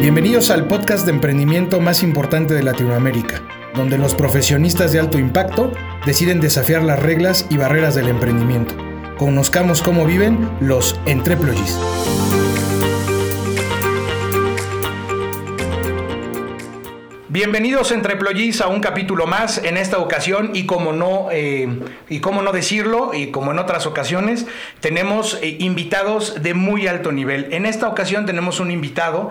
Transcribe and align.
Bienvenidos 0.00 0.50
al 0.50 0.68
podcast 0.68 1.06
de 1.06 1.10
emprendimiento 1.10 1.80
más 1.80 2.04
importante 2.04 2.54
de 2.54 2.62
Latinoamérica, 2.62 3.42
donde 3.74 3.98
los 3.98 4.14
profesionistas 4.14 4.92
de 4.92 5.00
alto 5.00 5.18
impacto 5.18 5.72
deciden 6.06 6.40
desafiar 6.40 6.84
las 6.84 7.00
reglas 7.02 7.46
y 7.50 7.56
barreras 7.56 7.96
del 7.96 8.06
emprendimiento. 8.06 8.76
Conozcamos 9.18 9.82
cómo 9.82 10.06
viven 10.06 10.48
los 10.60 10.98
entreployees. 11.04 11.76
Bienvenidos 17.28 17.90
Entreployees 17.90 18.60
a 18.60 18.68
un 18.68 18.80
capítulo 18.80 19.26
más 19.26 19.58
en 19.64 19.76
esta 19.76 19.98
ocasión 19.98 20.52
y 20.54 20.64
como 20.64 20.92
no 20.92 21.26
eh, 21.32 21.68
y 22.08 22.20
cómo 22.20 22.42
no 22.42 22.52
decirlo 22.52 23.14
y 23.14 23.32
como 23.32 23.50
en 23.50 23.58
otras 23.58 23.84
ocasiones 23.84 24.46
tenemos 24.80 25.38
eh, 25.42 25.56
invitados 25.58 26.40
de 26.40 26.54
muy 26.54 26.86
alto 26.86 27.10
nivel. 27.10 27.52
En 27.52 27.66
esta 27.66 27.88
ocasión 27.88 28.26
tenemos 28.26 28.60
un 28.60 28.70
invitado 28.70 29.30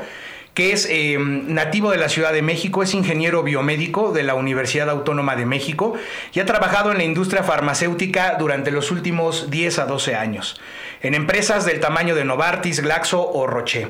que 0.58 0.72
es 0.72 0.88
eh, 0.90 1.20
nativo 1.20 1.92
de 1.92 1.98
la 1.98 2.10
Ciudad 2.10 2.34
de 2.34 2.42
México, 2.42 2.82
es 2.82 2.96
ingeniero 2.96 3.44
biomédico 3.44 4.12
de 4.12 4.24
la 4.24 4.34
Universidad 4.34 4.90
Autónoma 4.90 5.36
de 5.36 5.46
México 5.46 5.94
y 6.34 6.40
ha 6.40 6.48
trabajado 6.48 6.92
en 6.92 6.98
la 6.98 7.04
industria 7.04 7.44
farmacéutica 7.44 8.38
durante 8.40 8.72
los 8.72 8.90
últimos 8.90 9.52
10 9.52 9.78
a 9.78 9.86
12 9.86 10.16
años, 10.16 10.60
en 11.04 11.14
empresas 11.14 11.64
del 11.68 11.80
tamaño 11.80 12.16
de 12.16 12.26
Novartis, 12.26 12.80
Glaxo 12.80 13.22
o 13.22 13.46
Roche. 13.46 13.90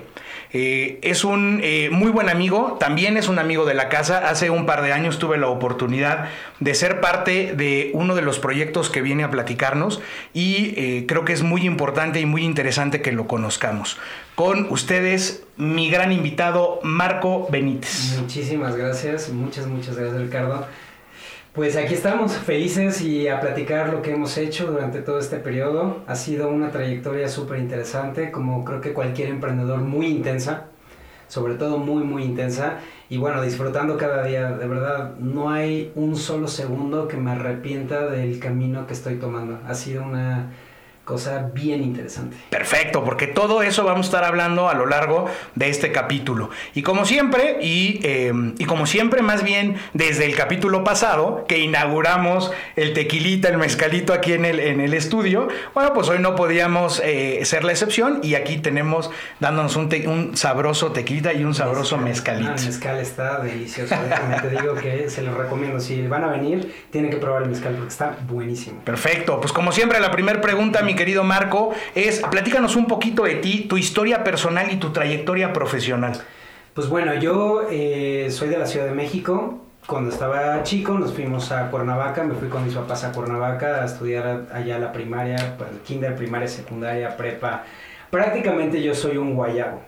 Eh, 0.54 1.00
es 1.02 1.24
un 1.24 1.60
eh, 1.64 1.90
muy 1.92 2.10
buen 2.12 2.30
amigo, 2.30 2.78
también 2.80 3.18
es 3.18 3.28
un 3.28 3.40
amigo 3.40 3.66
de 3.66 3.74
la 3.74 3.90
casa. 3.90 4.30
Hace 4.30 4.50
un 4.50 4.66
par 4.66 4.82
de 4.82 4.94
años 4.94 5.20
tuve 5.20 5.38
la 5.38 5.48
oportunidad 5.48 6.30
de 6.60 6.74
ser 6.74 7.02
parte 7.02 7.54
de 7.56 7.92
uno 7.94 8.16
de 8.16 8.22
los 8.22 8.40
proyectos 8.40 8.90
que 8.90 9.02
viene 9.02 9.24
a 9.24 9.32
platicarnos 9.32 10.02
y 10.34 10.74
eh, 10.78 11.06
creo 11.08 11.26
que 11.26 11.34
es 11.34 11.44
muy 11.44 11.66
importante 11.66 12.20
y 12.20 12.26
muy 12.26 12.44
interesante 12.44 13.02
que 13.02 13.12
lo 13.12 13.28
conozcamos. 13.28 13.98
Con 14.36 14.72
ustedes, 14.72 15.44
mi 15.58 15.90
gran 15.90 16.12
invitado, 16.12 16.80
Marco 16.84 17.48
Benítez. 17.50 18.18
Muchísimas 18.20 18.76
gracias, 18.76 19.30
muchas, 19.30 19.68
muchas 19.68 19.96
gracias 19.96 20.22
Ricardo. 20.22 20.68
Pues 21.58 21.76
aquí 21.76 21.96
estamos, 21.96 22.34
felices 22.34 23.02
y 23.02 23.28
a 23.30 23.40
platicar 23.40 23.90
lo 23.92 24.04
que 24.04 24.12
hemos 24.12 24.38
hecho 24.38 24.72
durante 24.72 25.02
todo 25.02 25.18
este 25.18 25.38
periodo. 25.38 26.04
Ha 26.06 26.14
sido 26.14 26.50
una 26.50 26.70
trayectoria 26.70 27.28
súper 27.28 27.58
interesante, 27.58 28.30
como 28.30 28.64
creo 28.64 28.80
que 28.80 28.94
cualquier 28.94 29.30
emprendedor, 29.30 29.80
muy 29.80 30.06
intensa, 30.06 30.66
sobre 31.28 31.56
todo 31.56 31.80
muy, 31.80 32.04
muy 32.04 32.22
intensa. 32.26 32.78
Y 33.10 33.18
bueno, 33.18 33.42
disfrutando 33.42 33.98
cada 33.98 34.24
día, 34.24 34.52
de 34.52 34.68
verdad, 34.68 35.16
no 35.18 35.50
hay 35.50 35.92
un 35.96 36.16
solo 36.16 36.48
segundo 36.48 37.08
que 37.08 37.18
me 37.18 37.32
arrepienta 37.32 38.06
del 38.06 38.38
camino 38.38 38.86
que 38.86 38.94
estoy 38.94 39.16
tomando. 39.16 39.60
Ha 39.68 39.74
sido 39.74 40.04
una 40.04 40.52
cosa 41.08 41.50
bien 41.54 41.82
interesante. 41.82 42.36
Perfecto, 42.50 43.04
porque 43.06 43.28
todo 43.28 43.64
eso 43.64 43.86
vamos 43.86 44.08
a 44.08 44.10
estar 44.10 44.24
hablando 44.26 44.68
a 44.68 44.74
lo 44.74 44.86
largo 44.86 45.26
de 45.56 45.70
este 45.70 45.94
capítulo. 45.94 46.50
Y 46.76 46.84
como 46.84 47.06
siempre, 47.06 47.60
y, 47.62 48.02
eh, 48.04 48.34
y, 48.58 48.66
como 48.66 48.86
siempre, 48.86 49.22
más 49.22 49.42
bien 49.42 49.78
desde 49.94 50.26
el 50.26 50.36
capítulo 50.36 50.84
pasado, 50.84 51.46
que 51.48 51.60
inauguramos 51.60 52.52
el 52.76 52.92
tequilita, 52.92 53.48
el 53.48 53.58
mezcalito 53.58 54.12
aquí 54.12 54.34
en 54.34 54.44
el, 54.44 54.60
en 54.60 54.82
el 54.82 54.94
estudio, 54.94 55.48
bueno, 55.74 55.94
pues 55.94 56.10
hoy 56.10 56.20
no 56.20 56.36
podíamos 56.36 57.02
eh, 57.04 57.40
ser 57.46 57.64
la 57.64 57.72
excepción 57.72 58.20
y 58.22 58.36
aquí 58.36 58.58
tenemos 58.58 59.10
dándonos 59.40 59.78
un, 59.78 59.90
un 60.08 60.36
sabroso 60.36 60.92
tequilita 60.92 61.34
y 61.34 61.46
un 61.46 61.56
sabroso 61.56 61.98
mezcalito. 61.98 62.54
el 62.54 62.66
mezcal 62.66 63.00
está 63.00 63.40
delicioso, 63.40 63.96
te 64.42 64.50
digo 64.50 64.76
que 64.76 65.10
se 65.10 65.22
lo 65.22 65.34
recomiendo. 65.36 65.80
Si 65.80 66.06
van 66.06 66.26
a 66.26 66.28
venir, 66.28 66.86
tienen 66.92 67.10
que 67.10 67.18
probar 67.18 67.44
el 67.44 67.50
mezcal 67.50 67.76
porque 67.76 67.92
está 67.92 68.18
buenísimo. 68.28 68.82
Perfecto, 68.84 69.40
pues 69.40 69.54
como 69.54 69.72
siempre, 69.72 70.02
la 70.02 70.12
primera 70.12 70.42
pregunta, 70.42 70.82
mi 70.82 70.97
querido 70.98 71.24
Marco, 71.24 71.74
es 71.96 72.20
platícanos 72.30 72.76
un 72.76 72.88
poquito 72.88 73.24
de 73.24 73.36
ti, 73.36 73.68
tu 73.70 73.78
historia 73.78 74.26
personal 74.26 74.70
y 74.72 74.76
tu 74.76 74.92
trayectoria 74.92 75.54
profesional. 75.54 76.22
Pues 76.74 76.90
bueno, 76.90 77.14
yo 77.16 77.68
eh, 77.72 78.28
soy 78.30 78.50
de 78.50 78.58
la 78.58 78.66
Ciudad 78.66 78.86
de 78.86 78.92
México. 78.92 79.62
Cuando 79.88 80.10
estaba 80.10 80.62
chico 80.64 81.00
nos 81.00 81.14
fuimos 81.14 81.52
a 81.54 81.72
Cuernavaca, 81.72 82.24
me 82.24 82.36
fui 82.36 82.50
con 82.50 82.66
mis 82.66 82.76
papás 82.76 83.06
a 83.06 83.14
Cuernavaca 83.14 83.82
a 83.82 83.86
estudiar 83.86 84.48
allá 84.54 84.78
la 84.78 84.92
primaria, 84.92 85.56
pues, 85.58 85.70
kinder, 85.86 86.14
primaria, 86.16 86.50
secundaria, 86.50 87.16
prepa. 87.16 87.64
Prácticamente 88.10 88.84
yo 88.84 88.94
soy 88.94 89.16
un 89.16 89.34
guayabo. 89.34 89.82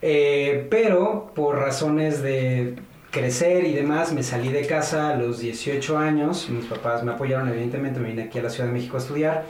Eh, 0.00 0.66
pero 0.70 1.32
por 1.34 1.58
razones 1.58 2.22
de 2.22 2.76
crecer 3.10 3.64
y 3.64 3.72
demás, 3.72 4.12
me 4.12 4.22
salí 4.22 4.48
de 4.48 4.66
casa 4.66 5.10
a 5.10 5.16
los 5.16 5.38
18 5.38 5.98
años. 5.98 6.48
Mis 6.50 6.66
papás 6.66 7.02
me 7.02 7.12
apoyaron, 7.12 7.48
evidentemente, 7.48 8.00
me 8.00 8.08
vine 8.08 8.24
aquí 8.24 8.38
a 8.38 8.42
la 8.42 8.50
Ciudad 8.50 8.68
de 8.68 8.74
México 8.74 8.96
a 8.96 9.00
estudiar. 9.00 9.44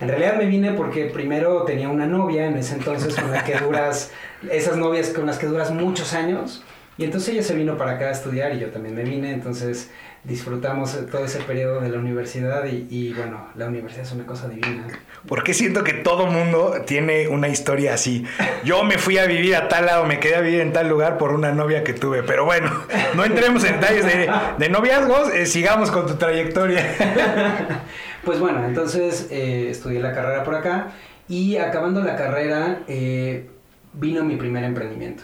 En 0.00 0.08
realidad 0.08 0.36
me 0.36 0.46
vine 0.46 0.72
porque 0.72 1.06
primero 1.06 1.62
tenía 1.64 1.88
una 1.88 2.06
novia 2.06 2.46
en 2.46 2.56
ese 2.56 2.74
entonces 2.74 3.14
con 3.14 3.30
la 3.30 3.44
que 3.44 3.56
duras, 3.58 4.10
esas 4.50 4.76
novias 4.76 5.10
con 5.10 5.26
las 5.26 5.38
que 5.38 5.46
duras 5.46 5.70
muchos 5.70 6.14
años. 6.14 6.64
Y 6.96 7.04
entonces 7.04 7.30
ella 7.30 7.42
se 7.42 7.54
vino 7.54 7.76
para 7.76 7.92
acá 7.92 8.08
a 8.08 8.10
estudiar 8.10 8.54
y 8.54 8.60
yo 8.60 8.68
también 8.70 8.94
me 8.94 9.04
vine, 9.04 9.32
entonces 9.32 9.90
disfrutamos 10.22 10.98
todo 11.10 11.24
ese 11.24 11.38
periodo 11.40 11.80
de 11.80 11.88
la 11.88 11.98
universidad 11.98 12.64
y, 12.66 13.12
bueno, 13.14 13.48
la 13.56 13.66
universidad 13.66 14.04
es 14.04 14.12
una 14.12 14.26
cosa 14.26 14.48
divina. 14.48 14.86
Porque 15.26 15.54
siento 15.54 15.82
que 15.82 15.94
todo 15.94 16.26
mundo 16.26 16.74
tiene 16.86 17.28
una 17.28 17.48
historia 17.48 17.94
así. 17.94 18.26
Yo 18.64 18.84
me 18.84 18.98
fui 18.98 19.16
a 19.16 19.24
vivir 19.24 19.56
a 19.56 19.68
tal 19.68 19.86
lado, 19.86 20.04
me 20.04 20.20
quedé 20.20 20.36
a 20.36 20.40
vivir 20.40 20.60
en 20.60 20.74
tal 20.74 20.88
lugar 20.88 21.16
por 21.16 21.32
una 21.32 21.52
novia 21.52 21.84
que 21.84 21.94
tuve, 21.94 22.22
pero 22.22 22.44
bueno, 22.44 22.70
no 23.14 23.24
entremos 23.24 23.64
en 23.64 23.80
detalles 23.80 24.04
de, 24.58 24.68
noviazgos, 24.68 25.32
eh, 25.32 25.46
sigamos 25.46 25.90
con 25.90 26.06
tu 26.06 26.16
trayectoria. 26.16 26.84
Pues 28.24 28.38
bueno, 28.38 28.62
entonces 28.66 29.28
eh, 29.30 29.70
estudié 29.70 29.98
la 29.98 30.12
carrera 30.12 30.44
por 30.44 30.54
acá 30.54 30.92
y 31.26 31.56
acabando 31.56 32.02
la 32.02 32.16
carrera 32.16 32.82
eh, 32.86 33.48
vino 33.94 34.22
mi 34.24 34.36
primer 34.36 34.62
emprendimiento. 34.64 35.22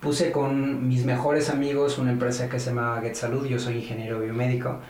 Puse 0.00 0.32
con 0.32 0.86
mis 0.86 1.06
mejores 1.06 1.48
amigos 1.48 1.96
una 1.96 2.12
empresa 2.12 2.50
que 2.50 2.60
se 2.60 2.70
llama 2.70 3.00
Get 3.00 3.14
Salud, 3.14 3.46
yo 3.46 3.58
soy 3.58 3.76
ingeniero 3.76 4.20
biomédico. 4.20 4.80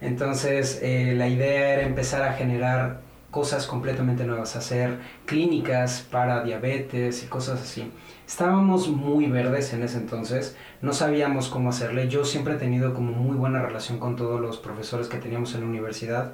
Entonces 0.00 0.80
eh, 0.82 1.14
la 1.16 1.28
idea 1.28 1.74
era 1.74 1.82
empezar 1.82 2.22
a 2.22 2.32
generar 2.32 3.02
cosas 3.30 3.68
completamente 3.68 4.24
nuevas, 4.24 4.56
hacer 4.56 4.98
clínicas 5.26 6.04
para 6.10 6.42
diabetes 6.42 7.22
y 7.22 7.26
cosas 7.26 7.62
así. 7.62 7.92
Estábamos 8.26 8.88
muy 8.88 9.26
verdes 9.26 9.72
en 9.72 9.84
ese 9.84 9.98
entonces, 9.98 10.56
no 10.82 10.92
sabíamos 10.92 11.48
cómo 11.50 11.68
hacerle. 11.68 12.08
Yo 12.08 12.24
siempre 12.24 12.54
he 12.54 12.58
tenido 12.58 12.94
como 12.94 13.12
muy 13.12 13.36
buena 13.36 13.62
relación 13.62 14.00
con 14.00 14.16
todos 14.16 14.40
los 14.40 14.56
profesores 14.56 15.06
que 15.06 15.18
teníamos 15.18 15.54
en 15.54 15.60
la 15.60 15.66
universidad 15.68 16.32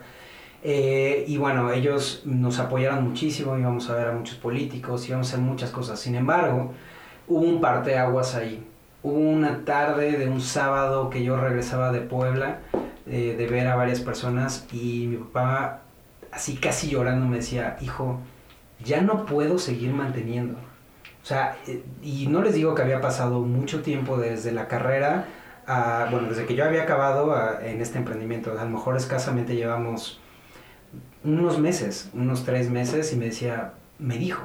eh, 0.65 1.25
y 1.27 1.39
bueno, 1.39 1.73
ellos 1.73 2.23
nos 2.25 2.59
apoyaron 2.61 3.03
muchísimo, 3.09 3.59
íbamos 3.59 3.91
a 3.91 3.97
ver 3.97 4.09
a 4.09 4.12
muchos 4.12 4.37
políticos, 4.37 5.09
íbamos 5.09 5.28
a 5.28 5.34
hacer 5.34 5.45
muchas 5.45 5.71
cosas. 5.71 5.99
Sin 5.99 6.15
embargo, 6.15 6.73
hubo 7.27 7.41
un 7.41 7.61
parteaguas 7.61 8.34
ahí. 8.34 8.65
Hubo 9.03 9.19
una 9.19 9.65
tarde 9.65 10.12
de 10.12 10.28
un 10.28 10.41
sábado 10.41 11.11
que 11.11 11.25
yo 11.25 11.37
regresaba 11.37 11.91
de 11.91 12.01
Puebla 12.01 12.61
eh, 13.06 13.34
de 13.37 13.47
ver 13.49 13.67
a 13.67 13.75
varias 13.75 14.01
personas 14.01 14.67
y 14.72 15.09
mi 15.09 15.17
papá, 15.17 15.81
así 16.31 16.56
casi 16.56 16.91
llorando, 16.91 17.27
me 17.27 17.39
decía, 17.39 17.77
hijo, 17.81 18.21
ya 18.84 19.01
no 19.01 19.27
puedo 19.27 19.59
seguir 19.59 19.93
manteniendo. 19.93 20.55
O 21.22 21.27
sea, 21.27 21.56
eh, 21.67 21.83
y 22.03 22.28
no 22.28 22.43
les 22.43 22.55
digo 22.55 22.77
que 22.77 22.83
había 22.83 23.01
pasado 23.01 23.41
mucho 23.41 23.83
tiempo 23.83 24.17
desde 24.17 24.53
la 24.53 24.69
carrera 24.69 25.27
a, 25.67 26.06
bueno, 26.12 26.28
desde 26.28 26.47
que 26.47 26.55
yo 26.55 26.65
había 26.65 26.84
acabado 26.84 27.34
en 27.61 27.81
este 27.81 27.99
emprendimiento. 27.99 28.53
A 28.56 28.65
lo 28.65 28.71
mejor 28.71 28.97
escasamente 28.97 29.56
llevamos 29.56 30.22
unos 31.25 31.58
meses, 31.58 32.10
unos 32.14 32.44
tres 32.44 32.70
meses, 32.70 33.12
y 33.12 33.16
me 33.16 33.26
decía, 33.26 33.75
me 33.98 34.19
dijo, 34.19 34.42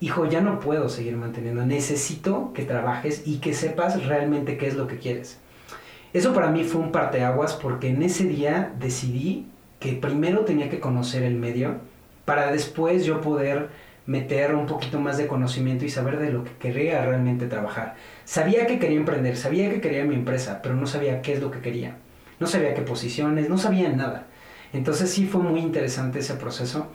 hijo, 0.00 0.26
ya 0.26 0.40
no 0.40 0.60
puedo 0.60 0.88
seguir 0.88 1.16
manteniendo, 1.16 1.64
necesito 1.64 2.52
que 2.52 2.64
trabajes 2.64 3.22
y 3.26 3.38
que 3.38 3.54
sepas 3.54 4.06
realmente 4.06 4.58
qué 4.58 4.66
es 4.66 4.76
lo 4.76 4.86
que 4.86 4.98
quieres. 4.98 5.38
Eso 6.12 6.32
para 6.32 6.50
mí 6.50 6.64
fue 6.64 6.80
un 6.80 6.92
parteaguas 6.92 7.54
porque 7.54 7.88
en 7.88 8.02
ese 8.02 8.24
día 8.24 8.72
decidí 8.78 9.46
que 9.80 9.92
primero 9.92 10.40
tenía 10.40 10.70
que 10.70 10.80
conocer 10.80 11.22
el 11.22 11.34
medio 11.34 11.76
para 12.24 12.50
después 12.52 13.04
yo 13.04 13.20
poder 13.20 13.68
meter 14.06 14.54
un 14.54 14.66
poquito 14.66 15.00
más 15.00 15.18
de 15.18 15.26
conocimiento 15.26 15.84
y 15.84 15.90
saber 15.90 16.18
de 16.18 16.30
lo 16.30 16.44
que 16.44 16.52
quería 16.58 17.04
realmente 17.04 17.46
trabajar. 17.46 17.96
Sabía 18.24 18.66
que 18.66 18.78
quería 18.78 18.98
emprender, 18.98 19.36
sabía 19.36 19.68
que 19.68 19.80
quería 19.80 20.04
mi 20.04 20.14
empresa, 20.14 20.60
pero 20.62 20.74
no 20.74 20.86
sabía 20.86 21.22
qué 21.22 21.32
es 21.32 21.40
lo 21.40 21.50
que 21.50 21.60
quería. 21.60 21.96
No 22.38 22.46
sabía 22.46 22.74
qué 22.74 22.82
posiciones, 22.82 23.48
no 23.48 23.58
sabía 23.58 23.88
nada. 23.90 24.26
Entonces 24.76 25.10
sí 25.10 25.26
fue 25.26 25.42
muy 25.42 25.60
interesante 25.60 26.18
ese 26.18 26.34
proceso. 26.34 26.86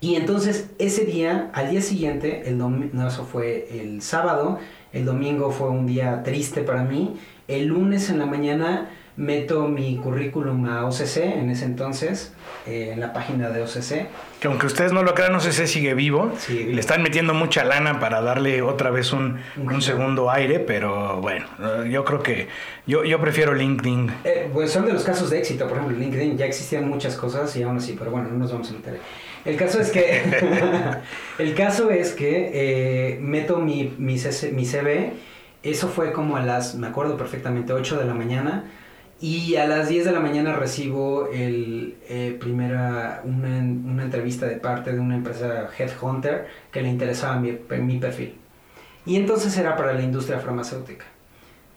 Y 0.00 0.16
entonces 0.16 0.70
ese 0.78 1.04
día, 1.04 1.50
al 1.54 1.70
día 1.70 1.80
siguiente, 1.80 2.48
el 2.48 2.58
no, 2.58 3.08
eso 3.08 3.24
fue 3.24 3.68
el 3.80 4.02
sábado, 4.02 4.58
el 4.92 5.06
domingo 5.06 5.50
fue 5.50 5.70
un 5.70 5.86
día 5.86 6.22
triste 6.22 6.60
para 6.60 6.84
mí, 6.84 7.16
el 7.48 7.66
lunes 7.66 8.10
en 8.10 8.18
la 8.18 8.26
mañana 8.26 8.90
meto 9.16 9.68
mi 9.68 9.96
currículum 9.96 10.66
a 10.66 10.86
OCC 10.86 11.18
en 11.18 11.50
ese 11.50 11.66
entonces, 11.66 12.32
eh, 12.66 12.90
en 12.92 13.00
la 13.00 13.12
página 13.12 13.50
de 13.50 13.62
OCC. 13.62 14.08
Que 14.40 14.48
aunque 14.48 14.66
ustedes 14.66 14.92
no 14.92 15.02
lo 15.02 15.14
crean, 15.14 15.34
OCC 15.34 15.66
sigue 15.66 15.94
vivo. 15.94 16.32
Le 16.48 16.80
están 16.80 17.02
metiendo 17.02 17.32
mucha 17.32 17.64
lana 17.64 18.00
para 18.00 18.20
darle 18.20 18.62
otra 18.62 18.90
vez 18.90 19.12
un, 19.12 19.38
un, 19.56 19.82
segundo 19.82 20.30
aire, 20.30 20.58
pero 20.58 21.20
bueno, 21.20 21.46
yo 21.88 22.04
creo 22.04 22.22
que 22.22 22.48
yo, 22.86 23.04
yo 23.04 23.20
prefiero 23.20 23.54
LinkedIn. 23.54 24.10
Eh, 24.24 24.50
pues 24.52 24.72
son 24.72 24.84
de 24.84 24.92
los 24.92 25.04
casos 25.04 25.30
de 25.30 25.38
éxito, 25.38 25.68
por 25.68 25.78
ejemplo, 25.78 25.96
LinkedIn 25.96 26.36
ya 26.36 26.46
existían 26.46 26.88
muchas 26.88 27.16
cosas 27.16 27.54
y 27.56 27.62
aún 27.62 27.76
así, 27.76 27.94
pero 27.98 28.10
bueno, 28.10 28.28
no 28.30 28.38
nos 28.38 28.52
vamos 28.52 28.70
a 28.70 28.74
meter. 28.74 28.98
El 29.44 29.56
caso 29.56 29.80
es 29.80 29.90
que, 29.90 30.22
el 31.38 31.54
caso 31.54 31.90
es 31.90 32.12
que 32.12 32.50
eh, 32.52 33.18
meto 33.20 33.58
mi, 33.58 33.94
mi, 33.98 34.16
mi 34.52 34.64
CV 34.64 35.12
Eso 35.62 35.88
fue 35.88 36.12
como 36.12 36.36
a 36.36 36.42
las, 36.42 36.74
me 36.74 36.86
acuerdo 36.86 37.16
perfectamente, 37.16 37.72
8 37.72 37.98
de 37.98 38.04
la 38.06 38.14
mañana. 38.14 38.64
Y 39.24 39.56
a 39.56 39.66
las 39.66 39.88
10 39.88 40.04
de 40.04 40.12
la 40.12 40.20
mañana 40.20 40.54
recibo 40.54 41.30
el, 41.32 41.96
eh, 42.10 42.36
primera, 42.38 43.22
una, 43.24 43.56
una, 43.56 44.02
entrevista 44.02 44.44
de 44.44 44.56
parte 44.56 44.92
de 44.92 45.00
una 45.00 45.16
empresa 45.16 45.70
Headhunter 45.78 46.46
que 46.70 46.82
le 46.82 46.90
interesaba 46.90 47.40
mi, 47.40 47.56
mi 47.80 47.98
perfil. 47.98 48.34
Y 49.06 49.16
entonces 49.16 49.56
era 49.56 49.78
para 49.78 49.94
la 49.94 50.02
industria 50.02 50.40
farmacéutica. 50.40 51.06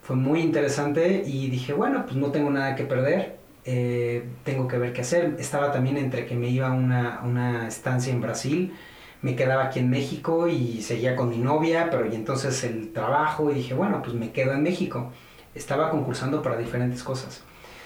Fue 0.01 0.17
muy 0.17 0.41
interesante 0.41 1.23
y 1.25 1.47
dije, 1.49 1.71
bueno, 1.71 2.03
pues 2.03 2.17
no 2.17 2.31
tengo 2.31 2.49
nada 2.49 2.75
que 2.75 2.83
perder, 2.83 3.37
eh, 3.63 4.25
tengo 4.43 4.67
que 4.67 4.77
ver 4.77 4.91
qué 4.91 4.99
hacer. 4.99 5.37
Estaba 5.39 5.71
también 5.71 5.95
entre 5.95 6.25
que 6.25 6.35
me 6.35 6.49
iba 6.49 6.67
a 6.67 6.73
una, 6.73 7.21
una 7.23 7.65
estancia 7.69 8.11
en 8.11 8.19
Brasil, 8.19 8.73
me 9.21 9.37
quedaba 9.37 9.67
aquí 9.67 9.79
en 9.79 9.89
México 9.89 10.49
y 10.49 10.81
seguía 10.81 11.15
con 11.15 11.29
mi 11.29 11.37
novia, 11.37 11.87
pero 11.91 12.11
entonces 12.11 12.61
el 12.65 12.91
trabajo 12.91 13.49
y 13.51 13.53
dije, 13.53 13.73
bueno, 13.73 14.01
pues 14.01 14.17
me 14.17 14.31
quedo 14.33 14.51
en 14.51 14.63
México. 14.63 15.13
Estaba 15.57 15.89
concursando 15.89 16.41
para 16.41 16.57
diferentes 16.57 17.03
cosas. 17.03 17.41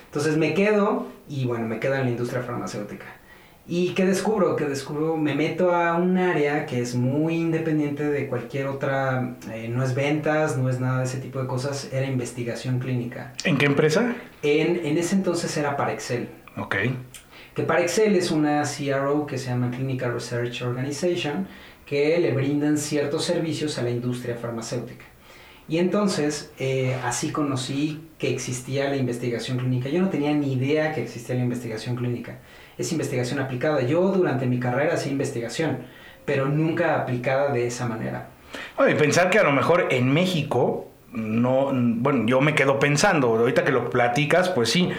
Entonces 0.06 0.38
me 0.38 0.54
quedo 0.54 1.08
y 1.30 1.46
bueno, 1.46 1.66
me 1.66 1.80
quedo 1.80 1.96
en 1.96 2.04
la 2.04 2.10
industria 2.10 2.42
farmacéutica. 2.42 3.06
¿Y 3.68 3.94
qué 3.94 4.06
descubro? 4.06 4.56
Que 4.56 4.66
descubro, 4.66 5.16
me 5.16 5.36
meto 5.36 5.74
a 5.74 5.96
un 5.96 6.18
área 6.18 6.66
que 6.66 6.82
es 6.82 6.96
muy 6.96 7.36
independiente 7.36 8.04
de 8.04 8.28
cualquier 8.28 8.68
otra, 8.68 9.36
eh, 9.54 9.70
no 9.70 9.84
es 9.84 9.96
ventas, 9.96 10.58
no 10.58 10.68
es 10.68 10.80
nada 10.80 11.00
de 11.00 11.06
ese 11.06 11.20
tipo 11.20 11.40
de 11.40 11.48
cosas, 11.48 11.88
era 11.94 12.08
investigación 12.08 12.80
clínica. 12.80 13.34
¿En 13.46 13.58
qué 13.58 13.68
empresa? 13.68 14.16
En, 14.42 14.86
en 14.86 14.98
ese 14.98 15.16
entonces 15.16 15.56
era 15.56 15.78
para 15.78 15.94
Excel. 15.94 16.28
Ok. 16.58 16.76
Que 17.56 17.64
para 17.64 17.82
Excel 17.82 18.16
es 18.16 18.32
una 18.32 18.64
CRO 18.64 19.26
que 19.26 19.38
se 19.38 19.50
llama 19.50 19.72
Clinical 19.72 20.14
Research 20.14 20.62
Organization, 20.64 21.48
que 21.86 22.18
le 22.20 22.32
brindan 22.32 22.78
ciertos 22.78 23.26
servicios 23.26 23.78
a 23.78 23.84
la 23.84 23.92
industria 23.92 24.36
farmacéutica. 24.36 25.06
Y 25.72 25.80
entonces, 25.80 26.52
eh, 26.60 26.96
así 27.04 27.32
conocí 27.32 28.02
que 28.20 28.30
existía 28.30 28.90
la 28.90 28.98
investigación 28.98 29.58
clínica. 29.58 29.90
Yo 29.90 30.02
no 30.02 30.10
tenía 30.10 30.32
ni 30.34 30.54
idea 30.54 30.94
que 30.94 31.02
existía 31.02 31.34
la 31.34 31.42
investigación 31.42 31.96
clínica 31.96 32.38
es 32.82 32.92
investigación 32.92 33.40
aplicada. 33.40 33.82
Yo 33.82 34.02
durante 34.12 34.46
mi 34.46 34.60
carrera 34.60 34.96
hacía 34.96 35.12
investigación, 35.12 35.80
pero 36.26 36.48
nunca 36.48 37.00
aplicada 37.00 37.52
de 37.52 37.68
esa 37.68 37.88
manera. 37.88 38.30
y 38.90 38.94
pensar 38.96 39.30
que 39.30 39.40
a 39.40 39.44
lo 39.44 39.52
mejor 39.52 39.88
en 39.92 40.12
México, 40.14 40.90
no, 41.12 41.72
bueno, 41.74 42.26
yo 42.26 42.42
me 42.42 42.56
quedo 42.56 42.80
pensando, 42.80 43.28
ahorita 43.28 43.64
que 43.64 43.72
lo 43.72 43.90
platicas, 43.90 44.50
pues 44.50 44.70
sí, 44.70 44.90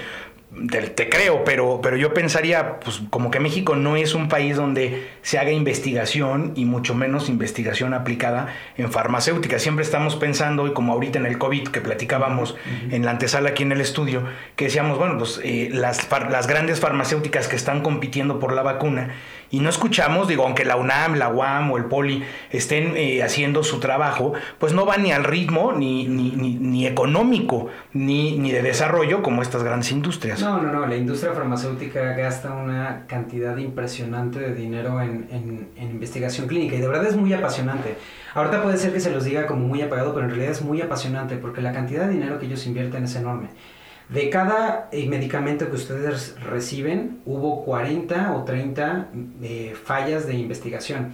te, 0.68 1.08
creo, 1.08 1.44
pero, 1.44 1.80
pero 1.82 1.96
yo 1.96 2.12
pensaría, 2.12 2.78
pues 2.80 3.00
como 3.08 3.30
que 3.30 3.40
México 3.40 3.74
no 3.74 3.96
es 3.96 4.14
un 4.14 4.28
país 4.28 4.56
donde 4.56 5.08
se 5.22 5.38
haga 5.38 5.50
investigación 5.50 6.52
y 6.56 6.66
mucho 6.66 6.94
menos 6.94 7.30
investigación 7.30 7.94
aplicada 7.94 8.48
en 8.76 8.92
farmacéutica. 8.92 9.58
Siempre 9.58 9.82
estamos 9.82 10.16
pensando, 10.16 10.66
y 10.66 10.72
como 10.72 10.92
ahorita 10.92 11.18
en 11.18 11.26
el 11.26 11.38
COVID 11.38 11.68
que 11.68 11.80
platicábamos 11.80 12.54
en 12.90 13.04
la 13.04 13.12
antesala 13.12 13.50
aquí 13.50 13.62
en 13.62 13.72
el 13.72 13.80
estudio, 13.80 14.24
que 14.56 14.66
decíamos, 14.66 14.98
bueno, 14.98 15.16
pues 15.16 15.40
eh, 15.42 15.70
las, 15.72 16.06
las 16.30 16.46
grandes 16.46 16.80
farmacéuticas 16.80 17.48
que 17.48 17.56
están 17.56 17.82
compitiendo 17.82 18.38
por 18.38 18.52
la 18.52 18.62
vacuna 18.62 19.14
y 19.52 19.60
no 19.60 19.68
escuchamos, 19.68 20.28
digo, 20.28 20.44
aunque 20.44 20.64
la 20.64 20.76
UNAM, 20.76 21.16
la 21.16 21.28
UAM 21.28 21.70
o 21.70 21.76
el 21.76 21.84
POLI 21.84 22.24
estén 22.50 22.96
eh, 22.96 23.22
haciendo 23.22 23.62
su 23.62 23.80
trabajo, 23.80 24.32
pues 24.58 24.72
no 24.72 24.86
van 24.86 25.02
ni 25.02 25.12
al 25.12 25.24
ritmo 25.24 25.72
ni, 25.72 26.08
ni, 26.08 26.30
ni, 26.32 26.86
económico 26.86 27.68
ni, 27.92 28.38
ni, 28.38 28.50
de 28.50 28.62
desarrollo 28.62 29.22
como 29.22 29.42
estas 29.42 29.62
grandes 29.62 29.92
industrias. 29.92 30.40
No, 30.40 30.62
no, 30.62 30.72
no, 30.72 30.86
la 30.86 30.96
industria 30.96 31.34
farmacéutica 31.34 32.14
gasta 32.14 32.54
una 32.54 33.04
cantidad 33.06 33.54
impresionante 33.58 34.38
de 34.38 34.54
dinero 34.54 35.02
en, 35.02 35.28
en, 35.30 35.68
en 35.76 35.90
investigación 35.90 36.46
clínica 36.48 36.76
y 36.76 36.80
de 36.80 36.88
verdad 36.88 37.06
es 37.06 37.16
muy 37.16 37.34
apasionante. 37.34 37.98
Ahorita 38.32 38.62
puede 38.62 38.78
ser 38.78 38.94
que 38.94 39.00
se 39.00 39.10
los 39.10 39.24
diga 39.24 39.46
como 39.46 39.66
muy 39.66 39.82
apagado, 39.82 40.14
pero 40.14 40.24
en 40.24 40.30
realidad 40.30 40.52
es 40.52 40.62
muy 40.62 40.80
apasionante 40.80 41.36
porque 41.36 41.60
la 41.60 41.72
cantidad 41.72 42.06
de 42.06 42.14
dinero 42.14 42.38
que 42.38 42.46
ellos 42.46 42.66
invierten 42.66 43.04
es 43.04 43.14
enorme. 43.16 43.48
De 44.08 44.28
cada 44.30 44.88
eh, 44.92 45.08
medicamento 45.08 45.68
que 45.70 45.76
ustedes 45.76 46.38
reciben, 46.40 47.20
hubo 47.24 47.64
40 47.64 48.34
o 48.34 48.44
30 48.44 49.08
eh, 49.42 49.74
fallas 49.82 50.26
de 50.26 50.34
investigación. 50.34 51.12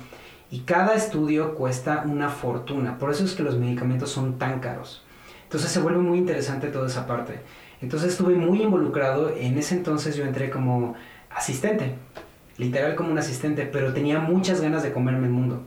Y 0.51 0.61
cada 0.61 0.95
estudio 0.95 1.55
cuesta 1.55 2.05
una 2.07 2.31
fortuna. 2.31 2.99
Por 2.99 3.11
eso 3.11 3.25
es 3.25 3.35
que 3.35 3.43
los 3.43 3.59
medicamentos 3.59 4.11
son 4.11 4.39
tan 4.39 4.61
caros. 4.61 5.05
Entonces 5.45 5.71
se 5.71 5.81
vuelve 5.81 6.01
muy 6.01 6.19
interesante 6.19 6.69
toda 6.69 6.87
esa 6.87 7.07
parte. 7.07 7.41
Entonces 7.81 8.13
estuve 8.13 8.35
muy 8.35 8.63
involucrado. 8.63 9.35
En 9.37 9.59
ese 9.59 9.75
entonces 9.75 10.17
yo 10.17 10.25
entré 10.25 10.51
como 10.51 10.95
asistente. 11.31 11.95
Literal 12.57 12.97
como 12.97 13.13
un 13.13 13.19
asistente. 13.19 13.67
Pero 13.67 13.93
tenía 13.93 14.19
muchas 14.19 14.61
ganas 14.61 14.83
de 14.83 14.93
comerme 14.93 15.27
el 15.27 15.33
mundo. 15.33 15.65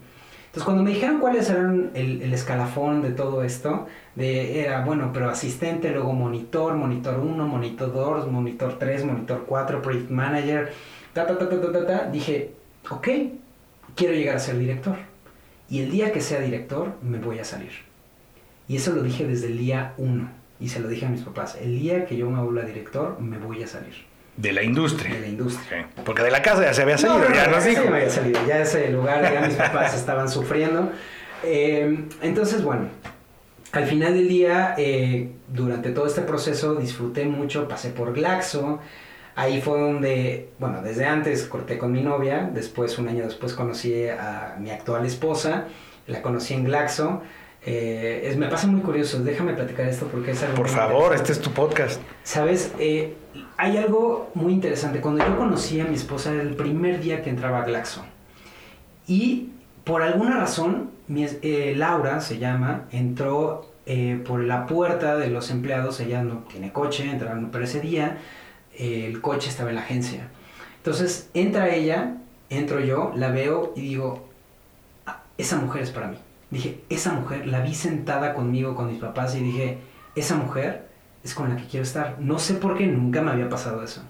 Entonces 0.51 0.65
cuando 0.65 0.83
me 0.83 0.89
dijeron 0.89 1.19
cuáles 1.19 1.49
eran 1.49 1.91
el, 1.93 2.21
el 2.21 2.33
escalafón 2.33 3.01
de 3.01 3.11
todo 3.11 3.41
esto, 3.41 3.87
era, 4.17 4.83
bueno, 4.83 5.11
pero 5.13 5.29
asistente, 5.29 5.91
luego 5.91 6.11
monitor, 6.11 6.73
monitor 6.75 7.19
1, 7.19 7.47
monitor 7.47 7.93
2, 7.93 8.29
monitor 8.29 8.77
3, 8.77 9.05
monitor 9.05 9.45
4, 9.47 9.81
project 9.81 10.09
manager, 10.09 10.73
ta, 11.13 11.25
ta, 11.25 11.37
ta, 11.37 11.47
ta, 11.47 11.71
ta, 11.71 11.87
ta, 11.87 12.09
dije, 12.09 12.51
ok, 12.89 13.07
quiero 13.95 14.13
llegar 14.13 14.35
a 14.35 14.39
ser 14.39 14.57
director. 14.57 14.97
Y 15.69 15.79
el 15.79 15.89
día 15.89 16.11
que 16.11 16.19
sea 16.19 16.41
director, 16.41 16.95
me 17.01 17.19
voy 17.19 17.39
a 17.39 17.45
salir. 17.45 17.71
Y 18.67 18.75
eso 18.75 18.91
lo 18.91 19.03
dije 19.03 19.25
desde 19.25 19.47
el 19.47 19.57
día 19.57 19.93
1. 19.97 20.29
Y 20.59 20.67
se 20.67 20.81
lo 20.81 20.89
dije 20.89 21.05
a 21.05 21.09
mis 21.09 21.21
papás. 21.21 21.57
El 21.61 21.79
día 21.79 22.05
que 22.05 22.17
yo 22.17 22.29
me 22.29 22.43
vuelva 22.43 22.63
director, 22.63 23.21
me 23.21 23.37
voy 23.37 23.63
a 23.63 23.67
salir. 23.67 24.10
De 24.41 24.51
la 24.51 24.63
industria. 24.63 25.13
De 25.13 25.19
la 25.19 25.27
industria. 25.27 25.87
Porque 26.03 26.23
de 26.23 26.31
la 26.31 26.41
casa 26.41 26.63
ya 26.63 26.73
se 26.73 26.81
había 26.81 26.97
salido, 26.97 27.31
ya 27.31 27.47
no, 27.47 27.59
ya 27.59 27.81
había 27.81 28.09
salido, 28.09 28.39
ya 28.47 28.61
ese 28.61 28.89
lugar, 28.89 29.21
ya 29.31 29.41
mis 29.41 29.55
papás 29.55 29.93
estaban 29.95 30.27
sufriendo. 30.27 30.91
Eh, 31.43 32.05
entonces, 32.23 32.63
bueno, 32.63 32.87
al 33.71 33.85
final 33.85 34.15
del 34.15 34.27
día, 34.27 34.73
eh, 34.79 35.29
durante 35.47 35.91
todo 35.91 36.07
este 36.07 36.21
proceso, 36.21 36.73
disfruté 36.73 37.25
mucho, 37.25 37.67
pasé 37.67 37.91
por 37.91 38.13
Glaxo. 38.13 38.79
Ahí 39.35 39.61
fue 39.61 39.79
donde, 39.79 40.49
bueno, 40.57 40.81
desde 40.81 41.05
antes 41.05 41.43
corté 41.43 41.77
con 41.77 41.91
mi 41.91 42.01
novia, 42.01 42.49
después, 42.51 42.97
un 42.97 43.09
año 43.09 43.25
después, 43.25 43.53
conocí 43.53 44.07
a 44.07 44.55
mi 44.59 44.71
actual 44.71 45.05
esposa, 45.05 45.65
la 46.07 46.23
conocí 46.23 46.55
en 46.55 46.63
Glaxo. 46.63 47.21
Eh, 47.63 48.23
es, 48.25 48.37
me 48.37 48.47
pasa 48.47 48.65
muy 48.65 48.81
curioso, 48.81 49.19
déjame 49.23 49.53
platicar 49.53 49.87
esto 49.87 50.07
porque 50.07 50.31
es 50.31 50.41
algo... 50.41 50.55
Por 50.55 50.67
favor, 50.67 51.13
este 51.13 51.31
es 51.31 51.41
tu 51.41 51.51
podcast. 51.51 52.01
Sabes, 52.23 52.71
eh, 52.79 53.15
hay 53.57 53.77
algo 53.77 54.31
muy 54.33 54.53
interesante. 54.53 54.99
Cuando 54.99 55.25
yo 55.25 55.37
conocí 55.37 55.79
a 55.79 55.85
mi 55.85 55.95
esposa 55.95 56.33
era 56.33 56.41
el 56.41 56.55
primer 56.55 56.99
día 56.99 57.21
que 57.21 57.29
entraba 57.29 57.61
a 57.61 57.65
Glaxo. 57.65 58.03
Y 59.07 59.49
por 59.83 60.01
alguna 60.01 60.37
razón, 60.37 60.89
mi, 61.07 61.25
eh, 61.25 61.73
Laura 61.77 62.21
se 62.21 62.39
llama, 62.39 62.85
entró 62.91 63.67
por 64.25 64.41
la 64.41 64.67
puerta 64.67 65.17
de 65.17 65.27
los 65.27 65.51
empleados, 65.51 65.99
ella 65.99 66.23
no 66.23 66.45
tiene 66.49 66.71
coche, 66.71 67.09
entraron, 67.09 67.49
pero 67.51 67.65
ese 67.65 67.81
día 67.81 68.19
el 68.77 69.19
coche 69.19 69.49
estaba 69.49 69.69
en 69.69 69.75
la 69.75 69.81
agencia. 69.81 70.29
Entonces 70.77 71.29
entra 71.33 71.67
ella, 71.67 72.15
entro 72.49 72.79
yo, 72.79 73.11
la 73.15 73.31
veo 73.31 73.73
y 73.75 73.81
digo, 73.81 74.29
ah, 75.07 75.23
esa 75.37 75.57
mujer 75.57 75.81
es 75.81 75.89
para 75.89 76.07
mí 76.07 76.17
dije, 76.51 76.83
esa 76.89 77.13
mujer, 77.13 77.47
la 77.47 77.61
vi 77.61 77.73
sentada 77.73 78.33
conmigo, 78.33 78.75
con 78.75 78.87
mis 78.87 78.99
papás, 78.99 79.35
y 79.35 79.39
dije, 79.39 79.79
esa 80.15 80.35
mujer 80.35 80.89
es 81.23 81.33
con 81.33 81.49
la 81.49 81.55
que 81.55 81.65
quiero 81.65 81.83
estar. 81.83 82.17
No 82.19 82.37
sé 82.37 82.55
por 82.55 82.77
qué 82.77 82.85
nunca 82.85 83.21
me 83.21 83.31
había 83.31 83.49
pasado 83.49 83.83
eso. 83.83 84.03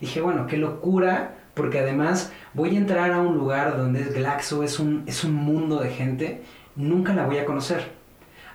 dije, 0.00 0.20
bueno, 0.20 0.46
qué 0.46 0.56
locura, 0.56 1.36
porque 1.54 1.80
además 1.80 2.32
voy 2.54 2.76
a 2.76 2.78
entrar 2.78 3.10
a 3.12 3.20
un 3.20 3.36
lugar 3.36 3.76
donde 3.76 4.00
es 4.02 4.14
Glaxo, 4.14 4.62
es 4.62 4.78
un, 4.78 5.02
es 5.06 5.24
un 5.24 5.34
mundo 5.34 5.80
de 5.80 5.90
gente, 5.90 6.42
nunca 6.76 7.14
la 7.14 7.26
voy 7.26 7.38
a 7.38 7.44
conocer. 7.44 7.98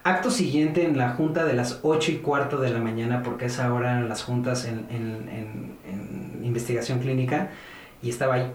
Acto 0.05 0.31
siguiente 0.31 0.85
en 0.85 0.97
la 0.97 1.11
junta 1.11 1.45
de 1.45 1.53
las 1.53 1.79
8 1.83 2.11
y 2.11 2.15
cuarto 2.17 2.57
de 2.59 2.71
la 2.71 2.79
mañana, 2.79 3.23
porque 3.23 3.45
es 3.45 3.59
ahora 3.59 4.01
las 4.01 4.23
juntas 4.23 4.65
en, 4.65 4.85
en, 4.89 5.77
en 5.85 6.45
investigación 6.45 6.99
clínica, 6.99 7.51
y 8.01 8.09
estaba 8.09 8.35
ahí. 8.35 8.51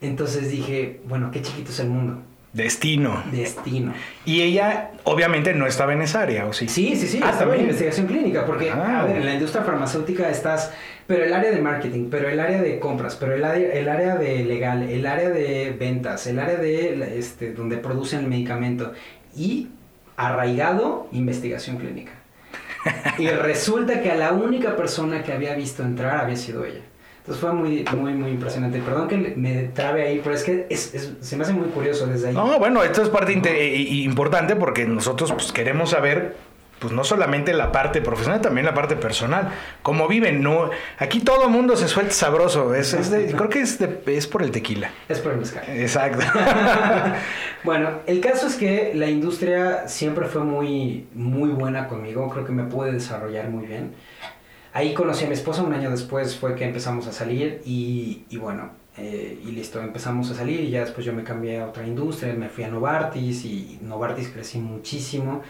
Entonces 0.00 0.50
dije, 0.50 1.00
bueno, 1.06 1.30
qué 1.30 1.40
chiquito 1.40 1.70
es 1.70 1.80
el 1.80 1.88
mundo 1.88 2.22
Destino. 2.54 3.24
Destino. 3.32 3.92
Y 4.24 4.42
ella, 4.42 4.92
obviamente, 5.02 5.52
no 5.54 5.66
estaba 5.66 5.92
en 5.92 6.02
esa 6.02 6.22
área, 6.22 6.46
¿o 6.46 6.52
sí? 6.52 6.68
Sí, 6.68 6.94
sí, 6.94 7.08
sí, 7.08 7.20
ah, 7.20 7.30
estaba 7.30 7.56
en 7.56 7.62
investigación 7.62 8.06
clínica, 8.06 8.46
porque, 8.46 8.70
ah. 8.70 9.00
a 9.00 9.04
ver, 9.06 9.16
en 9.16 9.26
la 9.26 9.34
industria 9.34 9.64
farmacéutica 9.64 10.30
estás, 10.30 10.72
pero 11.08 11.24
el 11.24 11.34
área 11.34 11.50
de 11.50 11.60
marketing, 11.60 12.10
pero 12.10 12.28
el 12.28 12.38
área 12.38 12.62
de 12.62 12.78
compras, 12.78 13.16
pero 13.18 13.34
el 13.34 13.44
área, 13.44 13.72
el 13.72 13.88
área 13.88 14.14
de 14.14 14.44
legal, 14.44 14.84
el 14.84 15.04
área 15.04 15.30
de 15.30 15.74
ventas, 15.76 16.28
el 16.28 16.38
área 16.38 16.56
de, 16.56 17.18
este, 17.18 17.52
donde 17.52 17.76
producen 17.76 18.20
el 18.20 18.28
medicamento, 18.28 18.92
y 19.34 19.70
arraigado, 20.16 21.08
investigación 21.10 21.78
clínica. 21.78 22.12
y 23.18 23.26
resulta 23.30 24.00
que 24.00 24.12
a 24.12 24.16
la 24.16 24.32
única 24.32 24.76
persona 24.76 25.24
que 25.24 25.32
había 25.32 25.56
visto 25.56 25.82
entrar 25.82 26.20
había 26.20 26.36
sido 26.36 26.64
ella. 26.64 26.82
Entonces 27.24 27.40
fue 27.40 27.54
muy, 27.54 27.86
muy, 27.96 28.12
muy 28.12 28.30
impresionante. 28.32 28.80
Perdón 28.80 29.08
que 29.08 29.16
me 29.16 29.62
trabe 29.68 30.06
ahí, 30.06 30.20
pero 30.22 30.36
es 30.36 30.44
que 30.44 30.66
se 30.76 31.36
me 31.38 31.44
hace 31.44 31.54
muy 31.54 31.68
curioso 31.68 32.06
desde 32.06 32.28
ahí. 32.28 32.34
No, 32.34 32.58
bueno, 32.58 32.82
esto 32.82 33.00
es 33.00 33.08
parte 33.08 33.32
importante 33.32 34.56
porque 34.56 34.84
nosotros 34.84 35.32
pues, 35.32 35.50
queremos 35.50 35.90
saber 35.90 36.36
pues 36.80 36.92
no 36.92 37.02
solamente 37.02 37.54
la 37.54 37.72
parte 37.72 38.02
profesional, 38.02 38.42
también 38.42 38.66
la 38.66 38.74
parte 38.74 38.94
personal. 38.94 39.48
Cómo 39.80 40.06
viven, 40.06 40.42
no. 40.42 40.68
Aquí 40.98 41.20
todo 41.20 41.44
el 41.44 41.50
mundo 41.50 41.76
se 41.76 41.88
suelta 41.88 42.12
sabroso. 42.12 42.74
Es, 42.74 42.94
creo 42.94 43.48
que 43.48 43.62
es, 43.62 43.78
es 43.80 44.26
por 44.26 44.42
el 44.42 44.50
tequila. 44.50 44.90
Es 45.08 45.20
por 45.20 45.32
el 45.32 45.38
mezcal. 45.38 45.64
Exacto. 45.68 46.24
Bueno, 47.64 48.00
el 48.06 48.20
caso 48.20 48.46
es 48.46 48.56
que 48.56 48.92
la 48.94 49.08
industria 49.08 49.88
siempre 49.88 50.26
fue 50.26 50.44
muy, 50.44 51.06
muy 51.14 51.48
buena 51.48 51.88
conmigo, 51.88 52.28
creo 52.28 52.44
que 52.44 52.52
me 52.52 52.64
pude 52.64 52.92
desarrollar 52.92 53.48
muy 53.48 53.64
bien. 53.64 53.94
Ahí 54.74 54.92
conocí 54.92 55.24
a 55.24 55.28
mi 55.28 55.34
esposa, 55.34 55.62
un 55.62 55.72
año 55.72 55.88
después 55.88 56.36
fue 56.36 56.56
que 56.56 56.64
empezamos 56.64 57.06
a 57.06 57.12
salir 57.12 57.62
y, 57.64 58.24
y 58.28 58.38
bueno, 58.38 58.72
eh, 58.96 59.38
y 59.46 59.52
listo, 59.52 59.80
empezamos 59.80 60.32
a 60.32 60.34
salir 60.34 60.62
y 60.62 60.70
ya 60.70 60.80
después 60.80 61.06
yo 61.06 61.12
me 61.12 61.22
cambié 61.22 61.60
a 61.60 61.68
otra 61.68 61.86
industria, 61.86 62.34
me 62.34 62.48
fui 62.48 62.64
a 62.64 62.68
Novartis 62.68 63.44
y 63.44 63.78
Novartis 63.82 64.30
crecí 64.30 64.58
muchísimo. 64.58 65.42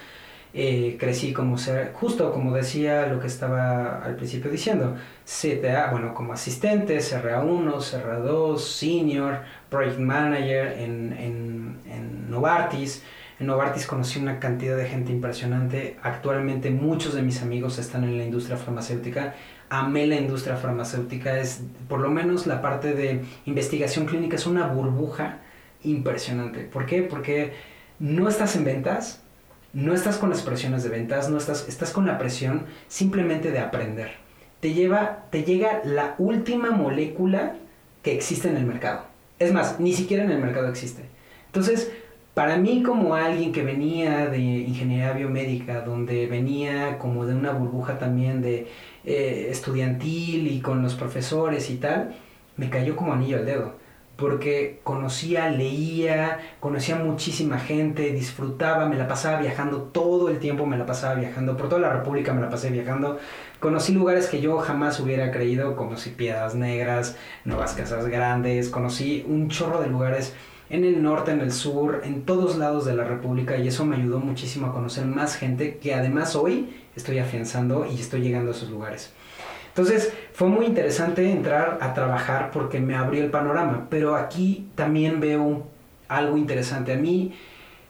Eh, 0.53 0.99
crecí 1.01 1.33
como 1.33 1.57
ser, 1.57 1.93
justo 1.95 2.33
como 2.33 2.55
decía 2.55 3.07
lo 3.07 3.19
que 3.19 3.27
estaba 3.27 4.05
al 4.05 4.15
principio 4.15 4.51
diciendo, 4.51 4.95
CTA, 5.25 5.91
bueno, 5.91 6.13
como 6.15 6.35
asistente, 6.35 6.99
CRA1, 6.99 7.73
CRA2, 7.79 8.59
Senior, 8.59 9.41
Project 9.71 9.99
Manager 10.01 10.79
en, 10.79 11.13
en, 11.15 11.79
en 11.91 12.31
Novartis. 12.31 13.03
En 13.41 13.49
Novartis 13.49 13.87
conocí 13.87 14.21
una 14.21 14.39
cantidad 14.39 14.77
de 14.77 14.87
gente 14.87 15.11
impresionante. 15.11 15.97
Actualmente 16.03 16.71
muchos 16.71 17.15
de 17.15 17.23
mis 17.23 17.43
amigos 17.43 17.79
están 17.79 18.05
en 18.05 18.17
la 18.17 18.25
industria 18.25 18.57
farmacéutica. 18.57 19.35
Amé 19.69 20.07
la 20.07 20.17
industria 20.17 20.57
farmacéutica. 20.57 21.39
Es, 21.39 21.63
por 21.89 22.01
lo 22.01 22.11
menos 22.11 22.47
la 22.47 22.63
parte 22.63 22.95
de 22.95 23.23
investigación 23.45 24.07
clínica 24.07 24.37
es 24.37 24.47
una 24.47 24.69
burbuja 24.69 25.39
impresionante. 25.83 26.61
¿Por 26.61 26.87
qué? 26.87 27.03
Porque 27.03 27.55
no 27.99 28.29
estás 28.29 28.55
en 28.55 28.65
ventas, 28.65 29.21
no 29.73 29.93
estás 29.95 30.19
con 30.19 30.31
las 30.31 30.43
presiones 30.43 30.85
de 30.85 30.91
ventas, 30.91 31.29
no 31.29 31.37
estás, 31.37 31.69
estás 31.69 31.91
con 31.91 32.07
la 32.07 32.19
presión 32.19 32.67
simplemente 32.87 33.51
de 33.51 33.59
aprender. 33.59 34.13
Te, 34.61 34.73
lleva, 34.73 35.25
te 35.31 35.43
llega 35.43 35.81
la 35.85 36.15
última 36.19 36.71
molécula 36.71 37.57
que 38.03 38.15
existe 38.15 38.49
en 38.49 38.57
el 38.57 38.65
mercado. 38.65 39.07
Es 39.41 39.53
más, 39.53 39.81
ni 39.81 39.93
siquiera 39.93 40.23
en 40.23 40.31
el 40.31 40.39
mercado 40.39 40.69
existe. 40.69 41.03
Entonces, 41.47 41.91
para 42.35 42.57
mí 42.57 42.83
como 42.83 43.15
alguien 43.15 43.53
que 43.53 43.63
venía 43.63 44.27
de 44.27 44.39
ingeniería 44.39 45.13
biomédica, 45.13 45.83
donde 45.83 46.27
venía 46.27 46.99
como 46.99 47.27
de 47.27 47.35
una 47.35 47.53
burbuja 47.53 47.99
también 47.99 48.43
de 48.43 48.69
eh, 49.05 49.49
estudiantil 49.51 50.49
y 50.49 50.61
con 50.61 50.83
los 50.83 50.95
profesores 50.95 51.71
y 51.71 51.77
tal, 51.77 52.15
me 52.57 52.71
cayó 52.71 52.97
como 52.97 53.13
anillo 53.13 53.39
al 53.39 53.47
dedo 53.47 53.85
porque 54.17 54.81
conocía, 54.85 55.51
leía, 55.51 56.39
conocía 56.61 56.97
muchísima 56.97 57.59
gente, 57.59 58.13
disfrutaba, 58.13 58.89
me 58.89 58.97
la 58.97 59.09
pasaba 59.09 59.41
viajando 59.41 59.83
todo 59.83 60.29
el 60.29 60.39
tiempo, 60.39 60.67
me 60.67 60.79
la 60.79 60.87
pasaba 60.87 61.17
viajando, 61.17 61.57
por 61.57 61.69
toda 61.69 61.81
la 61.81 61.93
República 61.93 62.33
me 62.33 62.41
la 62.41 62.49
pasé 62.49 62.71
viajando. 62.71 63.19
Conocí 63.59 63.93
lugares 63.93 64.29
que 64.29 64.41
yo 64.41 64.59
jamás 64.59 65.01
hubiera 65.01 65.33
creído, 65.33 65.75
conocí 65.75 66.11
Piedras 66.11 66.55
Negras, 66.55 67.17
Nuevas 67.45 67.73
Casas 67.75 68.07
Grandes, 68.07 68.69
conocí 68.69 69.25
un 69.27 69.49
chorro 69.49 69.81
de 69.81 69.89
lugares 69.89 70.35
en 70.75 70.85
el 70.85 71.03
norte, 71.03 71.31
en 71.31 71.41
el 71.41 71.53
sur, 71.53 72.01
en 72.05 72.23
todos 72.23 72.57
lados 72.57 72.85
de 72.85 72.97
la 72.97 73.05
República 73.05 73.57
y 73.57 73.69
eso 73.69 73.85
me 73.85 73.95
ayudó 73.95 74.19
muchísimo 74.19 74.67
a 74.67 74.73
conocer 74.73 75.07
más 75.07 75.37
gente 75.37 75.79
que 75.79 75.95
además 75.95 76.35
hoy 76.35 76.75
estoy 76.97 77.19
afianzando 77.19 77.87
y 77.87 77.95
estoy 78.01 78.23
llegando 78.23 78.51
a 78.51 78.55
esos 78.55 78.71
lugares. 78.71 79.13
Entonces 79.69 80.13
fue 80.33 80.49
muy 80.49 80.67
interesante 80.67 81.31
entrar 81.31 81.79
a 81.81 81.95
trabajar 81.95 82.51
porque 82.53 82.81
me 82.81 82.97
abrió 82.97 83.23
el 83.23 83.31
panorama, 83.31 83.87
pero 83.89 84.17
aquí 84.17 84.67
también 84.75 85.21
veo 85.21 85.65
algo 86.09 86.37
interesante. 86.37 86.93
A 86.93 86.97
mí 86.97 87.35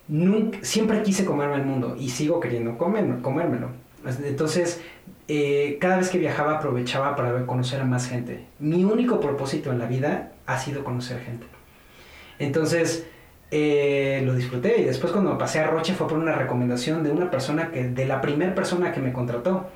nunca, 0.06 0.58
siempre 0.60 1.02
quise 1.02 1.24
comerme 1.24 1.56
el 1.56 1.64
mundo 1.64 1.96
y 1.98 2.10
sigo 2.10 2.38
queriendo 2.38 2.76
comer, 2.76 3.22
comérmelo. 3.22 3.68
Entonces, 4.24 4.82
eh, 5.28 5.78
cada 5.80 5.96
vez 5.96 6.10
que 6.10 6.18
viajaba 6.18 6.58
aprovechaba 6.58 7.16
para 7.16 7.46
conocer 7.46 7.80
a 7.80 7.84
más 7.84 8.08
gente. 8.08 8.44
Mi 8.58 8.84
único 8.84 9.20
propósito 9.20 9.72
en 9.72 9.78
la 9.78 9.86
vida 9.86 10.32
ha 10.44 10.58
sido 10.58 10.84
conocer 10.84 11.20
gente. 11.20 11.53
Entonces, 12.38 13.06
eh, 13.50 14.22
lo 14.24 14.34
disfruté 14.34 14.80
y 14.80 14.84
después 14.84 15.12
cuando 15.12 15.38
pasé 15.38 15.60
a 15.60 15.66
Roche 15.66 15.94
fue 15.94 16.08
por 16.08 16.18
una 16.18 16.32
recomendación 16.32 17.04
de 17.04 17.10
una 17.10 17.30
persona 17.30 17.70
que, 17.70 17.84
de 17.84 18.06
la 18.06 18.20
primera 18.20 18.54
persona 18.54 18.92
que 18.92 19.00
me 19.00 19.12
contrató. 19.12 19.68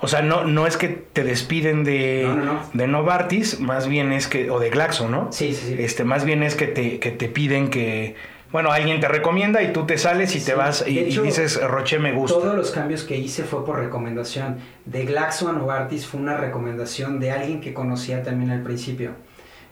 O 0.00 0.08
sea, 0.08 0.20
no, 0.20 0.44
no 0.44 0.66
es 0.66 0.76
que 0.76 0.88
te 0.88 1.24
despiden 1.24 1.82
de, 1.82 2.28
de 2.74 2.86
Novartis, 2.86 3.58
más 3.58 3.88
bien 3.88 4.12
es 4.12 4.28
que, 4.28 4.50
o 4.50 4.60
de 4.60 4.68
Glaxo, 4.68 5.08
¿no? 5.08 5.32
Sí, 5.32 5.54
sí, 5.54 5.68
sí. 5.68 5.76
Este, 5.78 6.04
más 6.04 6.24
bien 6.24 6.42
es 6.42 6.56
que 6.56 6.66
te, 6.66 7.00
que 7.00 7.10
te 7.10 7.28
piden 7.28 7.70
que, 7.70 8.16
bueno, 8.52 8.70
alguien 8.70 9.00
te 9.00 9.08
recomienda 9.08 9.62
y 9.62 9.72
tú 9.72 9.86
te 9.86 9.96
sales 9.96 10.36
y 10.36 10.44
te 10.44 10.54
vas 10.54 10.84
y, 10.86 11.02
dices, 11.04 11.60
Roche 11.62 11.98
me 11.98 12.12
gusta. 12.12 12.38
Todos 12.38 12.54
los 12.54 12.70
cambios 12.70 13.02
que 13.02 13.16
hice 13.16 13.44
fue 13.44 13.64
por 13.64 13.78
recomendación. 13.78 14.58
De 14.84 15.06
Glaxo 15.06 15.48
a 15.48 15.52
Novartis 15.52 16.06
fue 16.06 16.20
una 16.20 16.36
recomendación 16.36 17.18
de 17.18 17.30
alguien 17.30 17.62
que 17.62 17.72
conocía 17.72 18.22
también 18.22 18.50
al 18.50 18.62
principio. 18.62 19.12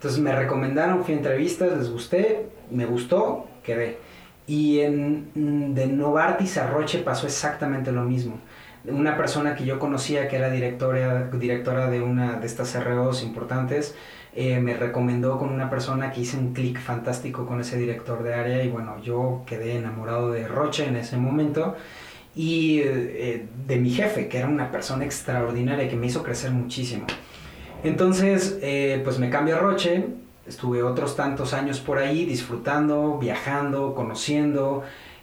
Entonces 0.00 0.21
me 0.21 0.35
recomendaron, 0.35 1.04
fui 1.04 1.12
a 1.14 1.19
entrevistas, 1.19 1.76
les 1.76 1.90
gusté, 1.90 2.49
me 2.71 2.87
gustó, 2.87 3.47
quedé. 3.62 3.99
Y 4.47 4.80
en, 4.80 5.75
de 5.75 5.87
Novartis 5.87 6.57
a 6.57 6.66
Roche 6.69 7.00
pasó 7.00 7.26
exactamente 7.26 7.92
lo 7.92 8.02
mismo 8.04 8.40
una 8.85 9.16
persona 9.16 9.54
que 9.54 9.64
yo 9.64 9.78
conocía 9.78 10.28
que 10.28 10.37
era 10.37 10.50
directora, 10.50 11.28
directora 11.33 11.90
de 11.90 12.00
una 12.00 12.35
de 12.35 12.47
estas 12.47 12.73
CROs 12.73 13.23
importantes, 13.23 13.95
eh, 14.35 14.61
me 14.61 14.75
recomendó 14.75 15.38
con 15.38 15.50
una 15.50 15.69
persona 15.69 16.12
que 16.12 16.21
hice 16.21 16.38
un 16.38 16.54
clic 16.54 16.78
fantástico 16.78 17.47
con 17.47 17.61
ese 17.61 17.76
director 17.76 18.23
de 18.23 18.35
área 18.35 18.62
y 18.62 18.69
bueno, 18.69 19.00
yo 19.02 19.42
quedé 19.47 19.76
enamorado 19.76 20.30
de 20.30 20.47
Roche 20.47 20.87
en 20.87 20.97
ese 20.97 21.16
momento 21.16 21.76
y 22.35 22.80
eh, 22.80 23.47
de 23.66 23.76
mi 23.76 23.90
jefe, 23.90 24.28
que 24.28 24.38
era 24.38 24.49
una 24.49 24.71
persona 24.71 25.04
extraordinaria 25.04 25.88
que 25.88 25.97
me 25.97 26.07
hizo 26.07 26.23
crecer 26.23 26.52
muchísimo. 26.52 27.07
Entonces, 27.82 28.58
eh, 28.62 29.00
pues 29.04 29.18
me 29.18 29.30
cambio 29.30 29.56
a 29.56 29.58
Roche, 29.58 30.04
estuve 30.46 30.82
otros 30.82 31.16
tantos 31.16 31.54
años 31.54 31.80
por 31.80 31.99
ahí 31.99 32.26
disfrutando, 32.26 33.18
viajando, 33.18 33.94
conociendo, 33.94 34.82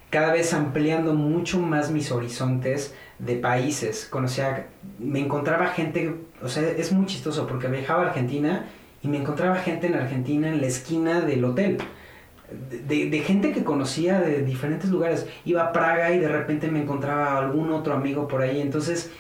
cada 0.09 0.31
vez 0.31 0.53
ampliando 0.53 1.13
mucho 1.13 1.59
más 1.59 1.91
mis 1.91 2.11
horizontes 2.11 2.95
de 3.19 3.35
países. 3.35 4.07
Conocía, 4.09 4.67
me 4.99 5.19
encontraba 5.19 5.67
gente, 5.67 6.15
o 6.41 6.47
sea, 6.47 6.63
es 6.63 6.91
muy 6.91 7.05
chistoso 7.05 7.45
porque 7.45 7.67
viajaba 7.67 8.03
a 8.03 8.07
Argentina 8.07 8.65
y 9.03 9.07
me 9.07 9.17
encontraba 9.17 9.57
gente 9.57 9.87
en 9.87 9.95
Argentina 9.95 10.49
en 10.49 10.61
la 10.61 10.67
esquina 10.67 11.21
del 11.21 11.45
hotel. 11.45 11.77
De, 12.87 13.09
de, 13.09 13.19
gente 13.19 13.51
que 13.51 13.65
conocía 13.65 14.21
de 14.21 14.41
diferentes 14.41 14.89
lugares. 14.89 15.27
Iba 15.43 15.63
a 15.63 15.73
Praga 15.73 16.13
y 16.13 16.19
de 16.19 16.29
repente 16.29 16.71
me 16.71 16.81
encontraba 16.81 17.37
algún 17.37 17.73
otro 17.73 17.93
amigo 17.93 18.29
por 18.29 18.41
ahí. 18.41 18.61
Entonces, 18.61 19.11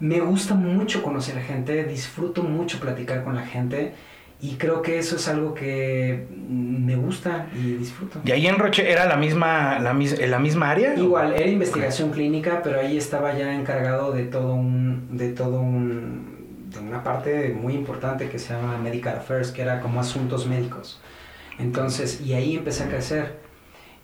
me 0.00 0.20
gusta 0.20 0.54
mucho 0.54 1.02
conocer 1.02 1.40
gente, 1.42 1.84
disfruto 1.84 2.42
mucho 2.42 2.78
platicar 2.80 3.24
con 3.24 3.34
la 3.34 3.46
gente 3.46 3.94
y 4.40 4.54
creo 4.54 4.82
que 4.82 4.98
eso 4.98 5.16
es 5.16 5.26
algo 5.26 5.52
que 5.52 6.26
me 6.48 6.94
gusta 6.94 7.48
y 7.52 7.72
disfruto. 7.72 8.20
¿Y 8.24 8.30
ahí 8.30 8.46
en 8.46 8.56
Roche 8.56 8.88
era 8.88 9.06
la 9.06 9.16
misma, 9.16 9.80
la, 9.80 9.92
la 9.92 10.38
misma 10.38 10.70
área? 10.70 10.94
Igual, 10.94 11.34
era 11.34 11.46
investigación 11.46 12.10
clínica, 12.10 12.60
pero 12.62 12.78
ahí 12.78 12.96
estaba 12.96 13.36
ya 13.36 13.52
encargado 13.54 14.12
de 14.12 14.26
todo 14.26 14.54
un, 14.54 15.16
de 15.16 15.30
todo 15.30 15.60
un, 15.60 16.68
de 16.70 16.78
una 16.78 17.02
parte 17.02 17.48
muy 17.60 17.74
importante 17.74 18.28
que 18.28 18.38
se 18.38 18.54
llama 18.54 18.78
Medical 18.78 19.16
Affairs, 19.16 19.50
que 19.50 19.62
era 19.62 19.80
como 19.80 19.98
asuntos 19.98 20.46
médicos. 20.46 21.00
Entonces, 21.58 22.20
y 22.20 22.34
ahí 22.34 22.54
empecé 22.54 22.84
a 22.84 22.88
crecer. 22.88 23.40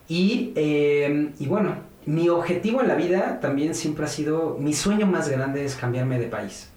Y, 0.08 0.52
eh, 0.56 1.30
y 1.38 1.46
bueno, 1.46 1.76
mi 2.06 2.28
objetivo 2.28 2.80
en 2.80 2.88
la 2.88 2.94
vida 2.94 3.40
también 3.40 3.74
siempre 3.74 4.04
ha 4.04 4.08
sido, 4.08 4.56
mi 4.60 4.74
sueño 4.74 5.06
más 5.06 5.28
grande 5.28 5.64
es 5.64 5.74
cambiarme 5.74 6.18
de 6.18 6.26
país. 6.26 6.70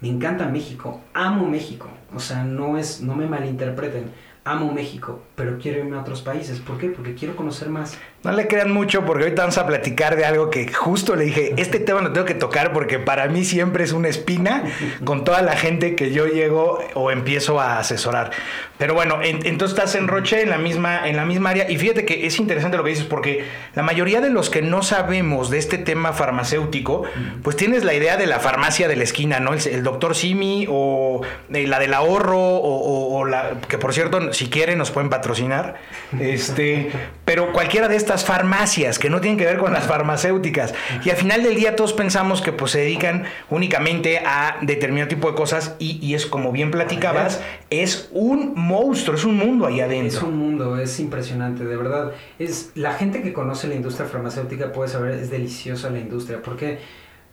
Me 0.00 0.08
encanta 0.08 0.46
México, 0.46 1.00
amo 1.12 1.46
México, 1.46 1.88
o 2.14 2.20
sea, 2.20 2.44
no 2.44 2.78
es, 2.78 3.02
no 3.02 3.14
me 3.14 3.26
malinterpreten 3.26 4.04
amo 4.50 4.72
México, 4.72 5.22
pero 5.36 5.58
quiero 5.58 5.78
irme 5.78 5.96
a 5.96 6.00
otros 6.00 6.22
países. 6.22 6.58
¿Por 6.60 6.78
qué? 6.78 6.88
Porque 6.88 7.14
quiero 7.14 7.36
conocer 7.36 7.68
más. 7.68 7.98
No 8.22 8.32
le 8.32 8.48
crean 8.48 8.70
mucho 8.70 9.06
porque 9.06 9.24
ahorita 9.24 9.42
vamos 9.42 9.56
a 9.56 9.66
platicar 9.66 10.14
de 10.14 10.26
algo 10.26 10.50
que 10.50 10.70
justo 10.70 11.16
le 11.16 11.24
dije, 11.24 11.54
este 11.56 11.80
tema 11.80 12.02
lo 12.02 12.12
tengo 12.12 12.26
que 12.26 12.34
tocar 12.34 12.72
porque 12.72 12.98
para 12.98 13.28
mí 13.28 13.44
siempre 13.44 13.82
es 13.82 13.92
una 13.92 14.08
espina 14.08 14.64
con 15.04 15.24
toda 15.24 15.40
la 15.40 15.56
gente 15.56 15.94
que 15.94 16.12
yo 16.12 16.26
llego 16.26 16.80
o 16.94 17.10
empiezo 17.10 17.60
a 17.60 17.78
asesorar. 17.78 18.30
Pero 18.76 18.94
bueno, 18.94 19.20
entonces 19.22 19.76
estás 19.76 19.94
en 19.94 20.08
Roche, 20.08 20.42
en 20.42 20.50
la, 20.50 20.58
misma, 20.58 21.06
en 21.08 21.16
la 21.16 21.24
misma 21.24 21.50
área, 21.50 21.70
y 21.70 21.76
fíjate 21.76 22.04
que 22.04 22.26
es 22.26 22.38
interesante 22.38 22.76
lo 22.76 22.84
que 22.84 22.90
dices 22.90 23.04
porque 23.04 23.44
la 23.74 23.82
mayoría 23.82 24.20
de 24.20 24.30
los 24.30 24.48
que 24.48 24.62
no 24.62 24.82
sabemos 24.82 25.50
de 25.50 25.58
este 25.58 25.78
tema 25.78 26.12
farmacéutico, 26.12 27.04
pues 27.42 27.56
tienes 27.56 27.84
la 27.84 27.94
idea 27.94 28.16
de 28.16 28.26
la 28.26 28.40
farmacia 28.40 28.88
de 28.88 28.96
la 28.96 29.04
esquina, 29.04 29.38
¿no? 29.40 29.52
El, 29.52 29.82
doctor 29.82 30.14
Simi 30.14 30.66
o 30.68 31.22
eh, 31.52 31.66
la 31.66 31.78
del 31.78 31.94
ahorro 31.94 32.38
o, 32.38 33.18
o 33.18 33.24
la, 33.24 33.60
que 33.68 33.78
por 33.78 33.92
cierto 33.92 34.32
si 34.40 34.48
quieren 34.48 34.78
nos 34.78 34.90
pueden 34.90 35.10
patrocinar. 35.10 35.74
Este, 36.18 36.90
pero 37.26 37.52
cualquiera 37.52 37.88
de 37.88 37.96
estas 37.96 38.24
farmacias 38.24 38.98
que 38.98 39.10
no 39.10 39.20
tienen 39.20 39.38
que 39.38 39.44
ver 39.44 39.58
con 39.58 39.74
las 39.74 39.84
farmacéuticas. 39.84 40.72
Y 41.04 41.10
al 41.10 41.16
final 41.16 41.42
del 41.42 41.56
día 41.56 41.76
todos 41.76 41.92
pensamos 41.92 42.40
que 42.40 42.50
pues 42.50 42.72
se 42.72 42.78
dedican 42.78 43.24
únicamente 43.50 44.20
a 44.20 44.56
determinado 44.62 45.08
tipo 45.08 45.30
de 45.30 45.36
cosas 45.36 45.76
y, 45.78 46.14
es 46.14 46.24
como 46.24 46.52
bien 46.52 46.70
platicabas, 46.70 47.42
es 47.68 48.08
un 48.12 48.54
monstruo, 48.56 49.14
es 49.14 49.24
un 49.24 49.36
mundo 49.36 49.66
ahí 49.66 49.82
adentro. 49.82 50.16
Es 50.16 50.22
un 50.22 50.38
mundo, 50.38 50.78
es 50.78 50.98
impresionante, 51.00 51.64
de 51.64 51.76
verdad. 51.76 52.12
Es 52.38 52.70
la 52.74 52.94
gente 52.94 53.20
que 53.20 53.34
conoce 53.34 53.68
la 53.68 53.74
industria 53.74 54.08
farmacéutica 54.08 54.72
puede 54.72 54.88
saber, 54.88 55.18
es 55.18 55.30
deliciosa 55.30 55.90
la 55.90 55.98
industria, 55.98 56.40
porque, 56.42 56.78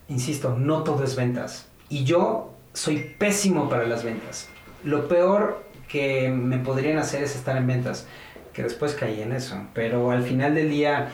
insisto, 0.09 0.57
no 0.59 0.83
todo 0.83 1.05
es 1.05 1.15
ventas. 1.15 1.69
Y 1.87 2.03
yo 2.03 2.51
soy 2.73 3.15
pésimo 3.17 3.69
para 3.69 3.87
las 3.87 4.03
ventas. 4.03 4.49
Lo 4.83 5.07
peor 5.07 5.66
que 5.87 6.29
me 6.29 6.57
podrían 6.59 6.97
hacer 6.97 7.23
es 7.23 7.35
estar 7.35 7.57
en 7.57 7.67
ventas. 7.67 8.07
que 8.53 8.63
después 8.63 8.95
caí 8.95 9.21
en 9.21 9.33
eso. 9.33 9.55
Pero 9.75 10.09
al 10.09 10.23
final 10.23 10.55
del 10.55 10.71
día, 10.71 11.09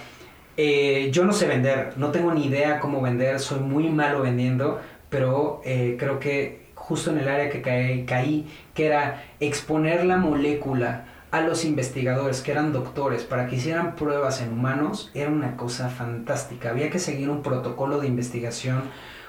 eh, 0.55 1.09
yo 1.11 1.25
no 1.25 1.33
sé 1.33 1.45
vender, 1.45 1.93
no 1.97 2.11
tengo 2.11 2.33
ni 2.33 2.45
idea 2.45 2.79
cómo 2.79 3.01
vender, 3.01 3.39
soy 3.41 3.59
muy 3.59 3.89
malo 3.89 4.21
vendiendo, 4.21 4.79
pero 5.09 5.61
eh, 5.65 5.97
creo 5.99 6.19
que 6.19 6.67
justo 6.73 7.11
en 7.11 7.19
el 7.19 7.27
área 7.27 7.49
que 7.49 7.61
caí, 7.61 8.05
caí, 8.05 8.47
que 8.73 8.85
era 8.85 9.23
exponer 9.39 10.05
la 10.05 10.17
molécula 10.17 11.05
a 11.31 11.41
los 11.41 11.65
investigadores 11.65 12.41
que 12.41 12.51
eran 12.51 12.71
doctores 12.71 13.23
para 13.23 13.47
que 13.47 13.55
hicieran 13.55 13.95
pruebas 13.95 14.41
en 14.41 14.53
humanos, 14.53 15.09
era 15.15 15.31
una 15.31 15.57
cosa 15.57 15.89
fantástica. 15.89 16.69
Había 16.69 16.91
que 16.91 16.99
seguir 16.99 17.29
un 17.29 17.41
protocolo 17.41 17.99
de 17.99 18.07
investigación 18.07 18.83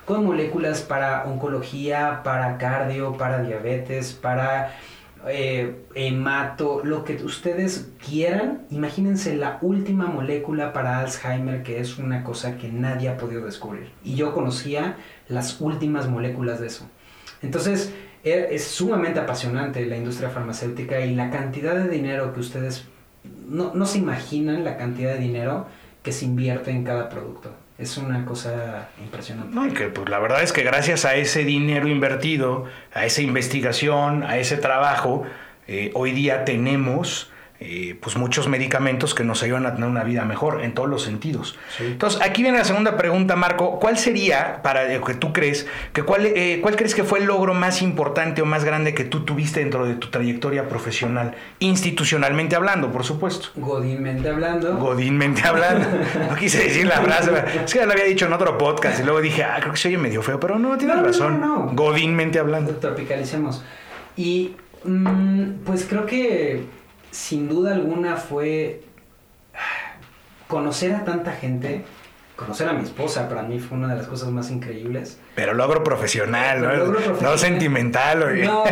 con 0.04 0.24
moléculas 0.24 0.82
para 0.82 1.24
oncología, 1.24 2.20
para 2.22 2.58
cardio, 2.58 3.14
para 3.14 3.42
diabetes, 3.42 4.12
para 4.12 4.76
eh, 5.28 5.84
hemato, 5.94 6.82
lo 6.84 7.04
que 7.04 7.16
ustedes 7.24 7.88
quieran. 8.04 8.66
Imagínense 8.70 9.34
la 9.36 9.58
última 9.62 10.06
molécula 10.06 10.72
para 10.72 11.00
Alzheimer, 11.00 11.62
que 11.62 11.80
es 11.80 11.98
una 11.98 12.24
cosa 12.24 12.56
que 12.56 12.68
nadie 12.68 13.08
ha 13.08 13.16
podido 13.16 13.44
descubrir. 13.44 13.90
Y 14.04 14.14
yo 14.14 14.32
conocía 14.34 14.96
las 15.28 15.60
últimas 15.60 16.08
moléculas 16.08 16.60
de 16.60 16.66
eso. 16.66 16.88
Entonces, 17.42 17.92
e, 18.22 18.48
es 18.50 18.64
sumamente 18.64 19.20
apasionante 19.20 19.84
la 19.86 19.96
industria 19.96 20.30
farmacéutica 20.30 21.00
y 21.00 21.14
la 21.14 21.30
cantidad 21.30 21.74
de 21.74 21.88
dinero 21.88 22.32
que 22.32 22.40
ustedes 22.40 22.84
no, 23.48 23.74
no 23.74 23.86
se 23.86 23.98
imaginan 23.98 24.64
la 24.64 24.76
cantidad 24.76 25.14
de 25.14 25.20
dinero 25.20 25.66
que 26.02 26.12
se 26.12 26.26
invierte 26.26 26.70
en 26.70 26.84
cada 26.84 27.08
producto 27.08 27.63
es 27.78 27.96
una 27.96 28.24
cosa 28.24 28.88
impresionante. 29.02 29.54
No, 29.54 29.72
que 29.74 29.88
pues 29.88 30.08
la 30.08 30.18
verdad 30.18 30.42
es 30.42 30.52
que 30.52 30.62
gracias 30.62 31.04
a 31.04 31.16
ese 31.16 31.44
dinero 31.44 31.88
invertido, 31.88 32.66
a 32.92 33.04
esa 33.04 33.22
investigación, 33.22 34.22
a 34.22 34.38
ese 34.38 34.56
trabajo, 34.56 35.24
eh, 35.66 35.90
hoy 35.94 36.12
día 36.12 36.44
tenemos 36.44 37.30
eh, 37.66 37.96
pues 37.98 38.16
muchos 38.16 38.46
medicamentos 38.46 39.14
que 39.14 39.24
nos 39.24 39.42
ayudan 39.42 39.64
a 39.64 39.74
tener 39.74 39.88
una 39.88 40.04
vida 40.04 40.24
mejor 40.26 40.62
en 40.62 40.74
todos 40.74 40.88
los 40.88 41.02
sentidos. 41.02 41.58
Entonces, 41.80 42.20
aquí 42.20 42.42
viene 42.42 42.58
la 42.58 42.64
segunda 42.64 42.98
pregunta, 42.98 43.36
Marco. 43.36 43.78
¿Cuál 43.80 43.96
sería, 43.96 44.60
para 44.62 44.84
lo 44.84 45.02
que 45.02 45.14
tú 45.14 45.32
crees, 45.32 45.66
que 45.94 46.02
cuál, 46.02 46.26
eh, 46.26 46.58
cuál 46.60 46.76
crees 46.76 46.94
que 46.94 47.04
fue 47.04 47.20
el 47.20 47.24
logro 47.24 47.54
más 47.54 47.80
importante 47.80 48.42
o 48.42 48.44
más 48.44 48.64
grande 48.64 48.92
que 48.92 49.04
tú 49.04 49.24
tuviste 49.24 49.60
dentro 49.60 49.86
de 49.86 49.94
tu 49.94 50.10
trayectoria 50.10 50.68
profesional, 50.68 51.34
institucionalmente 51.58 52.54
hablando, 52.54 52.92
por 52.92 53.04
supuesto? 53.04 53.48
Godínmente 53.56 54.28
hablando. 54.28 54.76
Godínmente 54.76 55.42
hablando. 55.46 55.88
no 56.28 56.36
quise 56.36 56.64
decir 56.64 56.86
la 56.86 57.00
frase, 57.00 57.30
es 57.64 57.72
que 57.72 57.78
ya 57.78 57.86
lo 57.86 57.92
había 57.92 58.04
dicho 58.04 58.26
en 58.26 58.34
otro 58.34 58.58
podcast 58.58 59.00
y 59.00 59.04
luego 59.04 59.22
dije, 59.22 59.42
ah, 59.42 59.56
creo 59.60 59.72
que 59.72 59.78
se 59.78 59.88
oye 59.88 59.96
medio 59.96 60.22
feo, 60.22 60.38
pero 60.38 60.58
no, 60.58 60.76
tienes 60.76 61.00
razón. 61.00 61.40
No, 61.40 61.70
Godínmente 61.72 62.38
hablando. 62.38 62.74
Tropicalicemos. 62.76 63.64
Y 64.16 64.54
mm, 64.84 65.64
pues 65.64 65.86
creo 65.88 66.04
que 66.04 66.83
sin 67.14 67.48
duda 67.48 67.72
alguna 67.72 68.16
fue 68.16 68.82
conocer 70.48 70.94
a 70.94 71.04
tanta 71.04 71.32
gente. 71.32 71.84
Conocer 72.34 72.68
a 72.68 72.72
mi 72.72 72.82
esposa 72.82 73.28
para 73.28 73.42
mí 73.42 73.60
fue 73.60 73.78
una 73.78 73.88
de 73.88 73.96
las 73.96 74.08
cosas 74.08 74.30
más 74.30 74.50
increíbles. 74.50 75.20
Pero 75.36 75.54
logro 75.54 75.84
profesional, 75.84 76.60
¿no? 76.60 77.20
No 77.22 77.38
sentimental. 77.38 78.24
Oye. 78.24 78.44
No, 78.44 78.64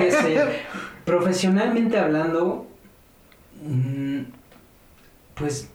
profesionalmente 1.05 1.97
hablando, 1.97 2.67
mm, 3.63 4.23
pues 5.35 5.71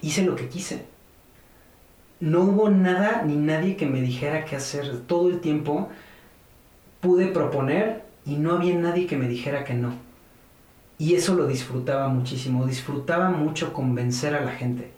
hice 0.00 0.22
lo 0.22 0.36
que 0.36 0.48
quise. 0.48 0.84
No 2.20 2.42
hubo 2.42 2.70
nada 2.70 3.22
ni 3.26 3.34
nadie 3.34 3.76
que 3.76 3.86
me 3.86 4.00
dijera 4.00 4.44
qué 4.44 4.54
hacer. 4.54 5.00
Todo 5.00 5.28
el 5.28 5.40
tiempo 5.40 5.88
pude 7.00 7.26
proponer 7.26 8.04
y 8.24 8.36
no 8.36 8.54
había 8.54 8.76
nadie 8.76 9.08
que 9.08 9.16
me 9.16 9.26
dijera 9.26 9.64
que 9.64 9.74
no. 9.74 9.94
Y 11.04 11.16
eso 11.16 11.34
lo 11.34 11.46
disfrutaba 11.46 12.08
muchísimo, 12.08 12.64
disfrutaba 12.64 13.28
mucho 13.28 13.74
convencer 13.74 14.34
a 14.34 14.40
la 14.40 14.52
gente. 14.52 14.90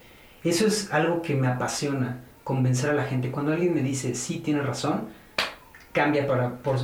Eso 0.44 0.64
es 0.64 0.92
algo 0.92 1.20
que 1.20 1.34
me 1.34 1.48
apasiona, 1.48 2.20
convencer 2.44 2.90
a 2.90 2.92
la 2.92 3.02
gente. 3.02 3.32
Cuando 3.32 3.52
alguien 3.52 3.74
me 3.74 3.82
dice, 3.82 4.14
sí, 4.14 4.38
tiene 4.38 4.62
razón, 4.62 5.08
cambia, 5.90 6.28
para, 6.28 6.58
por, 6.58 6.76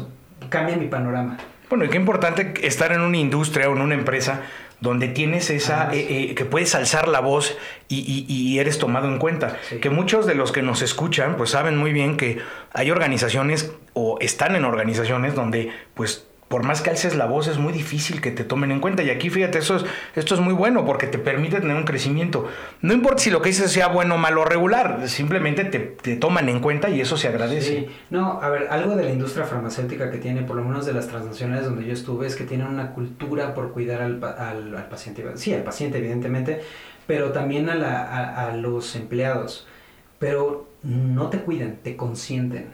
cambia 0.48 0.76
mi 0.76 0.88
panorama. 0.88 1.38
Bueno, 1.70 1.84
y 1.84 1.88
qué 1.88 1.98
importante 1.98 2.66
estar 2.66 2.90
en 2.90 3.00
una 3.00 3.16
industria 3.16 3.70
o 3.70 3.76
en 3.76 3.82
una 3.82 3.94
empresa 3.94 4.40
donde 4.80 5.06
tienes 5.06 5.50
esa, 5.50 5.94
eh, 5.94 6.30
eh, 6.30 6.34
que 6.34 6.44
puedes 6.44 6.74
alzar 6.74 7.06
la 7.06 7.20
voz 7.20 7.56
y, 7.88 8.58
eres 8.58 8.80
tomado 8.80 9.06
en 9.06 9.20
cuenta. 9.20 9.56
Que 9.80 9.88
muchos 9.88 10.26
de 10.26 10.34
los 10.34 10.50
que 10.50 10.62
nos 10.62 10.82
escuchan, 10.82 11.36
pues 11.36 11.50
saben 11.50 11.76
muy 11.76 11.92
bien 11.92 12.16
que 12.16 12.40
hay 12.72 12.90
organizaciones 12.90 13.72
o 13.92 14.18
están 14.18 14.56
en 14.56 14.64
organizaciones 14.64 15.36
donde, 15.36 15.70
pues, 15.94 16.26
por 16.52 16.64
más 16.64 16.82
que 16.82 16.90
alces 16.90 17.16
la 17.16 17.24
voz, 17.24 17.48
es 17.48 17.56
muy 17.56 17.72
difícil 17.72 18.20
que 18.20 18.30
te 18.30 18.44
tomen 18.44 18.72
en 18.72 18.80
cuenta. 18.80 19.02
Y 19.02 19.08
aquí, 19.08 19.30
fíjate, 19.30 19.56
eso 19.56 19.76
es, 19.76 19.86
esto 20.14 20.34
es 20.34 20.42
muy 20.42 20.52
bueno 20.52 20.84
porque 20.84 21.06
te 21.06 21.16
permite 21.16 21.58
tener 21.62 21.74
un 21.74 21.84
crecimiento. 21.84 22.46
No 22.82 22.92
importa 22.92 23.22
si 23.22 23.30
lo 23.30 23.40
que 23.40 23.48
dices 23.48 23.72
sea 23.72 23.88
bueno, 23.88 24.18
malo 24.18 24.42
o 24.42 24.44
regular, 24.44 25.08
simplemente 25.08 25.64
te, 25.64 26.16
toman 26.16 26.50
en 26.50 26.60
cuenta 26.60 26.90
y 26.90 27.00
eso 27.00 27.16
se 27.16 27.28
agradece. 27.28 27.66
Sí, 27.66 27.86
no, 28.10 28.38
a 28.42 28.50
ver, 28.50 28.66
algo 28.68 28.96
de 28.96 29.04
la 29.04 29.12
industria 29.12 29.46
farmacéutica 29.46 30.10
que 30.10 30.18
tiene, 30.18 30.42
por 30.42 30.56
lo 30.56 30.62
menos 30.62 30.84
de 30.84 30.92
las 30.92 31.08
transnacionales 31.08 31.64
donde 31.64 31.86
yo 31.86 31.94
estuve, 31.94 32.26
es 32.26 32.36
que 32.36 32.44
tienen 32.44 32.66
una 32.66 32.90
cultura 32.90 33.54
por 33.54 33.72
cuidar 33.72 34.02
al, 34.02 34.22
al, 34.22 34.88
paciente. 34.90 35.24
Sí, 35.36 35.54
al 35.54 35.62
paciente, 35.62 35.96
evidentemente, 35.96 36.60
pero 37.06 37.32
también 37.32 37.70
a, 37.70 37.76
la, 37.76 38.46
a 38.46 38.54
los 38.54 38.94
empleados. 38.94 39.66
Pero 40.18 40.68
no 40.82 41.30
te 41.30 41.38
cuidan, 41.38 41.78
te 41.82 41.96
consienten. 41.96 42.66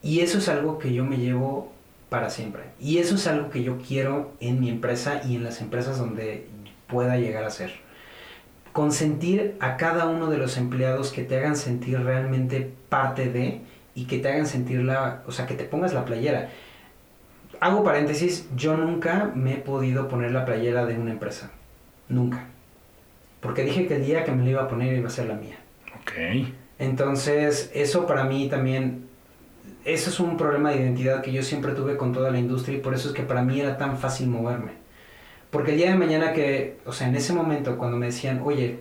Y 0.00 0.20
eso 0.20 0.38
es 0.38 0.48
algo 0.48 0.78
que 0.78 0.92
yo 0.92 1.04
me 1.04 1.16
llevo 1.16 1.72
para 2.10 2.28
siempre. 2.28 2.64
Y 2.78 2.98
eso 2.98 3.14
es 3.14 3.26
algo 3.26 3.48
que 3.48 3.62
yo 3.62 3.78
quiero 3.78 4.34
en 4.40 4.60
mi 4.60 4.68
empresa 4.68 5.22
y 5.26 5.36
en 5.36 5.44
las 5.44 5.62
empresas 5.62 5.96
donde 5.96 6.46
pueda 6.88 7.16
llegar 7.16 7.44
a 7.44 7.50
ser. 7.50 7.72
Consentir 8.72 9.56
a 9.60 9.76
cada 9.76 10.06
uno 10.06 10.28
de 10.28 10.36
los 10.36 10.58
empleados 10.58 11.12
que 11.12 11.22
te 11.22 11.38
hagan 11.38 11.56
sentir 11.56 11.98
realmente 12.00 12.70
parte 12.88 13.30
de 13.30 13.62
y 13.94 14.04
que 14.04 14.18
te 14.18 14.28
hagan 14.28 14.46
sentir 14.46 14.82
la, 14.82 15.22
o 15.26 15.32
sea, 15.32 15.46
que 15.46 15.54
te 15.54 15.64
pongas 15.64 15.94
la 15.94 16.04
playera. 16.04 16.50
Hago 17.60 17.84
paréntesis, 17.84 18.48
yo 18.56 18.76
nunca 18.76 19.30
me 19.34 19.54
he 19.54 19.56
podido 19.56 20.08
poner 20.08 20.32
la 20.32 20.44
playera 20.44 20.86
de 20.86 20.98
una 20.98 21.12
empresa. 21.12 21.50
Nunca. 22.08 22.46
Porque 23.40 23.64
dije 23.64 23.86
que 23.86 23.96
el 23.96 24.04
día 24.04 24.24
que 24.24 24.32
me 24.32 24.44
la 24.44 24.50
iba 24.50 24.62
a 24.62 24.68
poner 24.68 24.96
iba 24.96 25.08
a 25.08 25.12
ser 25.12 25.26
la 25.26 25.34
mía. 25.34 25.58
Ok. 26.00 26.48
Entonces, 26.78 27.70
eso 27.74 28.06
para 28.06 28.24
mí 28.24 28.48
también 28.48 29.09
eso 29.94 30.10
es 30.10 30.20
un 30.20 30.36
problema 30.36 30.70
de 30.70 30.76
identidad 30.76 31.22
que 31.22 31.32
yo 31.32 31.42
siempre 31.42 31.72
tuve 31.72 31.96
con 31.96 32.12
toda 32.12 32.30
la 32.30 32.38
industria 32.38 32.78
y 32.78 32.80
por 32.80 32.94
eso 32.94 33.08
es 33.08 33.14
que 33.14 33.22
para 33.22 33.42
mí 33.42 33.60
era 33.60 33.76
tan 33.76 33.98
fácil 33.98 34.28
moverme. 34.28 34.72
Porque 35.50 35.72
el 35.72 35.78
día 35.78 35.90
de 35.90 35.96
mañana 35.96 36.32
que, 36.32 36.78
o 36.86 36.92
sea, 36.92 37.08
en 37.08 37.16
ese 37.16 37.32
momento 37.32 37.76
cuando 37.76 37.96
me 37.96 38.06
decían, 38.06 38.40
oye, 38.44 38.80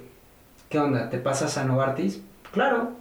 ¿qué 0.70 0.80
onda? 0.80 1.10
¿Te 1.10 1.18
pasas 1.18 1.58
a 1.58 1.64
Novartis? 1.64 2.22
Claro. 2.52 2.92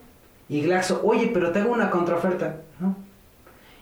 Y 0.49 0.63
Glaxo, 0.63 1.03
oye, 1.05 1.31
pero 1.33 1.53
te 1.53 1.61
hago 1.61 1.73
una 1.73 1.91
contraoferta. 1.91 2.57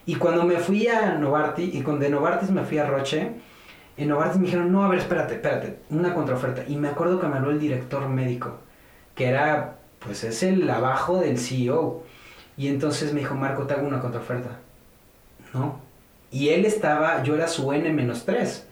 Y 0.05 0.15
cuando 0.15 0.43
me 0.43 0.57
fui 0.57 0.87
a 0.87 1.15
Novartis, 1.15 1.73
y 1.73 1.81
con 1.81 1.99
de 1.99 2.09
Novartis 2.09 2.49
me 2.49 2.63
fui 2.63 2.77
a 2.77 2.85
Roche, 2.85 3.31
en 3.97 4.09
Novartis 4.09 4.37
me 4.37 4.45
dijeron, 4.45 4.71
no, 4.71 4.83
a 4.83 4.89
ver, 4.89 4.99
espérate, 4.99 5.35
espérate, 5.35 5.79
una 5.89 6.13
contraoferta. 6.13 6.63
Y 6.67 6.77
me 6.77 6.89
acuerdo 6.89 7.19
que 7.19 7.27
me 7.27 7.37
habló 7.37 7.51
el 7.51 7.59
director 7.59 8.07
médico, 8.07 8.59
que 9.15 9.27
era, 9.27 9.79
pues 9.99 10.23
es 10.23 10.43
el 10.43 10.69
abajo 10.69 11.19
del 11.19 11.37
CEO. 11.37 12.03
Y 12.57 12.67
entonces 12.67 13.13
me 13.13 13.19
dijo, 13.19 13.35
Marco, 13.35 13.63
te 13.63 13.75
hago 13.75 13.87
una 13.87 13.99
contraoferta. 13.99 14.49
¿No? 15.53 15.79
Y 16.31 16.49
él 16.49 16.65
estaba, 16.65 17.23
yo 17.23 17.35
era 17.35 17.47
su 17.47 17.71
N-3. 17.71 18.63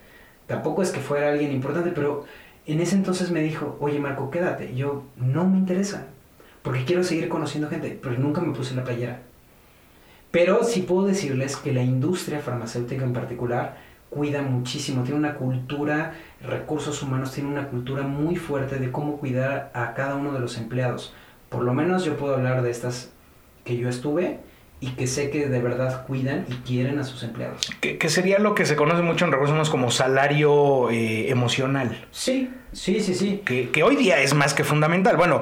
Tampoco 0.48 0.82
es 0.82 0.91
que 0.91 1.00
fuera 1.00 1.32
alguien 1.32 1.52
importante, 1.52 1.91
pero 1.91 2.26
en 2.65 2.82
ese 2.82 2.95
entonces 2.95 3.32
me 3.32 3.41
dijo, 3.41 3.78
oye 3.80 4.00
Marco, 4.00 4.30
quédate. 4.30 4.76
Yo, 4.76 5.04
no 5.15 5.48
me 5.48 5.58
interesa, 5.58 6.08
porque 6.62 6.86
quiero 6.86 7.04
seguir 7.04 7.30
conociendo 7.30 7.69
gente, 7.69 7.98
pero 8.02 8.17
nunca 8.17 8.41
me 8.41 8.54
puse 8.54 8.76
la 8.76 8.84
playera. 8.84 9.21
Pero 10.32 10.63
sí 10.63 10.82
puedo 10.82 11.08
decirles 11.08 11.56
que 11.56 11.71
la 11.71 11.84
industria 11.84 12.39
farmacéutica 12.39 13.06
en 13.06 13.13
particular 13.13 13.78
cuida 14.10 14.41
muchísimo, 14.41 15.04
tiene 15.04 15.19
una 15.19 15.36
cultura, 15.36 16.13
recursos 16.41 17.02
humanos, 17.02 17.32
tiene 17.32 17.50
una 17.50 17.67
cultura 17.67 18.04
muy 18.04 18.36
fuerte 18.36 18.78
de 18.78 18.91
cómo 18.91 19.17
cuidar 19.17 19.71
a 19.74 19.93
cada 19.93 20.15
uno 20.15 20.34
de 20.34 20.39
los 20.39 20.58
empleados. 20.58 21.13
Por 21.50 21.63
lo 21.63 21.74
menos 21.74 22.04
yo 22.04 22.17
puedo 22.17 22.36
hablar 22.36 22.62
de 22.62 22.71
estas 22.71 23.12
que 23.65 23.75
yo 23.75 23.89
estuve 23.89 24.39
y 24.80 24.91
que 24.91 25.08
sé 25.08 25.30
que 25.30 25.47
de 25.47 25.62
verdad 25.62 26.06
cuidan 26.06 26.45
y 26.47 26.54
quieren 26.67 26.99
a 26.99 27.04
sus 27.04 27.23
empleados. 27.23 27.69
Que, 27.82 28.10
sería 28.10 28.39
lo 28.39 28.56
que 28.56 28.65
se 28.65 28.75
conoce 28.75 29.01
mucho 29.01 29.25
en 29.25 29.32
recursos 29.32 29.51
humanos 29.51 29.69
como 29.69 29.89
salario 29.89 30.89
eh, 30.91 31.30
emocional. 31.30 32.06
Sí, 32.12 32.51
sí, 32.71 32.99
sí, 32.99 33.15
sí. 33.15 33.41
Que, 33.43 33.69
que, 33.71 33.84
hoy 33.84 33.95
día 33.95 34.19
es 34.19 34.34
más 34.34 34.54
que 34.54 34.63
fundamental. 34.63 35.17
Bueno, 35.17 35.41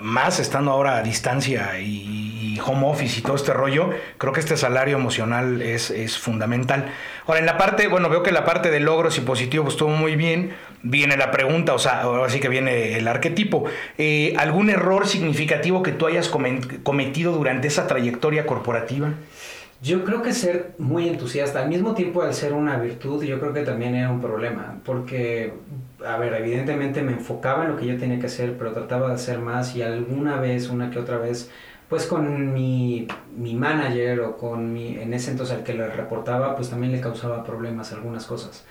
más 0.00 0.38
estando 0.38 0.70
ahora 0.70 0.96
a 0.96 1.02
distancia 1.02 1.80
y, 1.80 2.58
home 2.64 2.88
office 2.88 3.20
y 3.20 3.22
todo 3.22 3.36
este 3.36 3.52
rollo, 3.52 3.90
creo 4.18 4.32
que 4.32 4.40
este 4.40 4.56
salario 4.56 4.96
emocional 4.96 5.62
es, 5.62 5.90
es, 5.90 6.18
fundamental. 6.18 6.90
Ahora, 7.26 7.38
en 7.38 7.46
la 7.46 7.56
parte, 7.56 7.86
bueno, 7.86 8.08
veo 8.08 8.24
que 8.24 8.32
la 8.32 8.44
parte 8.44 8.70
de 8.70 8.80
logros 8.80 9.16
y 9.16 9.20
positivo 9.20 9.64
pues, 9.64 9.74
estuvo 9.74 9.90
muy 9.90 10.16
bien. 10.16 10.54
Viene 10.82 11.16
la 11.16 11.30
pregunta, 11.30 11.74
o 11.74 11.78
sea, 11.78 12.02
ahora 12.02 12.30
sí 12.30 12.40
que 12.40 12.48
viene 12.48 12.96
el 12.98 13.08
arquetipo. 13.08 13.64
Eh, 13.96 14.34
¿Algún 14.38 14.70
error 14.70 15.06
significativo 15.06 15.82
que 15.82 15.92
tú 15.92 16.06
hayas 16.06 16.28
cometido 16.28 17.32
durante 17.32 17.68
esa 17.68 17.86
trayectoria 17.86 18.46
corporativa? 18.46 19.12
Yo 19.80 20.04
creo 20.04 20.22
que 20.22 20.32
ser 20.32 20.72
muy 20.78 21.08
entusiasta, 21.08 21.60
al 21.60 21.68
mismo 21.68 21.94
tiempo 21.94 22.22
al 22.22 22.34
ser 22.34 22.52
una 22.52 22.78
virtud, 22.78 23.22
yo 23.22 23.38
creo 23.38 23.52
que 23.52 23.62
también 23.62 23.94
era 23.94 24.10
un 24.10 24.20
problema, 24.20 24.80
porque, 24.84 25.52
a 26.04 26.16
ver, 26.16 26.34
evidentemente 26.34 27.00
me 27.02 27.12
enfocaba 27.12 27.64
en 27.64 27.70
lo 27.70 27.76
que 27.76 27.86
yo 27.86 27.96
tenía 27.96 28.18
que 28.18 28.26
hacer, 28.26 28.56
pero 28.58 28.72
trataba 28.72 29.08
de 29.08 29.14
hacer 29.14 29.38
más 29.38 29.76
y 29.76 29.82
alguna 29.82 30.40
vez, 30.40 30.68
una 30.68 30.90
que 30.90 30.98
otra 30.98 31.18
vez, 31.18 31.48
pues 31.88 32.06
con 32.06 32.52
mi, 32.52 33.06
mi 33.36 33.54
manager 33.54 34.20
o 34.20 34.36
con 34.36 34.72
mi, 34.72 34.98
en 34.98 35.14
ese 35.14 35.30
entonces 35.30 35.56
al 35.56 35.62
que 35.62 35.74
le 35.74 35.86
reportaba, 35.86 36.56
pues 36.56 36.70
también 36.70 36.90
le 36.90 37.00
causaba 37.00 37.44
problemas 37.44 37.92
algunas 37.92 38.26
cosas. 38.26 38.64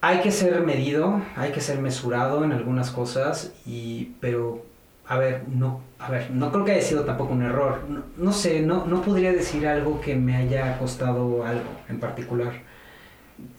Hay 0.00 0.20
que 0.20 0.30
ser 0.30 0.60
medido, 0.60 1.22
hay 1.36 1.52
que 1.52 1.60
ser 1.60 1.78
mesurado 1.78 2.44
en 2.44 2.52
algunas 2.52 2.90
cosas, 2.90 3.52
y, 3.64 4.12
pero 4.20 4.62
a 5.08 5.16
ver, 5.18 5.44
no, 5.48 5.80
a 5.98 6.10
ver, 6.10 6.30
no 6.30 6.50
creo 6.50 6.64
que 6.64 6.72
haya 6.72 6.82
sido 6.82 7.04
tampoco 7.04 7.32
un 7.32 7.42
error. 7.42 7.80
No, 8.16 8.32
sé, 8.32 8.60
no, 8.60 8.86
no 8.86 9.02
podría 9.02 9.32
decir 9.32 9.66
algo 9.66 10.00
que 10.00 10.16
me 10.16 10.36
haya 10.36 10.78
costado 10.78 11.44
algo 11.44 11.70
en 11.88 12.00
particular. 12.00 12.52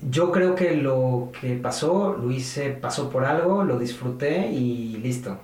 Yo 0.09 0.31
creo 0.31 0.55
que 0.55 0.75
lo 0.75 1.31
que 1.39 1.53
pasó, 1.55 2.17
lo 2.21 2.31
hice, 2.31 2.71
pasó 2.71 3.09
por 3.09 3.25
algo, 3.25 3.63
lo 3.63 3.79
disfruté 3.79 4.47
y 4.47 4.97
listo. 4.97 5.39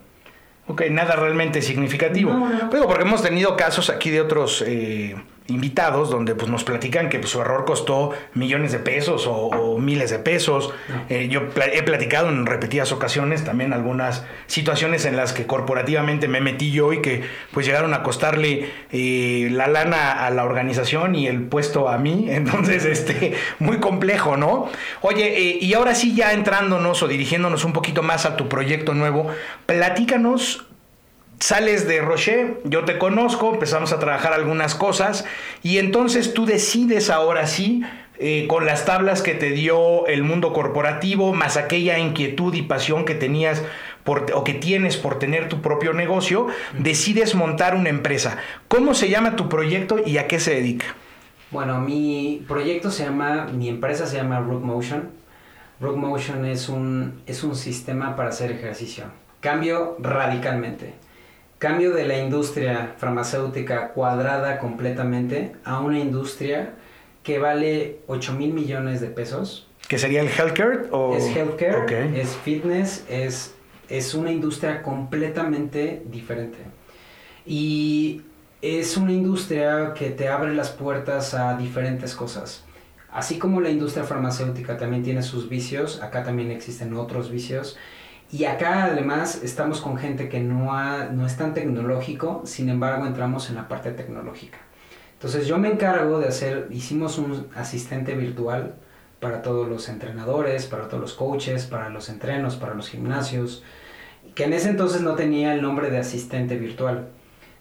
Ok, 0.67 0.83
nada 0.91 1.15
realmente 1.15 1.61
significativo. 1.61 2.31
Pero 2.71 2.87
porque 2.87 3.03
hemos 3.03 3.21
tenido 3.21 3.55
casos 3.55 3.89
aquí 3.89 4.09
de 4.09 4.21
otros 4.21 4.63
eh, 4.65 5.15
invitados 5.47 6.09
donde 6.09 6.35
pues, 6.35 6.49
nos 6.49 6.63
platican 6.63 7.09
que 7.09 7.19
pues, 7.19 7.31
su 7.31 7.41
error 7.41 7.65
costó 7.65 8.11
millones 8.33 8.71
de 8.71 8.79
pesos 8.79 9.25
o, 9.27 9.77
miles 9.77 10.09
de 10.09 10.19
pesos. 10.19 10.73
Eh, 11.09 11.27
yo 11.29 11.41
he 11.73 11.83
platicado 11.83 12.29
en 12.29 12.45
repetidas 12.45 12.91
ocasiones 12.91 13.43
también 13.43 13.73
algunas 13.73 14.23
situaciones 14.47 15.05
en 15.05 15.17
las 15.17 15.33
que 15.33 15.45
corporativamente 15.45 16.27
me 16.27 16.39
metí 16.41 16.71
yo 16.71 16.93
y 16.93 17.01
que 17.01 17.23
pues 17.51 17.65
llegaron 17.65 17.93
a 17.93 18.03
costarle 18.03 18.69
eh, 18.91 19.49
la 19.51 19.67
lana 19.67 20.25
a 20.25 20.29
la 20.29 20.45
organización 20.45 21.15
y 21.15 21.27
el 21.27 21.41
puesto 21.41 21.89
a 21.89 21.97
mí. 21.97 22.27
Entonces, 22.29 22.85
este, 22.85 23.33
muy 23.59 23.77
complejo, 23.77 24.37
¿no? 24.37 24.69
Oye, 25.01 25.37
eh, 25.37 25.57
y 25.59 25.73
ahora 25.73 25.95
sí 25.95 26.15
ya 26.15 26.33
entrándonos 26.33 27.03
o 27.03 27.07
dirigiéndonos 27.07 27.65
un 27.65 27.73
poquito 27.73 28.03
más 28.03 28.25
a 28.25 28.37
tu 28.37 28.47
proyecto 28.47 28.93
nuevo, 28.93 29.27
platícanos 29.65 30.65
sales 31.39 31.87
de 31.87 32.01
Rocher, 32.01 32.61
yo 32.63 32.85
te 32.85 32.97
conozco, 32.97 33.53
empezamos 33.53 33.91
a 33.91 33.99
trabajar 33.99 34.33
algunas 34.33 34.75
cosas 34.75 35.25
y 35.61 35.77
entonces 35.77 36.33
tú 36.33 36.45
decides 36.45 37.09
ahora 37.09 37.47
sí, 37.47 37.83
eh, 38.19 38.45
con 38.47 38.65
las 38.65 38.85
tablas 38.85 39.21
que 39.21 39.33
te 39.33 39.49
dio 39.49 40.07
el 40.07 40.23
mundo 40.23 40.53
corporativo, 40.53 41.33
más 41.33 41.57
aquella 41.57 41.99
inquietud 41.99 42.53
y 42.53 42.61
pasión 42.61 43.05
que 43.05 43.15
tenías 43.15 43.63
o 44.05 44.43
que 44.43 44.53
tienes 44.53 44.97
por 44.97 45.19
tener 45.19 45.49
tu 45.49 45.61
propio 45.61 45.93
negocio, 45.93 46.47
decides 46.77 47.35
montar 47.35 47.75
una 47.75 47.89
empresa. 47.89 48.37
¿Cómo 48.67 48.93
se 48.93 49.09
llama 49.09 49.35
tu 49.35 49.49
proyecto 49.49 49.99
y 50.05 50.17
a 50.17 50.27
qué 50.27 50.39
se 50.39 50.55
dedica? 50.55 50.85
Bueno, 51.51 51.79
mi 51.79 52.43
proyecto 52.47 52.91
se 52.91 53.03
llama, 53.03 53.45
mi 53.45 53.69
empresa 53.69 54.07
se 54.07 54.17
llama 54.17 54.39
Rook 54.39 54.63
Motion. 54.63 55.09
Rook 55.79 55.97
Motion 55.97 56.45
es 56.45 56.69
un, 56.69 57.21
es 57.25 57.43
un 57.43 57.55
sistema 57.55 58.15
para 58.15 58.29
hacer 58.29 58.51
ejercicio. 58.51 59.05
Cambio 59.39 59.97
radicalmente 59.99 60.93
cambio 61.63 61.93
de 61.93 62.05
la 62.05 62.19
industria 62.19 62.93
farmacéutica 62.97 63.93
cuadrada 63.93 64.59
completamente 64.59 65.53
a 65.63 65.79
una 65.79 65.97
industria 65.97 66.73
que 67.23 67.39
vale 67.39 67.99
8 68.07 68.33
mil 68.33 68.53
millones 68.53 68.99
de 68.99 69.07
pesos. 69.07 69.69
¿Que 69.87 69.97
sería 69.97 70.19
el 70.19 70.27
healthcare? 70.27 70.89
O... 70.91 71.15
Es 71.15 71.33
healthcare, 71.33 72.19
es 72.19 72.35
fitness, 72.35 73.05
es, 73.07 73.55
es 73.87 74.13
una 74.13 74.29
industria 74.29 74.81
completamente 74.81 76.03
diferente. 76.05 76.57
Y 77.45 78.23
es 78.61 78.97
una 78.97 79.13
industria 79.13 79.93
que 79.93 80.09
te 80.09 80.27
abre 80.27 80.53
las 80.53 80.69
puertas 80.69 81.33
a 81.33 81.55
diferentes 81.55 82.13
cosas. 82.13 82.65
Así 83.09 83.39
como 83.39 83.61
la 83.61 83.69
industria 83.69 84.03
farmacéutica 84.03 84.75
también 84.75 85.01
tiene 85.01 85.23
sus 85.23 85.47
vicios, 85.47 86.01
acá 86.01 86.23
también 86.23 86.51
existen 86.51 86.93
otros 86.93 87.31
vicios 87.31 87.77
y 88.33 88.45
acá 88.45 88.85
además 88.85 89.41
estamos 89.43 89.79
con 89.79 89.95
gente 89.95 90.27
que 90.27 90.39
no, 90.39 90.65
no 91.11 91.27
es 91.27 91.37
tan 91.37 91.53
tecnológico, 91.53 92.41
sin 92.45 92.67
embargo 92.67 93.05
entramos 93.05 93.47
en 93.49 93.55
la 93.55 93.67
parte 93.67 93.91
tecnológica. 93.91 94.57
Entonces 95.13 95.45
yo 95.45 95.59
me 95.59 95.71
encargo 95.71 96.17
de 96.17 96.29
hacer, 96.29 96.67
hicimos 96.71 97.19
un 97.19 97.47
asistente 97.55 98.15
virtual 98.15 98.73
para 99.19 99.43
todos 99.43 99.69
los 99.69 99.87
entrenadores, 99.87 100.65
para 100.65 100.87
todos 100.87 100.99
los 100.99 101.13
coaches, 101.13 101.67
para 101.67 101.89
los 101.89 102.09
entrenos, 102.09 102.55
para 102.55 102.73
los 102.73 102.89
gimnasios, 102.89 103.61
que 104.33 104.45
en 104.45 104.53
ese 104.53 104.71
entonces 104.71 105.01
no 105.01 105.13
tenía 105.13 105.53
el 105.53 105.61
nombre 105.61 105.91
de 105.91 105.99
asistente 105.99 106.57
virtual. 106.57 107.09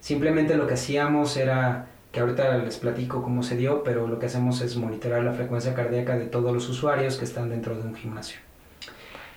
Simplemente 0.01 0.57
lo 0.57 0.67
que 0.67 0.75
hacíamos 0.75 1.37
era, 1.37 1.89
que 2.13 2.21
ahorita 2.21 2.57
les 2.57 2.79
platico 2.79 3.23
cómo 3.23 3.43
se 3.43 3.59
dio, 3.59 3.83
pero 3.85 4.07
lo 4.07 4.19
que 4.19 4.25
hacemos 4.25 4.63
es 4.63 4.75
monitorar 4.79 5.23
la 5.23 5.35
frecuencia 5.35 5.75
cardíaca 5.75 6.17
de 6.17 6.25
todos 6.25 6.55
los 6.55 6.67
usuarios 6.71 7.19
que 7.19 7.27
están 7.27 7.51
dentro 7.51 7.77
de 7.77 7.83
un 7.83 7.95
gimnasio. 7.95 8.39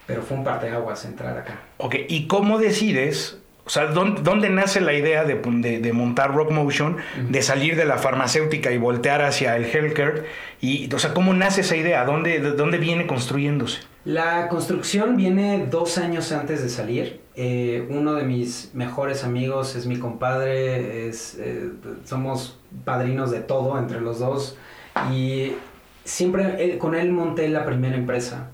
Pero 0.07 0.21
fue 0.21 0.37
un 0.37 0.43
parteaguas 0.43 1.05
entrar 1.05 1.37
acá. 1.37 1.59
Ok, 1.77 1.95
¿y 2.07 2.27
cómo 2.27 2.59
decides 2.59 3.39
o 3.65 3.69
sea, 3.71 3.87
¿dónde, 3.87 4.49
nace 4.51 4.79
la 4.79 4.93
idea 4.93 5.23
de, 5.23 5.35
de, 5.79 5.93
montar 5.93 6.35
Rock 6.35 6.51
Motion, 6.51 6.97
de 7.29 7.41
salir 7.41 7.75
de 7.75 7.85
la 7.85 7.97
farmacéutica 7.97 8.71
y 8.71 8.77
voltear 8.77 9.23
hacia 9.23 9.55
el 9.57 9.65
healthcare? 9.65 10.25
Y, 10.61 10.93
o 10.93 10.99
sea, 10.99 11.15
¿cómo 11.15 11.33
nace 11.33 11.61
esa 11.61 11.75
idea? 11.75 12.05
¿Dónde, 12.05 12.39
¿Dónde 12.39 12.77
viene 12.77 13.07
construyéndose? 13.07 13.79
La 14.03 14.49
construcción 14.49 15.17
viene 15.17 15.65
dos 15.65 15.97
años 15.97 16.31
antes 16.31 16.61
de 16.61 16.69
salir. 16.69 17.21
Eh, 17.35 17.87
uno 17.89 18.13
de 18.13 18.23
mis 18.23 18.69
mejores 18.75 19.23
amigos 19.23 19.75
es 19.75 19.87
mi 19.87 19.97
compadre, 19.97 21.07
es, 21.07 21.35
eh, 21.39 21.71
somos 22.03 22.59
padrinos 22.83 23.31
de 23.31 23.39
todo 23.39 23.79
entre 23.79 23.99
los 23.99 24.19
dos. 24.19 24.57
Y 25.11 25.53
siempre 26.03 26.77
con 26.77 26.93
él 26.93 27.11
monté 27.11 27.49
la 27.49 27.65
primera 27.65 27.95
empresa. 27.95 28.51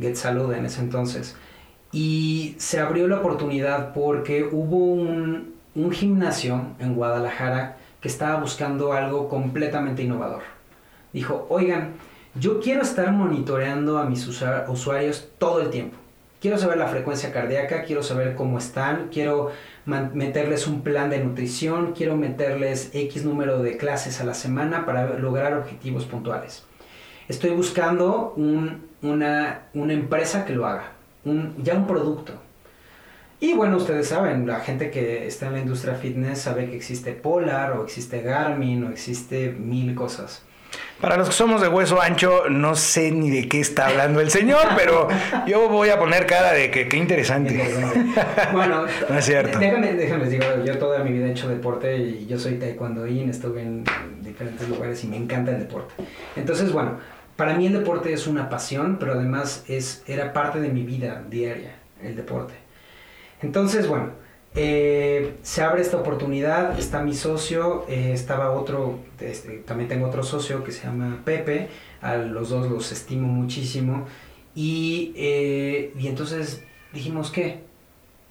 Get 0.00 0.16
Salud 0.16 0.52
en 0.52 0.66
ese 0.66 0.80
entonces. 0.80 1.36
Y 1.92 2.54
se 2.58 2.78
abrió 2.80 3.08
la 3.08 3.18
oportunidad 3.18 3.92
porque 3.92 4.48
hubo 4.50 4.76
un, 4.76 5.54
un 5.74 5.90
gimnasio 5.90 6.62
en 6.78 6.94
Guadalajara 6.94 7.76
que 8.00 8.08
estaba 8.08 8.40
buscando 8.40 8.92
algo 8.92 9.28
completamente 9.28 10.02
innovador. 10.02 10.42
Dijo, 11.12 11.46
oigan, 11.50 11.94
yo 12.34 12.60
quiero 12.60 12.82
estar 12.82 13.10
monitoreando 13.12 13.98
a 13.98 14.04
mis 14.04 14.26
usuarios 14.26 15.28
todo 15.38 15.60
el 15.60 15.70
tiempo. 15.70 15.96
Quiero 16.40 16.56
saber 16.56 16.78
la 16.78 16.86
frecuencia 16.86 17.32
cardíaca, 17.32 17.82
quiero 17.82 18.02
saber 18.02 18.34
cómo 18.34 18.56
están, 18.56 19.08
quiero 19.12 19.50
meterles 19.84 20.66
un 20.66 20.82
plan 20.82 21.10
de 21.10 21.22
nutrición, 21.22 21.92
quiero 21.92 22.16
meterles 22.16 22.90
X 22.94 23.24
número 23.24 23.62
de 23.62 23.76
clases 23.76 24.20
a 24.22 24.24
la 24.24 24.32
semana 24.32 24.86
para 24.86 25.18
lograr 25.18 25.54
objetivos 25.54 26.06
puntuales. 26.06 26.64
Estoy 27.28 27.50
buscando 27.50 28.32
un 28.36 28.89
una, 29.02 29.62
una 29.74 29.92
empresa 29.92 30.44
que 30.44 30.54
lo 30.54 30.66
haga, 30.66 30.92
un, 31.24 31.54
ya 31.62 31.74
un 31.74 31.86
producto. 31.86 32.34
Y 33.42 33.54
bueno, 33.54 33.78
ustedes 33.78 34.08
saben, 34.08 34.46
la 34.46 34.60
gente 34.60 34.90
que 34.90 35.26
está 35.26 35.46
en 35.46 35.54
la 35.54 35.60
industria 35.60 35.94
fitness 35.94 36.42
sabe 36.42 36.68
que 36.68 36.76
existe 36.76 37.12
Polar 37.12 37.72
o 37.72 37.84
existe 37.84 38.20
Garmin 38.20 38.84
o 38.84 38.90
existe 38.90 39.50
mil 39.50 39.94
cosas. 39.94 40.42
Para 41.00 41.16
los 41.16 41.28
que 41.28 41.34
somos 41.34 41.62
de 41.62 41.68
hueso 41.68 42.00
ancho, 42.02 42.50
no 42.50 42.74
sé 42.74 43.10
ni 43.10 43.30
de 43.30 43.48
qué 43.48 43.60
está 43.60 43.86
hablando 43.86 44.20
el 44.20 44.30
señor, 44.30 44.68
pero 44.76 45.08
yo 45.46 45.70
voy 45.70 45.88
a 45.88 45.98
poner 45.98 46.26
cara 46.26 46.52
de 46.52 46.70
que 46.70 46.86
qué 46.88 46.98
interesante. 46.98 47.74
bueno, 48.52 48.84
no 49.08 49.18
es 49.18 49.24
cierto. 49.24 49.58
Déjame, 49.58 49.94
déjame 49.94 50.28
digo, 50.28 50.44
yo 50.62 50.76
toda 50.76 51.02
mi 51.02 51.12
vida 51.12 51.26
he 51.26 51.30
hecho 51.30 51.48
deporte 51.48 51.96
y 51.96 52.26
yo 52.26 52.38
soy 52.38 52.56
taekwondoín, 52.56 53.30
estuve 53.30 53.62
en 53.62 53.84
diferentes 54.20 54.68
lugares 54.68 55.02
y 55.02 55.06
me 55.06 55.16
encanta 55.16 55.52
el 55.52 55.60
deporte. 55.60 55.94
Entonces, 56.36 56.70
bueno, 56.70 56.98
para 57.40 57.54
mí 57.54 57.66
el 57.66 57.72
deporte 57.72 58.12
es 58.12 58.26
una 58.26 58.50
pasión, 58.50 58.98
pero 59.00 59.14
además 59.14 59.64
es, 59.66 60.02
era 60.06 60.34
parte 60.34 60.60
de 60.60 60.68
mi 60.68 60.82
vida 60.82 61.24
diaria, 61.30 61.74
el 62.02 62.14
deporte. 62.14 62.52
Entonces, 63.40 63.88
bueno, 63.88 64.10
eh, 64.54 65.36
se 65.40 65.62
abre 65.62 65.80
esta 65.80 65.96
oportunidad, 65.96 66.78
está 66.78 67.00
mi 67.00 67.14
socio, 67.14 67.86
eh, 67.88 68.10
estaba 68.12 68.50
otro, 68.50 68.98
este, 69.18 69.56
también 69.60 69.88
tengo 69.88 70.06
otro 70.06 70.22
socio 70.22 70.62
que 70.62 70.70
se 70.70 70.84
llama 70.84 71.22
Pepe, 71.24 71.70
a 72.02 72.16
los 72.18 72.50
dos 72.50 72.70
los 72.70 72.92
estimo 72.92 73.26
muchísimo, 73.26 74.04
y, 74.54 75.14
eh, 75.16 75.94
y 75.98 76.08
entonces 76.08 76.62
dijimos, 76.92 77.30
¿qué? 77.30 77.62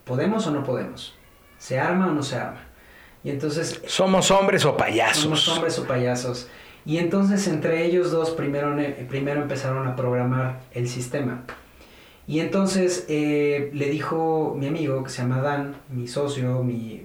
¿Podemos 0.05 0.45
o 0.45 0.51
no 0.51 0.63
podemos? 0.63 1.15
¿Se 1.57 1.79
arma 1.79 2.09
o 2.09 2.11
no 2.11 2.21
se 2.21 2.35
arma? 2.35 2.61
Y 3.23 3.31
entonces... 3.31 3.81
¿Somos 3.87 4.29
hombres 4.29 4.65
o 4.65 4.77
payasos? 4.77 5.23
Somos 5.23 5.47
hombres 5.47 5.79
o 5.79 5.87
payasos. 5.87 6.47
Y 6.85 6.97
entonces 6.97 7.47
entre 7.47 7.85
ellos 7.85 8.11
dos 8.11 8.31
primero, 8.31 8.75
primero 9.07 9.41
empezaron 9.41 9.87
a 9.87 9.95
programar 9.95 10.61
el 10.73 10.87
sistema. 10.87 11.43
Y 12.27 12.39
entonces 12.39 13.05
eh, 13.09 13.71
le 13.73 13.89
dijo 13.89 14.55
mi 14.57 14.67
amigo, 14.67 15.03
que 15.03 15.09
se 15.09 15.21
llama 15.21 15.41
Dan, 15.41 15.75
mi 15.89 16.07
socio, 16.07 16.63
mi, 16.63 17.01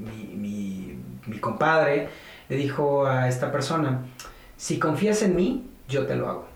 compadre, 1.41 2.09
le 2.49 2.57
dijo 2.57 3.07
a 3.07 3.29
esta 3.29 3.51
persona, 3.51 4.05
si 4.57 4.79
confías 4.79 5.23
en 5.23 5.35
mí, 5.37 5.65
yo 5.89 6.07
te 6.07 6.17
lo 6.17 6.29
hago. 6.29 6.47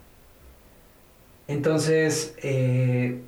Entonces, 1.46 2.35
eh, 2.42 3.20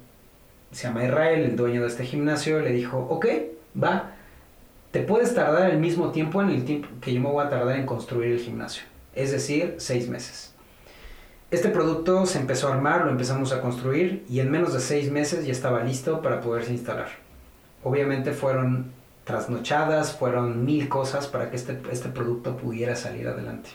se 0.73 0.89
llama 0.89 1.05
Israel, 1.05 1.43
el 1.43 1.57
dueño 1.57 1.83
de 1.83 1.89
este 1.89 2.05
gimnasio, 2.05 2.61
le 2.61 2.73
dijo, 2.73 2.99
ok, 3.11 3.27
va, 3.83 4.13
te 4.91 5.01
puedes 5.01 5.35
tardar 5.35 5.71
el 5.71 5.79
mismo 5.79 6.11
tiempo 6.11 6.43
en 6.43 6.51
el 6.51 6.65
tiempo 6.65 6.89
que 7.01 7.15
yo 7.15 7.21
me 7.21 7.31
voy 7.31 7.45
a 7.45 7.49
tardar 7.49 7.77
en 7.77 7.87
construir 7.87 8.33
el 8.33 8.41
gimnasio 8.41 8.90
es 9.15 9.31
decir, 9.33 9.75
seis 9.79 10.09
meses. 10.09 10.55
Este 11.51 11.69
producto 11.69 12.27
se 12.27 12.39
empezó 12.39 12.69
a 12.69 12.75
armar, 12.75 13.05
lo 13.05 13.11
empezamos 13.11 13.53
a 13.53 13.61
construir 13.61 14.25
y 14.29 14.39
en 14.39 14.51
menos 14.51 14.73
de 14.73 14.81
seis 14.81 15.11
meses 15.11 15.45
ya 15.45 15.53
estaba 15.53 15.83
listo 15.83 16.23
para 16.23 16.41
poderse 16.41 16.73
instalar. 16.73 17.09
Obviamente 17.83 18.33
fueron 18.33 18.93
trasnochadas, 19.25 20.17
fueron 20.17 20.65
mil 20.65 20.89
cosas 20.89 21.27
para 21.27 21.51
que 21.51 21.57
este, 21.57 21.77
este 21.91 22.09
producto 22.09 22.57
pudiera 22.57 22.95
salir 22.95 23.27
adelante. 23.27 23.71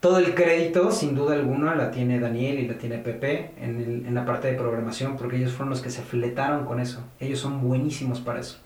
Todo 0.00 0.18
el 0.18 0.34
crédito, 0.34 0.92
sin 0.92 1.14
duda 1.14 1.34
alguna, 1.34 1.74
la 1.74 1.90
tiene 1.90 2.20
Daniel 2.20 2.58
y 2.60 2.68
la 2.68 2.78
tiene 2.78 2.98
Pepe 2.98 3.52
en, 3.58 4.04
en 4.06 4.14
la 4.14 4.24
parte 4.24 4.48
de 4.48 4.58
programación, 4.58 5.16
porque 5.16 5.36
ellos 5.36 5.52
fueron 5.52 5.70
los 5.70 5.80
que 5.80 5.90
se 5.90 6.02
fletaron 6.02 6.66
con 6.66 6.80
eso. 6.80 7.02
Ellos 7.18 7.40
son 7.40 7.66
buenísimos 7.66 8.20
para 8.20 8.40
eso. 8.40 8.58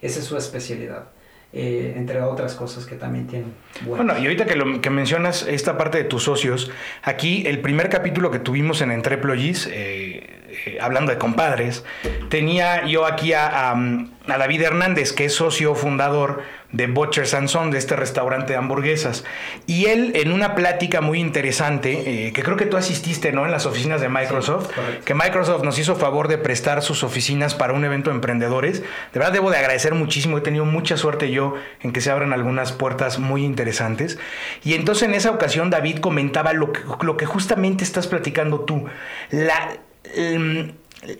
Esa 0.00 0.20
es 0.20 0.24
su 0.24 0.36
especialidad. 0.36 1.08
Eh, 1.54 1.92
entre 1.98 2.22
otras 2.22 2.54
cosas 2.54 2.86
que 2.86 2.94
también 2.94 3.26
tienen. 3.26 3.52
Bueno, 3.84 4.16
y 4.16 4.22
ahorita 4.22 4.46
que, 4.46 4.56
lo, 4.56 4.80
que 4.80 4.88
mencionas 4.88 5.46
esta 5.46 5.76
parte 5.76 5.98
de 5.98 6.04
tus 6.04 6.22
socios, 6.22 6.70
aquí 7.02 7.46
el 7.46 7.60
primer 7.60 7.90
capítulo 7.90 8.30
que 8.30 8.38
tuvimos 8.38 8.80
en 8.80 8.90
Entreployees, 8.90 9.66
eh, 9.70 10.40
eh, 10.64 10.78
hablando 10.80 11.12
de 11.12 11.18
compadres, 11.18 11.84
tenía 12.30 12.86
yo 12.86 13.04
aquí 13.04 13.34
a, 13.34 13.72
a 13.72 14.38
David 14.38 14.62
Hernández, 14.62 15.12
que 15.12 15.26
es 15.26 15.34
socio 15.34 15.74
fundador 15.74 16.42
de 16.72 16.86
Butcher's 16.86 17.34
and 17.34 17.48
Son, 17.48 17.70
de 17.70 17.78
este 17.78 17.96
restaurante 17.96 18.54
de 18.54 18.58
hamburguesas. 18.58 19.24
Y 19.66 19.86
él, 19.86 20.12
en 20.14 20.32
una 20.32 20.54
plática 20.54 21.00
muy 21.00 21.20
interesante, 21.20 22.26
eh, 22.26 22.32
que 22.32 22.42
creo 22.42 22.56
que 22.56 22.66
tú 22.66 22.76
asististe, 22.76 23.32
¿no? 23.32 23.44
En 23.44 23.52
las 23.52 23.66
oficinas 23.66 24.00
de 24.00 24.08
Microsoft, 24.08 24.70
que 25.04 25.14
Microsoft 25.14 25.62
nos 25.62 25.78
hizo 25.78 25.96
favor 25.96 26.28
de 26.28 26.38
prestar 26.38 26.82
sus 26.82 27.04
oficinas 27.04 27.54
para 27.54 27.74
un 27.74 27.84
evento 27.84 28.10
de 28.10 28.16
emprendedores. 28.16 28.80
De 28.80 29.18
verdad 29.18 29.32
debo 29.32 29.50
de 29.50 29.58
agradecer 29.58 29.94
muchísimo, 29.94 30.38
he 30.38 30.40
tenido 30.40 30.64
mucha 30.64 30.96
suerte 30.96 31.30
yo 31.30 31.54
en 31.82 31.92
que 31.92 32.00
se 32.00 32.10
abran 32.10 32.32
algunas 32.32 32.72
puertas 32.72 33.18
muy 33.18 33.44
interesantes. 33.44 34.18
Y 34.64 34.74
entonces 34.74 35.08
en 35.08 35.14
esa 35.14 35.30
ocasión 35.30 35.70
David 35.70 35.98
comentaba 35.98 36.52
lo 36.52 36.72
que, 36.72 36.80
lo 37.02 37.16
que 37.16 37.26
justamente 37.26 37.84
estás 37.84 38.06
platicando 38.06 38.60
tú. 38.60 38.86
La... 39.30 39.78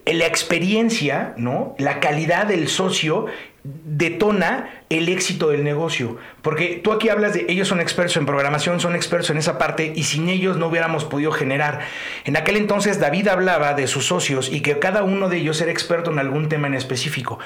La 0.07 0.27
experiencia, 0.27 1.35
¿no? 1.37 1.75
La 1.77 1.99
calidad 1.99 2.47
del 2.47 2.69
socio 2.69 3.27
detona 3.65 4.83
el 4.91 5.09
éxito 5.09 5.51
del 5.51 5.63
negocio. 5.63 6.17
Porque 6.43 6.81
tú 6.83 6.93
aquí 6.93 7.09
hablas 7.09 7.35
de 7.35 7.47
ellos 7.49 7.69
son 7.69 7.81
expertos 7.81 8.17
en 8.17 8.27
programación, 8.27 8.81
son 8.81 8.97
expertos 8.97 9.31
en 9.31 9.39
esa 9.39 9.59
parte 9.59 9.93
y 9.95 10.03
sin 10.05 10.29
ellos 10.29 10.57
no 10.57 10.67
hubiéramos 10.67 11.05
podido 11.05 11.33
generar. 11.33 11.81
En 12.25 12.37
aquel 12.37 12.57
entonces 12.57 12.99
David 12.99 13.29
hablaba 13.29 13.75
de 13.75 13.87
sus 13.87 14.07
socios 14.07 14.51
y 14.53 14.61
que 14.61 14.79
cada 14.79 15.05
uno 15.05 15.29
de 15.29 15.39
ellos 15.39 15.61
era 15.61 15.71
experto 15.71 16.11
en 16.11 16.19
algún 16.19 16.49
tema 16.49 16.67
en 16.67 16.75
específico. 16.75 17.39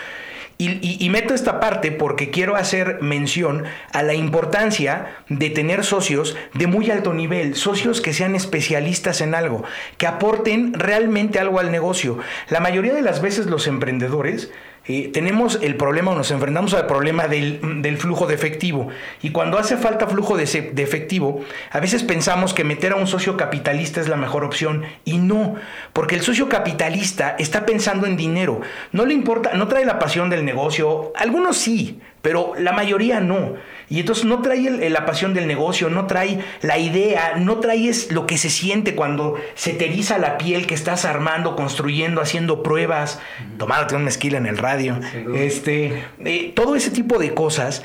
Y, 0.58 1.10
meto 1.10 1.34
esta 1.34 1.60
parte 1.60 1.92
porque 1.92 2.30
quiero 2.30 2.56
hacer 2.56 3.02
mención 3.02 3.64
a 3.92 4.02
la 4.02 4.14
importancia 4.14 5.18
de 5.28 5.50
tener 5.50 5.84
socios 5.84 6.34
de 6.54 6.66
muy 6.66 6.90
alto 6.90 7.12
nivel, 7.12 7.56
socios 7.56 8.00
que 8.00 8.14
sean 8.14 8.34
especialistas 8.34 9.20
en 9.20 9.34
algo, 9.34 9.64
que 9.98 10.06
aporten 10.06 10.72
realmente 10.72 11.38
algo 11.38 11.60
al 11.60 11.70
negocio. 11.70 12.18
La 12.48 12.60
mayoría 12.60 12.94
de 12.94 13.02
las 13.02 13.20
veces 13.20 13.46
los 13.46 13.66
emprendedores 13.66 14.50
eh, 14.88 15.10
tenemos 15.12 15.58
el 15.62 15.76
problema 15.76 16.12
o 16.12 16.14
nos 16.14 16.30
enfrentamos 16.30 16.72
al 16.74 16.86
problema 16.86 17.26
del, 17.26 17.96
flujo 17.98 18.26
de 18.26 18.34
efectivo. 18.34 18.88
Y 19.22 19.30
cuando 19.30 19.58
hace 19.58 19.76
falta 19.76 20.06
flujo 20.06 20.36
de, 20.36 20.44
de, 20.72 20.82
efectivo, 20.82 21.44
a 21.70 21.80
veces 21.80 22.04
pensamos 22.04 22.54
que 22.54 22.64
meter 22.64 22.92
a 22.92 22.96
un 22.96 23.06
socio 23.06 23.36
capitalista 23.36 24.00
es 24.00 24.08
la 24.08 24.16
mejor 24.16 24.44
opción. 24.44 24.84
Y 25.04 25.18
no, 25.18 25.56
porque 25.92 26.14
el 26.14 26.20
socio 26.20 26.48
capitalista 26.48 27.34
está 27.38 27.66
pensando 27.66 28.06
en 28.06 28.16
dinero. 28.16 28.60
No 28.92 29.04
le 29.04 29.14
importa, 29.14 29.54
no 29.54 29.66
trae 29.68 29.84
la 29.84 29.98
pasión 29.98 30.30
del 30.30 30.44
negocio. 30.44 31.12
Algunos 31.16 31.56
sí, 31.56 32.00
pero 32.26 32.54
la 32.58 32.72
mayoría 32.72 33.20
no. 33.20 33.54
Y 33.88 34.00
entonces 34.00 34.24
no 34.24 34.42
trae 34.42 34.90
la 34.90 35.06
pasión 35.06 35.32
del 35.32 35.46
negocio, 35.46 35.88
no 35.90 36.08
trae 36.08 36.40
la 36.60 36.76
idea, 36.76 37.36
no 37.36 37.60
trae 37.60 37.88
lo 38.10 38.26
que 38.26 38.36
se 38.36 38.50
siente 38.50 38.96
cuando 38.96 39.36
se 39.54 39.74
te 39.74 39.84
eriza 39.84 40.18
la 40.18 40.36
piel 40.36 40.66
que 40.66 40.74
estás 40.74 41.04
armando, 41.04 41.54
construyendo, 41.54 42.20
haciendo 42.20 42.64
pruebas, 42.64 43.20
tomándote 43.58 43.94
un 43.94 44.02
mezquil 44.02 44.34
en 44.34 44.46
el 44.46 44.58
radio, 44.58 44.98
este, 45.36 46.02
eh, 46.24 46.52
todo 46.56 46.74
ese 46.74 46.90
tipo 46.90 47.20
de 47.20 47.32
cosas 47.32 47.84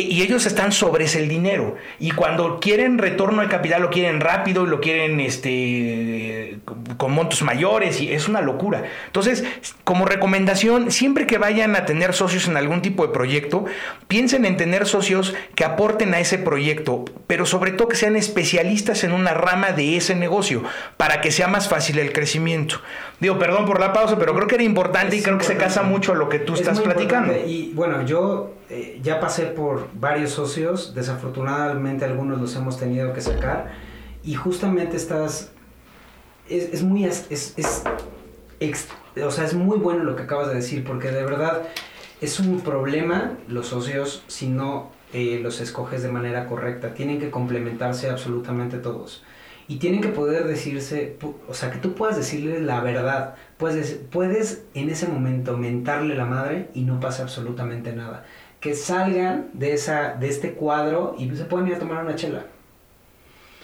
y 0.00 0.22
ellos 0.22 0.46
están 0.46 0.72
sobre 0.72 1.04
el 1.04 1.28
dinero. 1.28 1.76
Y 1.98 2.10
cuando 2.12 2.58
quieren 2.60 2.98
retorno 2.98 3.42
de 3.42 3.48
capital, 3.48 3.82
lo 3.82 3.90
quieren 3.90 4.20
rápido, 4.20 4.66
lo 4.66 4.80
quieren 4.80 5.20
este, 5.20 6.58
con 6.96 7.12
montos 7.12 7.42
mayores, 7.42 8.00
y 8.00 8.12
es 8.12 8.28
una 8.28 8.40
locura. 8.40 8.84
Entonces, 9.06 9.44
como 9.84 10.06
recomendación, 10.06 10.90
siempre 10.90 11.26
que 11.26 11.38
vayan 11.38 11.76
a 11.76 11.84
tener 11.84 12.14
socios 12.14 12.48
en 12.48 12.56
algún 12.56 12.82
tipo 12.82 13.06
de 13.06 13.12
proyecto, 13.12 13.64
piensen 14.08 14.44
en 14.44 14.56
tener 14.56 14.86
socios 14.86 15.34
que 15.54 15.64
aporten 15.64 16.14
a 16.14 16.20
ese 16.20 16.38
proyecto, 16.38 17.04
pero 17.26 17.46
sobre 17.46 17.72
todo 17.72 17.88
que 17.88 17.96
sean 17.96 18.16
especialistas 18.16 19.04
en 19.04 19.12
una 19.12 19.34
rama 19.34 19.72
de 19.72 19.96
ese 19.96 20.14
negocio, 20.14 20.62
para 20.96 21.20
que 21.20 21.30
sea 21.30 21.48
más 21.48 21.68
fácil 21.68 21.98
el 21.98 22.12
crecimiento. 22.12 22.80
Digo, 23.20 23.38
perdón 23.38 23.64
por 23.64 23.80
la 23.80 23.92
pausa, 23.92 24.18
pero 24.18 24.34
creo 24.34 24.46
que 24.46 24.56
era 24.56 24.64
importante 24.64 25.16
y 25.16 25.22
creo 25.22 25.38
que 25.38 25.44
se 25.44 25.56
casa 25.56 25.82
mucho 25.82 26.12
a 26.12 26.14
lo 26.14 26.28
que 26.28 26.38
tú 26.38 26.54
estás 26.54 26.80
platicando. 26.80 27.32
Y 27.34 27.72
bueno, 27.74 28.04
yo 28.04 28.52
eh, 28.76 28.98
ya 29.00 29.20
pasé 29.20 29.46
por 29.46 29.88
varios 29.94 30.32
socios, 30.32 30.96
desafortunadamente 30.96 32.04
algunos 32.04 32.40
los 32.40 32.56
hemos 32.56 32.76
tenido 32.76 33.12
que 33.12 33.20
sacar, 33.20 33.70
y 34.24 34.34
justamente 34.34 34.96
estás, 34.96 35.52
es, 36.48 36.82
muy, 36.82 37.04
es, 37.04 37.28
es, 37.30 37.84
o 39.24 39.30
sea, 39.30 39.44
es 39.44 39.54
muy 39.54 39.78
bueno 39.78 40.02
lo 40.02 40.16
que 40.16 40.24
acabas 40.24 40.48
de 40.48 40.56
decir, 40.56 40.82
porque 40.82 41.12
de 41.12 41.22
verdad 41.22 41.62
es 42.20 42.40
un 42.40 42.62
problema 42.62 43.38
los 43.46 43.68
socios 43.68 44.24
si 44.26 44.48
no 44.48 44.90
eh, 45.12 45.38
los 45.40 45.60
escoges 45.60 46.02
de 46.02 46.10
manera 46.10 46.46
correcta, 46.46 46.94
tienen 46.94 47.20
que 47.20 47.30
complementarse 47.30 48.10
absolutamente 48.10 48.78
todos. 48.78 49.22
Y 49.68 49.76
tienen 49.76 50.00
que 50.00 50.08
poder 50.08 50.48
decirse, 50.48 51.16
o 51.48 51.54
sea, 51.54 51.70
que 51.70 51.78
tú 51.78 51.94
puedas 51.94 52.16
decirle 52.16 52.60
la 52.60 52.80
verdad. 52.80 53.36
Puedes, 53.56 53.98
puedes 54.10 54.64
en 54.74 54.90
ese 54.90 55.06
momento 55.06 55.56
mentarle 55.56 56.16
la 56.16 56.26
madre 56.26 56.68
y 56.74 56.82
no 56.82 57.00
pasa 57.00 57.22
absolutamente 57.22 57.94
nada 57.94 58.26
que 58.64 58.74
salgan 58.74 59.50
de, 59.52 59.74
esa, 59.74 60.14
de 60.14 60.26
este 60.26 60.52
cuadro 60.52 61.16
y 61.18 61.28
se 61.36 61.44
pueden 61.44 61.68
ir 61.68 61.74
a 61.74 61.78
tomar 61.78 62.02
una 62.02 62.14
chela. 62.14 62.46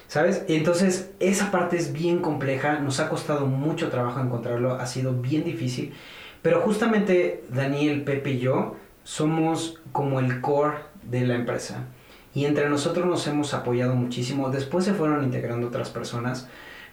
¿Sabes? 0.09 0.45
Entonces 0.47 1.11
esa 1.21 1.51
parte 1.51 1.79
es 1.79 1.95
bien 1.95 2.19
compleja, 2.19 2.81
nos 2.81 3.01
ha 3.01 3.09
costado 3.09 3.47
mucho 3.47 3.89
trabajo 3.89 4.21
encontrarlo, 4.21 4.75
ha 4.75 4.85
sido 4.85 5.15
bien 5.15 5.43
difícil, 5.43 5.95
pero 6.43 6.61
justamente 6.61 7.45
Daniel, 7.49 8.05
Pepe 8.05 8.33
y 8.33 8.41
yo 8.41 8.77
somos 9.03 9.81
como 9.91 10.21
el 10.21 10.43
core 10.43 10.77
de 11.03 11.27
la 11.27 11.37
empresa 11.37 11.87
y 12.35 12.45
entre 12.45 12.69
nosotros 12.69 13.07
nos 13.07 13.27
hemos 13.27 13.55
apoyado 13.55 13.95
muchísimo, 13.95 14.51
después 14.51 14.85
se 14.85 14.93
fueron 14.93 15.25
integrando 15.25 15.69
otras 15.69 15.89
personas, 15.89 16.47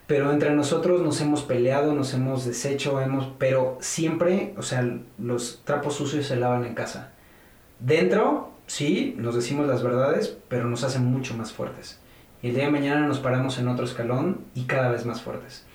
pero 0.08 0.32
entre 0.32 0.52
nosotros 0.52 1.02
nos 1.02 1.20
hemos 1.20 1.43
peleado, 1.43 1.93
nos 1.93 2.13
hemos 2.13 2.46
deshecho, 2.46 3.02
hemos, 3.02 3.28
pero 3.38 3.78
siempre, 3.82 4.54
o 4.58 4.62
sea, 4.62 4.98
los 5.17 5.62
trapos 5.65 5.96
sucios 5.96 6.26
se 6.26 6.38
lavan 6.38 6.63
en 6.63 6.74
casa. 6.74 7.12
Dentro, 7.80 8.52
sí, 8.66 9.16
nos 9.18 9.36
decimos 9.36 9.68
las 9.68 9.84
verdades, 9.84 10.38
pero 10.50 10.66
nos 10.66 10.84
hacen 10.84 11.06
mucho 11.06 11.36
más 11.36 11.52
fuertes. 11.54 12.00
Y 12.42 12.50
el 12.50 12.56
día 12.56 12.66
de 12.66 12.72
mañana 12.72 13.08
nos 13.08 13.20
paramos 13.20 13.58
en 13.60 13.68
otro 13.68 13.86
escalón 13.86 14.42
y 14.56 14.63
cada 14.66 14.90
vez 14.90 15.06
más 15.06 15.22
fuertes. 15.22 15.66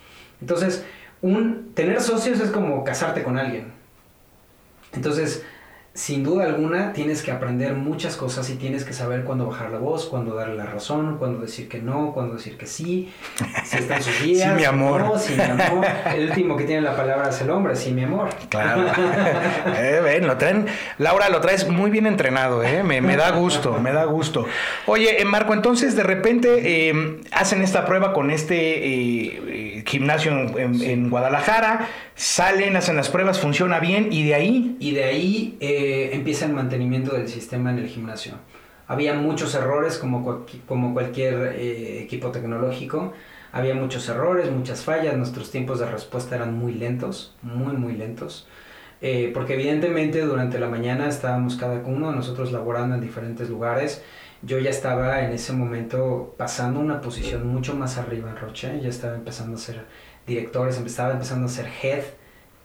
Entonces, 0.41 0.85
un, 1.21 1.73
tener 1.75 2.01
socios 2.01 2.41
es 2.41 2.51
como 2.51 2.85
casarte 2.85 3.23
con 3.23 3.38
alguien. 3.38 3.73
Entonces, 4.93 5.45
sin 5.95 6.25
duda 6.25 6.45
alguna 6.45 6.95
tienes 6.95 7.23
que 7.23 7.31
aprender 7.31 7.75
muchas 7.75 8.17
cosas 8.17 8.49
y 8.49 8.55
tienes 8.55 8.85
que 8.85 8.95
saber 8.95 9.25
cuándo 9.25 9.47
bajar 9.47 9.71
la 9.71 9.79
voz, 9.79 10.07
cuándo 10.07 10.35
darle 10.35 10.55
la 10.55 10.65
razón, 10.65 11.19
cuándo 11.19 11.41
decir 11.41 11.69
que 11.69 11.83
no, 11.83 12.13
cuándo 12.15 12.37
decir 12.37 12.57
que 12.57 12.67
sí, 12.67 13.13
si 13.65 13.77
está 13.77 13.97
en 13.97 14.03
sus 14.03 14.23
días. 14.23 14.49
Sí, 14.49 14.57
mi 14.57 14.65
amor. 14.65 15.03
No, 15.03 15.19
sí, 15.19 15.35
mi 15.35 15.43
amor. 15.43 15.85
El 16.15 16.31
último 16.31 16.57
que 16.57 16.65
tiene 16.65 16.81
la 16.81 16.97
palabra 16.97 17.29
es 17.29 17.41
el 17.43 17.51
hombre, 17.51 17.77
sí, 17.77 17.93
mi 17.93 18.05
amor. 18.05 18.31
Claro. 18.49 18.87
eh, 19.77 20.01
ven, 20.03 20.27
lo 20.27 20.39
traen, 20.39 20.67
Laura, 20.97 21.29
lo 21.29 21.43
traes 21.43 21.69
muy 21.69 21.91
bien 21.91 22.07
entrenado, 22.07 22.63
¿eh? 22.63 22.83
Me, 22.83 23.03
me 23.03 23.19
da 23.19 23.31
gusto, 23.33 23.79
me 23.79 23.93
da 23.93 24.05
gusto. 24.05 24.47
Oye, 24.87 25.21
eh, 25.21 25.25
Marco, 25.27 25.53
entonces 25.53 25.95
de 25.95 26.05
repente 26.05 26.89
eh, 26.89 27.21
hacen 27.33 27.61
esta 27.61 27.85
prueba 27.85 28.15
con 28.15 28.31
este 28.31 29.52
eh, 29.83 29.90
gimnasio 29.90 30.33
en, 30.59 30.83
en 30.83 31.11
Guadalajara, 31.11 31.88
salen, 32.14 32.77
hacen 32.77 32.97
las 32.97 33.09
pruebas, 33.09 33.38
funciona 33.38 33.81
bien 33.81 34.09
y 34.11 34.25
de 34.25 34.35
ahí... 34.35 34.77
Y 34.79 34.92
de 34.92 35.05
ahí 35.05 35.59
empieza 35.61 36.47
el 36.47 36.53
mantenimiento 36.53 37.14
del 37.14 37.29
sistema 37.29 37.71
en 37.71 37.79
el 37.79 37.88
gimnasio. 37.88 38.35
Había 38.92 39.14
muchos 39.14 39.55
errores 39.55 39.97
como, 39.97 40.45
como 40.66 40.92
cualquier 40.92 41.55
eh, 41.57 42.03
equipo 42.03 42.31
tecnológico. 42.31 43.14
Había 43.51 43.75
muchos 43.75 44.07
errores, 44.09 44.51
muchas 44.51 44.83
fallas. 44.83 45.16
Nuestros 45.16 45.51
tiempos 45.51 45.79
de 45.81 45.87
respuesta 45.87 46.37
eran 46.37 46.59
muy 46.59 46.75
lentos, 46.75 47.35
muy, 47.40 47.73
muy 47.75 47.95
lentos. 47.95 48.47
Eh, 49.01 49.31
porque 49.33 49.55
evidentemente 49.55 50.21
durante 50.21 50.59
la 50.59 50.68
mañana 50.68 51.09
estábamos 51.09 51.57
cada 51.57 51.81
uno 51.87 52.12
nosotros 52.12 52.53
laborando 52.53 52.95
en 52.95 53.01
diferentes 53.01 53.49
lugares. 53.49 54.05
Yo 54.43 54.59
ya 54.59 54.71
estaba 54.71 55.25
en 55.25 55.33
ese 55.33 55.53
momento 55.53 56.35
pasando 56.37 56.81
una 56.81 57.01
posición 57.01 57.47
mucho 57.47 57.75
más 57.75 57.97
arriba 57.99 58.31
en 58.31 58.37
Roche. 58.37 58.81
Ya 58.83 58.89
estaba 58.89 59.15
empezando 59.15 59.57
a 59.57 59.61
ser 59.61 59.85
directores, 60.27 60.79
estaba 60.79 61.13
empezando 61.13 61.47
a 61.47 61.49
ser 61.49 61.69
head 61.83 62.03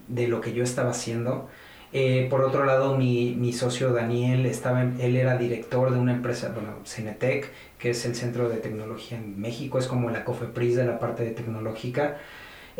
de 0.08 0.28
lo 0.28 0.42
que 0.42 0.54
yo 0.54 0.64
estaba 0.64 0.90
haciendo. 0.90 1.48
Eh, 1.94 2.28
por 2.30 2.42
otro 2.42 2.66
lado, 2.66 2.98
mi, 2.98 3.36
mi, 3.36 3.54
socio 3.54 3.94
Daniel, 3.94 4.46
estaba 4.46 4.82
él 4.84 5.16
era 5.16 5.38
director 5.38 5.92
de 5.92 6.00
una 6.00 6.14
empresa, 6.14 6.52
bueno, 6.54 6.80
Cinetec, 6.86 7.50
que 7.78 7.92
es 7.92 8.06
el 8.06 8.16
centro 8.16 8.50
de 8.50 8.58
tecnología 8.58 9.18
en 9.18 9.40
México, 9.40 9.80
es 9.80 9.88
como 9.88 10.10
la 10.10 10.26
COFEPRIS 10.26 10.76
de 10.76 10.86
la 10.86 11.00
parte 11.00 11.24
de 11.24 11.32
tecnológica. 11.32 12.18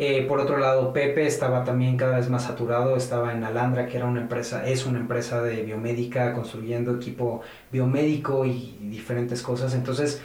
Eh, 0.00 0.24
por 0.28 0.38
otro 0.38 0.58
lado, 0.58 0.92
Pepe 0.92 1.26
estaba 1.26 1.64
también 1.64 1.96
cada 1.96 2.16
vez 2.16 2.30
más 2.30 2.44
saturado, 2.44 2.96
estaba 2.96 3.32
en 3.32 3.42
Alandra, 3.42 3.86
que 3.88 3.96
era 3.96 4.06
una 4.06 4.20
empresa, 4.20 4.64
es 4.64 4.86
una 4.86 5.00
empresa 5.00 5.42
de 5.42 5.62
biomédica, 5.64 6.32
construyendo 6.34 6.94
equipo 6.94 7.42
biomédico 7.72 8.44
y 8.44 8.78
diferentes 8.80 9.42
cosas. 9.42 9.74
Entonces, 9.74 10.22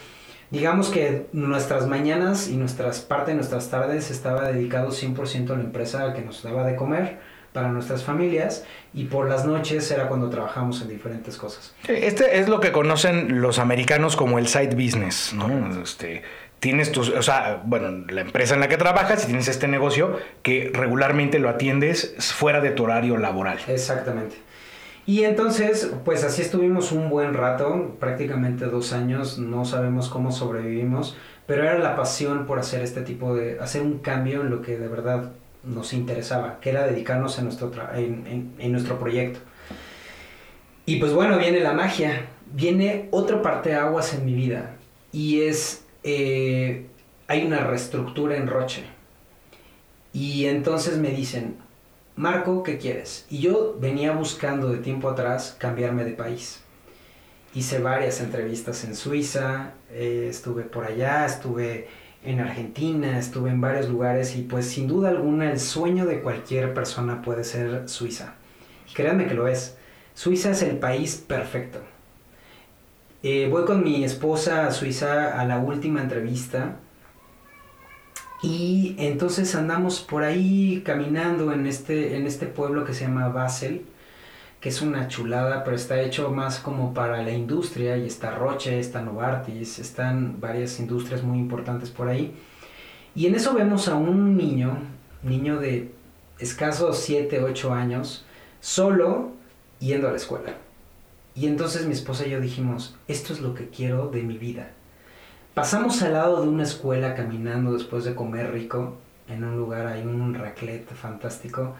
digamos 0.51 0.89
que 0.89 1.25
nuestras 1.33 1.87
mañanas 1.87 2.47
y 2.49 2.55
nuestras 2.55 3.01
parte 3.01 3.31
de 3.31 3.35
nuestras 3.35 3.69
tardes 3.71 4.11
estaba 4.11 4.47
dedicado 4.51 4.89
100% 4.91 5.49
a 5.49 5.55
la 5.57 5.63
empresa 5.63 6.13
que 6.13 6.21
nos 6.21 6.43
daba 6.43 6.63
de 6.63 6.75
comer 6.75 7.17
para 7.53 7.69
nuestras 7.69 8.03
familias 8.03 8.65
y 8.93 9.05
por 9.05 9.29
las 9.29 9.45
noches 9.45 9.89
era 9.91 10.07
cuando 10.07 10.29
trabajamos 10.29 10.81
en 10.81 10.89
diferentes 10.89 11.37
cosas. 11.37 11.73
Este 11.87 12.39
es 12.39 12.49
lo 12.49 12.59
que 12.59 12.71
conocen 12.71 13.41
los 13.41 13.59
americanos 13.59 14.15
como 14.15 14.39
el 14.39 14.47
side 14.47 14.75
business, 14.75 15.33
¿no? 15.33 15.81
Este, 15.81 16.23
tienes 16.63 16.93
tus, 16.93 17.09
o 17.09 17.21
sea, 17.21 17.61
bueno, 17.65 18.05
la 18.07 18.21
empresa 18.21 18.53
en 18.53 18.61
la 18.61 18.69
que 18.69 18.77
trabajas 18.77 19.23
y 19.23 19.25
tienes 19.25 19.49
este 19.49 19.67
negocio 19.67 20.17
que 20.43 20.71
regularmente 20.73 21.37
lo 21.37 21.49
atiendes 21.49 22.15
fuera 22.17 22.61
de 22.61 22.71
tu 22.71 22.85
horario 22.85 23.17
laboral. 23.17 23.59
Exactamente. 23.67 24.37
Y 25.05 25.25
entonces, 25.25 25.91
pues 26.05 26.23
así 26.23 26.41
estuvimos 26.41 26.93
un 26.93 27.09
buen 27.09 27.33
rato, 27.33 27.97
prácticamente 27.99 28.67
dos 28.67 28.93
años, 28.93 29.39
no 29.39 29.65
sabemos 29.65 30.07
cómo 30.07 30.31
sobrevivimos, 30.31 31.17
pero 31.47 31.63
era 31.63 31.77
la 31.79 31.97
pasión 31.97 32.45
por 32.45 32.59
hacer 32.59 32.81
este 32.81 33.01
tipo 33.01 33.35
de, 33.35 33.59
hacer 33.59 33.81
un 33.81 33.99
cambio 33.99 34.39
en 34.39 34.49
lo 34.49 34.61
que 34.61 34.77
de 34.77 34.87
verdad 34.87 35.31
nos 35.65 35.91
interesaba, 35.91 36.61
que 36.61 36.69
era 36.69 36.87
dedicarnos 36.87 37.37
en 37.39 37.43
nuestro, 37.43 37.73
en, 37.93 38.71
nuestro 38.71 38.99
proyecto. 38.99 39.39
Y 40.85 40.95
pues 40.95 41.11
bueno, 41.11 41.37
viene 41.37 41.59
la 41.59 41.73
magia, 41.73 42.27
viene 42.53 43.09
otra 43.11 43.41
parte 43.41 43.75
aguas 43.75 44.13
en 44.13 44.23
mi 44.23 44.33
vida, 44.33 44.77
y 45.11 45.41
es, 45.41 45.82
eh, 46.03 46.87
hay 47.27 47.45
una 47.45 47.59
reestructura 47.65 48.35
en 48.35 48.47
Roche. 48.47 48.83
Y 50.11 50.45
entonces 50.45 50.97
me 50.97 51.09
dicen, 51.09 51.57
Marco, 52.15 52.61
¿qué 52.61 52.77
quieres? 52.77 53.25
Y 53.29 53.39
yo 53.39 53.77
venía 53.79 54.11
buscando 54.11 54.69
de 54.69 54.77
tiempo 54.77 55.09
atrás 55.09 55.55
cambiarme 55.57 56.05
de 56.05 56.11
país. 56.11 56.61
Hice 57.55 57.79
varias 57.79 58.21
entrevistas 58.21 58.83
en 58.83 58.95
Suiza, 58.95 59.73
eh, 59.91 60.27
estuve 60.29 60.63
por 60.63 60.85
allá, 60.85 61.25
estuve 61.25 61.87
en 62.23 62.39
Argentina, 62.39 63.17
estuve 63.17 63.49
en 63.49 63.61
varios 63.61 63.89
lugares 63.89 64.35
y 64.35 64.43
pues 64.43 64.67
sin 64.67 64.87
duda 64.87 65.09
alguna 65.09 65.51
el 65.51 65.59
sueño 65.59 66.05
de 66.05 66.21
cualquier 66.21 66.73
persona 66.73 67.21
puede 67.21 67.43
ser 67.43 67.89
Suiza. 67.89 68.35
Y 68.89 68.93
créanme 68.93 69.27
que 69.27 69.33
lo 69.33 69.47
es. 69.47 69.77
Suiza 70.13 70.51
es 70.51 70.61
el 70.61 70.77
país 70.77 71.15
perfecto. 71.15 71.79
Eh, 73.25 73.47
voy 73.49 73.63
con 73.63 73.85
mi 73.85 74.03
esposa 74.03 74.67
a 74.67 74.71
Suiza 74.71 75.39
a 75.39 75.45
la 75.45 75.57
última 75.57 76.01
entrevista 76.01 76.75
y 78.41 78.95
entonces 78.99 79.55
andamos 79.55 80.01
por 80.01 80.23
ahí 80.23 80.81
caminando 80.85 81.53
en 81.53 81.65
este, 81.65 82.17
en 82.17 82.27
este 82.27 82.47
pueblo 82.47 82.83
que 82.83 82.93
se 82.93 83.05
llama 83.05 83.29
Basel, 83.29 83.85
que 84.59 84.67
es 84.67 84.81
una 84.81 85.07
chulada, 85.07 85.63
pero 85.63 85.77
está 85.77 86.01
hecho 86.01 86.31
más 86.31 86.59
como 86.59 86.93
para 86.93 87.23
la 87.23 87.31
industria, 87.31 87.95
y 87.95 88.07
está 88.07 88.35
Roche, 88.35 88.77
está 88.77 89.01
Novartis, 89.01 89.79
están 89.79 90.41
varias 90.41 90.77
industrias 90.81 91.23
muy 91.23 91.39
importantes 91.39 91.89
por 91.91 92.09
ahí. 92.09 92.35
Y 93.15 93.27
en 93.27 93.35
eso 93.35 93.53
vemos 93.53 93.87
a 93.87 93.95
un 93.95 94.35
niño, 94.35 94.77
niño 95.21 95.61
de 95.61 95.93
escasos 96.39 96.99
7, 96.99 97.41
8 97.41 97.73
años, 97.73 98.25
solo 98.59 99.31
yendo 99.79 100.09
a 100.09 100.11
la 100.11 100.17
escuela. 100.17 100.62
Y 101.35 101.47
entonces 101.47 101.85
mi 101.85 101.93
esposa 101.93 102.27
y 102.27 102.31
yo 102.31 102.39
dijimos, 102.39 102.95
esto 103.07 103.33
es 103.33 103.41
lo 103.41 103.53
que 103.53 103.69
quiero 103.69 104.09
de 104.09 104.21
mi 104.23 104.37
vida 104.37 104.71
Pasamos 105.53 106.01
al 106.01 106.13
lado 106.13 106.41
de 106.41 106.47
una 106.47 106.63
escuela 106.63 107.13
caminando 107.13 107.73
después 107.73 108.05
de 108.05 108.15
comer 108.15 108.51
rico, 108.51 108.95
en 109.29 109.43
un 109.43 109.55
lugar, 109.55 109.85
hay 109.85 110.01
un 110.01 110.33
raclette 110.33 110.91
fantástico, 110.95 111.75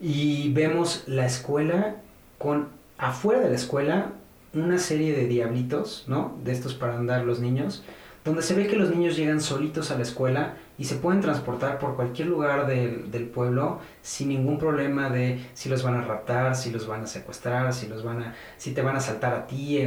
y 0.00 0.52
vemos 0.52 1.02
la 1.08 1.26
escuela 1.26 1.96
con, 2.38 2.68
afuera 2.98 3.40
de 3.40 3.50
la 3.50 3.56
escuela, 3.56 4.12
una 4.54 4.78
serie 4.78 5.12
de 5.12 5.26
diablitos, 5.26 6.04
¿no? 6.06 6.36
De 6.44 6.52
estos 6.52 6.74
para 6.74 6.96
andar 6.96 7.24
los 7.24 7.40
niños, 7.40 7.82
donde 8.24 8.42
se 8.42 8.54
ve 8.54 8.68
que 8.68 8.76
los 8.76 8.90
niños 8.90 9.16
llegan 9.16 9.40
solitos 9.40 9.90
a 9.90 9.96
la 9.96 10.02
escuela 10.02 10.54
y 10.78 10.84
se 10.84 10.96
pueden 10.96 11.20
transportar 11.20 11.78
por 11.78 11.96
cualquier 11.96 12.28
lugar 12.28 12.66
del, 12.66 13.10
del, 13.10 13.24
pueblo 13.24 13.80
sin 14.02 14.28
ningún 14.28 14.58
problema 14.58 15.08
de 15.08 15.46
si 15.54 15.68
los 15.68 15.82
van 15.82 15.94
a 15.94 16.02
raptar, 16.02 16.54
si 16.54 16.70
los 16.70 16.86
van 16.86 17.02
a 17.04 17.06
secuestrar, 17.06 17.72
si 17.72 17.86
los 17.86 18.04
van 18.04 18.22
a, 18.22 18.34
si 18.56 18.72
te 18.72 18.82
van 18.82 18.96
a 18.96 19.00
saltar 19.00 19.32
a 19.34 19.46
ti, 19.46 19.78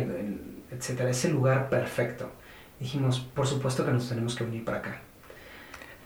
etcétera. 0.71 1.09
Es 1.09 1.25
el 1.25 1.33
lugar 1.33 1.69
perfecto 1.69 2.29
dijimos, 2.79 3.19
por 3.19 3.45
supuesto 3.45 3.85
que 3.85 3.91
nos 3.91 4.07
tenemos 4.07 4.35
que 4.35 4.43
venir 4.43 4.63
para 4.63 4.77
acá. 4.79 5.01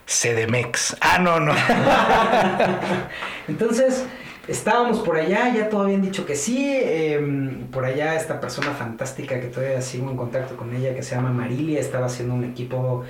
CDMEX. 0.05 0.97
Ah, 0.99 1.17
no, 1.19 1.39
no. 1.39 1.53
Entonces, 3.47 4.05
estábamos 4.47 4.99
por 4.99 5.15
allá, 5.15 5.53
ya 5.53 5.69
todo 5.69 5.83
habían 5.83 6.01
dicho 6.01 6.25
que 6.25 6.35
sí. 6.35 6.77
Em, 6.81 7.67
por 7.67 7.85
allá 7.85 8.15
esta 8.15 8.39
persona 8.41 8.71
fantástica 8.71 9.39
que 9.39 9.47
todavía 9.47 9.81
sigo 9.81 10.09
en 10.09 10.17
contacto 10.17 10.57
con 10.57 10.75
ella, 10.75 10.93
que 10.93 11.03
se 11.03 11.15
llama 11.15 11.31
Marilia, 11.31 11.79
estaba 11.79 12.07
haciendo 12.07 12.33
un 12.33 12.43
equipo 12.43 13.03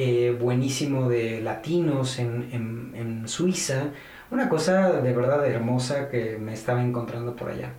eh, 0.00 0.30
buenísimo 0.30 1.08
de 1.08 1.40
latinos 1.40 2.20
en, 2.20 2.48
en, 2.52 2.92
en 2.94 3.28
Suiza. 3.28 3.86
Una 4.30 4.48
cosa 4.48 4.92
de 4.92 5.12
verdad 5.12 5.44
hermosa 5.44 6.08
que 6.08 6.38
me 6.38 6.54
estaba 6.54 6.82
encontrando 6.82 7.34
por 7.34 7.50
allá. 7.50 7.72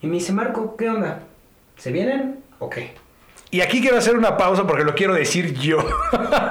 Y 0.00 0.06
me 0.06 0.14
dice, 0.14 0.32
Marco, 0.32 0.76
¿qué 0.78 0.88
onda? 0.88 1.20
¿Se 1.76 1.92
vienen? 1.92 2.38
Ok. 2.58 2.78
Y 3.50 3.60
aquí 3.60 3.82
quiero 3.82 3.98
hacer 3.98 4.16
una 4.16 4.38
pausa 4.38 4.66
porque 4.66 4.82
lo 4.82 4.94
quiero 4.94 5.12
decir 5.12 5.52
yo. 5.52 5.84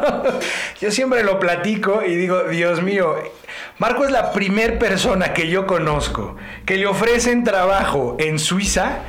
yo 0.80 0.92
siempre 0.92 1.24
lo 1.24 1.40
platico 1.40 2.04
y 2.06 2.16
digo, 2.16 2.44
Dios 2.44 2.84
mío, 2.84 3.16
Marco 3.80 4.06
es 4.06 4.12
la 4.12 4.32
primer 4.32 4.78
persona 4.78 5.34
que 5.34 5.50
yo 5.50 5.66
conozco 5.66 6.36
que 6.64 6.78
le 6.78 6.86
ofrecen 6.86 7.44
trabajo 7.44 8.18
en 8.20 8.38
Suiza 8.38 9.00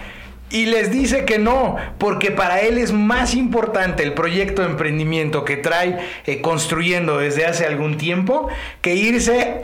y 0.52 0.66
les 0.66 0.92
dice 0.92 1.24
que 1.24 1.38
no, 1.38 1.76
porque 1.98 2.30
para 2.30 2.60
él 2.60 2.78
es 2.78 2.92
más 2.92 3.34
importante 3.34 4.02
el 4.02 4.12
proyecto 4.12 4.62
de 4.62 4.68
emprendimiento 4.68 5.44
que 5.44 5.56
trae 5.56 5.98
eh, 6.26 6.40
construyendo 6.40 7.18
desde 7.18 7.46
hace 7.46 7.66
algún 7.66 7.96
tiempo 7.96 8.48
que 8.82 8.94
irse 8.94 9.62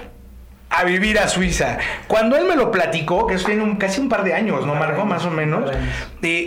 a 0.70 0.84
vivir 0.84 1.18
a 1.18 1.28
Suiza. 1.28 1.78
Cuando 2.08 2.36
él 2.36 2.46
me 2.46 2.56
lo 2.56 2.70
platicó, 2.70 3.26
que 3.26 3.34
eso 3.34 3.46
tiene 3.46 3.78
casi 3.78 4.00
un 4.00 4.08
par 4.08 4.24
de 4.24 4.34
años, 4.34 4.66
¿no, 4.66 4.74
Marco? 4.74 5.04
Más 5.04 5.24
o 5.24 5.30
menos. 5.30 5.70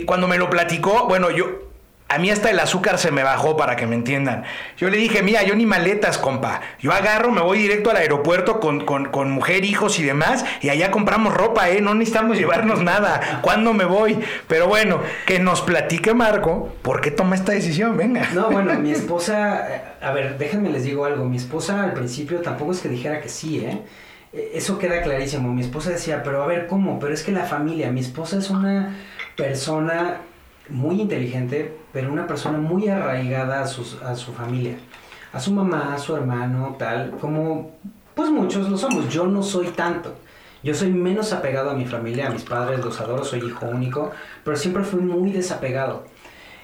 Cuando 0.05 0.27
me 0.27 0.37
lo 0.37 0.49
platicó, 0.49 1.07
bueno, 1.07 1.31
yo 1.31 1.70
a 2.11 2.17
mí 2.17 2.29
hasta 2.29 2.49
el 2.49 2.59
azúcar 2.59 2.97
se 2.97 3.09
me 3.09 3.23
bajó 3.23 3.55
para 3.55 3.77
que 3.77 3.87
me 3.87 3.95
entiendan. 3.95 4.43
Yo 4.75 4.89
le 4.89 4.97
dije, 4.97 5.23
mira, 5.23 5.43
yo 5.43 5.55
ni 5.55 5.65
maletas, 5.65 6.17
compa. 6.17 6.59
Yo 6.77 6.91
agarro, 6.91 7.31
me 7.31 7.39
voy 7.39 7.59
directo 7.59 7.89
al 7.89 7.95
aeropuerto 7.95 8.59
con, 8.59 8.81
con, 8.83 9.31
mujer, 9.31 9.63
hijos 9.63 9.97
y 9.97 10.03
demás, 10.03 10.43
y 10.61 10.67
allá 10.67 10.91
compramos 10.91 11.33
ropa, 11.33 11.69
¿eh? 11.69 11.79
No 11.79 11.93
necesitamos 11.93 12.37
llevarnos 12.37 12.81
nada. 12.83 13.39
¿Cuándo 13.41 13.71
me 13.73 13.85
voy? 13.85 14.19
Pero 14.49 14.67
bueno, 14.67 14.99
que 15.25 15.39
nos 15.39 15.61
platique 15.61 16.13
Marco, 16.13 16.75
¿por 16.81 16.99
qué 16.99 17.11
toma 17.11 17.35
esta 17.35 17.53
decisión? 17.53 17.95
Venga. 17.95 18.27
No, 18.33 18.51
bueno, 18.51 18.73
mi 18.73 18.91
esposa, 18.91 19.73
eh, 19.73 19.81
a 20.01 20.11
ver, 20.11 20.37
déjenme 20.37 20.69
les 20.69 20.83
digo 20.83 21.05
algo. 21.05 21.23
Mi 21.23 21.37
esposa 21.37 21.81
al 21.81 21.93
principio 21.93 22.41
tampoco 22.41 22.73
es 22.73 22.81
que 22.81 22.89
dijera 22.89 23.21
que 23.21 23.29
sí, 23.29 23.59
¿eh? 23.59 23.83
E, 24.33 24.51
eso 24.55 24.77
queda 24.77 25.01
clarísimo. 25.01 25.53
Mi 25.53 25.61
esposa 25.61 25.91
decía, 25.91 26.23
pero 26.23 26.43
a 26.43 26.47
ver, 26.47 26.67
¿cómo? 26.67 26.99
Pero 26.99 27.13
es 27.13 27.23
que 27.23 27.31
la 27.31 27.45
familia, 27.45 27.89
mi 27.89 28.01
esposa 28.01 28.37
es 28.37 28.49
una 28.49 28.97
persona 29.37 30.17
muy 30.71 31.01
inteligente, 31.01 31.73
pero 31.93 32.11
una 32.11 32.27
persona 32.27 32.57
muy 32.57 32.87
arraigada 32.87 33.61
a, 33.61 33.67
sus, 33.67 34.01
a 34.01 34.15
su 34.15 34.33
familia, 34.33 34.77
a 35.33 35.39
su 35.39 35.51
mamá, 35.51 35.93
a 35.93 35.97
su 35.97 36.15
hermano, 36.15 36.75
tal, 36.79 37.11
como 37.19 37.71
pues 38.15 38.29
muchos 38.29 38.69
lo 38.69 38.77
somos. 38.77 39.09
Yo 39.09 39.27
no 39.27 39.43
soy 39.43 39.67
tanto. 39.67 40.15
Yo 40.63 40.75
soy 40.75 40.91
menos 40.91 41.33
apegado 41.33 41.71
a 41.71 41.73
mi 41.73 41.85
familia, 41.85 42.27
a 42.27 42.29
mis 42.29 42.43
padres, 42.43 42.83
los 42.83 42.99
adoro, 42.99 43.23
soy 43.23 43.39
hijo 43.39 43.65
único, 43.65 44.11
pero 44.43 44.55
siempre 44.55 44.83
fui 44.83 45.01
muy 45.01 45.31
desapegado. 45.31 46.05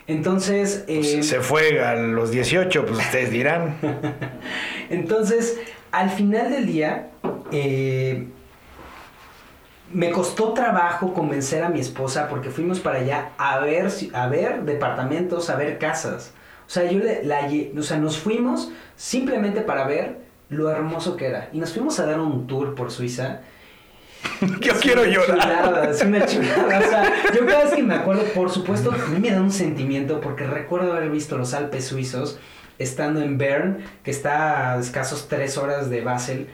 Entonces... 0.05 0.85
Eh, 0.87 1.23
se 1.23 1.41
fue 1.41 1.83
a 1.83 1.95
los 1.95 2.29
18, 2.31 2.85
pues 2.85 2.99
ustedes 2.99 3.31
dirán. 3.31 3.75
Entonces, 4.89 5.59
al 5.91 6.11
final 6.11 6.51
del 6.51 6.67
día, 6.67 7.09
eh, 7.51 8.27
me 9.91 10.11
costó 10.11 10.53
trabajo 10.53 11.13
convencer 11.13 11.63
a 11.63 11.69
mi 11.69 11.79
esposa 11.79 12.27
porque 12.29 12.49
fuimos 12.49 12.79
para 12.79 12.99
allá 12.99 13.31
a 13.37 13.59
ver, 13.59 13.87
a 14.13 14.27
ver 14.27 14.63
departamentos, 14.63 15.49
a 15.49 15.55
ver 15.55 15.77
casas. 15.77 16.33
O 16.65 16.69
sea, 16.69 16.89
yo 16.91 16.99
le, 16.99 17.23
la, 17.23 17.49
o 17.77 17.83
sea, 17.83 17.97
nos 17.97 18.17
fuimos 18.17 18.71
simplemente 18.95 19.61
para 19.61 19.87
ver 19.87 20.19
lo 20.49 20.69
hermoso 20.69 21.15
que 21.15 21.27
era. 21.27 21.49
Y 21.53 21.59
nos 21.59 21.71
fuimos 21.71 21.99
a 21.99 22.05
dar 22.05 22.19
un 22.19 22.47
tour 22.47 22.75
por 22.75 22.91
Suiza. 22.91 23.41
yo 24.61 24.73
quiero 24.81 25.05
llorar. 25.05 25.89
es 25.89 26.01
una 26.03 26.25
chulada. 26.25 26.79
O 26.79 26.81
sea, 26.81 27.13
yo 27.33 27.45
cada 27.45 27.63
vez 27.63 27.73
que 27.73 27.83
me 27.83 27.95
acuerdo, 27.95 28.23
por 28.33 28.49
supuesto, 28.49 28.91
a 28.91 29.07
mí 29.07 29.19
me 29.19 29.31
da 29.31 29.41
un 29.41 29.51
sentimiento 29.51 30.19
porque 30.19 30.45
recuerdo 30.45 30.93
haber 30.93 31.09
visto 31.09 31.37
los 31.37 31.53
Alpes 31.53 31.85
suizos 31.85 32.37
estando 32.79 33.21
en 33.21 33.37
Bern, 33.37 33.79
que 34.03 34.11
está 34.11 34.73
a 34.73 34.79
escasos 34.79 35.27
tres 35.29 35.57
horas 35.57 35.89
de 35.89 36.01
Basel 36.01 36.47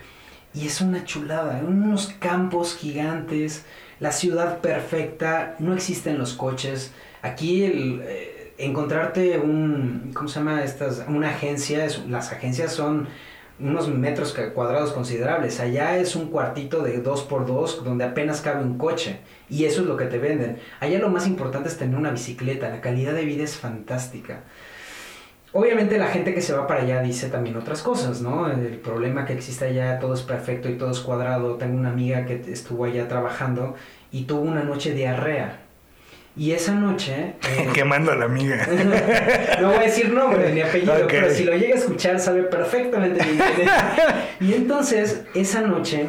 y 0.54 0.68
es 0.68 0.82
una 0.82 1.04
chulada, 1.06 1.62
unos 1.68 2.08
campos 2.20 2.76
gigantes, 2.76 3.66
la 4.00 4.12
ciudad 4.12 4.60
perfecta, 4.60 5.56
no 5.60 5.74
existen 5.74 6.18
los 6.18 6.34
coches. 6.34 6.92
Aquí 7.22 7.64
el, 7.64 8.02
eh, 8.04 8.54
encontrarte 8.58 9.40
un, 9.40 10.12
¿cómo 10.14 10.28
se 10.28 10.40
llama? 10.40 10.64
Estas, 10.64 11.06
una 11.08 11.30
agencia, 11.30 11.88
las 12.08 12.32
agencias 12.32 12.74
son 12.74 13.08
unos 13.60 13.88
metros 13.88 14.36
cuadrados 14.54 14.92
considerables. 14.92 15.60
Allá 15.60 15.98
es 15.98 16.16
un 16.16 16.30
cuartito 16.30 16.82
de 16.84 17.00
dos 17.00 17.24
por 17.24 17.46
dos 17.46 17.84
donde 17.84 18.04
apenas 18.04 18.42
cabe 18.42 18.64
un 18.64 18.78
coche. 18.78 19.20
Y 19.50 19.66
eso 19.66 19.82
es 19.82 19.88
lo 19.88 19.98
que 19.98 20.06
te 20.06 20.18
venden. 20.18 20.60
Allá 20.80 21.00
lo 21.00 21.10
más 21.10 21.28
importante 21.28 21.70
es 21.70 21.78
tener 21.78 21.98
una 21.98 22.12
bicicleta. 22.12 22.70
La 22.70 22.82
calidad 22.82 23.14
de 23.14 23.26
vida 23.26 23.44
es 23.44 23.56
fantástica. 23.56 24.44
Obviamente 25.54 26.00
la 26.00 26.08
gente 26.08 26.34
que 26.34 26.42
se 26.42 26.52
va 26.54 26.66
para 26.66 26.82
allá 26.82 27.02
dice 27.02 27.30
también 27.30 27.56
otras 27.56 27.84
cosas, 27.84 28.22
¿no? 28.22 28.52
El 28.52 28.78
problema 28.80 29.26
que 29.26 29.34
existe 29.34 29.66
allá, 29.66 30.00
todo 30.00 30.16
es 30.16 30.24
perfecto 30.24 30.68
y 30.68 30.74
todo 30.80 30.90
es 30.90 31.00
cuadrado. 31.00 31.56
Tengo 31.58 31.78
una 31.78 31.90
amiga 31.90 32.26
que 32.26 32.42
estuvo 32.48 32.86
allá 32.86 33.08
trabajando 33.08 33.76
y 34.12 34.24
tuvo 34.24 34.42
una 34.42 34.64
noche 34.64 34.94
diarrea. 34.94 35.60
Y 36.36 36.54
esa 36.54 36.74
noche... 36.74 37.36
Eh, 37.48 37.70
Quemando 37.74 38.12
a 38.12 38.16
la 38.16 38.26
amiga. 38.26 38.68
no 39.62 39.68
voy 39.68 39.78
a 39.78 39.82
decir 39.82 40.12
nombre 40.12 40.52
ni 40.52 40.62
apellido, 40.62 41.06
pero 41.08 41.30
si 41.30 41.44
lo 41.44 41.56
llega 41.56 41.76
a 41.76 41.78
escuchar 41.78 42.20
sabe 42.20 42.44
perfectamente 42.44 43.24
y 44.40 44.54
entonces, 44.54 45.22
esa 45.36 45.62
noche 45.62 46.08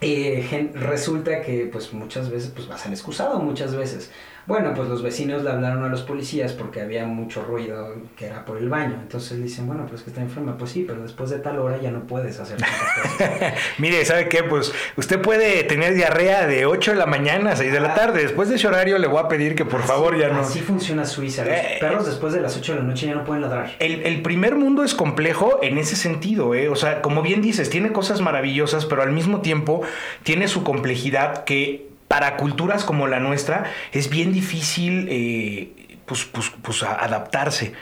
eh, 0.00 0.70
resulta 0.74 1.42
que 1.42 1.68
pues 1.72 1.92
muchas 1.92 2.30
veces 2.30 2.52
pues 2.54 2.68
vas 2.68 2.86
al 2.86 2.92
excusado 2.92 3.40
muchas 3.40 3.74
veces. 3.74 4.12
Bueno, 4.48 4.72
pues 4.74 4.88
los 4.88 5.02
vecinos 5.02 5.44
le 5.44 5.50
hablaron 5.50 5.84
a 5.84 5.88
los 5.88 6.00
policías 6.00 6.54
porque 6.54 6.80
había 6.80 7.04
mucho 7.04 7.44
ruido 7.44 7.94
que 8.16 8.24
era 8.24 8.46
por 8.46 8.56
el 8.56 8.70
baño. 8.70 8.96
Entonces 9.02 9.36
le 9.36 9.44
dicen, 9.44 9.66
bueno, 9.66 9.84
pues 9.86 10.02
que 10.02 10.08
está 10.08 10.22
enferma. 10.22 10.56
Pues 10.56 10.70
sí, 10.70 10.84
pero 10.88 11.02
después 11.02 11.28
de 11.28 11.38
tal 11.38 11.58
hora 11.58 11.76
ya 11.76 11.90
no 11.90 12.06
puedes 12.06 12.40
hacer 12.40 12.56
cosas. 12.56 13.52
Mire, 13.78 14.02
¿sabe 14.06 14.30
qué? 14.30 14.42
Pues 14.44 14.72
usted 14.96 15.20
puede 15.20 15.64
tener 15.64 15.92
diarrea 15.92 16.46
de 16.46 16.64
8 16.64 16.92
de 16.92 16.96
la 16.96 17.04
mañana 17.04 17.50
a 17.50 17.56
6 17.56 17.70
de 17.70 17.78
la 17.78 17.92
ah. 17.92 17.94
tarde. 17.94 18.22
Después 18.22 18.48
de 18.48 18.54
ese 18.54 18.66
horario 18.66 18.96
le 18.96 19.06
voy 19.06 19.20
a 19.22 19.28
pedir 19.28 19.54
que 19.54 19.66
por 19.66 19.82
favor 19.82 20.18
ya 20.18 20.30
no... 20.30 20.40
Así 20.40 20.60
funciona 20.60 21.04
Suiza. 21.04 21.44
Los 21.44 21.52
eh, 21.52 21.76
perros 21.78 22.06
después 22.06 22.32
de 22.32 22.40
las 22.40 22.56
8 22.56 22.72
de 22.72 22.78
la 22.78 22.84
noche 22.86 23.06
ya 23.06 23.16
no 23.16 23.24
pueden 23.24 23.42
ladrar. 23.42 23.72
El, 23.80 24.00
el 24.06 24.22
primer 24.22 24.54
mundo 24.54 24.82
es 24.82 24.94
complejo 24.94 25.58
en 25.60 25.76
ese 25.76 25.94
sentido, 25.94 26.54
¿eh? 26.54 26.70
O 26.70 26.76
sea, 26.76 27.02
como 27.02 27.20
bien 27.20 27.42
dices, 27.42 27.68
tiene 27.68 27.92
cosas 27.92 28.22
maravillosas, 28.22 28.86
pero 28.86 29.02
al 29.02 29.12
mismo 29.12 29.42
tiempo 29.42 29.82
tiene 30.22 30.48
su 30.48 30.64
complejidad 30.64 31.44
que 31.44 31.87
para 32.08 32.36
culturas 32.36 32.84
como 32.84 33.06
la 33.06 33.20
nuestra 33.20 33.64
es 33.92 34.08
bien 34.08 34.32
difícil 34.32 35.06
eh, 35.10 35.98
pues, 36.06 36.24
pues, 36.24 36.50
pues 36.62 36.82
adaptarse. 36.82 37.74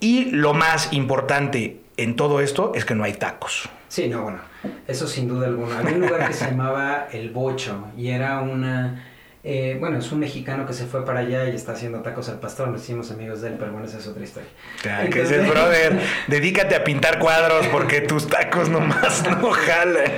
Y 0.00 0.30
lo 0.30 0.54
más 0.54 0.92
importante 0.92 1.80
en 1.96 2.16
todo 2.16 2.40
esto 2.40 2.72
es 2.74 2.84
que 2.84 2.94
no 2.94 3.04
hay 3.04 3.12
tacos. 3.12 3.68
Sí, 3.88 4.08
no, 4.08 4.22
bueno, 4.22 4.38
eso 4.86 5.06
sin 5.06 5.28
duda 5.28 5.46
alguna. 5.46 5.78
Había 5.78 5.94
un 5.94 6.00
lugar 6.00 6.26
que 6.26 6.34
se 6.34 6.46
llamaba 6.46 7.08
El 7.12 7.30
Bocho 7.30 7.88
y 7.96 8.08
era 8.08 8.40
una 8.40 9.04
eh, 9.50 9.78
bueno, 9.80 9.96
es 9.96 10.12
un 10.12 10.18
mexicano 10.18 10.66
que 10.66 10.74
se 10.74 10.84
fue 10.84 11.06
para 11.06 11.20
allá 11.20 11.48
y 11.48 11.54
está 11.54 11.72
haciendo 11.72 12.02
tacos 12.02 12.28
al 12.28 12.38
pastor. 12.38 12.68
Nos 12.68 12.82
hicimos 12.82 13.10
amigos 13.10 13.40
de 13.40 13.48
él, 13.48 13.54
pero 13.58 13.72
bueno, 13.72 13.86
esa 13.86 13.96
es 13.96 14.06
otra 14.06 14.22
historia. 14.22 14.50
Claro, 14.82 15.08
que 15.08 15.22
es 15.22 15.30
el 15.30 15.46
brother. 15.50 15.98
Dedícate 16.26 16.74
a 16.74 16.84
pintar 16.84 17.18
cuadros 17.18 17.66
porque 17.68 18.02
tus 18.02 18.26
tacos 18.26 18.68
nomás 18.68 19.24
no 19.26 19.50
jalan. 19.52 20.12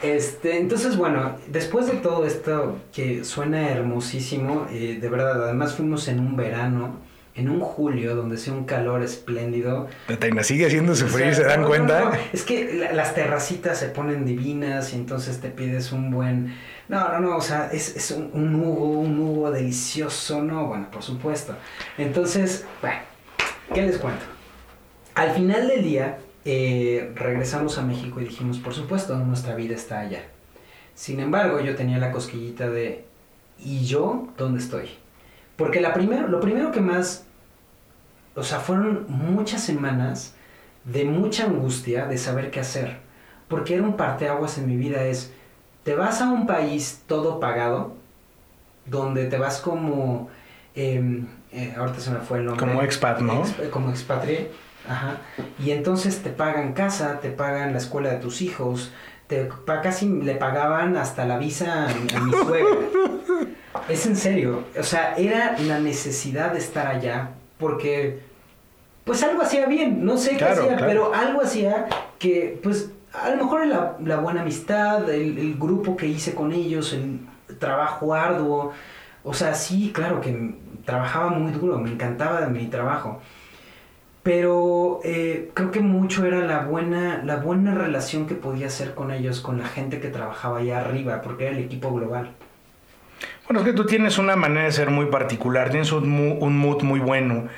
Este, 0.00 0.58
entonces, 0.58 0.96
bueno, 0.96 1.34
después 1.48 1.88
de 1.88 1.94
todo 1.94 2.24
esto 2.24 2.78
que 2.92 3.24
suena 3.24 3.68
hermosísimo, 3.68 4.68
eh, 4.70 4.98
de 5.00 5.08
verdad, 5.08 5.42
además 5.42 5.74
fuimos 5.74 6.06
en 6.06 6.20
un 6.20 6.36
verano 6.36 7.00
en 7.34 7.48
un 7.48 7.60
julio 7.60 8.16
donde 8.16 8.34
hace 8.34 8.50
un 8.50 8.64
calor 8.64 9.02
espléndido. 9.02 9.88
La 10.08 10.42
sigue 10.42 10.66
haciendo 10.66 10.96
sufrir, 10.96 11.34
¿se 11.34 11.44
dan 11.44 11.64
cuenta? 11.64 12.12
es 12.32 12.42
que 12.42 12.88
las 12.92 13.14
terracitas 13.14 13.78
se 13.78 13.88
ponen 13.88 14.24
divinas 14.24 14.92
y 14.92 14.96
entonces 14.96 15.40
te 15.40 15.48
pides 15.48 15.92
un 15.92 16.10
buen 16.10 16.54
no, 16.88 17.08
no, 17.12 17.20
no, 17.20 17.36
o 17.36 17.40
sea, 17.40 17.70
es, 17.70 17.96
es 17.96 18.10
un, 18.10 18.30
un, 18.32 18.54
Hugo, 18.54 19.00
un 19.00 19.18
Hugo 19.18 19.50
delicioso, 19.50 20.42
¿no? 20.42 20.66
Bueno, 20.66 20.90
por 20.90 21.02
supuesto. 21.02 21.54
Entonces, 21.98 22.66
bueno, 22.80 23.00
¿qué 23.74 23.82
les 23.82 23.98
cuento? 23.98 24.24
Al 25.14 25.32
final 25.32 25.68
del 25.68 25.82
día, 25.82 26.18
eh, 26.44 27.12
regresamos 27.14 27.76
a 27.76 27.82
México 27.82 28.20
y 28.20 28.24
dijimos, 28.24 28.58
por 28.58 28.72
supuesto, 28.72 29.16
nuestra 29.16 29.54
vida 29.54 29.74
está 29.74 30.00
allá. 30.00 30.22
Sin 30.94 31.20
embargo, 31.20 31.60
yo 31.60 31.76
tenía 31.76 31.98
la 31.98 32.10
cosquillita 32.10 32.70
de, 32.70 33.04
¿y 33.58 33.84
yo 33.84 34.28
dónde 34.38 34.60
estoy? 34.60 34.88
Porque 35.56 35.80
la 35.80 35.92
primero, 35.92 36.28
lo 36.28 36.40
primero 36.40 36.72
que 36.72 36.80
más, 36.80 37.26
o 38.34 38.42
sea, 38.42 38.60
fueron 38.60 39.06
muchas 39.08 39.62
semanas 39.62 40.34
de 40.84 41.04
mucha 41.04 41.44
angustia 41.44 42.06
de 42.06 42.16
saber 42.16 42.50
qué 42.50 42.60
hacer. 42.60 42.98
Porque 43.48 43.74
era 43.74 43.82
un 43.82 43.96
parteaguas 43.96 44.56
en 44.56 44.66
mi 44.66 44.76
vida, 44.76 45.04
es, 45.04 45.32
te 45.88 45.94
vas 45.94 46.20
a 46.20 46.28
un 46.28 46.46
país 46.46 47.00
todo 47.06 47.40
pagado, 47.40 47.94
donde 48.84 49.24
te 49.24 49.38
vas 49.38 49.58
como, 49.58 50.28
eh, 50.74 51.24
eh, 51.50 51.74
ahorita 51.78 51.98
se 51.98 52.10
me 52.10 52.18
fue 52.18 52.40
el 52.40 52.44
nombre. 52.44 52.66
Como 52.66 52.82
expat, 52.82 53.20
¿no? 53.20 53.42
como 53.70 53.88
expatri, 53.88 54.48
ajá. 54.86 55.16
Y 55.58 55.70
entonces 55.70 56.22
te 56.22 56.28
pagan 56.28 56.74
casa, 56.74 57.20
te 57.20 57.30
pagan 57.30 57.72
la 57.72 57.78
escuela 57.78 58.10
de 58.10 58.18
tus 58.18 58.42
hijos, 58.42 58.92
te 59.28 59.48
casi 59.82 60.06
le 60.06 60.34
pagaban 60.34 60.94
hasta 60.98 61.24
la 61.24 61.38
visa 61.38 61.88
a, 61.88 62.20
mi 62.20 62.32
suegra. 62.32 62.68
es 63.88 64.04
en 64.04 64.16
serio, 64.16 64.64
o 64.78 64.82
sea, 64.82 65.14
era 65.16 65.56
la 65.58 65.80
necesidad 65.80 66.52
de 66.52 66.58
estar 66.58 66.86
allá, 66.86 67.30
porque 67.56 68.20
pues 69.04 69.22
algo 69.22 69.40
hacía 69.40 69.64
bien, 69.64 70.04
no 70.04 70.18
sé 70.18 70.36
qué 70.36 70.44
hacía, 70.44 70.76
pero 70.76 71.14
algo 71.14 71.40
hacía 71.40 71.86
que 72.18 72.60
pues 72.62 72.90
a 73.12 73.30
lo 73.30 73.36
mejor 73.36 73.66
la, 73.66 74.16
buena 74.16 74.42
amistad, 74.42 75.08
el, 75.10 75.56
grupo 75.58 75.96
que 75.96 76.06
hice 76.06 76.34
con 76.34 76.52
ellos, 76.52 76.92
el 76.92 77.20
trabajo 77.58 78.14
arduo. 78.14 78.72
O 79.24 79.34
sea, 79.34 79.54
sí, 79.54 79.90
claro 79.94 80.20
que 80.20 80.54
trabajaba 80.84 81.30
muy 81.30 81.52
duro, 81.52 81.78
me 81.78 81.90
encantaba 81.90 82.46
mi 82.46 82.66
trabajo. 82.66 83.20
Pero 84.22 85.00
eh, 85.04 85.50
creo 85.54 85.70
que 85.70 85.80
mucho 85.80 86.26
era 86.26 86.40
la 86.40 86.60
buena, 86.60 87.22
la 87.24 87.36
buena 87.36 87.74
relación 87.74 88.26
que 88.26 88.34
podía 88.34 88.66
hacer 88.66 88.94
con 88.94 89.10
ellos, 89.10 89.40
con 89.40 89.58
la 89.58 89.66
gente 89.66 90.00
que 90.00 90.08
trabajaba 90.08 90.58
allá 90.58 90.80
arriba, 90.80 91.22
porque 91.22 91.46
era 91.46 91.56
el 91.56 91.64
equipo 91.64 91.92
global. 91.92 92.32
Bueno, 93.46 93.60
es 93.60 93.66
que 93.66 93.72
tú 93.72 93.86
tienes 93.86 94.18
una 94.18 94.36
manera 94.36 94.64
de 94.64 94.72
ser 94.72 94.90
muy 94.90 95.06
particular, 95.06 95.70
tienes 95.70 95.92
un, 95.92 96.38
un 96.40 96.58
mood 96.58 96.82
muy 96.82 97.00
bueno 97.00 97.48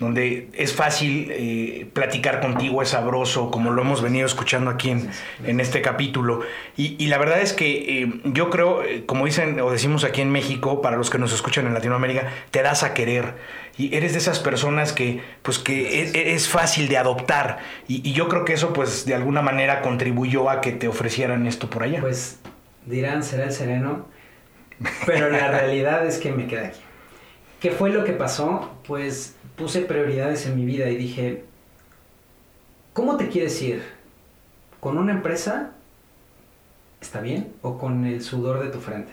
donde 0.00 0.48
es 0.54 0.72
fácil 0.72 1.28
eh, 1.30 1.86
platicar 1.92 2.40
contigo, 2.40 2.80
es 2.80 2.88
sabroso, 2.88 3.50
como 3.50 3.70
lo 3.70 3.82
hemos 3.82 4.00
venido 4.00 4.24
escuchando 4.24 4.70
aquí 4.70 4.90
en, 4.90 5.60
este 5.60 5.82
capítulo. 5.82 6.40
Y, 6.76 7.06
la 7.08 7.18
verdad 7.18 7.42
es 7.42 7.52
que 7.52 8.02
eh, 8.02 8.20
yo 8.24 8.48
creo, 8.48 8.82
eh, 8.82 9.04
como 9.04 9.26
dicen 9.26 9.60
o 9.60 9.70
decimos 9.70 10.04
aquí 10.04 10.22
en 10.22 10.32
México, 10.32 10.80
para 10.80 10.96
los 10.96 11.10
que 11.10 11.18
nos 11.18 11.34
escuchan 11.34 11.66
en 11.66 11.74
Latinoamérica, 11.74 12.32
te 12.50 12.62
das 12.62 12.82
a 12.82 12.94
querer. 12.94 13.34
Y 13.76 13.94
eres 13.94 14.12
de 14.12 14.18
esas 14.18 14.38
personas 14.40 14.94
que, 14.94 15.20
pues, 15.42 15.58
que 15.58 16.02
e, 16.02 16.32
es, 16.34 16.48
fácil 16.48 16.88
de 16.88 16.96
adoptar. 16.96 17.58
Y, 17.86 18.08
y, 18.08 18.14
yo 18.14 18.28
creo 18.28 18.46
que 18.46 18.54
eso, 18.54 18.72
pues, 18.72 19.04
de 19.04 19.14
alguna 19.14 19.42
manera 19.42 19.82
contribuyó 19.82 20.48
a 20.48 20.62
que 20.62 20.72
te 20.72 20.88
ofrecieran 20.88 21.46
esto 21.46 21.68
por 21.68 21.82
allá. 21.82 22.00
Pues 22.00 22.40
dirán, 22.86 23.22
será 23.22 23.44
el 23.44 23.52
sereno, 23.52 24.06
pero 25.04 25.28
la 25.28 25.48
realidad 25.48 26.06
es 26.06 26.16
que 26.16 26.32
me 26.32 26.46
quedé 26.46 26.68
aquí. 26.68 26.80
¿Qué 27.60 27.70
fue 27.70 27.90
lo 27.90 28.04
que 28.04 28.12
pasó? 28.12 28.70
Pues 28.86 29.36
puse 29.60 29.82
prioridades 29.82 30.46
en 30.46 30.56
mi 30.56 30.64
vida 30.64 30.88
y 30.88 30.96
dije, 30.96 31.44
¿cómo 32.94 33.18
te 33.18 33.28
quieres 33.28 33.60
ir? 33.60 33.82
¿Con 34.80 34.96
una 34.96 35.12
empresa? 35.12 35.72
¿Está 36.98 37.20
bien? 37.20 37.52
¿O 37.60 37.76
con 37.76 38.06
el 38.06 38.22
sudor 38.22 38.64
de 38.64 38.70
tu 38.70 38.80
frente? 38.80 39.12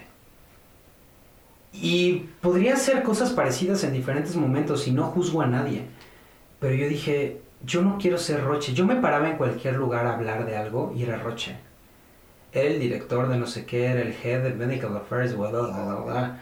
Y 1.73 2.29
podría 2.39 2.75
hacer 2.75 3.03
cosas 3.03 3.31
parecidas 3.31 3.83
en 3.83 3.91
diferentes 3.91 4.37
momentos 4.37 4.87
y 4.87 4.91
no 4.91 5.03
juzgo 5.07 5.41
a 5.41 5.47
nadie. 5.47 5.83
Pero 6.61 6.73
yo 6.75 6.87
dije, 6.87 7.41
yo 7.65 7.81
no 7.81 7.97
quiero 7.97 8.17
ser 8.17 8.41
Roche. 8.41 8.73
Yo 8.73 8.85
me 8.85 8.95
paraba 8.95 9.29
en 9.29 9.35
cualquier 9.35 9.75
lugar 9.75 10.07
a 10.07 10.13
hablar 10.13 10.45
de 10.45 10.55
algo 10.55 10.93
y 10.95 11.03
era 11.03 11.17
Roche. 11.17 11.57
El 12.53 12.79
director 12.79 13.27
de 13.27 13.37
no 13.37 13.47
sé 13.47 13.65
qué, 13.65 13.87
era 13.87 14.01
el 14.01 14.15
head 14.23 14.43
de 14.43 14.53
medical 14.53 14.95
affairs, 14.95 15.35
bla, 15.35 15.49
bla, 15.49 15.95
bla. 16.05 16.39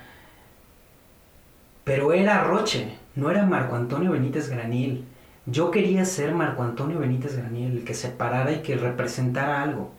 Pero 1.84 2.14
era 2.14 2.44
Roche 2.44 3.05
no 3.16 3.32
era 3.32 3.46
Marco 3.46 3.76
Antonio 3.76 4.12
Benítez 4.12 4.50
Granil. 4.50 5.06
Yo 5.46 5.72
quería 5.72 6.06
ser 6.06 6.34
Marco 6.34 6.64
Antonio 6.64 7.00
Benítez 7.00 7.38
Granil, 7.38 7.78
el 7.78 7.84
que 7.84 7.94
se 7.94 8.10
parara 8.10 8.52
y 8.52 8.62
que 8.62 8.76
representara 8.76 9.62
algo. 9.62 9.92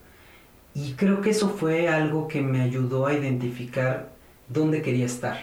Y 0.75 0.93
creo 0.93 1.23
que 1.23 1.31
eso 1.31 1.49
fue 1.49 1.89
algo 1.89 2.29
que 2.29 2.43
me 2.43 2.61
ayudó 2.61 3.07
a 3.07 3.15
identificar 3.15 4.11
dónde 4.49 4.83
quería 4.83 5.07
estar. 5.07 5.39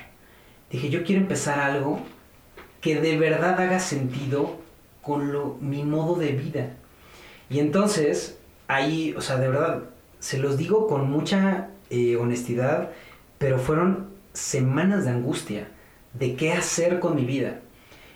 Dije, 0.69 0.89
yo 0.89 1.03
quiero 1.03 1.21
empezar 1.21 1.59
algo 1.59 1.99
que 2.81 2.99
de 2.99 3.17
verdad 3.17 3.59
haga 3.59 3.79
sentido 3.79 4.57
con 5.01 5.31
lo, 5.31 5.57
mi 5.59 5.83
modo 5.83 6.15
de 6.15 6.33
vida. 6.33 6.75
Y 7.49 7.59
entonces, 7.59 8.37
ahí, 8.67 9.13
o 9.17 9.21
sea, 9.21 9.37
de 9.37 9.47
verdad, 9.47 9.83
se 10.19 10.37
los 10.37 10.57
digo 10.57 10.87
con 10.87 11.09
mucha 11.09 11.69
eh, 11.89 12.15
honestidad, 12.17 12.91
pero 13.37 13.57
fueron 13.57 14.09
semanas 14.33 15.05
de 15.05 15.11
angustia 15.11 15.67
de 16.13 16.35
qué 16.35 16.53
hacer 16.53 16.99
con 16.99 17.15
mi 17.15 17.25
vida. 17.25 17.61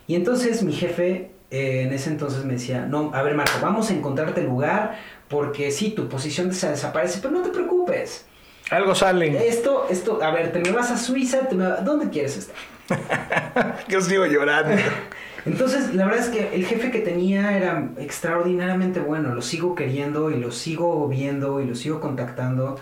Y 0.07 0.15
entonces 0.15 0.63
mi 0.63 0.73
jefe 0.73 1.31
eh, 1.49 1.83
en 1.83 1.93
ese 1.93 2.09
entonces 2.09 2.43
me 2.43 2.53
decía, 2.53 2.85
no, 2.85 3.11
a 3.13 3.21
ver 3.21 3.35
Marco, 3.35 3.59
vamos 3.61 3.89
a 3.89 3.93
encontrarte 3.93 4.41
lugar 4.41 4.99
porque 5.29 5.71
sí, 5.71 5.91
tu 5.91 6.09
posición 6.09 6.53
se 6.53 6.69
desaparece, 6.69 7.19
pero 7.21 7.33
no 7.33 7.41
te 7.41 7.49
preocupes. 7.49 8.25
Algo 8.69 8.95
sale. 8.95 9.47
Esto, 9.47 9.87
esto, 9.89 10.21
a 10.21 10.31
ver, 10.31 10.51
te 10.51 10.59
me 10.59 10.71
vas 10.71 10.91
a 10.91 10.97
Suiza, 10.97 11.47
te 11.47 11.55
me 11.55 11.65
¿dónde 11.83 12.09
quieres 12.09 12.37
estar? 12.37 12.55
Yo 13.87 14.01
sigo 14.01 14.25
llorando. 14.25 14.75
Entonces, 15.45 15.93
la 15.95 16.05
verdad 16.05 16.25
es 16.25 16.29
que 16.29 16.53
el 16.53 16.65
jefe 16.65 16.91
que 16.91 16.99
tenía 16.99 17.55
era 17.55 17.91
extraordinariamente 17.97 18.99
bueno, 18.99 19.33
lo 19.33 19.41
sigo 19.41 19.75
queriendo 19.75 20.29
y 20.29 20.35
lo 20.35 20.51
sigo 20.51 21.07
viendo 21.07 21.61
y 21.61 21.65
lo 21.65 21.75
sigo 21.75 22.01
contactando. 22.01 22.77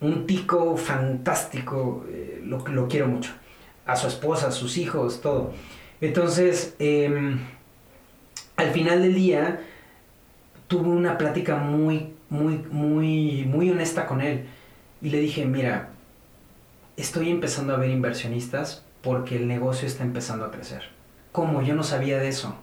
Un 0.00 0.26
tico 0.26 0.78
fantástico, 0.78 2.06
eh, 2.08 2.40
lo, 2.42 2.66
lo 2.68 2.88
quiero 2.88 3.06
mucho. 3.08 3.32
A 3.84 3.96
su 3.96 4.06
esposa, 4.06 4.48
a 4.48 4.52
sus 4.52 4.78
hijos, 4.78 5.20
todo. 5.20 5.52
Entonces, 6.04 6.74
em, 6.80 7.38
al 8.56 8.70
final 8.72 9.00
del 9.00 9.14
día, 9.14 9.60
tuve 10.68 10.90
una 10.90 11.16
plática 11.16 11.56
muy, 11.56 12.12
muy, 12.28 12.58
muy, 12.70 13.46
muy 13.46 13.70
honesta 13.70 14.04
con 14.04 14.20
él. 14.20 14.44
Y 15.00 15.08
le 15.08 15.18
dije, 15.20 15.46
mira, 15.46 15.88
estoy 16.98 17.30
empezando 17.30 17.74
a 17.74 17.78
ver 17.78 17.88
inversionistas 17.88 18.84
porque 19.00 19.36
el 19.36 19.48
negocio 19.48 19.88
está 19.88 20.04
empezando 20.04 20.44
a 20.44 20.50
crecer. 20.50 20.82
¿Cómo? 21.32 21.62
Yo 21.62 21.74
no 21.74 21.82
sabía 21.82 22.18
de 22.18 22.28
eso. 22.28 22.54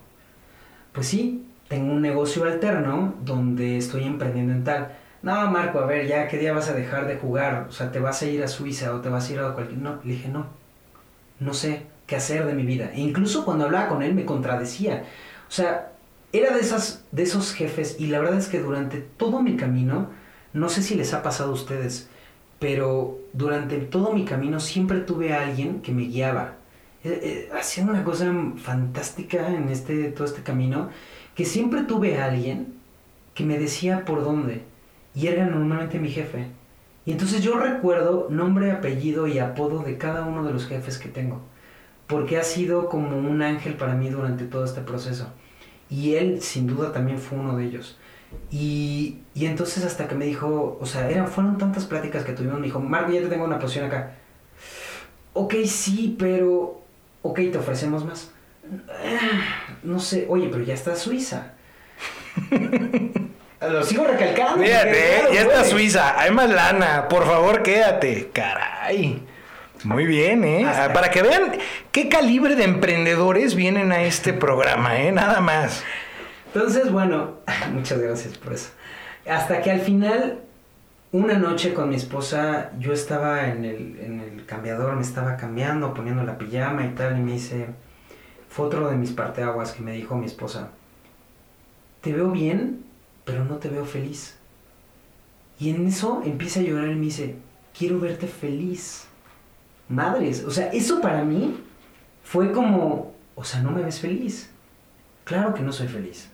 Pues 0.92 1.08
sí, 1.08 1.48
tengo 1.68 1.94
un 1.94 2.02
negocio 2.04 2.44
alterno 2.44 3.16
donde 3.24 3.78
estoy 3.78 4.04
emprendiendo 4.04 4.54
en 4.54 4.64
tal. 4.64 4.92
No, 5.24 5.50
Marco, 5.50 5.80
a 5.80 5.88
ver, 5.88 6.06
ya, 6.06 6.28
¿qué 6.28 6.38
día 6.38 6.54
vas 6.54 6.70
a 6.70 6.74
dejar 6.74 7.08
de 7.08 7.18
jugar? 7.18 7.66
O 7.70 7.72
sea, 7.72 7.92
¿te 7.92 8.00
vas 8.00 8.22
a 8.22 8.28
ir 8.28 8.44
a 8.44 8.48
Suiza 8.48 8.94
o 8.94 9.02
te 9.02 9.10
vas 9.10 9.30
a 9.30 9.34
ir 9.34 9.40
a 9.40 9.54
cualquier... 9.54 9.80
No, 9.80 10.00
le 10.04 10.14
dije, 10.14 10.30
no, 10.30 10.46
no 11.40 11.56
sé 11.56 11.88
qué 12.12 12.18
hacer 12.18 12.46
de 12.46 12.54
mi 12.54 12.64
vida. 12.64 12.92
E 12.94 13.00
incluso 13.00 13.46
cuando 13.46 13.64
hablaba 13.64 13.88
con 13.88 14.04
él 14.04 14.14
me 14.14 14.26
contradecía. 14.26 15.06
O 15.48 15.52
sea, 15.52 15.94
era 16.34 16.54
de, 16.54 16.60
esas, 16.60 17.06
de 17.14 17.24
esos 17.24 17.54
jefes 17.54 17.96
y 18.00 18.08
la 18.08 18.20
verdad 18.20 18.38
es 18.38 18.50
que 18.50 18.60
durante 18.60 19.00
todo 19.00 19.42
mi 19.42 19.56
camino, 19.56 20.10
no 20.52 20.68
sé 20.68 20.84
si 20.84 20.96
les 20.96 21.14
ha 21.14 21.24
pasado 21.24 21.52
a 21.52 21.54
ustedes, 21.54 22.10
pero 22.60 23.18
durante 23.32 23.78
todo 23.78 24.12
mi 24.12 24.26
camino 24.26 24.60
siempre 24.60 25.00
tuve 25.00 25.34
a 25.34 25.44
alguien 25.44 25.82
que 25.82 25.94
me 25.94 26.04
guiaba. 26.04 26.56
Eh, 27.06 27.20
eh, 27.24 27.50
hacía 27.58 27.86
una 27.86 28.04
cosa 28.04 28.30
fantástica 28.58 29.48
en 29.48 29.70
este, 29.70 30.12
todo 30.12 30.26
este 30.26 30.44
camino, 30.44 30.90
que 31.34 31.46
siempre 31.46 31.84
tuve 31.84 32.20
a 32.20 32.26
alguien 32.26 32.74
que 33.36 33.46
me 33.46 33.58
decía 33.58 34.04
por 34.04 34.22
dónde, 34.22 34.64
y 35.16 35.28
era 35.28 35.46
normalmente 35.46 35.98
mi 35.98 36.10
jefe. 36.10 36.48
Y 37.06 37.14
entonces 37.14 37.42
yo 37.42 37.58
recuerdo 37.58 38.28
nombre, 38.30 38.72
apellido 38.72 39.28
y 39.28 39.40
apodo 39.40 39.80
de 39.80 39.98
cada 39.98 40.26
uno 40.26 40.44
de 40.44 40.52
los 40.52 40.68
jefes 40.68 40.98
que 40.98 41.08
tengo, 41.08 41.42
porque 42.12 42.38
ha 42.38 42.44
sido 42.44 42.90
como 42.90 43.18
un 43.18 43.42
ángel 43.42 43.76
para 43.76 43.96
mí 43.96 44.10
durante 44.10 44.44
todo 44.44 44.66
este 44.66 44.82
proceso. 44.82 45.32
Y 45.90 46.16
él 46.16 46.42
sin 46.42 46.68
duda 46.68 46.92
también 46.92 47.18
fue 47.18 47.40
uno 47.40 47.56
de 47.56 47.64
ellos. 47.64 47.98
Y, 48.52 49.20
y 49.34 49.46
entonces 49.46 49.86
hasta 49.86 50.10
que 50.10 50.16
me 50.16 50.26
dijo, 50.26 50.78
o 50.80 50.86
sea, 50.86 51.10
eran, 51.10 51.30
fueron 51.30 51.58
tantas 51.58 51.86
pláticas 51.86 52.26
que 52.26 52.34
tuvimos, 52.34 52.60
me 52.60 52.66
dijo, 52.66 52.82
Marco, 52.82 53.14
ya 53.14 53.22
te 53.22 53.28
tengo 53.28 53.46
una 53.46 53.60
posición 53.60 53.86
acá. 53.86 54.16
Ok, 55.32 55.56
sí, 55.66 56.18
pero, 56.20 56.82
ok, 57.22 57.40
te 57.50 57.58
ofrecemos 57.58 58.04
más. 58.04 58.32
Ah, 58.90 59.78
no 59.84 59.98
sé, 60.00 60.26
oye, 60.30 60.50
pero 60.52 60.66
ya 60.66 60.74
está 60.74 60.98
Suiza. 60.98 61.54
Lo 63.62 63.84
sigo 63.84 64.04
recalcando. 64.04 64.64
Fíjate, 64.64 65.34
ya 65.34 65.42
está 65.44 65.64
Suiza, 65.64 66.20
hay 66.20 66.32
más 66.32 66.50
lana, 66.50 67.08
por 67.08 67.26
favor 67.26 67.64
quédate. 67.64 68.32
Caray. 68.34 69.31
Muy 69.84 70.06
bien, 70.06 70.44
¿eh? 70.44 70.66
Para 70.94 71.10
que 71.10 71.22
vean 71.22 71.54
qué 71.92 72.10
calibre 72.10 72.56
de 72.56 72.66
emprendedores 72.66 73.56
vienen 73.56 73.92
a 73.92 74.04
este 74.04 74.34
programa, 74.34 75.02
¿eh? 75.02 75.12
Nada 75.12 75.42
más. 75.42 75.84
Entonces, 76.54 76.92
bueno, 76.92 77.38
muchas 77.74 78.00
gracias 78.00 78.38
por 78.38 78.54
eso. 78.54 78.70
Hasta 79.28 79.62
que 79.62 79.72
al 79.72 79.82
final, 79.82 80.40
una 81.12 81.36
noche 81.36 81.74
con 81.74 81.90
mi 81.90 81.96
esposa, 81.96 82.72
yo 82.80 82.94
estaba 82.94 83.48
en 83.48 83.66
el, 83.66 84.00
en 84.00 84.20
el 84.20 84.46
cambiador, 84.46 84.96
me 84.96 85.02
estaba 85.02 85.38
cambiando, 85.38 85.94
poniendo 85.94 86.24
la 86.24 86.38
pijama 86.38 86.86
y 86.86 86.90
tal, 86.90 87.18
y 87.18 87.22
me 87.22 87.34
dice, 87.34 87.68
fue 88.50 88.68
otro 88.68 88.90
de 88.90 88.98
mis 88.98 89.12
parteaguas 89.12 89.72
que 89.72 89.82
me 89.82 89.94
dijo 89.94 90.16
mi 90.16 90.26
esposa, 90.26 90.70
te 92.02 92.14
veo 92.14 92.30
bien, 92.32 92.84
pero 93.24 93.46
no 93.46 93.58
te 93.58 93.70
veo 93.70 93.86
feliz. 93.86 94.38
Y 95.60 95.70
en 95.70 95.88
eso 95.88 96.22
empieza 96.26 96.60
a 96.60 96.64
llorar 96.64 96.90
y 96.90 96.96
me 96.96 97.06
dice, 97.06 97.36
quiero 97.78 98.00
verte 98.00 98.28
feliz. 98.28 99.08
Madres, 99.92 100.44
o 100.46 100.52
sea, 100.52 100.68
eso 100.68 101.02
para 101.02 101.24
mí 101.24 101.58
fue 102.24 102.52
como, 102.52 103.14
o 103.36 103.44
sea, 103.44 103.62
no 103.62 103.72
me 103.72 103.82
ves 103.84 104.00
feliz. 104.00 104.50
Claro 105.24 105.54
que 105.54 105.62
no 105.62 105.72
soy 105.72 105.88
feliz. 105.88 106.30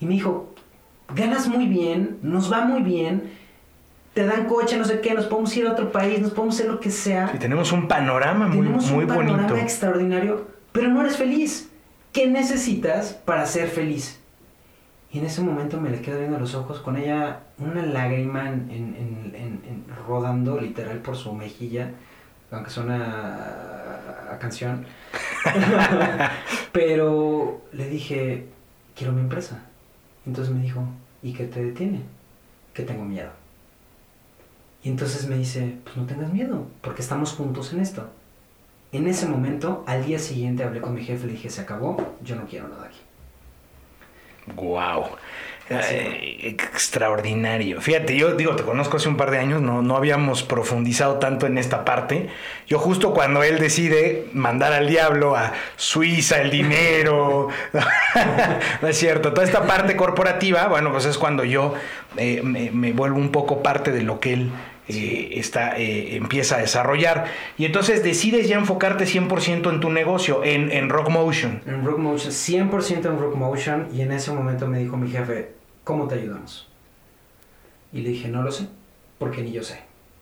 Y 0.00 0.06
me 0.06 0.12
dijo, 0.12 0.54
ganas 1.14 1.48
muy 1.48 1.66
bien, 1.66 2.18
nos 2.22 2.52
va 2.52 2.64
muy 2.64 2.82
bien, 2.82 3.32
te 4.12 4.24
dan 4.24 4.46
coche, 4.46 4.76
no 4.76 4.84
sé 4.84 5.00
qué, 5.00 5.14
nos 5.14 5.26
podemos 5.26 5.56
ir 5.56 5.66
a 5.66 5.72
otro 5.72 5.92
país, 5.92 6.20
nos 6.20 6.32
podemos 6.32 6.54
hacer 6.54 6.70
lo 6.70 6.80
que 6.80 6.90
sea. 6.90 7.30
Y 7.34 7.38
tenemos 7.38 7.72
un 7.72 7.88
panorama 7.88 8.46
muy, 8.48 8.58
tenemos 8.58 8.90
muy 8.90 9.04
un 9.04 9.08
panorama 9.08 9.42
bonito. 9.42 9.56
extraordinario, 9.56 10.46
pero 10.72 10.88
no 10.88 11.00
eres 11.00 11.16
feliz. 11.16 11.70
¿Qué 12.12 12.26
necesitas 12.26 13.12
para 13.12 13.44
ser 13.46 13.68
feliz? 13.68 14.18
Y 15.12 15.18
en 15.18 15.26
ese 15.26 15.42
momento 15.42 15.80
me 15.80 15.90
le 15.90 16.00
quedo 16.00 16.18
viendo 16.18 16.38
los 16.38 16.54
ojos 16.54 16.80
con 16.80 16.96
ella 16.96 17.40
una 17.58 17.84
lágrima 17.84 18.48
en, 18.48 18.70
en, 18.70 18.94
en, 19.34 19.60
en, 19.64 19.84
rodando 20.06 20.60
literal 20.60 20.98
por 20.98 21.16
su 21.16 21.32
mejilla, 21.32 21.92
aunque 22.50 22.70
suena 22.70 24.32
a, 24.32 24.38
canción. 24.38 24.84
Pero 26.72 27.62
le 27.72 27.88
dije, 27.88 28.46
quiero 28.94 29.12
mi 29.12 29.20
empresa. 29.20 29.62
Entonces 30.26 30.52
me 30.52 30.62
dijo, 30.62 30.84
¿y 31.22 31.32
qué 31.32 31.44
te 31.46 31.64
detiene? 31.64 32.02
Que 32.74 32.82
tengo 32.82 33.04
miedo. 33.04 33.30
Y 34.82 34.88
entonces 34.88 35.26
me 35.26 35.36
dice, 35.36 35.76
pues 35.84 35.96
no 35.96 36.06
tengas 36.06 36.32
miedo, 36.32 36.66
porque 36.80 37.02
estamos 37.02 37.32
juntos 37.32 37.72
en 37.72 37.80
esto. 37.80 38.08
En 38.92 39.08
ese 39.08 39.26
momento, 39.26 39.84
al 39.86 40.04
día 40.04 40.18
siguiente 40.18 40.62
hablé 40.62 40.80
con 40.80 40.94
mi 40.94 41.04
jefe 41.04 41.24
y 41.24 41.26
le 41.26 41.32
dije, 41.32 41.50
se 41.50 41.60
acabó, 41.60 42.14
yo 42.22 42.36
no 42.36 42.46
quiero 42.46 42.68
nada 42.68 42.86
aquí. 42.86 43.00
Wow. 44.54 45.06
Extraordinario. 45.68 47.80
Fíjate, 47.80 48.16
yo 48.16 48.36
digo, 48.36 48.54
te 48.54 48.62
conozco 48.62 48.98
hace 48.98 49.08
un 49.08 49.16
par 49.16 49.32
de 49.32 49.38
años, 49.38 49.60
no, 49.60 49.82
no 49.82 49.96
habíamos 49.96 50.44
profundizado 50.44 51.16
tanto 51.16 51.46
en 51.46 51.58
esta 51.58 51.84
parte. 51.84 52.28
Yo 52.68 52.78
justo 52.78 53.12
cuando 53.12 53.42
él 53.42 53.58
decide 53.58 54.28
mandar 54.32 54.72
al 54.72 54.86
diablo 54.86 55.34
a 55.34 55.52
Suiza 55.74 56.40
el 56.40 56.52
dinero, 56.52 57.48
no 58.82 58.88
es 58.88 58.96
cierto, 58.96 59.32
toda 59.32 59.44
esta 59.44 59.66
parte 59.66 59.96
corporativa, 59.96 60.68
bueno, 60.68 60.92
pues 60.92 61.04
es 61.04 61.18
cuando 61.18 61.42
yo 61.42 61.74
eh, 62.16 62.42
me, 62.42 62.92
vuelvo 62.92 63.18
un 63.18 63.30
poco 63.30 63.62
parte 63.62 63.90
de 63.90 64.02
lo 64.02 64.20
que 64.20 64.34
él 64.34 64.50
eh, 64.88 65.30
está, 65.32 65.76
eh, 65.78 66.16
empieza 66.16 66.56
a 66.56 66.60
desarrollar. 66.60 67.26
Y 67.58 67.64
entonces 67.64 68.02
decides 68.02 68.48
ya 68.48 68.56
enfocarte 68.56 69.04
100% 69.04 69.72
en 69.72 69.80
tu 69.80 69.90
negocio, 69.90 70.44
en, 70.44 70.70
en 70.70 70.88
Rock 70.88 71.10
Motion. 71.10 71.60
En 71.66 71.84
Rock 71.84 71.98
Motion, 71.98 72.32
100% 72.32 73.06
en 73.06 73.18
Rock 73.18 73.34
Motion. 73.34 73.88
Y 73.92 74.02
en 74.02 74.12
ese 74.12 74.32
momento 74.32 74.66
me 74.68 74.78
dijo 74.78 74.96
mi 74.96 75.10
jefe, 75.10 75.52
¿cómo 75.84 76.06
te 76.06 76.16
ayudamos? 76.16 76.68
Y 77.92 78.02
le 78.02 78.10
dije, 78.10 78.28
no 78.28 78.42
lo 78.42 78.52
sé, 78.52 78.68
porque 79.18 79.42
ni 79.42 79.52
yo 79.52 79.62
sé. 79.62 79.80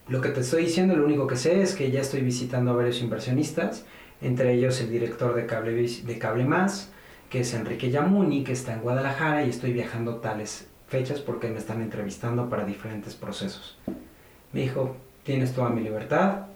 Lo 0.09 0.21
que 0.21 0.29
te 0.29 0.41
estoy 0.41 0.65
diciendo, 0.65 0.97
lo 0.97 1.07
único 1.07 1.27
que 1.27 1.37
sé 1.37 1.63
es 1.63 1.75
que 1.75 1.91
ya 1.91 2.01
estoy 2.01 2.21
visitando 2.21 2.73
a 2.73 2.75
varios 2.75 3.01
inversionistas, 3.01 3.87
entre 4.21 4.53
ellos 4.53 4.81
el 4.81 4.91
director 4.91 5.35
de 5.35 5.47
Cable, 5.47 5.73
de 5.73 6.19
Cable 6.19 6.45
Más, 6.45 6.91
que 7.31 7.41
es 7.41 7.55
Enrique 7.55 7.91
Yamuni, 7.91 8.45
que 8.45 8.53
está 8.53 8.75
en 8.75 8.81
Guadalajara, 8.81 9.45
y 9.45 9.51
estoy 9.51 9.73
viajando 9.73 10.17
tales 10.17 10.69
fechas 10.89 11.21
porque 11.21 11.49
me 11.49 11.59
están 11.59 11.81
entrevistando 11.81 12.49
para 12.49 12.65
diferentes 12.65 13.15
procesos. 13.15 13.79
Me 14.55 14.61
dijo, 14.61 14.97
tienes 15.25 15.53
toda 15.53 15.69
mi 15.69 15.83
libertad, 15.83 16.47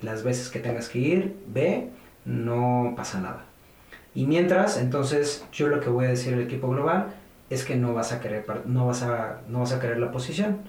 las 0.00 0.24
veces 0.24 0.48
que 0.48 0.60
tengas 0.60 0.88
que 0.88 0.98
ir, 0.98 1.36
ve, 1.46 1.90
no 2.24 2.94
pasa 2.96 3.20
nada. 3.20 3.44
Y 4.14 4.26
mientras, 4.26 4.78
entonces, 4.78 5.44
yo 5.52 5.68
lo 5.68 5.80
que 5.80 5.90
voy 5.90 6.06
a 6.06 6.08
decir 6.08 6.32
al 6.32 6.40
equipo 6.40 6.70
global 6.70 7.08
es 7.50 7.64
que 7.64 7.76
no 7.76 7.92
vas 7.92 8.12
a 8.12 8.20
querer, 8.20 8.46
no 8.64 8.86
vas 8.86 9.02
a, 9.02 9.42
no 9.48 9.60
vas 9.60 9.72
a 9.72 9.80
querer 9.80 9.98
la 9.98 10.10
posición 10.10 10.62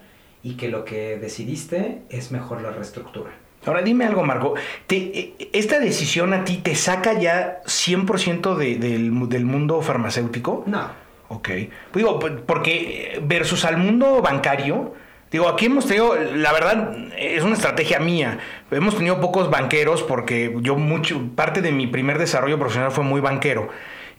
y 0.43 0.55
que 0.57 0.67
lo 0.67 0.83
que 0.83 1.17
decidiste 1.17 2.01
es 2.09 2.31
mejor 2.31 2.61
la 2.61 2.71
reestructura. 2.71 3.31
Ahora 3.65 3.81
dime 3.81 4.05
algo, 4.05 4.23
Marco. 4.23 4.55
Te, 4.85 5.33
¿Esta 5.53 5.79
decisión 5.79 6.33
a 6.33 6.43
ti 6.43 6.57
te 6.57 6.75
saca 6.75 7.17
ya 7.19 7.61
100% 7.63 8.55
de, 8.55 8.75
del, 8.77 9.29
del 9.29 9.45
mundo 9.45 9.81
farmacéutico? 9.81 10.63
No. 10.67 10.89
Ok. 11.29 11.49
Digo, 11.93 12.19
porque 12.45 13.19
versus 13.23 13.65
al 13.65 13.77
mundo 13.77 14.21
bancario, 14.21 14.93
Digo, 15.31 15.49
aquí 15.49 15.65
hemos 15.65 15.85
tenido, 15.85 16.15
la 16.15 16.53
verdad, 16.53 16.95
es 17.17 17.43
una 17.43 17.55
estrategia 17.55 17.99
mía. 17.99 18.39
Hemos 18.71 18.95
tenido 18.95 19.19
pocos 19.19 19.49
banqueros 19.49 20.03
porque 20.03 20.55
yo 20.61 20.75
mucho, 20.75 21.21
parte 21.35 21.61
de 21.61 21.71
mi 21.71 21.87
primer 21.87 22.19
desarrollo 22.19 22.57
profesional 22.57 22.91
fue 22.91 23.03
muy 23.03 23.21
banquero. 23.21 23.69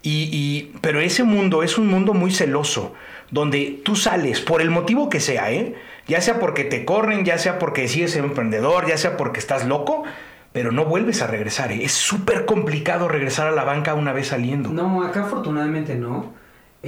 Y, 0.08 0.72
pero 0.82 1.00
ese 1.00 1.24
mundo 1.24 1.64
es 1.64 1.78
un 1.78 1.88
mundo 1.88 2.14
muy 2.14 2.30
celoso, 2.30 2.94
donde 3.32 3.80
tú 3.84 3.96
sales, 3.96 4.40
por 4.40 4.62
el 4.62 4.70
motivo 4.70 5.08
que 5.08 5.18
sea, 5.18 5.50
¿eh? 5.50 5.74
ya 6.06 6.20
sea 6.20 6.38
porque 6.38 6.62
te 6.62 6.84
corren, 6.84 7.24
ya 7.24 7.38
sea 7.38 7.58
porque 7.58 7.82
decides 7.82 8.12
ser 8.12 8.24
emprendedor, 8.24 8.86
ya 8.86 8.98
sea 8.98 9.16
porque 9.16 9.40
estás 9.40 9.66
loco, 9.66 10.04
pero 10.52 10.70
no 10.70 10.84
vuelves 10.84 11.22
a 11.22 11.26
regresar. 11.26 11.72
¿eh? 11.72 11.82
Es 11.82 11.92
súper 11.92 12.44
complicado 12.44 13.08
regresar 13.08 13.48
a 13.48 13.50
la 13.50 13.64
banca 13.64 13.94
una 13.94 14.12
vez 14.12 14.28
saliendo. 14.28 14.68
No, 14.70 15.02
acá 15.02 15.24
afortunadamente 15.24 15.96
no. 15.96 16.34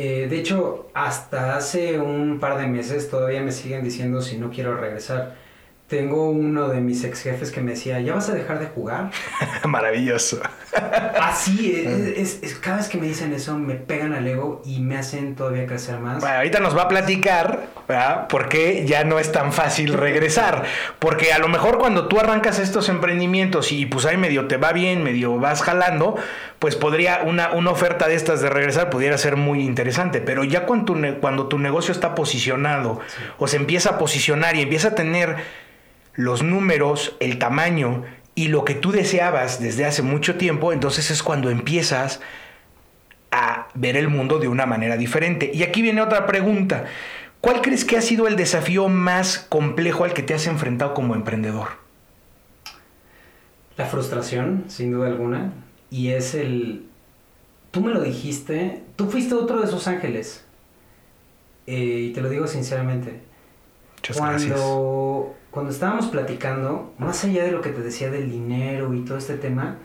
Eh, 0.01 0.29
de 0.31 0.39
hecho, 0.39 0.89
hasta 0.95 1.57
hace 1.57 1.99
un 1.99 2.39
par 2.39 2.57
de 2.57 2.69
meses 2.69 3.11
todavía 3.11 3.43
me 3.43 3.51
siguen 3.51 3.83
diciendo 3.83 4.23
si 4.23 4.39
no 4.39 4.49
quiero 4.49 4.77
regresar. 4.77 5.35
Tengo 5.89 6.31
uno 6.31 6.69
de 6.69 6.81
mis 6.81 7.03
ex 7.03 7.23
jefes 7.23 7.51
que 7.51 7.61
me 7.61 7.73
decía, 7.73 8.01
¿ya 8.01 8.15
vas 8.15 8.29
a 8.29 8.35
dejar 8.35 8.61
de 8.61 8.67
jugar? 8.67 9.11
Maravilloso. 9.67 10.41
Así, 11.21 11.85
es, 12.17 12.39
es, 12.43 12.55
cada 12.57 12.79
vez 12.79 12.89
que 12.89 12.99
me 12.99 13.07
dicen 13.07 13.33
eso 13.33 13.57
me 13.59 13.75
pegan 13.75 14.13
al 14.13 14.27
ego 14.27 14.63
y 14.65 14.81
me 14.81 14.97
hacen 14.97 15.35
todavía 15.35 15.67
crecer 15.67 15.99
más. 15.99 16.21
Bueno, 16.21 16.37
ahorita 16.37 16.61
nos 16.61 16.77
va 16.77 16.83
a 16.83 16.89
platicar 16.89 17.69
¿verdad? 17.89 18.29
por 18.29 18.49
qué 18.49 18.85
ya 18.87 19.05
no 19.05 19.19
es 19.19 19.33
tan 19.33 19.53
fácil 19.53 19.95
regresar. 19.95 20.65
Porque 20.99 21.33
a 21.33 21.39
lo 21.39 21.49
mejor 21.49 21.79
cuando 21.79 22.09
tú 22.09 22.19
arrancas 22.19 22.59
estos 22.59 22.89
emprendimientos 22.89 23.73
y 23.73 23.87
pues 23.87 24.05
ahí 24.07 24.17
medio 24.17 24.47
te 24.47 24.57
va 24.57 24.73
bien, 24.73 25.03
medio 25.03 25.39
vas 25.39 25.63
jalando, 25.63 26.17
pues 26.59 26.77
podría 26.77 27.23
una, 27.25 27.53
una 27.53 27.71
oferta 27.71 28.09
de 28.09 28.15
estas 28.15 28.41
de 28.41 28.51
regresar 28.51 28.91
pudiera 28.91 29.17
ser 29.19 29.37
muy 29.37 29.61
interesante. 29.61 30.21
Pero 30.21 30.45
ya 30.45 30.67
cuando 30.67 30.93
tu, 30.93 31.21
cuando 31.21 31.47
tu 31.49 31.59
negocio 31.59 31.93
está 31.93 32.15
posicionado 32.15 33.01
o 33.39 33.49
se 33.49 33.57
empieza 33.57 33.91
a 33.91 33.99
posicionar 33.99 34.57
y 34.57 34.63
empieza 34.63 34.89
a 34.89 34.95
tener 34.95 35.37
los 36.15 36.43
números, 36.43 37.17
el 37.21 37.39
tamaño 37.39 38.03
y 38.39 38.47
lo 38.47 38.65
que 38.65 38.77
tú 38.77 38.93
deseabas 38.93 39.61
desde 39.61 39.85
hace 39.85 40.01
mucho 40.01 40.37
tiempo, 40.37 40.73
entonces 40.73 41.11
es 41.11 41.25
cuando 41.25 41.51
empiezas 41.51 42.21
a 43.33 43.67
ver 43.75 43.97
el 43.97 44.07
mundo 44.07 44.39
de 44.39 44.47
una 44.47 44.65
manera 44.65 44.97
diferente. 44.97 45.51
Y 45.53 45.65
aquí 45.65 45.83
viene 45.83 46.03
otra 46.03 46.25
pregunta. 46.25 46.85
¿Cuál 47.41 47.63
crees 47.63 47.85
que 47.85 47.97
ha 47.97 48.01
sido 48.01 48.29
el 48.29 48.37
desafío 48.37 48.89
más 48.89 49.41
complejo 49.49 50.05
al 50.05 50.15
que 50.15 50.23
te 50.23 50.35
has 50.35 50.47
enfrentado 50.47 50.95
como 50.95 51.17
emprendedor? 51.17 51.67
La 53.77 53.87
frustración, 53.87 54.67
sin 54.69 54.93
duda 54.93 55.09
alguna. 55.09 55.53
Y 55.91 56.11
es 56.11 56.37
el... 56.37 56.87
Tú 57.73 57.81
me 57.81 57.91
lo 57.91 58.01
dijiste, 58.01 58.85
tú 58.95 59.11
fuiste 59.11 59.35
otro 59.35 59.59
de 59.59 59.67
esos 59.67 59.89
ángeles. 59.89 60.45
Eh, 61.67 62.07
y 62.11 62.13
te 62.13 62.21
lo 62.21 62.29
digo 62.29 62.47
sinceramente. 62.47 63.19
Muchas 63.97 64.17
gracias 64.17 64.61
cuando 65.51 65.73
estábamos 65.73 66.07
platicando, 66.07 66.93
más 66.99 67.25
allá 67.25 67.45
de 67.45 67.53
lo 67.53 67.61
que 67.61 67.71
te 67.71 67.83
decía 67.83 68.11
del 68.11 68.31
dinero 68.31 68.95
y 68.95 69.05
todo 69.05 69.19
este 69.19 69.37
tema, 69.37 69.79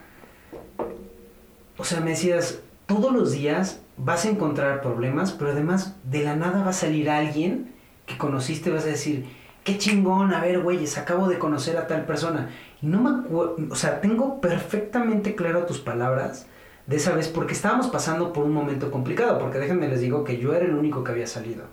o 1.78 1.84
sea, 1.84 2.02
me 2.02 2.12
decías, 2.12 2.60
todos 2.86 3.12
los 3.12 3.32
días 3.32 3.82
vas 3.98 4.26
a 4.26 4.30
encontrar 4.30 4.82
problemas, 4.82 5.32
pero 5.32 5.52
además 5.52 5.96
de 6.04 6.24
la 6.24 6.36
nada 6.36 6.64
va 6.64 6.70
a 6.70 6.74
salir 6.74 7.10
alguien 7.10 7.74
que 8.06 8.18
conociste, 8.18 8.72
vas 8.72 8.84
a 8.84 8.88
decir, 8.88 9.26
qué 9.64 9.78
chingón, 9.78 10.34
a 10.34 10.42
ver, 10.42 10.60
güeyes, 10.60 10.98
acabo 10.98 11.28
de 11.28 11.40
conocer 11.40 11.78
a 11.78 11.88
tal 11.88 12.06
persona. 12.06 12.50
Y 12.82 12.88
no 12.88 13.02
me 13.02 13.22
acuerdo, 13.22 13.58
o 13.70 13.76
sea, 13.76 14.02
tengo 14.02 14.42
perfectamente 14.42 15.36
claro 15.36 15.66
tus 15.66 15.80
palabras 15.80 16.48
de 16.86 16.98
esa 16.98 17.16
vez 17.16 17.30
porque 17.30 17.54
estábamos 17.54 17.88
pasando 17.88 18.34
por 18.34 18.44
un 18.44 18.52
momento 18.52 18.92
complicado, 18.92 19.40
porque 19.40 19.60
déjenme 19.60 19.88
les 19.88 20.02
digo 20.02 20.24
que 20.24 20.38
yo 20.38 20.54
era 20.54 20.66
el 20.66 20.74
único 20.74 21.04
que 21.04 21.14
había 21.14 21.28
salido. 21.28 21.64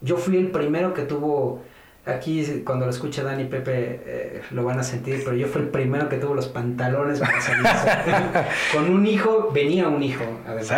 Yo 0.00 0.16
fui 0.16 0.36
el 0.36 0.50
primero 0.50 0.94
que 0.94 1.02
tuvo 1.02 1.62
Aquí 2.08 2.62
cuando 2.64 2.86
lo 2.86 2.90
escucha 2.90 3.22
Dani 3.22 3.42
y 3.42 3.46
Pepe 3.46 4.00
eh, 4.06 4.42
lo 4.52 4.64
van 4.64 4.78
a 4.78 4.82
sentir, 4.82 5.22
pero 5.24 5.36
yo 5.36 5.46
fui 5.46 5.62
el 5.62 5.68
primero 5.68 6.08
que 6.08 6.16
tuvo 6.16 6.34
los 6.34 6.48
pantalones 6.48 7.20
para 7.20 7.40
salir. 7.40 7.66
Con 8.72 8.90
un 8.90 9.06
hijo, 9.06 9.50
venía 9.52 9.88
un 9.88 10.02
hijo. 10.02 10.24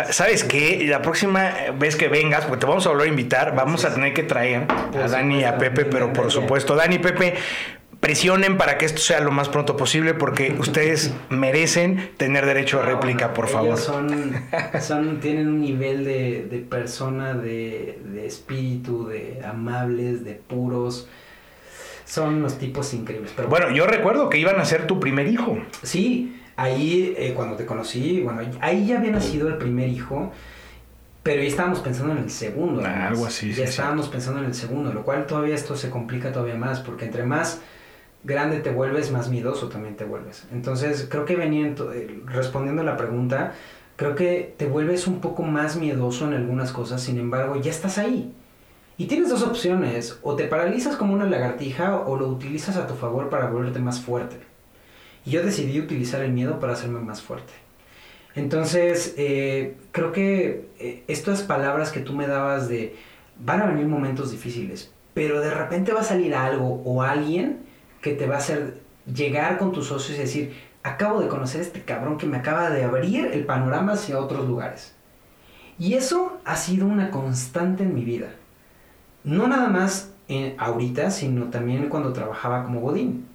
¿Sabes 0.09 0.43
qué? 0.43 0.85
La 0.87 1.01
próxima 1.01 1.53
vez 1.79 1.95
que 1.95 2.09
vengas, 2.09 2.45
porque 2.45 2.61
te 2.61 2.65
vamos 2.65 2.85
a 2.85 2.89
volver 2.89 3.07
a 3.07 3.09
invitar, 3.09 3.55
vamos 3.55 3.85
a 3.85 3.93
tener 3.93 4.13
que 4.13 4.23
traer 4.23 4.67
a 4.69 5.07
Dani 5.07 5.39
y 5.39 5.43
a 5.45 5.57
Pepe, 5.57 5.85
pero 5.85 6.11
por 6.11 6.31
supuesto, 6.31 6.75
Dani 6.75 6.95
y 6.95 6.99
Pepe, 6.99 7.35
presionen 8.01 8.57
para 8.57 8.77
que 8.77 8.85
esto 8.85 8.99
sea 8.99 9.21
lo 9.21 9.31
más 9.31 9.47
pronto 9.47 9.77
posible 9.77 10.13
porque 10.13 10.53
ustedes 10.59 11.13
merecen 11.29 12.09
tener 12.17 12.45
derecho 12.45 12.81
a 12.81 12.83
réplica, 12.83 13.33
por 13.33 13.47
favor. 13.47 13.77
Son, 13.77 14.35
son, 14.81 15.21
tienen 15.21 15.47
un 15.47 15.61
nivel 15.61 16.03
de, 16.03 16.45
de 16.49 16.57
persona, 16.59 17.33
de, 17.33 17.99
de, 18.03 18.25
espíritu, 18.25 19.07
de 19.07 19.41
amables, 19.45 20.25
de 20.25 20.33
puros. 20.33 21.07
Son 22.11 22.35
unos 22.35 22.57
tipos 22.57 22.93
increíbles. 22.93 23.31
Pero 23.33 23.47
bueno, 23.47 23.71
yo 23.71 23.87
recuerdo 23.87 24.27
que 24.27 24.37
iban 24.37 24.59
a 24.59 24.65
ser 24.65 24.85
tu 24.85 24.99
primer 24.99 25.27
hijo. 25.27 25.57
Sí, 25.81 26.41
ahí 26.57 27.15
eh, 27.17 27.31
cuando 27.33 27.55
te 27.55 27.65
conocí, 27.65 28.19
bueno, 28.19 28.41
ahí 28.59 28.85
ya 28.85 28.97
había 28.97 29.11
nacido 29.11 29.47
el 29.47 29.57
primer 29.57 29.87
hijo. 29.87 30.29
Pero 31.23 31.41
ya 31.41 31.47
estábamos 31.47 31.79
pensando 31.79 32.11
en 32.11 32.17
el 32.17 32.29
segundo. 32.29 32.83
Ah, 32.85 33.07
algo 33.07 33.25
así. 33.25 33.53
Ya 33.53 33.63
estábamos 33.63 34.09
pensando 34.09 34.41
en 34.41 34.47
el 34.47 34.53
segundo, 34.53 34.91
lo 34.91 35.03
cual 35.03 35.25
todavía 35.25 35.55
esto 35.55 35.77
se 35.77 35.89
complica 35.89 36.33
todavía 36.33 36.55
más, 36.55 36.81
porque 36.81 37.05
entre 37.05 37.23
más 37.23 37.61
grande 38.25 38.59
te 38.59 38.71
vuelves, 38.71 39.09
más 39.09 39.29
miedoso 39.29 39.69
también 39.69 39.95
te 39.95 40.03
vuelves. 40.03 40.45
Entonces, 40.51 41.07
creo 41.09 41.23
que 41.23 41.37
veniendo, 41.37 41.93
eh, 41.93 42.23
respondiendo 42.25 42.81
a 42.81 42.85
la 42.85 42.97
pregunta, 42.97 43.53
creo 43.95 44.15
que 44.15 44.53
te 44.57 44.65
vuelves 44.65 45.07
un 45.07 45.21
poco 45.21 45.43
más 45.43 45.77
miedoso 45.77 46.27
en 46.27 46.33
algunas 46.33 46.73
cosas, 46.73 47.01
sin 47.01 47.19
embargo, 47.19 47.55
ya 47.55 47.71
estás 47.71 47.97
ahí. 47.97 48.33
Y 49.01 49.05
tienes 49.05 49.29
dos 49.29 49.41
opciones, 49.41 50.19
o 50.21 50.35
te 50.35 50.43
paralizas 50.43 50.95
como 50.95 51.15
una 51.15 51.25
lagartija 51.25 52.01
o 52.01 52.17
lo 52.17 52.27
utilizas 52.27 52.77
a 52.77 52.85
tu 52.85 52.93
favor 52.93 53.31
para 53.31 53.49
volverte 53.49 53.79
más 53.79 53.99
fuerte. 53.99 54.35
Y 55.25 55.31
yo 55.31 55.41
decidí 55.41 55.79
utilizar 55.79 56.21
el 56.21 56.31
miedo 56.31 56.59
para 56.59 56.73
hacerme 56.73 56.99
más 56.99 57.19
fuerte. 57.19 57.51
Entonces, 58.35 59.15
eh, 59.17 59.75
creo 59.91 60.11
que 60.11 60.67
eh, 60.77 61.03
estas 61.07 61.41
palabras 61.41 61.91
que 61.91 62.01
tú 62.01 62.13
me 62.13 62.27
dabas 62.27 62.69
de 62.69 62.95
van 63.39 63.61
a 63.61 63.65
venir 63.65 63.87
momentos 63.87 64.29
difíciles, 64.29 64.91
pero 65.15 65.41
de 65.41 65.49
repente 65.49 65.93
va 65.93 66.01
a 66.01 66.03
salir 66.03 66.35
algo 66.35 66.83
o 66.85 67.01
alguien 67.01 67.61
que 68.03 68.13
te 68.13 68.27
va 68.27 68.35
a 68.35 68.37
hacer 68.37 68.81
llegar 69.11 69.57
con 69.57 69.71
tus 69.71 69.87
socios 69.87 70.19
y 70.19 70.21
decir, 70.21 70.53
acabo 70.83 71.21
de 71.21 71.27
conocer 71.27 71.61
a 71.61 71.63
este 71.63 71.81
cabrón 71.81 72.19
que 72.19 72.27
me 72.27 72.37
acaba 72.37 72.69
de 72.69 72.83
abrir 72.83 73.31
el 73.33 73.45
panorama 73.45 73.93
hacia 73.93 74.19
otros 74.19 74.47
lugares. 74.47 74.93
Y 75.79 75.95
eso 75.95 76.37
ha 76.45 76.55
sido 76.55 76.85
una 76.85 77.09
constante 77.09 77.81
en 77.81 77.95
mi 77.95 78.03
vida. 78.05 78.35
No 79.23 79.47
nada 79.47 79.69
más 79.69 80.11
en, 80.27 80.55
ahorita, 80.57 81.11
sino 81.11 81.45
también 81.45 81.89
cuando 81.89 82.13
trabajaba 82.13 82.63
como 82.63 82.81
Godín. 82.81 83.25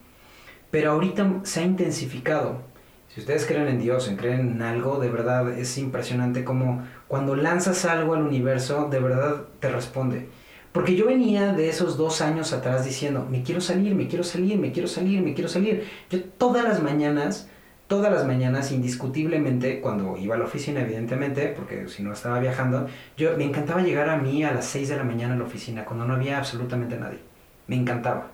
Pero 0.71 0.93
ahorita 0.93 1.41
se 1.45 1.61
ha 1.61 1.65
intensificado. 1.65 2.61
Si 3.09 3.21
ustedes 3.21 3.47
creen 3.47 3.69
en 3.69 3.81
Dios, 3.81 4.09
en 4.09 4.17
creen 4.17 4.41
en 4.41 4.63
algo, 4.63 4.99
de 4.99 5.09
verdad 5.09 5.51
es 5.59 5.79
impresionante 5.79 6.45
como 6.45 6.83
cuando 7.09 7.35
lanzas 7.37 7.85
algo 7.85 8.15
al 8.15 8.23
universo, 8.23 8.89
de 8.91 9.01
verdad 9.01 9.45
te 9.61 9.71
responde. 9.71 10.29
Porque 10.73 10.97
yo 10.97 11.07
venía 11.07 11.55
de 11.55 11.71
esos 11.71 11.97
dos 11.97 12.21
años 12.21 12.53
atrás 12.53 12.85
diciendo, 12.85 13.27
me 13.31 13.43
quiero 13.43 13.63
salir, 13.63 13.95
me 13.95 14.09
quiero 14.09 14.23
salir, 14.23 14.59
me 14.59 14.73
quiero 14.73 14.89
salir, 14.89 15.23
me 15.23 15.33
quiero 15.33 15.49
salir. 15.49 15.85
Yo 16.11 16.23
todas 16.37 16.65
las 16.65 16.83
mañanas, 16.83 17.49
todas 17.87 18.13
las 18.13 18.27
mañanas, 18.27 18.73
indiscutiblemente, 18.73 19.81
cuando 19.81 20.17
iba 20.17 20.35
a 20.35 20.39
la 20.39 20.45
oficina, 20.45 20.81
evidentemente, 20.81 21.49
porque 21.49 21.89
si 21.89 22.03
no 22.03 22.13
estaba 22.13 22.41
viajando, 22.41 22.87
yo 23.17 23.37
me 23.37 23.45
encantaba 23.45 23.83
llegar 23.83 24.09
a 24.09 24.17
mí 24.17 24.45
a 24.45 24.53
las 24.53 24.65
6 24.67 24.89
de 24.89 24.97
la 24.97 25.05
mañana 25.05 25.35
a 25.35 25.39
la 25.39 25.45
oficina, 25.45 25.85
cuando 25.85 26.05
no 26.05 26.15
había 26.15 26.39
absolutamente 26.39 26.97
nadie. 26.97 27.19
Me 27.67 27.77
encantaba. 27.77 28.31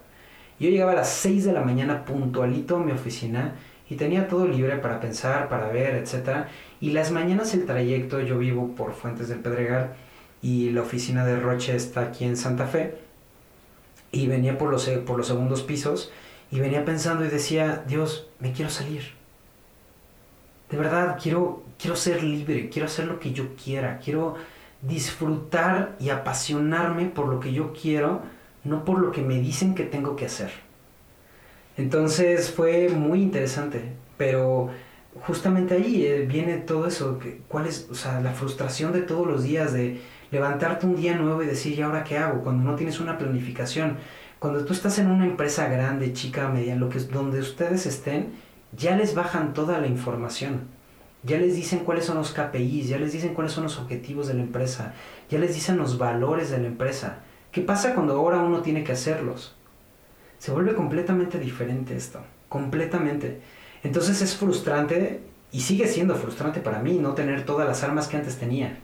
Yo 0.58 0.70
llegaba 0.70 0.92
a 0.92 0.96
las 0.96 1.08
6 1.08 1.44
de 1.44 1.52
la 1.52 1.62
mañana 1.62 2.04
puntualito 2.04 2.76
a 2.76 2.80
mi 2.80 2.92
oficina 2.92 3.54
y 3.90 3.96
tenía 3.96 4.28
todo 4.28 4.46
libre 4.46 4.76
para 4.76 5.00
pensar, 5.00 5.48
para 5.48 5.68
ver, 5.68 5.96
etc. 5.96 6.46
Y 6.80 6.90
las 6.90 7.10
mañanas 7.10 7.52
el 7.54 7.66
trayecto, 7.66 8.20
yo 8.20 8.38
vivo 8.38 8.74
por 8.74 8.92
Fuentes 8.92 9.28
del 9.28 9.40
Pedregal, 9.40 9.94
y 10.42 10.70
la 10.70 10.82
oficina 10.82 11.24
de 11.24 11.38
Roche 11.38 11.76
está 11.76 12.00
aquí 12.02 12.24
en 12.24 12.36
Santa 12.36 12.66
Fe. 12.66 12.96
Y 14.10 14.26
venía 14.26 14.58
por 14.58 14.70
los, 14.70 14.88
por 15.06 15.16
los 15.16 15.26
segundos 15.26 15.62
pisos 15.62 16.12
y 16.50 16.60
venía 16.60 16.84
pensando 16.84 17.24
y 17.24 17.28
decía, 17.28 17.82
Dios, 17.86 18.28
me 18.38 18.52
quiero 18.52 18.70
salir. 18.70 19.21
De 20.72 20.78
verdad, 20.78 21.18
quiero, 21.22 21.62
quiero 21.78 21.94
ser 21.96 22.24
libre, 22.24 22.70
quiero 22.70 22.86
hacer 22.86 23.04
lo 23.06 23.20
que 23.20 23.32
yo 23.32 23.54
quiera, 23.62 23.98
quiero 24.02 24.36
disfrutar 24.80 25.94
y 26.00 26.08
apasionarme 26.08 27.04
por 27.06 27.28
lo 27.28 27.40
que 27.40 27.52
yo 27.52 27.74
quiero, 27.74 28.22
no 28.64 28.82
por 28.84 28.98
lo 28.98 29.12
que 29.12 29.20
me 29.20 29.38
dicen 29.38 29.74
que 29.74 29.84
tengo 29.84 30.16
que 30.16 30.24
hacer. 30.24 30.50
Entonces 31.76 32.50
fue 32.50 32.88
muy 32.88 33.20
interesante, 33.20 33.92
pero 34.16 34.70
justamente 35.26 35.74
ahí 35.74 36.06
eh, 36.06 36.26
viene 36.26 36.56
todo 36.56 36.86
eso, 36.86 37.20
cuál 37.48 37.66
es, 37.66 37.88
o 37.90 37.94
sea, 37.94 38.22
la 38.22 38.32
frustración 38.32 38.94
de 38.94 39.02
todos 39.02 39.26
los 39.26 39.42
días 39.42 39.74
de 39.74 40.00
levantarte 40.30 40.86
un 40.86 40.96
día 40.96 41.16
nuevo 41.16 41.42
y 41.42 41.46
decir, 41.46 41.78
¿y 41.78 41.82
ahora 41.82 42.02
qué 42.02 42.16
hago? 42.16 42.42
Cuando 42.42 42.64
no 42.64 42.76
tienes 42.76 42.98
una 42.98 43.18
planificación. 43.18 43.98
Cuando 44.38 44.64
tú 44.64 44.72
estás 44.72 44.98
en 44.98 45.10
una 45.10 45.26
empresa 45.26 45.68
grande, 45.68 46.14
chica, 46.14 46.48
media, 46.48 46.74
lo 46.76 46.88
que 46.88 46.98
donde 46.98 47.40
ustedes 47.40 47.84
estén, 47.84 48.32
ya 48.76 48.96
les 48.96 49.14
bajan 49.14 49.52
toda 49.52 49.78
la 49.78 49.86
información. 49.86 50.68
Ya 51.24 51.38
les 51.38 51.54
dicen 51.54 51.80
cuáles 51.80 52.04
son 52.04 52.18
los 52.18 52.32
KPIs, 52.32 52.88
ya 52.88 52.98
les 52.98 53.12
dicen 53.12 53.34
cuáles 53.34 53.52
son 53.52 53.64
los 53.64 53.78
objetivos 53.78 54.26
de 54.26 54.34
la 54.34 54.42
empresa, 54.42 54.94
ya 55.30 55.38
les 55.38 55.54
dicen 55.54 55.76
los 55.76 55.96
valores 55.96 56.50
de 56.50 56.58
la 56.58 56.66
empresa. 56.66 57.20
¿Qué 57.52 57.60
pasa 57.60 57.94
cuando 57.94 58.14
ahora 58.14 58.38
uno 58.38 58.62
tiene 58.62 58.82
que 58.82 58.92
hacerlos? 58.92 59.54
Se 60.38 60.50
vuelve 60.50 60.74
completamente 60.74 61.38
diferente 61.38 61.96
esto, 61.96 62.20
completamente. 62.48 63.40
Entonces 63.84 64.20
es 64.20 64.36
frustrante 64.36 65.20
y 65.52 65.60
sigue 65.60 65.86
siendo 65.86 66.16
frustrante 66.16 66.60
para 66.60 66.80
mí 66.80 66.98
no 66.98 67.14
tener 67.14 67.44
todas 67.44 67.68
las 67.68 67.84
armas 67.84 68.08
que 68.08 68.16
antes 68.16 68.38
tenía. 68.38 68.78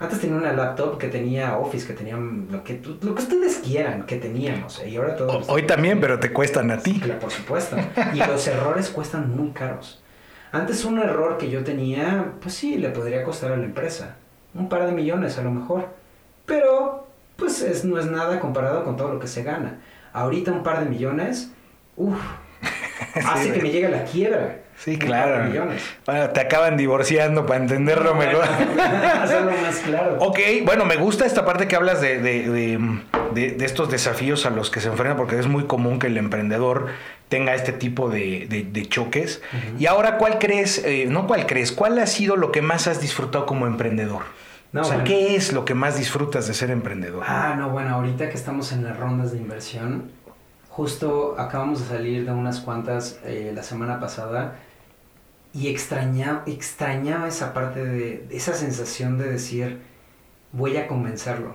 Antes 0.00 0.18
tenía 0.18 0.36
una 0.36 0.54
laptop 0.54 0.96
que 0.96 1.08
tenía 1.08 1.58
Office, 1.58 1.86
que 1.86 1.92
tenía 1.92 2.16
lo 2.16 2.64
que, 2.64 2.80
lo 3.02 3.14
que 3.14 3.22
ustedes 3.22 3.58
quieran 3.58 4.06
que 4.06 4.16
teníamos. 4.16 4.80
¿eh? 4.80 4.88
Y 4.88 4.96
ahora 4.96 5.14
todo 5.14 5.42
Hoy 5.46 5.64
también, 5.64 6.00
pero 6.00 6.18
te 6.18 6.32
cuestan 6.32 6.70
a 6.70 6.78
ti. 6.78 6.98
Claro, 6.98 7.20
por 7.20 7.30
supuesto. 7.30 7.76
Y 8.14 8.18
los 8.18 8.46
errores 8.46 8.88
cuestan 8.88 9.36
muy 9.36 9.50
caros. 9.50 10.02
Antes 10.52 10.86
un 10.86 10.98
error 10.98 11.36
que 11.36 11.50
yo 11.50 11.64
tenía, 11.64 12.32
pues 12.40 12.54
sí, 12.54 12.78
le 12.78 12.88
podría 12.88 13.22
costar 13.22 13.52
a 13.52 13.58
la 13.58 13.64
empresa. 13.64 14.16
Un 14.54 14.70
par 14.70 14.86
de 14.86 14.92
millones 14.92 15.36
a 15.36 15.42
lo 15.42 15.50
mejor. 15.50 15.88
Pero, 16.46 17.06
pues 17.36 17.60
es, 17.60 17.84
no 17.84 17.98
es 17.98 18.06
nada 18.06 18.40
comparado 18.40 18.84
con 18.84 18.96
todo 18.96 19.12
lo 19.12 19.20
que 19.20 19.28
se 19.28 19.42
gana. 19.42 19.80
Ahorita 20.14 20.50
un 20.50 20.62
par 20.62 20.82
de 20.82 20.88
millones, 20.88 21.52
uff, 21.96 22.18
hace 23.14 23.52
que 23.52 23.60
me 23.60 23.70
llegue 23.70 23.90
la 23.90 24.04
quiebra. 24.04 24.60
Sí, 24.84 24.98
claro. 24.98 25.52
Bueno, 26.06 26.30
te 26.30 26.40
acaban 26.40 26.78
divorciando 26.78 27.44
para 27.44 27.60
entenderlo 27.60 28.14
mejor. 28.14 28.44
Hacerlo 29.22 29.52
más 29.62 29.76
claro. 29.76 30.16
Ok, 30.20 30.38
bueno, 30.64 30.86
me 30.86 30.96
gusta 30.96 31.26
esta 31.26 31.44
parte 31.44 31.68
que 31.68 31.76
hablas 31.76 32.00
de, 32.00 32.18
de, 32.18 32.98
de, 33.34 33.64
estos 33.66 33.90
desafíos 33.90 34.46
a 34.46 34.50
los 34.50 34.70
que 34.70 34.80
se 34.80 34.88
enfrentan, 34.88 35.18
porque 35.18 35.38
es 35.38 35.46
muy 35.46 35.64
común 35.64 35.98
que 35.98 36.06
el 36.06 36.16
emprendedor 36.16 36.86
tenga 37.28 37.54
este 37.54 37.72
tipo 37.72 38.08
de, 38.08 38.86
choques. 38.88 39.42
Y 39.78 39.84
ahora, 39.84 40.16
¿cuál 40.16 40.38
crees, 40.38 40.82
eh, 40.82 41.04
no 41.06 41.26
cuál 41.26 41.46
crees, 41.46 41.72
cuál 41.72 41.98
ha 41.98 42.06
sido 42.06 42.36
lo 42.36 42.50
que 42.50 42.62
más 42.62 42.86
has 42.86 43.02
disfrutado 43.02 43.44
como 43.44 43.66
emprendedor? 43.66 44.22
o 44.74 44.84
sea, 44.84 45.04
¿qué 45.04 45.36
es 45.36 45.52
lo 45.52 45.66
que 45.66 45.74
más 45.74 45.98
disfrutas 45.98 46.46
de 46.46 46.54
ser 46.54 46.70
emprendedor? 46.70 47.24
Ah, 47.26 47.54
no, 47.58 47.68
bueno, 47.68 47.96
ahorita 47.96 48.30
que 48.30 48.36
estamos 48.36 48.72
en 48.72 48.84
las 48.84 48.96
rondas 48.96 49.32
de 49.32 49.38
inversión, 49.38 50.10
justo 50.70 51.34
acabamos 51.38 51.80
de 51.80 51.96
salir 51.96 52.24
de 52.24 52.32
unas 52.32 52.60
cuantas 52.60 53.18
eh, 53.24 53.52
la 53.54 53.62
semana 53.62 54.00
pasada 54.00 54.56
y 55.52 55.68
extrañaba, 55.68 56.42
extrañaba 56.46 57.28
esa 57.28 57.52
parte 57.52 57.84
de, 57.84 58.26
esa 58.30 58.54
sensación 58.54 59.18
de 59.18 59.30
decir, 59.30 59.80
voy 60.52 60.76
a 60.76 60.86
convencerlo. 60.86 61.54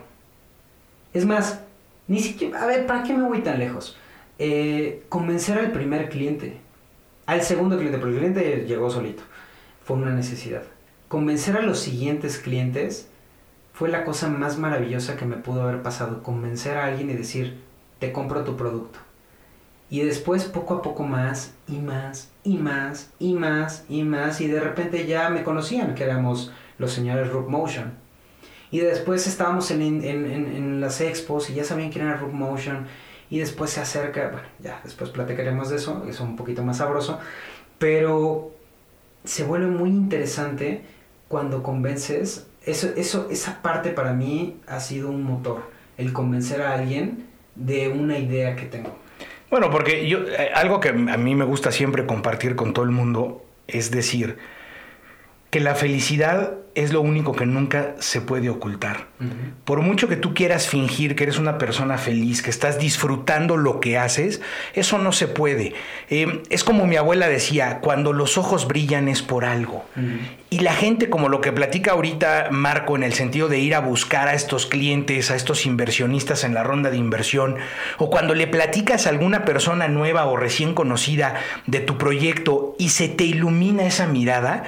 Es 1.13 1.25
más, 1.25 1.61
ni 2.07 2.19
siquiera, 2.19 2.61
a 2.61 2.65
ver, 2.65 2.85
¿para 2.85 3.03
qué 3.03 3.13
me 3.13 3.23
voy 3.23 3.41
tan 3.41 3.59
lejos? 3.59 3.97
Eh, 4.37 5.03
convencer 5.07 5.57
al 5.57 5.71
primer 5.71 6.09
cliente, 6.09 6.57
al 7.25 7.41
segundo 7.41 7.77
cliente, 7.77 7.97
porque 7.97 8.15
el 8.15 8.19
cliente 8.19 8.65
llegó 8.67 8.89
solito, 8.89 9.23
fue 9.83 9.95
una 9.97 10.11
necesidad. 10.11 10.63
Convencer 11.07 11.55
a 11.55 11.61
los 11.61 11.79
siguientes 11.79 12.37
clientes 12.37 13.07
fue 13.73 13.89
la 13.89 14.03
cosa 14.03 14.27
más 14.27 14.57
maravillosa 14.57 15.15
que 15.15 15.25
me 15.25 15.37
pudo 15.37 15.63
haber 15.63 15.81
pasado, 15.81 16.21
convencer 16.21 16.77
a 16.77 16.85
alguien 16.85 17.09
y 17.09 17.13
decir, 17.13 17.61
te 17.99 18.11
compro 18.11 18.43
tu 18.43 18.57
producto. 18.57 18.99
Y 19.89 20.01
después 20.01 20.45
poco 20.45 20.75
a 20.75 20.81
poco 20.81 21.03
más 21.03 21.53
y 21.67 21.77
más 21.77 22.31
y 22.43 22.57
más 22.57 23.11
y 23.19 23.33
más 23.33 23.85
y 23.87 24.03
más 24.03 24.41
y 24.41 24.47
de 24.47 24.59
repente 24.59 25.05
ya 25.05 25.29
me 25.29 25.43
conocían 25.43 25.93
que 25.93 26.03
éramos 26.03 26.51
los 26.77 26.91
señores 26.91 27.29
Rook 27.29 27.49
Motion. 27.49 27.93
Y 28.71 28.79
después 28.79 29.27
estábamos 29.27 29.69
en, 29.71 30.81
las 30.81 30.99
expos 31.01 31.49
y 31.49 31.53
ya 31.53 31.63
sabían 31.63 31.91
quién 31.91 32.07
era 32.07 32.17
Rook 32.17 32.33
Motion 32.33 32.87
y 33.29 33.39
después 33.39 33.71
se 33.71 33.81
acerca, 33.81 34.29
bueno, 34.29 34.47
ya 34.59 34.81
después 34.83 35.11
platicaremos 35.11 35.69
de 35.69 35.77
eso, 35.77 36.05
es 36.09 36.19
un 36.19 36.35
poquito 36.35 36.63
más 36.63 36.77
sabroso, 36.77 37.19
pero 37.79 38.51
se 39.23 39.43
vuelve 39.43 39.67
muy 39.67 39.89
interesante 39.89 40.83
cuando 41.27 41.63
convences, 41.63 42.47
eso, 42.63 42.89
eso, 42.95 43.27
esa 43.31 43.61
parte 43.61 43.91
para 43.91 44.13
mí 44.13 44.57
ha 44.67 44.79
sido 44.79 45.09
un 45.09 45.23
motor, 45.23 45.63
el 45.97 46.13
convencer 46.13 46.61
a 46.61 46.73
alguien 46.73 47.27
de 47.55 47.89
una 47.89 48.19
idea 48.19 48.55
que 48.55 48.65
tengo. 48.65 49.04
Bueno, 49.49 49.69
porque 49.69 50.07
yo, 50.07 50.19
eh, 50.27 50.51
algo 50.53 50.79
que 50.79 50.89
a 50.89 50.93
mí 50.93 51.35
me 51.35 51.45
gusta 51.45 51.71
siempre 51.71 52.05
compartir 52.05 52.55
con 52.55 52.73
todo 52.73 52.85
el 52.85 52.91
mundo 52.91 53.45
es 53.67 53.91
decir 53.91 54.37
que 55.55 55.61
la 55.61 55.73
felicidad 55.73 56.55
es 56.75 56.91
lo 56.91 56.99
único 56.99 57.31
que 57.31 57.45
nunca 57.45 57.95
se 57.99 58.19
puede 58.19 58.49
ocultar. 58.49 59.07
Por 59.63 59.79
mucho 59.79 60.09
que 60.09 60.17
tú 60.17 60.33
quieras 60.33 60.67
fingir 60.67 61.15
que 61.15 61.23
eres 61.23 61.39
una 61.39 61.57
persona 61.57 61.97
feliz, 61.97 62.41
que 62.41 62.49
estás 62.49 62.77
disfrutando 62.77 63.55
lo 63.55 63.79
que 63.79 63.97
haces, 63.97 64.41
eso 64.73 64.97
no 64.97 65.13
se 65.13 65.29
puede. 65.29 65.73
Eh, 66.09 66.43
es 66.49 66.65
como 66.65 66.85
mi 66.85 66.97
abuela 66.97 67.29
decía, 67.29 67.79
cuando 67.79 68.11
los 68.11 68.37
ojos 68.37 68.67
brillan 68.67 69.07
es 69.07 69.21
por 69.21 69.45
algo. 69.45 69.85
Y 70.49 70.59
la 70.59 70.73
gente, 70.73 71.09
como 71.09 71.29
lo 71.29 71.39
que 71.39 71.53
platica 71.53 71.93
ahorita 71.93 72.49
Marco, 72.51 72.97
en 72.97 73.03
el 73.03 73.13
sentido 73.13 73.47
de 73.47 73.59
ir 73.59 73.73
a 73.73 73.79
buscar 73.79 74.27
a 74.27 74.33
estos 74.33 74.65
clientes, 74.65 75.31
a 75.31 75.35
estos 75.35 75.65
inversionistas 75.65 76.43
en 76.43 76.53
la 76.53 76.63
ronda 76.63 76.89
de 76.89 76.97
inversión, 76.97 77.55
o 77.97 78.09
cuando 78.09 78.35
le 78.35 78.47
platicas 78.47 79.07
a 79.07 79.09
alguna 79.09 79.45
persona 79.45 79.87
nueva 79.87 80.25
o 80.25 80.35
recién 80.35 80.73
conocida 80.73 81.35
de 81.67 81.79
tu 81.79 81.97
proyecto 81.97 82.75
y 82.77 82.89
se 82.89 83.07
te 83.07 83.23
ilumina 83.23 83.85
esa 83.85 84.07
mirada, 84.07 84.63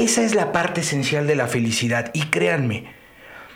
esa 0.00 0.22
es 0.22 0.34
la 0.34 0.52
parte 0.52 0.80
esencial 0.82 1.26
de 1.26 1.36
la 1.36 1.46
felicidad 1.46 2.10
y 2.14 2.26
créanme, 2.26 2.84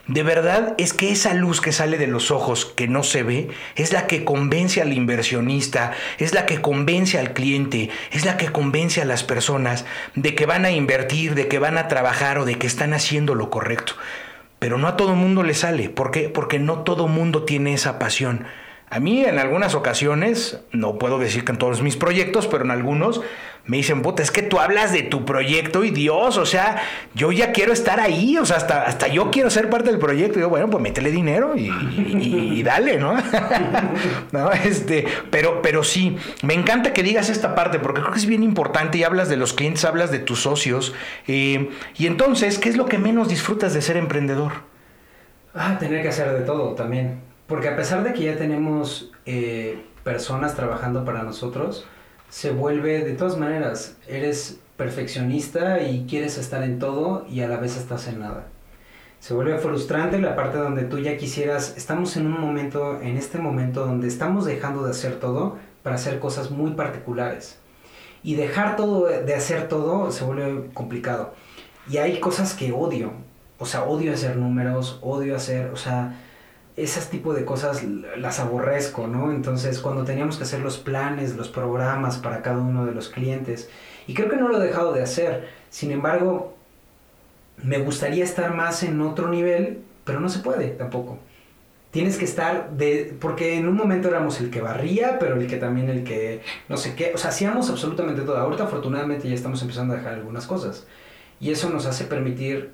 de 0.09 0.25
verdad 0.25 0.75
es 0.79 0.93
que 0.93 1.13
esa 1.13 1.33
luz 1.33 1.61
que 1.61 1.71
sale 1.71 1.97
de 1.97 2.09
los 2.09 2.33
ojos 2.33 2.65
que 2.67 2.89
no 2.89 3.05
se 3.05 3.23
ve 3.23 3.49
es 3.77 3.93
la 3.93 4.09
que 4.09 4.25
convence 4.25 4.83
al 4.83 4.93
inversionista, 4.93 5.93
es 6.19 6.35
la 6.35 6.45
que 6.45 6.61
convence 6.61 7.19
al 7.19 7.33
cliente, 7.33 7.89
es 8.11 8.25
la 8.25 8.37
que 8.37 8.51
convence 8.51 9.01
a 9.01 9.05
las 9.05 9.23
personas 9.23 9.85
de 10.17 10.35
que 10.35 10.45
van 10.45 10.65
a 10.65 10.73
invertir, 10.73 11.37
de 11.37 11.47
que 11.47 11.61
van 11.61 11.79
a 11.79 11.87
trabajar 11.87 12.39
o 12.39 12.45
de 12.45 12.57
que 12.59 12.67
están 12.67 12.95
haciendo 12.95 13.37
lo 13.37 13.49
correcto. 13.49 13.95
Pero 14.59 14.77
no 14.77 14.89
a 14.89 14.97
todo 14.97 15.15
mundo 15.15 15.45
le 15.45 15.55
sale. 15.55 15.89
¿Por 15.89 16.11
qué? 16.11 16.29
Porque 16.29 16.59
no 16.59 16.81
todo 16.81 17.07
mundo 17.07 17.45
tiene 17.45 17.73
esa 17.75 17.99
pasión. 17.99 18.47
A 18.93 19.01
mí 19.01 19.25
en 19.25 19.39
algunas 19.39 19.75
ocasiones, 19.75 20.61
no 20.71 20.99
puedo 20.99 21.19
decir 21.19 21.47
que 21.47 21.53
en 21.53 21.57
todos 21.57 21.81
mis 21.81 21.97
proyectos, 21.97 22.47
pero 22.47 22.63
en 22.63 22.71
algunos 22.71 23.23
me 23.65 23.79
dicen, 23.79 24.03
puta, 24.03 24.23
es 24.23 24.31
que 24.31 24.43
tú 24.43 24.61
hablas 24.61 24.93
de 24.93 25.03
tu 25.03 25.25
proyecto 25.25 25.83
y 25.83 25.91
Dios, 25.91 26.37
o 26.37 26.45
sea, 26.45 26.83
yo 27.15 27.33
ya 27.33 27.53
quiero 27.53 27.73
estar 27.73 28.01
ahí, 28.01 28.37
o 28.37 28.45
sea, 28.45 28.59
hasta, 28.59 28.83
hasta 28.83 29.09
yo 29.09 29.31
quiero 29.31 29.49
ser 29.49 29.71
parte 29.71 29.91
del 29.91 29.99
proyecto. 29.99 30.39
Y 30.39 30.43
yo, 30.43 30.51
bueno, 30.51 30.69
pues 30.69 30.83
métele 30.83 31.11
dinero 31.11 31.55
y, 31.57 32.63
dale, 32.63 32.99
¿no? 32.99 33.17
no 34.33 34.53
este, 34.53 35.07
pero, 35.31 35.63
pero 35.63 35.83
sí, 35.85 36.19
me 36.43 36.53
encanta 36.53 36.93
que 36.93 37.03
digas 37.03 37.31
esta 37.31 37.55
parte 37.55 37.79
porque 37.79 38.03
creo 38.03 38.13
que 38.13 38.19
es 38.19 38.27
bien 38.27 38.43
importante 38.43 38.99
y 38.99 39.05
hablas 39.05 39.31
de 39.31 39.39
los 39.39 39.55
clientes, 39.55 39.87
hablas 39.87 40.11
de 40.11 40.19
tus 40.19 40.43
socios. 40.43 40.93
Eh, 41.27 41.71
y 41.97 42.07
entonces, 42.07 42.59
¿qué 42.59 42.69
es 42.69 42.77
lo 42.77 42.85
que 42.85 42.99
menos 42.99 43.31
disfrutas 43.31 43.73
de 43.73 43.81
ser 43.81 43.97
emprendedor? 43.97 44.53
Ah, 45.55 45.79
tener 45.79 46.03
que 46.03 46.09
hacer 46.09 46.31
de 46.35 46.45
todo 46.45 46.75
también. 46.75 47.32
Porque 47.53 47.69
a 47.69 47.77
pesar 47.77 48.03
de 48.03 48.15
que 48.15 48.23
ya 48.25 48.39
tenemos 48.39 49.13
eh, 49.27 49.85
personas 50.05 50.57
trabajando 50.57 51.05
para 51.05 51.23
nosotros, 51.23 51.85
se 52.31 52.51
vuelve 52.51 53.05
de 53.05 53.13
todas 53.13 53.37
maneras, 53.37 53.99
eres 54.09 54.59
perfeccionista 54.79 55.83
y 55.83 56.07
quieres 56.09 56.39
estar 56.39 56.63
en 56.63 56.79
todo 56.79 57.27
y 57.29 57.43
a 57.43 57.49
la 57.49 57.59
vez 57.59 57.77
estás 57.77 58.09
en 58.09 58.21
nada. 58.21 58.47
Se 59.21 59.35
vuelve 59.35 59.59
frustrante 59.59 60.19
la 60.19 60.35
parte 60.35 60.57
donde 60.57 60.85
tú 60.85 60.99
ya 60.99 61.19
quisieras, 61.19 61.75
estamos 61.77 62.17
en 62.17 62.27
un 62.27 62.41
momento, 62.41 62.99
en 63.03 63.19
este 63.19 63.37
momento 63.37 63.85
donde 63.85 64.09
estamos 64.09 64.47
dejando 64.47 64.85
de 64.85 64.93
hacer 64.93 65.21
todo 65.21 65.59
para 65.83 65.97
hacer 65.97 66.21
cosas 66.21 66.51
muy 66.51 66.71
particulares. 66.71 67.59
Y 68.23 68.35
dejar 68.35 68.77
todo 68.77 69.09
de 69.09 69.35
hacer 69.35 69.69
todo 69.69 70.11
se 70.11 70.25
vuelve 70.25 70.71
complicado. 70.73 71.35
Y 71.87 71.99
hay 71.99 72.19
cosas 72.19 72.55
que 72.55 72.73
odio. 72.73 73.13
O 73.59 73.67
sea, 73.67 73.85
odio 73.85 74.15
hacer 74.15 74.39
números, 74.39 74.99
odio 75.03 75.37
hacer, 75.37 75.67
o 75.67 75.77
sea, 75.77 76.17
esas 76.77 77.11
tipo 77.11 77.35
de 77.35 77.45
cosas 77.45 77.83
las 78.17 78.41
aborrezco, 78.41 79.07
¿no? 79.07 79.31
Entonces, 79.31 79.79
cuando 79.81 80.05
teníamos 80.05 80.37
que 80.37 80.45
hacer 80.45 80.61
los 80.61 80.79
planes, 80.79 81.37
los 81.37 81.49
programas 81.49 82.17
para 82.19 82.43
cada 82.43 82.61
uno 82.61 82.87
de 82.87 82.93
los 82.93 83.09
clientes, 83.09 83.69
y 84.07 84.15
creo 84.15 84.31
que 84.31 84.37
no 84.37 84.49
lo 84.49 84.61
he 84.61 84.67
dejado 84.67 84.93
de 84.93 85.03
hacer, 85.03 85.49
sin 85.71 85.91
embargo, 85.91 86.57
me 87.63 87.79
gustaría 87.79 88.25
estar 88.25 88.55
más 88.55 88.83
en 88.83 89.01
otro 89.01 89.29
nivel, 89.29 89.83
pero 90.05 90.21
no 90.21 90.29
se 90.29 90.41
puede 90.41 90.69
tampoco. 90.69 91.19
Tienes 91.91 92.17
que 92.17 92.25
estar 92.25 92.71
de 92.71 93.15
porque 93.21 93.59
en 93.59 93.69
un 93.69 93.77
momento 93.77 94.09
éramos 94.09 94.41
el 94.41 94.51
que 94.51 94.63
barría, 94.63 95.19
pero 95.19 95.37
el 95.37 95.47
que 95.47 95.59
también 95.59 95.91
el 95.91 96.05
que 96.05 96.41
no 96.71 96.79
sé 96.79 96.95
qué, 96.95 97.13
o 97.15 97.19
sea, 97.19 97.31
hacíamos 97.31 97.69
absolutamente 97.69 98.23
todo. 98.23 98.39
Ahorita 98.39 98.65
afortunadamente 98.65 99.29
ya 99.29 99.35
estamos 99.35 99.61
empezando 99.61 99.93
a 99.93 99.99
dejar 99.99 100.15
algunas 100.15 100.47
cosas 100.47 100.87
y 101.39 101.51
eso 101.51 101.69
nos 101.69 101.85
hace 101.85 102.05
permitir 102.05 102.73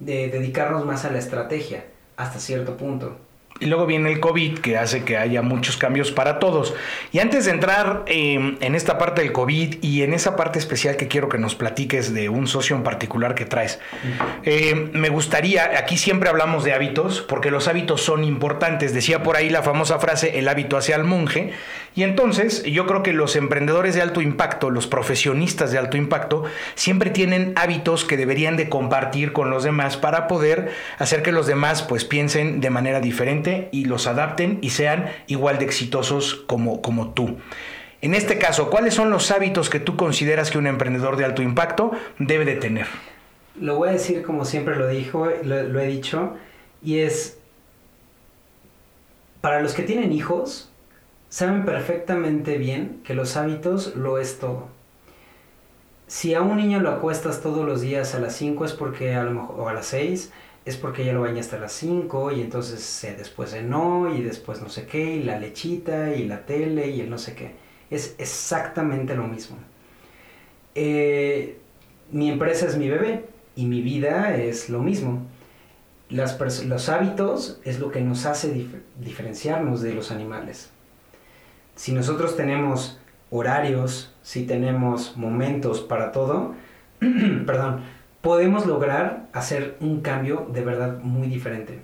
de 0.00 0.28
dedicarnos 0.28 0.84
más 0.84 1.04
a 1.04 1.12
la 1.12 1.20
estrategia 1.20 1.84
hasta 2.16 2.38
cierto 2.38 2.76
punto. 2.76 3.16
Y 3.62 3.66
luego 3.66 3.86
viene 3.86 4.10
el 4.10 4.18
COVID 4.18 4.58
que 4.58 4.76
hace 4.76 5.04
que 5.04 5.16
haya 5.16 5.40
muchos 5.40 5.76
cambios 5.76 6.10
para 6.10 6.40
todos. 6.40 6.74
Y 7.12 7.20
antes 7.20 7.44
de 7.44 7.52
entrar 7.52 8.02
em, 8.06 8.56
en 8.60 8.74
esta 8.74 8.98
parte 8.98 9.22
del 9.22 9.30
COVID 9.30 9.76
y 9.82 10.02
en 10.02 10.14
esa 10.14 10.34
parte 10.34 10.58
especial 10.58 10.96
que 10.96 11.06
quiero 11.06 11.28
que 11.28 11.38
nos 11.38 11.54
platiques 11.54 12.12
de 12.12 12.28
un 12.28 12.48
socio 12.48 12.74
en 12.74 12.82
particular 12.82 13.36
que 13.36 13.44
traes, 13.44 13.78
em, 14.42 14.90
me 14.94 15.10
gustaría, 15.10 15.78
aquí 15.78 15.96
siempre 15.96 16.28
hablamos 16.28 16.64
de 16.64 16.72
hábitos, 16.72 17.20
porque 17.20 17.52
los 17.52 17.68
hábitos 17.68 18.02
son 18.02 18.24
importantes. 18.24 18.94
Decía 18.94 19.22
por 19.22 19.36
ahí 19.36 19.48
la 19.48 19.62
famosa 19.62 20.00
frase, 20.00 20.40
el 20.40 20.48
hábito 20.48 20.76
hacia 20.76 20.96
el 20.96 21.04
monje. 21.04 21.52
Y 21.94 22.04
entonces 22.04 22.62
yo 22.62 22.86
creo 22.86 23.02
que 23.02 23.12
los 23.12 23.36
emprendedores 23.36 23.94
de 23.94 24.00
alto 24.00 24.22
impacto, 24.22 24.70
los 24.70 24.86
profesionistas 24.86 25.72
de 25.72 25.78
alto 25.78 25.96
impacto, 25.96 26.44
siempre 26.74 27.10
tienen 27.10 27.52
hábitos 27.56 28.04
que 28.04 28.16
deberían 28.16 28.56
de 28.56 28.70
compartir 28.70 29.32
con 29.32 29.50
los 29.50 29.62
demás 29.62 29.98
para 29.98 30.26
poder 30.26 30.70
hacer 30.98 31.22
que 31.22 31.32
los 31.32 31.46
demás 31.46 31.82
pues 31.82 32.04
piensen 32.04 32.60
de 32.60 32.70
manera 32.70 33.00
diferente 33.00 33.68
y 33.72 33.84
los 33.84 34.06
adapten 34.06 34.58
y 34.62 34.70
sean 34.70 35.10
igual 35.26 35.58
de 35.58 35.66
exitosos 35.66 36.36
como, 36.46 36.80
como 36.80 37.10
tú. 37.10 37.36
En 38.00 38.14
este 38.14 38.38
caso, 38.38 38.70
¿cuáles 38.70 38.94
son 38.94 39.10
los 39.10 39.30
hábitos 39.30 39.70
que 39.70 39.78
tú 39.78 39.96
consideras 39.96 40.50
que 40.50 40.58
un 40.58 40.66
emprendedor 40.66 41.16
de 41.16 41.24
alto 41.24 41.42
impacto 41.42 41.92
debe 42.18 42.44
de 42.44 42.56
tener? 42.56 42.86
Lo 43.60 43.76
voy 43.76 43.90
a 43.90 43.92
decir 43.92 44.22
como 44.22 44.44
siempre 44.46 44.76
lo 44.76 44.88
dijo, 44.88 45.28
lo 45.44 45.78
he 45.78 45.86
dicho, 45.86 46.36
y 46.82 47.00
es 47.00 47.38
para 49.42 49.60
los 49.60 49.74
que 49.74 49.82
tienen 49.82 50.12
hijos, 50.12 50.71
saben 51.32 51.64
perfectamente 51.64 52.58
bien 52.58 53.00
que 53.04 53.14
los 53.14 53.38
hábitos 53.38 53.96
lo 53.96 54.18
es 54.18 54.38
todo. 54.38 54.68
Si 56.06 56.34
a 56.34 56.42
un 56.42 56.58
niño 56.58 56.78
lo 56.80 56.90
acuestas 56.90 57.40
todos 57.40 57.64
los 57.64 57.80
días 57.80 58.14
a 58.14 58.20
las 58.20 58.36
5 58.36 58.66
es 58.66 58.74
porque 58.74 59.14
a 59.14 59.24
lo 59.24 59.30
mejor, 59.30 59.60
o 59.60 59.68
a 59.70 59.72
las 59.72 59.86
6, 59.86 60.30
es 60.66 60.76
porque 60.76 61.06
ya 61.06 61.14
lo 61.14 61.22
bañaste 61.22 61.56
a 61.56 61.60
las 61.60 61.72
5 61.72 62.32
y 62.32 62.42
entonces 62.42 62.80
se 62.80 63.16
después 63.16 63.56
no 63.62 64.14
y 64.14 64.22
después 64.22 64.60
no 64.60 64.68
sé 64.68 64.84
qué 64.84 65.16
y 65.16 65.22
la 65.22 65.38
lechita 65.38 66.14
y 66.14 66.26
la 66.26 66.44
tele 66.44 66.88
y 66.88 67.00
el 67.00 67.08
no 67.08 67.16
sé 67.16 67.34
qué. 67.34 67.54
Es 67.90 68.14
exactamente 68.18 69.14
lo 69.14 69.26
mismo. 69.26 69.56
Eh, 70.74 71.56
mi 72.10 72.30
empresa 72.30 72.66
es 72.66 72.76
mi 72.76 72.90
bebé 72.90 73.24
y 73.56 73.64
mi 73.64 73.80
vida 73.80 74.36
es 74.36 74.68
lo 74.68 74.80
mismo. 74.80 75.26
los 76.10 76.88
hábitos 76.90 77.58
es 77.64 77.80
lo 77.80 77.90
que 77.90 78.02
nos 78.02 78.26
hace 78.26 78.68
diferenciarnos 79.00 79.80
de 79.80 79.94
los 79.94 80.10
animales. 80.10 80.68
Si 81.82 81.90
nosotros 81.90 82.36
tenemos 82.36 83.00
horarios, 83.28 84.14
si 84.22 84.46
tenemos 84.46 85.16
momentos 85.16 85.80
para 85.80 86.12
todo, 86.12 86.54
perdón, 87.00 87.80
podemos 88.20 88.66
lograr 88.66 89.26
hacer 89.32 89.78
un 89.80 90.00
cambio 90.00 90.46
de 90.52 90.64
verdad 90.64 91.00
muy 91.00 91.26
diferente. 91.26 91.82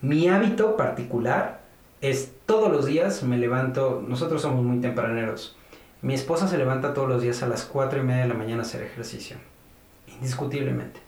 Mi 0.00 0.28
hábito 0.28 0.76
particular 0.76 1.60
es 2.00 2.30
todos 2.46 2.70
los 2.70 2.86
días 2.86 3.24
me 3.24 3.36
levanto, 3.36 4.00
nosotros 4.06 4.42
somos 4.42 4.64
muy 4.64 4.78
tempraneros. 4.78 5.56
Mi 6.02 6.14
esposa 6.14 6.46
se 6.46 6.56
levanta 6.56 6.94
todos 6.94 7.08
los 7.08 7.20
días 7.20 7.42
a 7.42 7.48
las 7.48 7.64
4 7.64 7.98
y 7.98 8.02
media 8.04 8.22
de 8.22 8.28
la 8.28 8.34
mañana 8.34 8.62
a 8.62 8.64
hacer 8.64 8.84
ejercicio, 8.84 9.38
indiscutiblemente. 10.06 11.00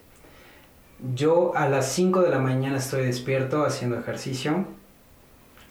Yo 1.15 1.55
a 1.55 1.69
las 1.69 1.89
5 1.93 2.21
de 2.21 2.31
la 2.31 2.39
mañana 2.39 2.79
estoy 2.79 3.05
despierto 3.05 3.63
haciendo 3.63 3.97
ejercicio, 3.97 4.65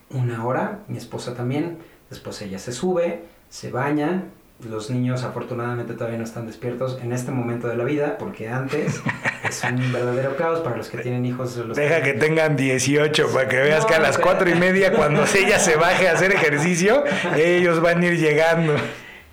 una 0.09 0.47
hora, 0.47 0.81
mi 0.89 0.97
esposa 0.97 1.35
también, 1.35 1.79
después 2.15 2.41
ella 2.43 2.59
se 2.59 2.73
sube, 2.73 3.25
se 3.49 3.71
baña, 3.71 4.25
los 4.69 4.89
niños 4.89 5.25
afortunadamente 5.25 5.95
todavía 5.95 6.19
no 6.19 6.25
están 6.25 6.47
despiertos 6.47 6.99
en 7.03 7.13
este 7.13 7.33
momento 7.33 7.67
de 7.67 7.77
la 7.77 7.85
vida, 7.85 8.17
porque 8.19 8.49
antes 8.49 9.03
es 9.49 9.65
un 9.65 9.93
verdadero 9.93 10.37
caos 10.37 10.61
para 10.61 10.77
los 10.77 10.89
que 10.89 10.99
tienen 10.99 11.27
hijos. 11.27 11.61
Deja 11.75 12.03
que... 12.03 12.15
tengan 12.15 12.57
18 12.57 13.33
para 13.33 13.49
que 13.49 13.57
veas 13.57 13.85
que 13.85 13.95
a 13.95 14.01
las 14.01 14.19
4 14.19 14.49
y 14.51 14.55
media 14.55 14.93
cuando 14.93 15.25
ella 15.35 15.59
se 15.59 15.77
baje 15.77 16.09
a 16.09 16.13
hacer 16.13 16.33
ejercicio, 16.33 17.05
ellos 17.37 17.81
van 17.81 18.03
a 18.03 18.07
ir 18.07 18.19
llegando. 18.19 18.75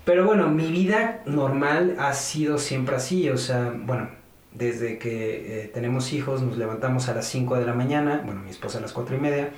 Pero 0.04 0.26
bueno, 0.26 0.48
mi 0.48 0.66
vida 0.70 1.22
normal 1.26 1.94
ha 2.00 2.12
sido 2.14 2.58
siempre 2.58 2.96
así, 2.96 3.30
o 3.30 3.38
sea, 3.38 3.72
bueno, 3.72 4.10
desde 4.50 4.98
que 4.98 5.62
eh, 5.62 5.70
tenemos 5.72 6.12
hijos 6.12 6.42
nos 6.42 6.58
levantamos 6.58 7.08
a 7.08 7.14
las 7.14 7.26
5 7.26 7.56
de 7.56 7.64
la 7.64 7.72
mañana, 7.72 8.20
bueno, 8.24 8.40
mi 8.40 8.50
esposa 8.50 8.78
a 8.78 8.80
las 8.80 8.92
4 8.92 9.16
y 9.16 9.20
media, 9.20 9.50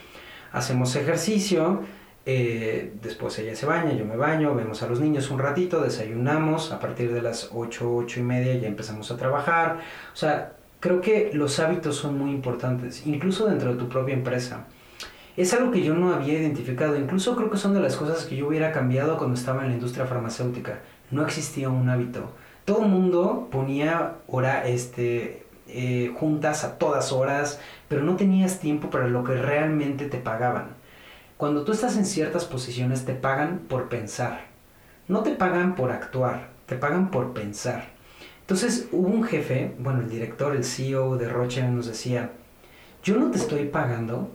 hacemos 0.52 0.94
ejercicio, 0.96 1.82
eh, 2.26 2.92
después 3.02 3.38
ella 3.38 3.54
se 3.54 3.66
baña, 3.66 3.92
yo 3.92 4.04
me 4.04 4.16
baño, 4.16 4.54
vemos 4.54 4.82
a 4.82 4.88
los 4.88 5.00
niños 5.00 5.30
un 5.30 5.38
ratito, 5.38 5.82
desayunamos, 5.82 6.72
a 6.72 6.80
partir 6.80 7.12
de 7.12 7.20
las 7.20 7.50
8, 7.52 7.94
8 7.96 8.20
y 8.20 8.22
media 8.22 8.54
ya 8.56 8.68
empezamos 8.68 9.10
a 9.10 9.16
trabajar. 9.16 9.80
O 10.12 10.16
sea, 10.16 10.54
creo 10.80 11.00
que 11.00 11.30
los 11.34 11.58
hábitos 11.60 11.96
son 11.96 12.18
muy 12.18 12.30
importantes, 12.30 13.06
incluso 13.06 13.46
dentro 13.46 13.72
de 13.72 13.78
tu 13.78 13.88
propia 13.88 14.14
empresa. 14.14 14.66
Es 15.36 15.52
algo 15.52 15.72
que 15.72 15.82
yo 15.82 15.94
no 15.94 16.14
había 16.14 16.34
identificado, 16.34 16.96
incluso 16.96 17.34
creo 17.34 17.50
que 17.50 17.56
son 17.56 17.74
de 17.74 17.80
las 17.80 17.96
cosas 17.96 18.24
que 18.24 18.36
yo 18.36 18.46
hubiera 18.46 18.72
cambiado 18.72 19.18
cuando 19.18 19.34
estaba 19.34 19.62
en 19.62 19.68
la 19.68 19.74
industria 19.74 20.06
farmacéutica. 20.06 20.78
No 21.10 21.24
existía 21.24 21.68
un 21.68 21.88
hábito. 21.88 22.30
Todo 22.64 22.82
el 22.84 22.88
mundo 22.88 23.48
ponía 23.50 24.14
hora, 24.28 24.66
este, 24.66 25.44
eh, 25.66 26.12
juntas 26.16 26.64
a 26.64 26.78
todas 26.78 27.12
horas, 27.12 27.60
pero 27.88 28.02
no 28.02 28.16
tenías 28.16 28.60
tiempo 28.60 28.90
para 28.90 29.08
lo 29.08 29.24
que 29.24 29.34
realmente 29.34 30.06
te 30.06 30.18
pagaban. 30.18 30.83
Cuando 31.36 31.64
tú 31.64 31.72
estás 31.72 31.96
en 31.96 32.06
ciertas 32.06 32.44
posiciones 32.44 33.04
te 33.04 33.12
pagan 33.12 33.62
por 33.68 33.88
pensar. 33.88 34.46
No 35.08 35.24
te 35.24 35.32
pagan 35.32 35.74
por 35.74 35.90
actuar, 35.90 36.50
te 36.66 36.76
pagan 36.76 37.10
por 37.10 37.32
pensar. 37.32 37.88
Entonces 38.42 38.88
hubo 38.92 39.08
un 39.08 39.24
jefe, 39.24 39.74
bueno, 39.80 40.02
el 40.02 40.08
director, 40.08 40.54
el 40.54 40.62
CEO 40.64 41.16
de 41.16 41.28
Roche 41.28 41.66
nos 41.66 41.86
decía, 41.86 42.30
yo 43.02 43.16
no 43.16 43.32
te 43.32 43.38
estoy 43.38 43.64
pagando 43.64 44.30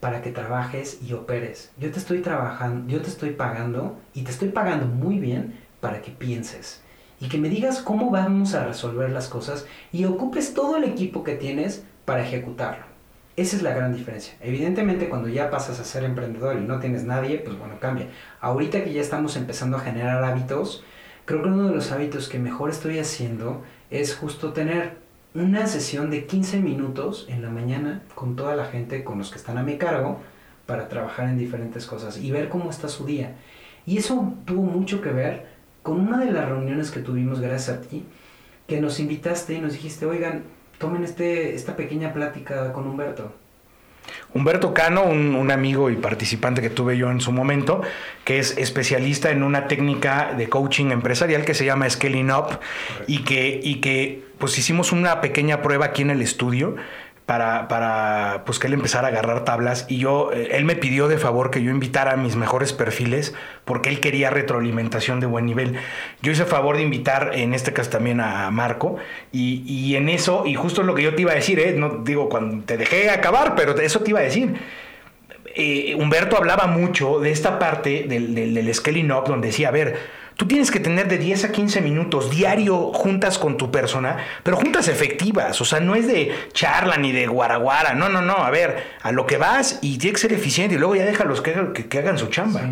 para 0.00 0.20
que 0.20 0.30
trabajes 0.30 0.98
y 1.02 1.14
operes. 1.14 1.72
Yo 1.78 1.90
te 1.90 1.98
estoy 1.98 2.20
trabajando, 2.20 2.86
yo 2.92 3.00
te 3.00 3.08
estoy 3.08 3.30
pagando 3.30 3.96
y 4.12 4.24
te 4.24 4.30
estoy 4.30 4.50
pagando 4.50 4.84
muy 4.84 5.18
bien 5.18 5.58
para 5.80 6.02
que 6.02 6.10
pienses 6.10 6.82
y 7.18 7.30
que 7.30 7.38
me 7.38 7.48
digas 7.48 7.80
cómo 7.80 8.10
vamos 8.10 8.54
a 8.54 8.66
resolver 8.66 9.10
las 9.10 9.28
cosas 9.28 9.64
y 9.90 10.04
ocupes 10.04 10.52
todo 10.52 10.76
el 10.76 10.84
equipo 10.84 11.24
que 11.24 11.36
tienes 11.36 11.82
para 12.04 12.22
ejecutarlo. 12.22 12.93
Esa 13.36 13.56
es 13.56 13.62
la 13.62 13.74
gran 13.74 13.92
diferencia. 13.92 14.34
Evidentemente 14.40 15.08
cuando 15.08 15.28
ya 15.28 15.50
pasas 15.50 15.80
a 15.80 15.84
ser 15.84 16.04
emprendedor 16.04 16.56
y 16.56 16.60
no 16.60 16.78
tienes 16.78 17.04
nadie, 17.04 17.38
pues 17.38 17.58
bueno, 17.58 17.80
cambia. 17.80 18.06
Ahorita 18.40 18.84
que 18.84 18.92
ya 18.92 19.00
estamos 19.00 19.36
empezando 19.36 19.76
a 19.76 19.80
generar 19.80 20.22
hábitos, 20.22 20.84
creo 21.24 21.42
que 21.42 21.48
uno 21.48 21.68
de 21.68 21.74
los 21.74 21.90
hábitos 21.90 22.28
que 22.28 22.38
mejor 22.38 22.70
estoy 22.70 23.00
haciendo 23.00 23.64
es 23.90 24.14
justo 24.14 24.52
tener 24.52 24.98
una 25.34 25.66
sesión 25.66 26.10
de 26.10 26.26
15 26.26 26.60
minutos 26.60 27.26
en 27.28 27.42
la 27.42 27.50
mañana 27.50 28.02
con 28.14 28.36
toda 28.36 28.54
la 28.54 28.66
gente, 28.66 29.02
con 29.02 29.18
los 29.18 29.30
que 29.30 29.38
están 29.38 29.58
a 29.58 29.64
mi 29.64 29.78
cargo, 29.78 30.20
para 30.66 30.88
trabajar 30.88 31.28
en 31.28 31.36
diferentes 31.36 31.86
cosas 31.86 32.18
y 32.18 32.30
ver 32.30 32.48
cómo 32.48 32.70
está 32.70 32.88
su 32.88 33.04
día. 33.04 33.34
Y 33.84 33.98
eso 33.98 34.32
tuvo 34.44 34.62
mucho 34.62 35.00
que 35.00 35.10
ver 35.10 35.46
con 35.82 36.00
una 36.00 36.18
de 36.18 36.30
las 36.30 36.48
reuniones 36.48 36.92
que 36.92 37.00
tuvimos 37.00 37.40
gracias 37.40 37.76
a 37.76 37.80
ti, 37.80 38.04
que 38.68 38.80
nos 38.80 39.00
invitaste 39.00 39.54
y 39.54 39.60
nos 39.60 39.72
dijiste, 39.72 40.06
oigan, 40.06 40.44
tomen 40.84 41.02
este, 41.02 41.54
esta 41.54 41.76
pequeña 41.76 42.12
plática 42.12 42.70
con 42.74 42.86
Humberto. 42.86 43.32
Humberto 44.34 44.74
Cano, 44.74 45.04
un, 45.04 45.50
amigo 45.50 45.88
y 45.88 45.96
participante 45.96 46.60
que 46.60 46.68
tuve 46.68 46.98
yo 46.98 47.10
en 47.10 47.22
su 47.22 47.32
momento, 47.32 47.80
que 48.24 48.38
es 48.38 48.58
especialista 48.58 49.30
en 49.30 49.42
una 49.42 49.66
técnica 49.66 50.34
de 50.36 50.50
coaching 50.50 50.90
empresarial 50.90 51.46
que 51.46 51.54
se 51.54 51.64
llama 51.64 51.88
Scaling 51.88 52.30
Up 52.30 52.58
y 53.06 53.24
que, 53.24 53.60
y 53.62 53.76
que 53.76 54.24
pues 54.36 54.58
hicimos 54.58 54.92
una 54.92 55.22
pequeña 55.22 55.62
prueba 55.62 55.86
aquí 55.86 56.02
en 56.02 56.10
el 56.10 56.20
estudio 56.20 56.76
para, 57.26 57.68
para 57.68 58.42
pues 58.44 58.58
que 58.58 58.66
él 58.66 58.74
empezara 58.74 59.08
a 59.08 59.10
agarrar 59.10 59.44
tablas 59.44 59.86
y 59.88 59.98
yo, 59.98 60.30
eh, 60.32 60.50
él 60.52 60.64
me 60.64 60.76
pidió 60.76 61.08
de 61.08 61.16
favor 61.16 61.50
que 61.50 61.62
yo 61.62 61.70
invitara 61.70 62.12
a 62.12 62.16
mis 62.16 62.36
mejores 62.36 62.72
perfiles 62.72 63.34
porque 63.64 63.88
él 63.88 64.00
quería 64.00 64.28
retroalimentación 64.28 65.20
de 65.20 65.26
buen 65.26 65.46
nivel. 65.46 65.76
Yo 66.20 66.32
hice 66.32 66.44
favor 66.44 66.76
de 66.76 66.82
invitar 66.82 67.30
en 67.34 67.54
este 67.54 67.72
caso 67.72 67.90
también 67.90 68.20
a 68.20 68.50
Marco 68.50 68.96
y, 69.32 69.62
y 69.66 69.96
en 69.96 70.10
eso, 70.10 70.44
y 70.46 70.54
justo 70.54 70.82
lo 70.82 70.94
que 70.94 71.02
yo 71.02 71.14
te 71.14 71.22
iba 71.22 71.32
a 71.32 71.36
decir, 71.36 71.58
¿eh? 71.60 71.74
no 71.76 72.02
digo 72.04 72.28
cuando 72.28 72.64
te 72.64 72.76
dejé 72.76 73.08
acabar, 73.08 73.54
pero 73.54 73.74
eso 73.78 74.00
te 74.00 74.10
iba 74.10 74.20
a 74.20 74.24
decir. 74.24 74.54
Eh, 75.56 75.94
Humberto 75.94 76.36
hablaba 76.36 76.66
mucho 76.66 77.20
de 77.20 77.30
esta 77.30 77.58
parte 77.58 78.04
del, 78.08 78.34
del, 78.34 78.54
del 78.54 78.74
scaling 78.74 79.12
up 79.12 79.24
donde 79.28 79.46
decía, 79.46 79.68
a 79.68 79.70
ver, 79.70 80.23
Tú 80.36 80.46
tienes 80.46 80.70
que 80.70 80.80
tener 80.80 81.08
de 81.08 81.18
10 81.18 81.44
a 81.44 81.52
15 81.52 81.80
minutos 81.80 82.30
diario 82.30 82.92
juntas 82.92 83.38
con 83.38 83.56
tu 83.56 83.70
persona, 83.70 84.16
pero 84.42 84.56
juntas 84.56 84.88
efectivas, 84.88 85.60
o 85.60 85.64
sea, 85.64 85.80
no 85.80 85.94
es 85.94 86.08
de 86.08 86.32
charla 86.52 86.96
ni 86.96 87.12
de 87.12 87.26
guaraguara, 87.26 87.94
no, 87.94 88.08
no, 88.08 88.20
no, 88.20 88.36
a 88.36 88.50
ver, 88.50 88.82
a 89.02 89.12
lo 89.12 89.26
que 89.26 89.36
vas 89.36 89.78
y 89.80 89.98
tiene 89.98 90.14
que 90.14 90.20
ser 90.20 90.32
eficiente 90.32 90.74
y 90.74 90.78
luego 90.78 90.96
ya 90.96 91.04
déjalos 91.04 91.40
que, 91.40 91.54
que, 91.72 91.86
que 91.86 91.98
hagan 91.98 92.18
su 92.18 92.26
chamba. 92.26 92.62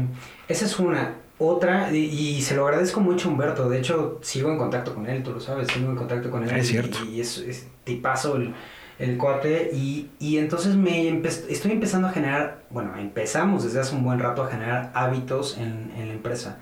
Esa 0.49 0.65
es 0.65 0.79
una. 0.79 1.15
Otra, 1.39 1.93
y, 1.93 2.41
se 2.43 2.55
lo 2.55 2.67
agradezco 2.67 3.01
mucho 3.01 3.29
a 3.29 3.33
Humberto, 3.33 3.69
de 3.69 3.79
hecho 3.79 4.21
sigo 4.23 4.53
en 4.53 4.59
contacto 4.59 4.95
con 4.95 5.09
él, 5.09 5.25
tú 5.25 5.33
lo 5.33 5.41
sabes, 5.41 5.67
sigo 5.69 5.91
en 5.91 5.97
contacto 5.97 6.31
con 6.31 6.45
él. 6.45 6.57
Es 6.57 6.69
cierto. 6.69 6.99
Y, 7.05 7.21
es, 7.21 7.39
es, 7.39 7.67
tipazo 7.83 8.37
el, 8.37 8.55
el 9.01 9.17
cuate 9.19 9.71
y, 9.73 10.11
y 10.21 10.39
entonces 10.39 10.77
me 10.77 11.21
estoy 11.49 11.73
empezando 11.73 12.07
a 12.07 12.13
generar, 12.13 12.63
bueno, 12.71 12.97
empezamos 12.97 13.65
desde 13.65 13.81
hace 13.81 13.95
un 13.97 14.05
buen 14.05 14.21
rato 14.21 14.45
a 14.45 14.49
generar 14.49 14.93
hábitos 14.95 15.59
en, 15.59 15.93
en 15.97 16.09
la 16.09 16.15
empresa. 16.15 16.59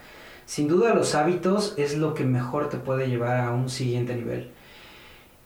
Sin 0.51 0.66
duda 0.66 0.94
los 0.94 1.14
hábitos 1.14 1.74
es 1.76 1.96
lo 1.96 2.12
que 2.12 2.24
mejor 2.24 2.68
te 2.70 2.76
puede 2.76 3.09
llevar 3.09 3.38
a 3.38 3.53
un 3.53 3.68
siguiente 3.68 4.16
nivel. 4.16 4.51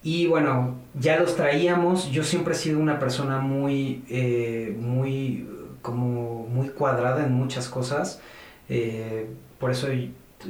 Y 0.01 0.25
bueno, 0.25 0.77
ya 0.95 1.19
los 1.19 1.35
traíamos. 1.35 2.09
Yo 2.09 2.23
siempre 2.23 2.55
he 2.55 2.57
sido 2.57 2.79
una 2.79 2.97
persona 2.97 3.37
muy, 3.37 4.03
eh, 4.09 4.75
muy, 4.79 5.47
como 5.83 6.47
muy 6.47 6.69
cuadrada 6.69 7.23
en 7.23 7.33
muchas 7.33 7.69
cosas. 7.69 8.19
Eh, 8.67 9.29
por 9.59 9.69
eso 9.69 9.89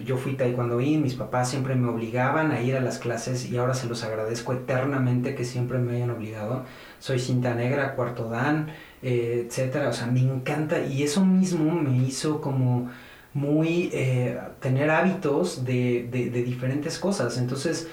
yo 0.06 0.16
fui 0.16 0.36
taekwondoín, 0.36 1.02
mis 1.02 1.16
papás 1.16 1.50
siempre 1.50 1.76
me 1.76 1.90
obligaban 1.90 2.52
a 2.54 2.62
ir 2.62 2.78
a 2.78 2.80
las 2.80 3.00
clases 3.00 3.52
y 3.52 3.58
ahora 3.58 3.74
se 3.74 3.88
los 3.88 4.06
agradezco 4.06 4.54
eternamente 4.54 5.36
que 5.36 5.44
siempre 5.44 5.80
me 5.80 5.98
hayan 5.98 6.12
obligado. 6.12 6.64
Soy 7.00 7.20
cinta 7.20 7.56
negra, 7.56 7.94
cuarto 7.96 8.30
dan, 8.30 8.70
eh, 9.02 9.48
etcétera. 9.48 9.90
O 9.90 9.94
sea, 9.94 10.08
me 10.08 10.22
encanta 10.22 10.80
y 10.86 11.04
eso 11.04 11.26
mismo 11.26 11.74
me 11.74 11.98
hizo 11.98 12.40
como 12.40 12.90
muy 13.36 13.90
eh, 13.92 14.40
tener 14.62 14.90
hábitos 14.90 15.66
de, 15.66 16.08
de, 16.10 16.42
diferentes 16.42 16.98
cosas. 16.98 17.38
Entonces, 17.38 17.90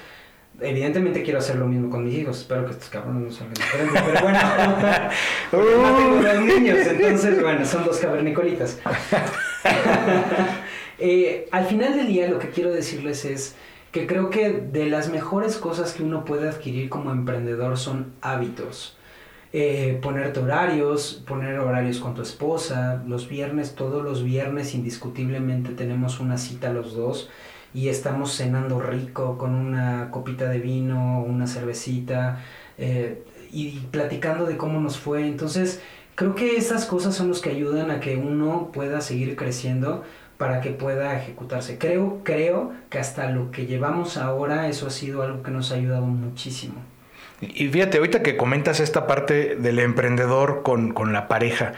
evidentemente 0.61 1.21
quiero 1.21 1.39
hacer 1.39 1.57
lo 1.57 1.67
mismo 1.67 1.89
con 1.89 2.05
mis 2.05 2.15
hijos. 2.15 2.39
Espero 2.39 2.65
que 2.65 2.71
estos 2.71 2.87
cabrones 2.87 3.23
no 3.23 3.31
salgan 3.31 3.53
diferentes. 3.53 4.01
Pero 4.01 4.21
bueno, 4.21 4.39
no 5.91 5.97
tengo 5.97 6.23
dos 6.23 6.41
niños, 6.45 6.77
entonces, 6.87 7.41
bueno, 7.41 7.65
son 7.65 7.83
dos 7.83 7.97
cavernicolitas. 7.97 8.79
eh, 10.99 11.49
al 11.51 11.65
final 11.65 11.97
del 11.97 12.07
día, 12.07 12.29
lo 12.29 12.39
que 12.39 12.47
quiero 12.49 12.71
decirles 12.71 13.25
es 13.25 13.55
que 13.91 14.07
creo 14.07 14.29
que 14.29 14.49
de 14.49 14.85
las 14.85 15.09
mejores 15.09 15.57
cosas 15.57 15.91
que 15.91 16.03
uno 16.03 16.23
puede 16.23 16.47
adquirir 16.47 16.87
como 16.87 17.11
emprendedor 17.11 17.77
son 17.77 18.13
hábitos. 18.21 18.97
Eh, 19.55 19.99
ponerte 20.01 20.39
horarios, 20.39 21.23
poner 21.27 21.59
horarios 21.59 21.99
con 21.99 22.15
tu 22.15 22.23
esposa, 22.23 23.03
los 23.07 23.29
viernes, 23.29 23.75
todos 23.75 24.03
los 24.03 24.23
viernes 24.23 24.73
indiscutiblemente 24.73 25.73
tenemos 25.73 26.19
una 26.19 26.39
cita 26.39 26.73
los 26.73 26.95
dos 26.95 27.29
y 27.71 27.89
estamos 27.89 28.35
cenando 28.35 28.79
rico 28.79 29.37
con 29.37 29.53
una 29.53 30.09
copita 30.09 30.49
de 30.49 30.59
vino, 30.59 31.21
una 31.23 31.45
cervecita 31.45 32.39
eh, 32.79 33.23
y 33.51 33.79
platicando 33.91 34.45
de 34.45 34.57
cómo 34.57 34.79
nos 34.79 34.97
fue. 34.97 35.27
Entonces, 35.27 35.81
creo 36.15 36.33
que 36.33 36.57
esas 36.57 36.85
cosas 36.85 37.15
son 37.15 37.27
los 37.27 37.39
que 37.39 37.51
ayudan 37.51 37.91
a 37.91 37.99
que 37.99 38.17
uno 38.17 38.71
pueda 38.73 39.01
seguir 39.01 39.35
creciendo 39.35 40.03
para 40.37 40.61
que 40.61 40.71
pueda 40.71 41.15
ejecutarse. 41.19 41.77
Creo, 41.77 42.21
creo 42.23 42.73
que 42.89 42.97
hasta 42.99 43.29
lo 43.29 43.51
que 43.51 43.67
llevamos 43.67 44.17
ahora, 44.17 44.67
eso 44.67 44.87
ha 44.87 44.89
sido 44.89 45.21
algo 45.21 45.43
que 45.43 45.51
nos 45.51 45.71
ha 45.71 45.75
ayudado 45.75 46.07
muchísimo. 46.07 46.92
Y 47.41 47.67
fíjate, 47.67 47.97
ahorita 47.97 48.23
que 48.23 48.37
comentas 48.37 48.79
esta 48.79 49.05
parte 49.07 49.55
del 49.55 49.79
emprendedor 49.79 50.63
con, 50.63 50.93
con 50.93 51.11
la 51.13 51.27
pareja, 51.27 51.73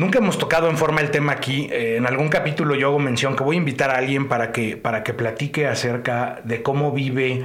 Nunca 0.00 0.18
hemos 0.18 0.38
tocado 0.38 0.70
en 0.70 0.78
forma 0.78 1.00
el 1.00 1.10
tema 1.10 1.32
aquí. 1.32 1.68
Eh, 1.70 1.96
en 1.96 2.06
algún 2.06 2.28
capítulo 2.28 2.74
yo 2.74 2.88
hago 2.88 2.98
mención 2.98 3.36
que 3.36 3.42
voy 3.42 3.56
a 3.56 3.58
invitar 3.58 3.90
a 3.90 3.98
alguien 3.98 4.28
para 4.28 4.52
que, 4.52 4.76
para 4.76 5.02
que 5.02 5.12
platique 5.12 5.66
acerca 5.66 6.40
de 6.44 6.62
cómo 6.62 6.92
vive 6.92 7.44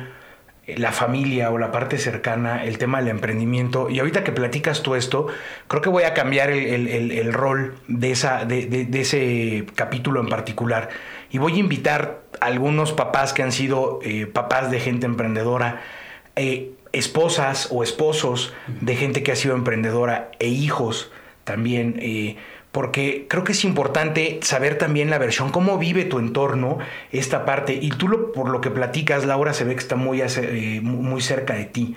eh, 0.67 0.77
la 0.77 0.91
familia 0.91 1.49
o 1.49 1.57
la 1.57 1.71
parte 1.71 1.97
cercana, 1.97 2.63
el 2.63 2.77
tema 2.77 2.99
del 2.99 3.09
emprendimiento. 3.09 3.89
Y 3.89 3.99
ahorita 3.99 4.23
que 4.23 4.31
platicas 4.31 4.83
tú 4.83 4.93
esto, 4.95 5.27
creo 5.67 5.81
que 5.81 5.89
voy 5.89 6.03
a 6.03 6.13
cambiar 6.13 6.51
el, 6.51 7.33
rol 7.33 7.75
de, 7.87 8.11
esa, 8.11 8.45
de, 8.45 8.87
ese 8.93 9.65
capítulo 9.73 10.21
en 10.21 10.29
particular. 10.29 10.89
Y 11.31 11.39
voy 11.39 11.55
a 11.55 11.57
invitar 11.57 12.21
a 12.39 12.45
algunos 12.45 12.93
papás 12.93 13.33
que 13.33 13.41
han 13.41 13.51
sido 13.51 13.99
eh, 14.03 14.27
papás 14.27 14.69
de 14.69 14.79
gente 14.79 15.07
emprendedora, 15.07 15.81
esposas 16.97 17.67
o 17.71 17.83
esposos 17.83 18.53
de 18.81 18.95
gente 18.95 19.23
que 19.23 19.31
ha 19.31 19.35
sido 19.35 19.55
emprendedora 19.55 20.31
e 20.39 20.47
hijos 20.47 21.11
también, 21.43 21.97
eh, 21.99 22.37
porque 22.71 23.25
creo 23.29 23.43
que 23.43 23.53
es 23.53 23.63
importante 23.63 24.39
saber 24.41 24.77
también 24.77 25.09
la 25.09 25.17
versión, 25.17 25.51
cómo 25.51 25.77
vive 25.77 26.05
tu 26.05 26.19
entorno 26.19 26.79
esta 27.11 27.45
parte. 27.45 27.77
Y 27.81 27.89
tú 27.89 28.07
lo, 28.07 28.31
por 28.31 28.49
lo 28.49 28.61
que 28.61 28.71
platicas, 28.71 29.25
Laura, 29.25 29.53
se 29.53 29.63
ve 29.63 29.73
que 29.75 29.79
está 29.79 29.95
muy, 29.95 30.21
eh, 30.21 30.79
muy 30.81 31.21
cerca 31.21 31.53
de 31.53 31.65
ti. 31.65 31.95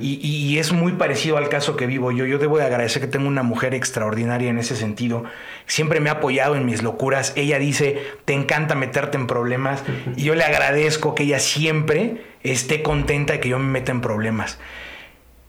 Y, 0.00 0.58
es 0.58 0.72
muy 0.72 0.92
parecido 0.92 1.36
al 1.36 1.48
caso 1.48 1.76
que 1.76 1.86
vivo 1.86 2.10
yo. 2.12 2.26
Yo 2.26 2.38
debo 2.38 2.58
de 2.58 2.64
agradecer 2.64 3.00
que 3.00 3.08
tengo 3.08 3.28
una 3.28 3.42
mujer 3.42 3.74
extraordinaria 3.74 4.50
en 4.50 4.58
ese 4.58 4.76
sentido. 4.76 5.24
Siempre 5.66 6.00
me 6.00 6.10
ha 6.10 6.14
apoyado 6.14 6.56
en 6.56 6.66
mis 6.66 6.82
locuras. 6.82 7.32
Ella 7.36 7.58
dice, 7.58 8.02
te 8.24 8.32
encanta 8.32 8.74
meterte 8.74 9.16
en 9.16 9.26
problemas. 9.26 9.82
Y 10.16 10.24
yo 10.24 10.34
le 10.34 10.44
agradezco 10.44 11.14
que 11.14 11.22
ella 11.22 11.38
siempre 11.38 12.22
esté 12.42 12.82
contenta 12.82 13.34
de 13.34 13.40
que 13.40 13.48
yo 13.48 13.58
me 13.58 13.66
meta 13.66 13.92
en 13.92 14.00
problemas. 14.00 14.58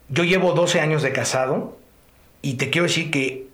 Yo 0.09 0.24
llevo 0.24 0.53
12 0.53 0.82
años 0.82 1.01
de 1.03 1.11
casado 1.11 1.78
y 2.41 2.55
te 2.55 2.69
quiero 2.69 2.88
decir 2.88 3.11
que 3.11 3.47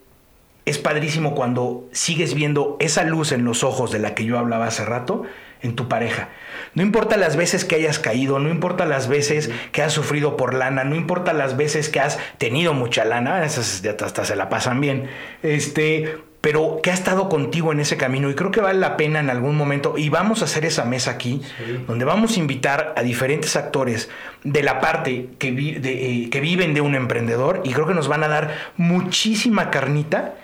es 0.65 0.77
padrísimo 0.77 1.33
cuando 1.33 1.87
sigues 1.93 2.33
viendo 2.33 2.75
esa 2.79 3.03
luz 3.03 3.31
en 3.31 3.45
los 3.45 3.63
ojos 3.63 3.91
de 3.91 3.99
la 3.99 4.15
que 4.15 4.25
yo 4.25 4.37
hablaba 4.37 4.67
hace 4.67 4.83
rato 4.83 5.23
en 5.61 5.75
tu 5.75 5.87
pareja. 5.87 6.29
No 6.73 6.83
importa 6.83 7.17
las 7.17 7.35
veces 7.35 7.65
que 7.65 7.75
hayas 7.75 7.99
caído, 7.99 8.39
no 8.39 8.49
importa 8.49 8.85
las 8.85 9.07
veces 9.07 9.49
que 9.71 9.81
has 9.81 9.93
sufrido 9.93 10.37
por 10.37 10.53
lana, 10.53 10.83
no 10.83 10.95
importa 10.95 11.33
las 11.33 11.57
veces 11.57 11.89
que 11.89 11.99
has 11.99 12.19
tenido 12.37 12.73
mucha 12.73 13.05
lana, 13.05 13.43
esas 13.45 13.81
ya 13.81 13.95
hasta 13.99 14.25
se 14.25 14.35
la 14.35 14.49
pasan 14.49 14.81
bien. 14.81 15.09
Este, 15.43 16.17
pero 16.41 16.79
que 16.81 16.91
ha 16.91 16.93
estado 16.93 17.29
contigo 17.29 17.71
en 17.71 17.79
ese 17.79 17.97
camino 17.97 18.29
y 18.29 18.35
creo 18.35 18.51
que 18.51 18.61
vale 18.61 18.79
la 18.79 18.95
pena 18.95 19.19
en 19.19 19.29
algún 19.29 19.57
momento 19.57 19.97
y 19.97 20.09
vamos 20.09 20.41
a 20.41 20.45
hacer 20.45 20.65
esa 20.65 20.85
mesa 20.85 21.11
aquí 21.11 21.41
donde 21.87 22.05
vamos 22.05 22.37
a 22.37 22.39
invitar 22.39 22.93
a 22.95 23.01
diferentes 23.01 23.55
actores 23.55 24.09
de 24.43 24.63
la 24.63 24.79
parte 24.79 25.29
que, 25.39 25.49
eh, 25.49 26.29
que 26.29 26.39
viven 26.39 26.73
de 26.73 26.81
un 26.81 26.95
emprendedor 26.95 27.61
y 27.65 27.73
creo 27.73 27.87
que 27.87 27.93
nos 27.93 28.07
van 28.07 28.23
a 28.23 28.27
dar 28.27 28.55
muchísima 28.77 29.71
carnita 29.71 30.35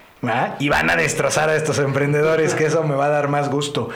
y 0.59 0.69
van 0.69 0.89
a 0.89 0.95
destrozar 0.95 1.49
a 1.49 1.55
estos 1.55 1.79
emprendedores, 1.79 2.53
que 2.55 2.65
eso 2.65 2.83
me 2.83 2.95
va 2.95 3.05
a 3.05 3.09
dar 3.09 3.27
más 3.27 3.49
gusto. 3.49 3.89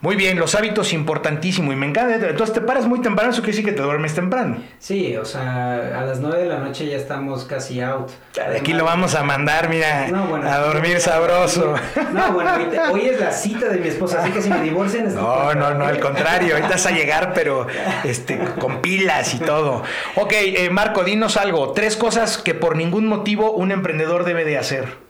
Muy 0.00 0.16
bien, 0.16 0.38
los 0.38 0.54
hábitos 0.54 0.92
importantísimo 0.92 1.72
y 1.72 1.76
me 1.76 1.86
encanta. 1.86 2.14
Entonces 2.28 2.54
te 2.54 2.60
paras 2.60 2.86
muy 2.86 3.00
temprano, 3.00 3.30
eso 3.30 3.40
quiere 3.40 3.56
decir 3.56 3.64
que 3.64 3.72
te 3.72 3.82
duermes 3.82 4.14
temprano. 4.14 4.58
Sí, 4.78 5.16
o 5.16 5.24
sea, 5.24 5.98
a 5.98 6.04
las 6.04 6.20
9 6.20 6.42
de 6.42 6.46
la 6.46 6.58
noche 6.58 6.86
ya 6.86 6.96
estamos 6.96 7.44
casi 7.44 7.80
out. 7.80 8.10
De 8.34 8.58
aquí 8.58 8.72
lo 8.74 8.84
vamos 8.84 9.14
a 9.14 9.22
mandar, 9.22 9.68
mira, 9.68 10.04
a 10.06 10.58
dormir 10.58 11.00
sabroso. 11.00 11.74
No, 12.12 12.32
bueno, 12.32 12.50
hoy 12.92 13.06
es 13.06 13.18
la 13.18 13.32
cita 13.32 13.68
de 13.68 13.78
mi 13.78 13.88
esposa, 13.88 14.20
así 14.20 14.30
que 14.30 14.42
si 14.42 14.50
me 14.50 14.60
divorcian... 14.60 15.14
No, 15.14 15.54
no, 15.54 15.74
no, 15.74 15.86
al 15.86 16.00
contrario, 16.00 16.54
ahorita 16.54 16.72
vas 16.72 16.86
a 16.86 16.90
llegar, 16.90 17.32
pero 17.34 17.66
este, 18.04 18.38
con 18.60 18.82
pilas 18.82 19.34
y 19.34 19.38
todo. 19.38 19.82
Ok, 20.16 20.32
eh, 20.32 20.68
Marco, 20.70 21.02
dinos 21.02 21.36
algo. 21.36 21.72
Tres 21.72 21.96
cosas 21.96 22.38
que 22.38 22.54
por 22.54 22.76
ningún 22.76 23.06
motivo 23.06 23.52
un 23.52 23.72
emprendedor 23.72 24.24
debe 24.24 24.44
de 24.44 24.58
hacer. 24.58 25.03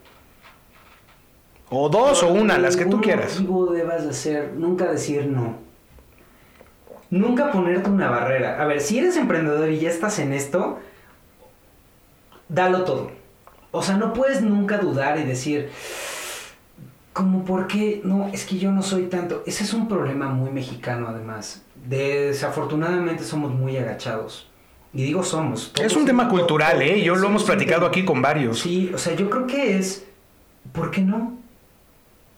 O 1.77 1.89
dos 1.89 2.23
o 2.23 2.33
una, 2.33 2.57
las 2.57 2.77
que 2.77 2.87
tú 2.87 3.01
quieras. 3.01 3.43
debas 3.73 4.07
hacer, 4.07 4.53
nunca 4.57 4.93
decir 4.93 5.27
no. 5.27 5.57
Nunca 7.11 7.51
ponerte 7.51 7.91
una 7.91 8.09
barrera. 8.09 8.63
A 8.63 8.67
ver, 8.67 8.81
si 8.81 8.99
eres 8.99 9.17
emprendedor 9.17 9.69
y 9.69 9.81
ya 9.81 9.91
estás 9.91 10.21
en 10.21 10.33
esto, 10.33 10.79
dalo 12.49 12.85
todo. 12.85 13.11
O 13.73 13.83
sea, 13.83 13.97
no 13.97 14.13
puedes 14.13 14.41
nunca 14.41 14.79
dudar 14.79 15.19
y 15.19 15.25
decir, 15.25 15.71
como 17.13 17.45
por 17.45 17.67
qué, 17.67 18.01
no, 18.05 18.29
es 18.29 18.45
que 18.47 18.57
yo 18.57 18.71
no 18.71 18.83
soy 18.83 19.07
tanto. 19.07 19.43
Ese 19.45 19.65
es 19.65 19.75
un 19.75 19.89
problema 19.89 20.29
muy 20.29 20.51
mexicano 20.51 21.09
además. 21.09 21.65
Desafortunadamente 21.89 23.25
somos 23.25 23.53
muy 23.53 23.77
agachados. 23.77 24.49
Y 24.93 25.03
digo 25.03 25.25
somos. 25.25 25.73
Es 25.83 25.97
un 25.97 26.07
tema 26.07 26.29
cultural, 26.29 26.81
¿eh? 26.83 27.03
Yo 27.03 27.17
lo 27.17 27.27
hemos 27.27 27.43
platicado 27.43 27.85
aquí 27.85 28.05
con 28.05 28.23
varios. 28.23 28.61
Sí, 28.61 28.93
o 28.95 28.99
sea, 28.99 29.17
yo 29.17 29.29
creo 29.29 29.49
que 29.49 29.77
es, 29.77 30.07
¿por 30.73 30.93
qué 30.93 31.01
no? 31.01 31.43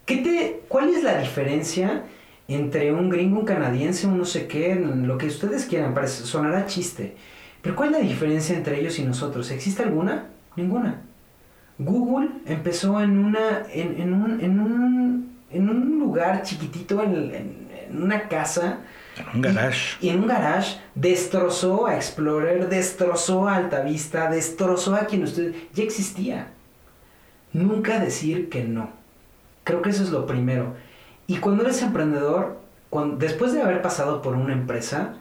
¿Qué 0.07 0.19
te, 0.19 0.63
¿Cuál 0.69 0.91
es 0.91 1.03
la 1.03 1.19
diferencia 1.19 2.05
entre 2.49 2.93
un 2.93 3.11
gringo, 3.11 3.41
un 3.41 3.45
canadiense, 3.45 4.07
un 4.07 4.19
no 4.19 4.25
sé 4.25 4.47
qué, 4.47 4.77
lo 4.77 5.19
que 5.19 5.27
ustedes 5.27 5.67
quieran? 5.67 5.95
Parece, 5.95 6.25
sonará 6.25 6.65
chiste. 6.67 7.17
Pero 7.61 7.75
¿cuál 7.75 7.89
es 7.89 8.01
la 8.01 8.07
diferencia 8.07 8.57
entre 8.57 8.79
ellos 8.81 8.99
y 9.01 9.03
nosotros? 9.03 9.51
¿Existe 9.51 9.83
alguna? 9.83 10.29
Ninguna. 10.55 11.03
Google 11.79 12.29
empezó 12.47 13.03
en, 13.03 13.19
una, 13.19 13.67
en, 13.73 14.13
un, 14.13 14.41
en, 14.41 14.61
un, 14.61 15.37
en 15.51 15.69
un 15.69 15.99
lugar 15.99 16.43
chiquitito, 16.45 17.03
en, 17.03 17.67
una 17.93 18.29
casa. 18.29 18.79
En 19.17 19.27
un 19.35 19.43
garage. 19.43 19.97
Y, 20.01 20.11
en 20.11 20.21
un 20.21 20.29
garage 20.29 20.79
destrozó 20.95 21.89
a 21.89 21.97
Explorer, 21.97 22.69
destrozó 22.69 23.49
a 23.49 23.57
Altavista, 23.57 24.31
destrozó 24.31 24.95
a 24.95 25.07
quien 25.07 25.25
usted 25.25 25.53
ya 25.75 25.83
existía. 25.83 26.53
Nunca 27.53 27.99
decir 27.99 28.49
que 28.49 28.63
no. 28.63 28.96
Creo 29.67 29.83
que 29.83 29.91
eso 29.91 30.05
es 30.05 30.11
lo 30.11 30.27
primero. 30.27 30.75
Y 31.27 31.39
cuando 31.39 31.65
eres 31.65 31.83
emprendedor, 31.83 32.61
después 33.19 33.53
de 33.53 33.63
haber 33.63 33.83
pasado 33.83 34.23
por 34.23 34.37
una 34.37 34.53
empresa, 34.53 35.15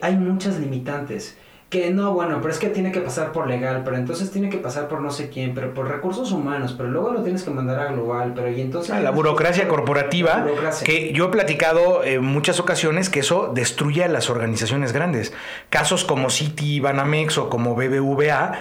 hay 0.00 0.14
muchas 0.14 0.60
limitantes 0.60 1.36
que 1.74 1.90
no, 1.90 2.12
bueno, 2.12 2.38
pero 2.40 2.52
es 2.52 2.60
que 2.60 2.68
tiene 2.68 2.92
que 2.92 3.00
pasar 3.00 3.32
por 3.32 3.48
legal, 3.48 3.82
pero 3.84 3.96
entonces 3.96 4.30
tiene 4.30 4.48
que 4.48 4.58
pasar 4.58 4.86
por 4.86 5.00
no 5.00 5.10
sé 5.10 5.28
quién, 5.28 5.54
pero 5.54 5.74
por 5.74 5.88
recursos 5.88 6.30
humanos, 6.30 6.72
pero 6.76 6.88
luego 6.88 7.10
lo 7.10 7.24
tienes 7.24 7.42
que 7.42 7.50
mandar 7.50 7.80
a 7.80 7.90
global, 7.90 8.30
pero 8.32 8.48
y 8.48 8.60
entonces... 8.60 8.92
Ah, 8.92 9.00
la 9.00 9.10
burocracia 9.10 9.66
corporativa, 9.66 10.46
que 10.84 11.12
yo 11.12 11.24
he 11.24 11.28
platicado 11.30 12.04
en 12.04 12.24
muchas 12.24 12.60
ocasiones 12.60 13.10
que 13.10 13.18
eso 13.18 13.50
destruye 13.52 14.04
a 14.04 14.08
las 14.08 14.30
organizaciones 14.30 14.92
grandes. 14.92 15.32
Casos 15.68 16.04
como 16.04 16.30
Citi, 16.30 16.78
Banamex 16.78 17.38
o 17.38 17.50
como 17.50 17.74
BBVA, 17.74 18.52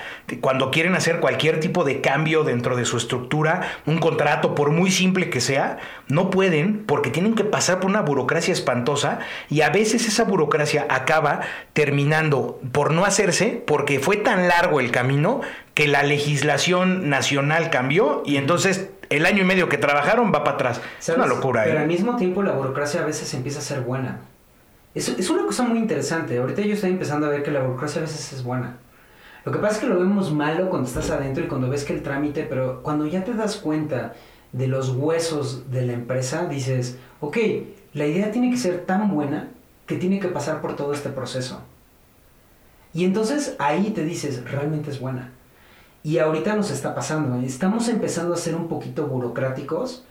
cuando 0.41 0.71
quieren 0.71 0.95
hacer 0.95 1.19
cualquier 1.19 1.59
tipo 1.59 1.83
de 1.83 2.01
cambio 2.01 2.43
dentro 2.43 2.75
de 2.75 2.85
su 2.85 2.97
estructura, 2.97 3.61
un 3.85 3.99
contrato, 3.99 4.55
por 4.55 4.71
muy 4.71 4.89
simple 4.89 5.29
que 5.29 5.39
sea, 5.39 5.77
no 6.13 6.29
pueden 6.29 6.85
porque 6.85 7.09
tienen 7.09 7.35
que 7.35 7.43
pasar 7.43 7.79
por 7.79 7.89
una 7.89 8.01
burocracia 8.01 8.53
espantosa 8.53 9.19
y 9.49 9.61
a 9.61 9.69
veces 9.69 10.07
esa 10.07 10.23
burocracia 10.23 10.85
acaba 10.89 11.41
terminando 11.73 12.59
por 12.71 12.91
no 12.91 13.05
hacerse 13.05 13.63
porque 13.65 13.99
fue 13.99 14.17
tan 14.17 14.47
largo 14.47 14.79
el 14.79 14.91
camino 14.91 15.41
que 15.73 15.87
la 15.87 16.03
legislación 16.03 17.09
nacional 17.09 17.69
cambió 17.69 18.21
y 18.25 18.37
entonces 18.37 18.89
el 19.09 19.25
año 19.25 19.41
y 19.41 19.45
medio 19.45 19.69
que 19.69 19.77
trabajaron 19.77 20.33
va 20.33 20.43
para 20.43 20.55
atrás. 20.55 20.81
Es 20.99 21.09
una 21.09 21.25
locura. 21.25 21.63
Pero 21.63 21.77
¿eh? 21.77 21.81
al 21.81 21.87
mismo 21.87 22.15
tiempo 22.15 22.43
la 22.43 22.53
burocracia 22.53 23.01
a 23.01 23.05
veces 23.05 23.33
empieza 23.33 23.59
a 23.59 23.63
ser 23.63 23.81
buena. 23.81 24.21
Es, 24.95 25.09
es 25.09 25.29
una 25.29 25.45
cosa 25.45 25.63
muy 25.63 25.79
interesante. 25.79 26.37
Ahorita 26.37 26.61
yo 26.61 26.73
estoy 26.75 26.91
empezando 26.91 27.25
a 27.25 27.29
ver 27.29 27.43
que 27.43 27.51
la 27.51 27.61
burocracia 27.61 27.99
a 27.99 28.05
veces 28.05 28.33
es 28.33 28.43
buena. 28.43 28.77
Lo 29.45 29.51
que 29.51 29.59
pasa 29.59 29.75
es 29.75 29.79
que 29.81 29.87
lo 29.87 29.99
vemos 29.99 30.31
malo 30.31 30.69
cuando 30.69 30.87
estás 30.87 31.09
adentro 31.09 31.43
y 31.43 31.47
cuando 31.47 31.69
ves 31.69 31.83
que 31.83 31.93
el 31.93 32.01
trámite, 32.01 32.43
pero 32.43 32.81
cuando 32.81 33.05
ya 33.07 33.23
te 33.23 33.33
das 33.33 33.57
cuenta 33.57 34.13
de 34.53 34.67
los 34.67 34.89
huesos 34.89 35.69
de 35.71 35.81
la 35.81 35.93
empresa, 35.93 36.47
dices, 36.47 36.97
ok, 37.19 37.37
la 37.93 38.05
idea 38.05 38.31
tiene 38.31 38.49
que 38.49 38.57
ser 38.57 38.85
tan 38.85 39.13
buena 39.13 39.49
que 39.85 39.97
tiene 39.97 40.19
que 40.19 40.29
pasar 40.29 40.61
por 40.61 40.75
todo 40.75 40.93
este 40.93 41.09
proceso. 41.09 41.61
Y 42.93 43.05
entonces 43.05 43.55
ahí 43.59 43.89
te 43.89 44.05
dices, 44.05 44.49
realmente 44.49 44.91
es 44.91 44.99
buena. 44.99 45.31
Y 46.03 46.19
ahorita 46.19 46.55
nos 46.55 46.69
está 46.69 46.93
pasando, 46.93 47.45
estamos 47.45 47.89
empezando 47.89 48.33
a 48.33 48.37
ser 48.37 48.55
un 48.55 48.67
poquito 48.67 49.07
burocráticos 49.07 50.05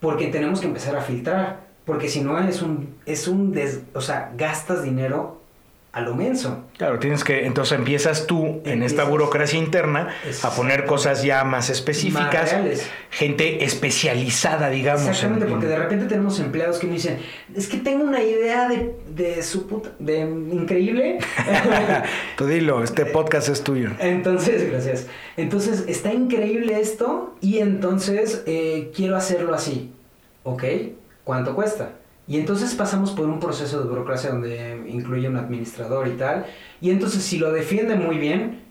porque 0.00 0.28
tenemos 0.28 0.60
que 0.60 0.66
empezar 0.66 0.96
a 0.96 1.02
filtrar, 1.02 1.66
porque 1.84 2.08
si 2.08 2.20
no 2.20 2.38
es 2.38 2.62
un, 2.62 2.94
es 3.04 3.28
un, 3.28 3.54
o 3.94 4.00
sea, 4.00 4.32
gastas 4.36 4.82
dinero 4.82 5.40
a 5.94 6.00
lo 6.00 6.16
menso. 6.16 6.64
Claro, 6.76 6.98
tienes 6.98 7.22
que, 7.22 7.46
entonces 7.46 7.78
empiezas 7.78 8.26
tú 8.26 8.60
en 8.64 8.82
esta 8.82 9.04
burocracia 9.04 9.56
interna 9.60 10.08
a 10.42 10.50
poner 10.50 10.86
cosas 10.86 11.22
ya 11.22 11.44
más 11.44 11.70
específicas, 11.70 12.52
gente 13.10 13.64
especializada, 13.64 14.70
digamos. 14.70 15.06
Exactamente, 15.06 15.46
porque 15.46 15.66
de 15.66 15.78
repente 15.78 16.06
tenemos 16.06 16.40
empleados 16.40 16.78
que 16.78 16.88
me 16.88 16.94
dicen, 16.94 17.20
es 17.54 17.68
que 17.68 17.76
tengo 17.76 18.02
una 18.02 18.24
idea 18.24 18.68
de, 18.68 18.96
de 19.14 19.40
su 19.44 19.68
puta, 19.68 19.92
de 20.00 20.22
increíble. 20.22 21.18
tú 22.36 22.46
dilo, 22.48 22.82
este 22.82 23.06
podcast 23.06 23.48
es 23.48 23.62
tuyo. 23.62 23.90
Entonces, 24.00 24.68
gracias. 24.68 25.06
Entonces, 25.36 25.84
está 25.86 26.12
increíble 26.12 26.80
esto 26.80 27.36
y 27.40 27.58
entonces 27.58 28.42
eh, 28.46 28.90
quiero 28.96 29.14
hacerlo 29.16 29.54
así. 29.54 29.92
¿Ok? 30.42 30.64
¿Cuánto 31.22 31.54
cuesta? 31.54 31.92
Y 32.26 32.38
entonces 32.38 32.74
pasamos 32.74 33.10
por 33.10 33.26
un 33.28 33.38
proceso 33.38 33.80
de 33.80 33.88
burocracia 33.88 34.30
donde 34.30 34.82
incluye 34.88 35.28
un 35.28 35.36
administrador 35.36 36.08
y 36.08 36.12
tal. 36.12 36.46
Y 36.80 36.90
entonces 36.90 37.22
si 37.22 37.38
lo 37.38 37.52
defiende 37.52 37.96
muy 37.96 38.16
bien, 38.18 38.62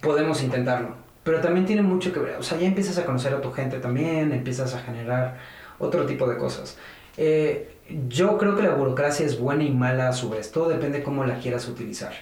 podemos 0.00 0.42
intentarlo. 0.42 0.94
Pero 1.22 1.40
también 1.40 1.64
tiene 1.64 1.82
mucho 1.82 2.12
que 2.12 2.20
ver. 2.20 2.36
O 2.36 2.42
sea, 2.42 2.58
ya 2.58 2.66
empiezas 2.66 2.98
a 2.98 3.06
conocer 3.06 3.32
a 3.32 3.40
tu 3.40 3.50
gente 3.50 3.78
también, 3.78 4.32
empiezas 4.32 4.74
a 4.74 4.80
generar 4.80 5.38
otro 5.78 6.04
tipo 6.04 6.28
de 6.28 6.36
cosas. 6.36 6.76
Eh, 7.16 7.76
yo 8.08 8.36
creo 8.36 8.56
que 8.56 8.62
la 8.62 8.74
burocracia 8.74 9.24
es 9.24 9.38
buena 9.38 9.64
y 9.64 9.70
mala 9.70 10.08
a 10.08 10.12
su 10.12 10.28
vez. 10.28 10.52
Todo 10.52 10.68
depende 10.68 10.98
de 10.98 11.04
cómo 11.04 11.24
la 11.24 11.38
quieras 11.38 11.66
utilizar. 11.66 12.12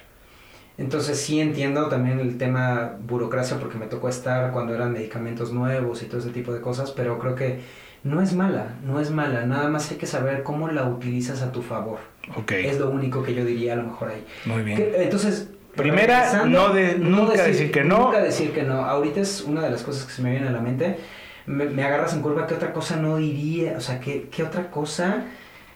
Entonces 0.79 1.21
sí 1.21 1.41
entiendo 1.41 1.89
también 1.89 2.19
el 2.21 2.39
tema 2.39 2.97
burocracia 3.01 3.59
porque 3.59 3.77
me 3.77 3.87
tocó 3.87 4.09
estar 4.09 4.53
cuando 4.53 4.75
eran 4.75 4.93
medicamentos 4.93 5.53
nuevos 5.53 6.03
y 6.03 6.07
todo 6.07 6.21
ese 6.21 6.31
tipo 6.31 6.53
de 6.53 6.61
cosas, 6.61 6.93
pero 6.93 7.19
creo 7.19 7.35
que 7.35 7.61
no 8.05 8.21
es 8.21 8.33
mala, 8.33 8.75
no 8.85 9.01
es 9.01 9.11
mala, 9.11 9.47
nada 9.47 9.69
más 9.69 9.91
hay 9.91 9.97
que 9.97 10.07
saber 10.07 10.43
cómo 10.43 10.69
la 10.69 10.89
utilizas 10.89 11.43
a 11.43 11.53
tu 11.53 11.63
favor. 11.63 12.01
Okay. 12.37 12.67
Es 12.67 12.79
lo 12.79 12.91
único 12.91 13.23
que 13.23 13.35
yo 13.35 13.45
diría 13.45 13.75
a 13.75 13.77
lo 13.77 13.85
mejor 13.85 14.11
ahí. 14.11 14.25
Muy 14.45 14.63
bien. 14.63 14.93
entonces, 14.97 15.49
primera, 15.77 16.45
no 16.47 16.71
de, 16.71 16.99
nunca 16.99 17.45
decir, 17.45 17.71
que 17.71 17.85
no. 17.85 18.07
Nunca 18.07 18.21
decir 18.21 18.53
que 18.53 18.63
no. 18.63 18.85
Ahorita 18.85 19.21
es 19.21 19.43
una 19.43 19.63
de 19.63 19.71
las 19.71 19.83
cosas 19.83 20.05
que 20.05 20.13
se 20.13 20.23
me 20.23 20.31
viene 20.31 20.49
a 20.49 20.53
la 20.53 20.61
mente. 20.61 20.99
Me, 21.47 21.83
agarras 21.85 22.15
en 22.15 22.23
curva, 22.23 22.47
¿qué 22.47 22.55
otra 22.55 22.73
cosa 22.73 22.97
no 22.97 23.17
diría? 23.17 23.75
O 23.77 23.81
sea, 23.81 24.01
¿qué, 24.01 24.29
¿qué 24.31 24.43
otra 24.43 24.71
cosa? 24.71 25.25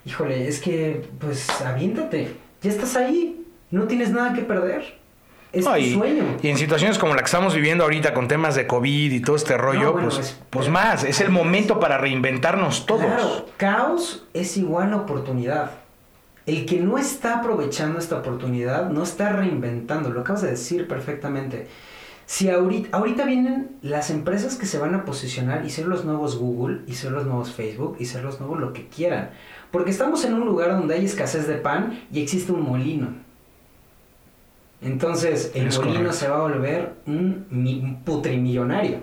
Híjole, 0.05 0.49
es 0.49 0.61
que, 0.61 1.05
pues, 1.19 1.49
aviéntate. 1.63 2.29
Ya 2.63 2.71
estás 2.71 2.97
ahí. 2.97 3.45
No 3.71 3.85
tienes 3.85 4.11
nada 4.11 4.33
que 4.33 4.43
perder. 4.43 4.97
Es 5.59 5.67
y, 5.79 5.95
sueño. 5.95 6.25
Y 6.43 6.49
en 6.49 6.59
situaciones 6.59 6.99
como 6.99 7.15
la 7.15 7.21
que 7.21 7.27
estamos 7.27 7.55
viviendo 7.55 7.85
ahorita 7.85 8.13
con 8.13 8.29
temas 8.29 8.55
de 8.55 8.67
COVID 8.67 9.13
y 9.13 9.21
todo 9.21 9.37
este 9.37 9.57
rollo, 9.57 9.95
pues, 9.95 10.39
pues 10.51 10.69
más, 10.69 11.05
es 11.05 11.21
el 11.21 11.31
momento 11.31 11.81
para 11.81 11.99
reinventarnos 11.99 12.87
todos. 12.87 13.05
Claro, 13.05 13.47
caos 13.57 14.27
es 14.35 14.57
igual 14.57 14.93
a 14.93 14.97
oportunidad. 14.97 15.71
El 16.45 16.67
que 16.67 16.79
no 16.81 16.99
está 16.99 17.39
aprovechando 17.39 17.99
esta 17.99 18.19
oportunidad 18.19 18.91
no 18.91 19.03
está 19.03 19.31
reinventando, 19.31 20.11
lo 20.11 20.21
acabas 20.21 20.43
de 20.43 20.51
decir 20.51 20.87
perfectamente. 20.87 21.67
Si 22.27 22.51
ahorita, 22.51 22.97
ahorita 22.97 23.25
vienen 23.25 23.77
las 23.83 24.11
empresas 24.11 24.57
que 24.57 24.67
se 24.67 24.79
van 24.79 24.95
a 24.95 25.05
posicionar 25.05 25.65
y 25.65 25.71
ser 25.71 25.87
los 25.87 26.05
nuevos 26.05 26.37
Google, 26.37 26.81
y 26.87 26.95
ser 26.95 27.13
los 27.13 27.25
nuevos 27.25 27.53
Facebook, 27.53 27.97
y 27.99 28.05
ser 28.05 28.25
los 28.25 28.41
nuevos 28.41 28.61
lo 28.61 28.73
que 28.73 28.89
quieran. 28.89 29.31
Porque 29.71 29.91
estamos 29.91 30.25
en 30.25 30.35
un 30.35 30.45
lugar 30.45 30.71
donde 30.71 30.95
hay 30.95 31.05
escasez 31.05 31.47
de 31.47 31.55
pan 31.55 32.05
y 32.13 32.21
existe 32.21 32.53
un 32.53 32.63
molino. 32.63 33.26
Entonces, 34.83 35.53
el 35.55 35.73
molino 35.73 36.13
se 36.13 36.29
va 36.29 36.37
a 36.37 36.41
volver 36.41 36.95
un, 37.07 38.03
putrimillonario. 38.05 38.99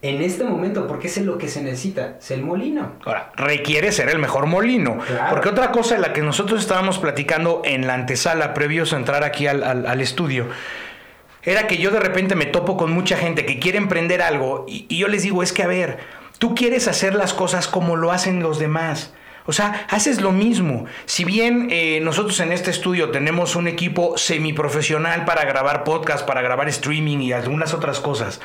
En 0.00 0.20
este 0.20 0.42
momento, 0.42 0.88
porque 0.88 1.06
es 1.06 1.18
lo 1.18 1.38
que 1.38 1.48
se 1.48 1.62
necesita, 1.62 2.16
es 2.18 2.30
el 2.32 2.42
molino. 2.42 2.94
Ahora, 3.04 3.30
requiere 3.36 3.92
ser 3.92 4.08
el 4.08 4.18
mejor 4.18 4.46
molino. 4.46 4.98
Porque 5.30 5.48
otra 5.48 5.70
cosa 5.70 5.94
de 5.94 6.00
la 6.00 6.12
que 6.12 6.22
nosotros 6.22 6.60
estábamos 6.60 6.98
platicando 6.98 7.62
en 7.64 7.86
la 7.86 7.94
antesala, 7.94 8.52
previos 8.52 8.92
a 8.92 8.96
entrar 8.96 9.22
aquí 9.22 9.46
al, 9.46 10.00
estudio, 10.00 10.46
era 11.44 11.68
que 11.68 11.78
yo 11.78 11.90
de 11.90 12.00
repente 12.00 12.34
me 12.34 12.46
topo 12.46 12.76
con 12.76 12.90
mucha 12.90 13.16
gente 13.16 13.46
que 13.46 13.58
quiere 13.58 13.78
emprender 13.78 14.22
algo 14.22 14.64
y 14.68 14.96
yo 14.96 15.08
les 15.08 15.22
digo, 15.22 15.42
es 15.42 15.52
que 15.52 15.62
a 15.62 15.66
ver, 15.66 15.98
tú 16.38 16.54
quieres 16.54 16.88
hacer 16.88 17.14
las 17.14 17.34
cosas 17.34 17.68
como 17.68 17.94
lo 17.96 18.10
hacen 18.10 18.42
los 18.42 18.58
demás. 18.58 19.12
O 19.46 19.52
sea, 19.52 19.86
haces 19.90 20.20
lo 20.20 20.32
mismo. 20.32 20.84
Si 21.04 21.24
bien 21.24 21.68
eh, 21.70 22.00
nosotros 22.02 22.38
en 22.40 22.52
este 22.52 22.70
estudio 22.70 23.10
tenemos 23.10 23.56
un 23.56 23.66
equipo 23.66 24.16
semiprofesional 24.16 25.24
para 25.24 25.44
grabar 25.44 25.84
podcast, 25.84 26.26
para 26.26 26.42
grabar 26.42 26.68
streaming 26.68 27.18
y 27.18 27.32
algunas 27.32 27.74
otras 27.74 28.00
cosas, 28.00 28.40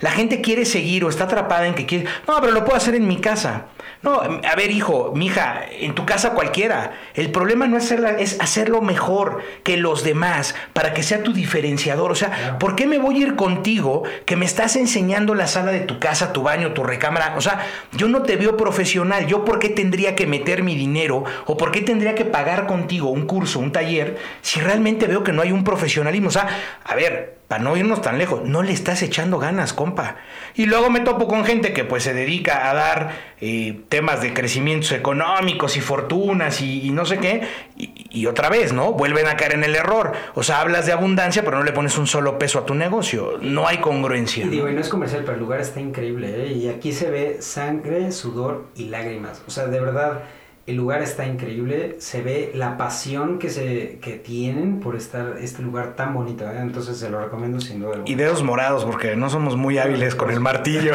la 0.00 0.10
gente 0.10 0.40
quiere 0.40 0.64
seguir 0.64 1.04
o 1.04 1.08
está 1.08 1.24
atrapada 1.24 1.66
en 1.66 1.74
que 1.74 1.86
quiere, 1.86 2.06
no, 2.26 2.40
pero 2.40 2.52
lo 2.52 2.64
puedo 2.64 2.76
hacer 2.76 2.94
en 2.94 3.06
mi 3.06 3.20
casa. 3.20 3.66
No, 4.00 4.20
a 4.20 4.54
ver, 4.54 4.70
hijo, 4.70 5.12
mija, 5.14 5.62
en 5.70 5.94
tu 5.94 6.06
casa 6.06 6.30
cualquiera. 6.30 6.92
El 7.14 7.32
problema 7.32 7.66
no 7.66 7.76
es, 7.76 7.84
hacerla, 7.84 8.10
es 8.10 8.40
hacerlo 8.40 8.80
mejor 8.80 9.42
que 9.64 9.76
los 9.76 10.04
demás 10.04 10.54
para 10.72 10.94
que 10.94 11.02
sea 11.02 11.24
tu 11.24 11.32
diferenciador. 11.32 12.12
O 12.12 12.14
sea, 12.14 12.58
¿por 12.60 12.76
qué 12.76 12.86
me 12.86 12.98
voy 12.98 13.16
a 13.16 13.26
ir 13.26 13.36
contigo 13.36 14.04
que 14.24 14.36
me 14.36 14.44
estás 14.44 14.76
enseñando 14.76 15.34
la 15.34 15.48
sala 15.48 15.72
de 15.72 15.80
tu 15.80 15.98
casa, 15.98 16.32
tu 16.32 16.44
baño, 16.44 16.74
tu 16.74 16.84
recámara? 16.84 17.34
O 17.36 17.40
sea, 17.40 17.66
yo 17.92 18.06
no 18.06 18.22
te 18.22 18.36
veo 18.36 18.56
profesional. 18.56 19.26
¿Yo 19.26 19.44
por 19.44 19.58
qué 19.58 19.68
tendría 19.68 20.14
que 20.14 20.28
meter 20.38 20.62
mi 20.62 20.74
dinero 20.74 21.24
o 21.46 21.56
por 21.56 21.70
qué 21.70 21.82
tendría 21.82 22.14
que 22.14 22.24
pagar 22.24 22.66
contigo 22.66 23.10
un 23.10 23.26
curso, 23.26 23.58
un 23.58 23.72
taller, 23.72 24.18
si 24.40 24.60
realmente 24.60 25.06
veo 25.06 25.22
que 25.22 25.32
no 25.32 25.42
hay 25.42 25.52
un 25.52 25.64
profesionalismo? 25.64 26.28
O 26.28 26.32
sea, 26.32 26.48
a 26.84 26.94
ver, 26.94 27.37
para 27.48 27.64
no 27.64 27.74
irnos 27.78 28.02
tan 28.02 28.18
lejos, 28.18 28.42
no 28.44 28.62
le 28.62 28.72
estás 28.72 29.02
echando 29.02 29.38
ganas, 29.38 29.72
compa. 29.72 30.16
Y 30.54 30.66
luego 30.66 30.90
me 30.90 31.00
topo 31.00 31.26
con 31.26 31.46
gente 31.46 31.72
que 31.72 31.82
pues 31.82 32.02
se 32.02 32.12
dedica 32.12 32.70
a 32.70 32.74
dar 32.74 33.10
eh, 33.40 33.80
temas 33.88 34.20
de 34.20 34.34
crecimientos 34.34 34.92
económicos 34.92 35.78
y 35.78 35.80
fortunas 35.80 36.60
y, 36.60 36.90
no 36.90 37.06
sé 37.06 37.16
qué, 37.18 37.48
y, 37.76 38.26
otra 38.26 38.50
vez, 38.50 38.74
¿no? 38.74 38.92
Vuelven 38.92 39.26
a 39.28 39.36
caer 39.36 39.54
en 39.54 39.64
el 39.64 39.74
error. 39.76 40.12
O 40.34 40.42
sea, 40.42 40.60
hablas 40.60 40.84
de 40.84 40.92
abundancia, 40.92 41.42
pero 41.42 41.56
no 41.56 41.64
le 41.64 41.72
pones 41.72 41.96
un 41.96 42.06
solo 42.06 42.38
peso 42.38 42.58
a 42.58 42.66
tu 42.66 42.74
negocio. 42.74 43.38
No 43.40 43.66
hay 43.66 43.78
congruencia. 43.78 44.44
Y 44.44 44.50
digo, 44.50 44.68
y 44.68 44.74
no 44.74 44.80
es 44.82 44.90
comercial, 44.90 45.22
pero 45.22 45.34
el 45.34 45.40
lugar 45.40 45.60
está 45.60 45.80
increíble, 45.80 46.44
¿eh? 46.44 46.52
Y 46.52 46.68
aquí 46.68 46.92
se 46.92 47.10
ve 47.10 47.38
sangre, 47.40 48.12
sudor 48.12 48.66
y 48.76 48.88
lágrimas. 48.88 49.42
O 49.46 49.50
sea, 49.50 49.66
de 49.66 49.80
verdad 49.80 50.22
el 50.68 50.76
lugar 50.76 51.00
está 51.00 51.26
increíble, 51.26 51.96
se 51.98 52.20
ve 52.20 52.52
la 52.54 52.76
pasión 52.76 53.38
que 53.38 53.48
se 53.48 53.98
que 54.02 54.12
tienen 54.12 54.80
por 54.80 54.96
estar 54.96 55.36
este 55.40 55.62
lugar 55.62 55.96
tan 55.96 56.12
bonito, 56.12 56.44
¿eh? 56.44 56.58
entonces 56.60 56.98
se 56.98 57.08
lo 57.08 57.24
recomiendo 57.24 57.58
sin 57.58 57.80
duda. 57.80 58.02
Y 58.04 58.16
dedos 58.16 58.42
morados 58.42 58.84
porque 58.84 59.16
no 59.16 59.30
somos 59.30 59.56
muy 59.56 59.78
hábiles 59.78 60.14
con 60.14 60.30
el 60.30 60.40
martillo. 60.40 60.92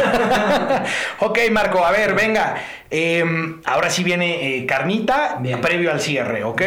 ok, 1.19 1.39
Marco, 1.51 1.83
a 1.83 1.91
ver, 1.91 2.13
venga. 2.13 2.55
Em, 2.95 3.59
ahora 3.65 3.89
sí 3.89 4.03
viene 4.03 4.57
eh, 4.57 4.67
carnita 4.67 5.41
previo 5.63 5.91
al 5.91 5.99
cierre, 5.99 6.43
¿ok? 6.43 6.61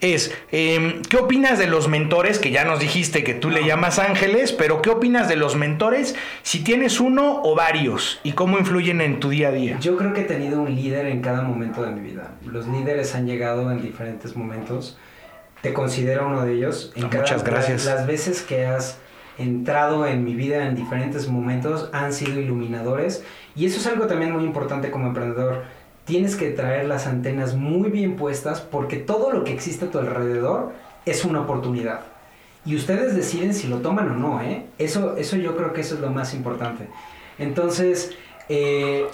Es, 0.00 0.32
em, 0.52 1.02
¿qué 1.02 1.16
opinas 1.16 1.58
de 1.58 1.66
los 1.66 1.88
mentores? 1.88 2.38
Que 2.38 2.52
ya 2.52 2.64
nos 2.64 2.78
dijiste 2.78 3.24
que 3.24 3.34
tú 3.34 3.50
le 3.50 3.64
llamas 3.64 3.98
ángeles, 3.98 4.52
pero 4.52 4.80
¿qué 4.80 4.90
opinas 4.90 5.28
de 5.28 5.34
los 5.34 5.56
mentores 5.56 6.14
si 6.42 6.62
tienes 6.62 7.00
uno 7.00 7.40
o 7.42 7.56
varios 7.56 8.20
y 8.22 8.30
cómo 8.30 8.60
influyen 8.60 9.00
en 9.00 9.18
tu 9.18 9.30
día 9.30 9.48
a 9.48 9.50
día? 9.50 9.78
Yo 9.80 9.96
creo 9.96 10.12
que 10.12 10.20
he 10.20 10.24
tenido 10.24 10.62
un 10.62 10.72
líder 10.72 11.06
en 11.06 11.20
cada 11.20 11.42
momento 11.42 11.82
de 11.82 11.90
mi 11.90 12.00
vida 12.00 12.30
los 12.52 12.66
líderes 12.66 13.14
han 13.14 13.26
llegado 13.26 13.72
en 13.72 13.80
diferentes 13.80 14.36
momentos. 14.36 14.98
Te 15.62 15.72
considero 15.72 16.26
uno 16.26 16.44
de 16.44 16.54
ellos. 16.54 16.92
En 16.94 17.04
Muchas 17.04 17.42
gracias. 17.42 17.86
Las, 17.86 18.06
veces 18.06 18.42
que 18.42 18.66
has 18.66 18.98
entrado 19.38 20.06
en 20.06 20.22
mi 20.22 20.34
vida 20.34 20.66
en 20.66 20.76
diferentes 20.76 21.28
momentos 21.28 21.88
han 21.92 22.12
sido 22.12 22.38
iluminadores. 22.38 23.24
Y 23.56 23.66
eso 23.66 23.80
es 23.80 23.86
algo 23.86 24.06
también 24.06 24.32
muy 24.32 24.44
importante 24.44 24.90
como 24.90 25.06
emprendedor. 25.06 25.62
Tienes 26.04 26.36
que 26.36 26.50
traer 26.50 26.86
las 26.86 27.06
antenas 27.06 27.54
muy 27.54 27.90
bien 27.90 28.16
puestas 28.16 28.60
porque 28.60 28.96
todo 28.96 29.32
lo 29.32 29.44
que 29.44 29.52
existe 29.52 29.86
a 29.86 29.90
tu 29.90 29.98
alrededor 29.98 30.72
es 31.06 31.24
una 31.24 31.40
oportunidad. 31.40 32.00
Y 32.64 32.76
ustedes 32.76 33.16
deciden 33.16 33.54
si 33.54 33.66
lo 33.66 33.78
toman 33.78 34.10
o 34.10 34.14
no, 34.14 34.42
¿eh? 34.42 34.66
Eso, 34.78 35.16
eso 35.16 35.36
yo 35.36 35.56
creo 35.56 35.72
que 35.72 35.80
eso 35.80 35.94
es 35.94 36.00
lo 36.00 36.10
más 36.10 36.34
importante. 36.34 36.88
Entonces, 37.38 38.10
eh, 38.48 39.06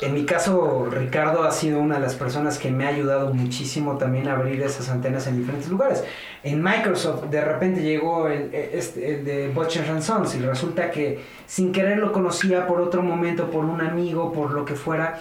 en 0.00 0.12
mi 0.12 0.24
caso, 0.24 0.88
Ricardo 0.90 1.44
ha 1.44 1.52
sido 1.52 1.78
una 1.78 1.96
de 1.96 2.00
las 2.00 2.14
personas 2.14 2.58
que 2.58 2.70
me 2.70 2.84
ha 2.84 2.88
ayudado 2.88 3.32
muchísimo 3.32 3.96
también 3.96 4.28
a 4.28 4.32
abrir 4.32 4.60
esas 4.60 4.88
antenas 4.88 5.26
en 5.28 5.38
diferentes 5.38 5.70
lugares. 5.70 6.02
En 6.42 6.62
Microsoft, 6.62 7.24
de 7.26 7.40
repente 7.40 7.80
llegó 7.80 8.28
el, 8.28 8.52
este, 8.52 9.22
de 9.22 9.48
Butcher 9.48 9.84
Sons 10.02 10.34
y 10.34 10.40
resulta 10.40 10.90
que 10.90 11.20
sin 11.46 11.70
querer 11.72 11.98
lo 11.98 12.12
conocía 12.12 12.66
por 12.66 12.80
otro 12.80 13.02
momento, 13.02 13.50
por 13.50 13.64
un 13.64 13.80
amigo, 13.80 14.32
por 14.32 14.50
lo 14.50 14.64
que 14.64 14.74
fuera. 14.74 15.20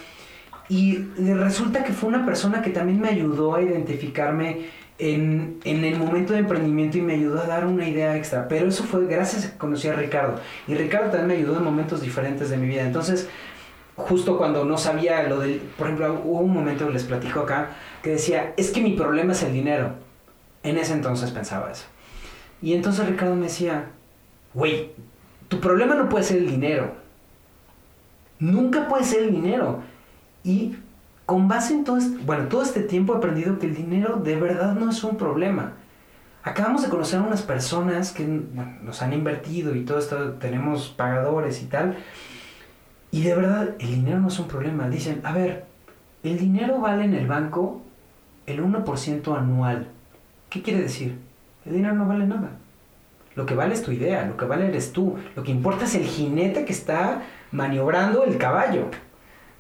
Y 0.70 0.98
resulta 1.18 1.84
que 1.84 1.94
fue 1.94 2.10
una 2.10 2.26
persona 2.26 2.62
que 2.62 2.72
también 2.72 3.00
me 3.00 3.10
ayudó 3.10 3.56
a 3.56 3.62
identificarme 3.62 4.70
en, 4.98 5.60
en, 5.66 5.84
el 5.84 5.98
momento 5.98 6.34
de 6.34 6.40
emprendimiento 6.40 6.98
y 6.98 7.02
me 7.02 7.14
ayudó 7.14 7.41
a 7.41 7.48
dar 7.48 7.66
una 7.66 7.88
idea 7.88 8.18
extra. 8.18 8.48
Pero 8.48 8.70
eso 8.70 8.84
fue 8.84 9.06
gracias 9.06 9.45
a 9.45 9.52
que 9.52 9.58
conocí 9.58 9.88
a 9.88 9.94
Ricardo. 9.94 10.40
Y 10.68 10.74
Ricardo 10.74 11.12
también 11.12 11.28
me 11.28 11.34
ayudó 11.36 11.58
en 11.58 11.64
momentos 11.64 12.02
diferentes 12.02 12.50
de 12.50 12.58
mi 12.58 12.68
vida. 12.68 12.82
Entonces, 12.82 13.30
justo 13.95 14.38
cuando 14.38 14.65
no 14.65 14.78
sabía 14.78 15.24
lo 15.24 15.40
del, 15.40 15.60
por 15.78 15.88
ejemplo, 15.88 16.22
hubo 16.24 16.40
un 16.40 16.53
momento 16.53 16.90
les 16.90 17.03
platico 17.03 17.41
acá 17.41 17.70
que 18.02 18.11
decía, 18.11 18.53
es 18.57 18.72
que 18.72 18.82
mi 18.82 18.94
problema 18.94 19.34
es 19.34 19.44
el 19.44 19.53
dinero. 19.53 19.91
En 20.64 20.78
ese 20.78 20.94
entonces 20.94 21.32
pensaba 21.32 21.72
eso. 21.72 21.86
Y 22.61 22.74
entonces 22.74 23.06
Ricardo 23.07 23.36
me 23.36 23.44
decía, 23.44 23.90
güey, 24.53 24.91
tu 25.48 25.60
problema 25.60 25.95
no 25.95 26.10
puede 26.10 26.24
ser 26.24 26.38
el 26.38 26.49
dinero. 26.49 26.94
Nunca 28.40 28.88
puede 28.88 29.03
ser 29.03 29.24
el 29.24 29.32
dinero. 29.32 29.82
Y 30.44 30.76
con 31.26 31.48
base 31.48 31.74
en 31.74 31.84
todo 31.84 31.98
este, 31.98 32.18
bueno, 32.24 32.48
todo 32.48 32.64
este 32.64 32.82
tiempo 32.82 33.14
he 33.14 33.18
aprendido 33.18 33.60
que 33.60 33.68
el 33.68 33.76
dinero 33.76 34.18
de 34.18 34.36
verdad 34.36 34.74
no 34.74 34.90
es 34.90 35.03
un 35.03 35.18
problema. 35.18 35.74
acabamos 36.44 36.82
de 36.82 36.90
conocer 36.90 37.20
a 37.20 37.24
unas 37.24 37.41
personas 37.41 38.11
que 38.11 38.26
nos 38.26 39.02
han 39.02 39.14
invertido 39.14 39.76
y 39.76 39.86
todo 39.86 39.98
esto, 39.99 40.34
tenemos 40.34 40.90
pagadores 40.90 41.61
y 41.61 41.68
tal. 41.68 41.98
Y 43.14 43.22
de 43.22 43.35
verdad, 43.35 43.76
el 43.77 43.91
dinero 43.91 44.19
no 44.19 44.30
es 44.30 44.40
un 44.40 44.48
problema. 44.48 44.90
Dicen, 44.90 45.22
a 45.23 45.34
ver, 45.34 45.65
el 46.23 46.40
dinero 46.40 46.80
vale 46.80 47.03
en 47.03 47.14
el 47.14 47.27
banco 47.27 47.84
el 48.48 48.60
1% 48.64 49.38
anual. 49.38 49.85
¿Qué 50.49 50.64
quiere 50.64 50.81
decir? 50.81 51.19
El 51.64 51.73
dinero 51.73 51.94
no 51.94 52.07
vale 52.07 52.26
nada. 52.26 52.49
Lo 53.35 53.45
que 53.45 53.53
vale 53.53 53.76
es 53.76 53.84
tu 53.84 53.91
idea, 53.91 54.26
lo 54.26 54.35
que 54.35 54.45
vale 54.45 54.68
eres 54.68 54.94
tú. 54.94 55.15
Lo 55.35 55.44
que 55.44 55.52
importa 55.52 55.85
es 55.85 55.94
el 55.94 56.06
jinete 56.06 56.65
que 56.65 56.73
está 56.73 57.22
maniobrando 57.52 58.23
el 58.23 58.40
caballo. 58.40 58.90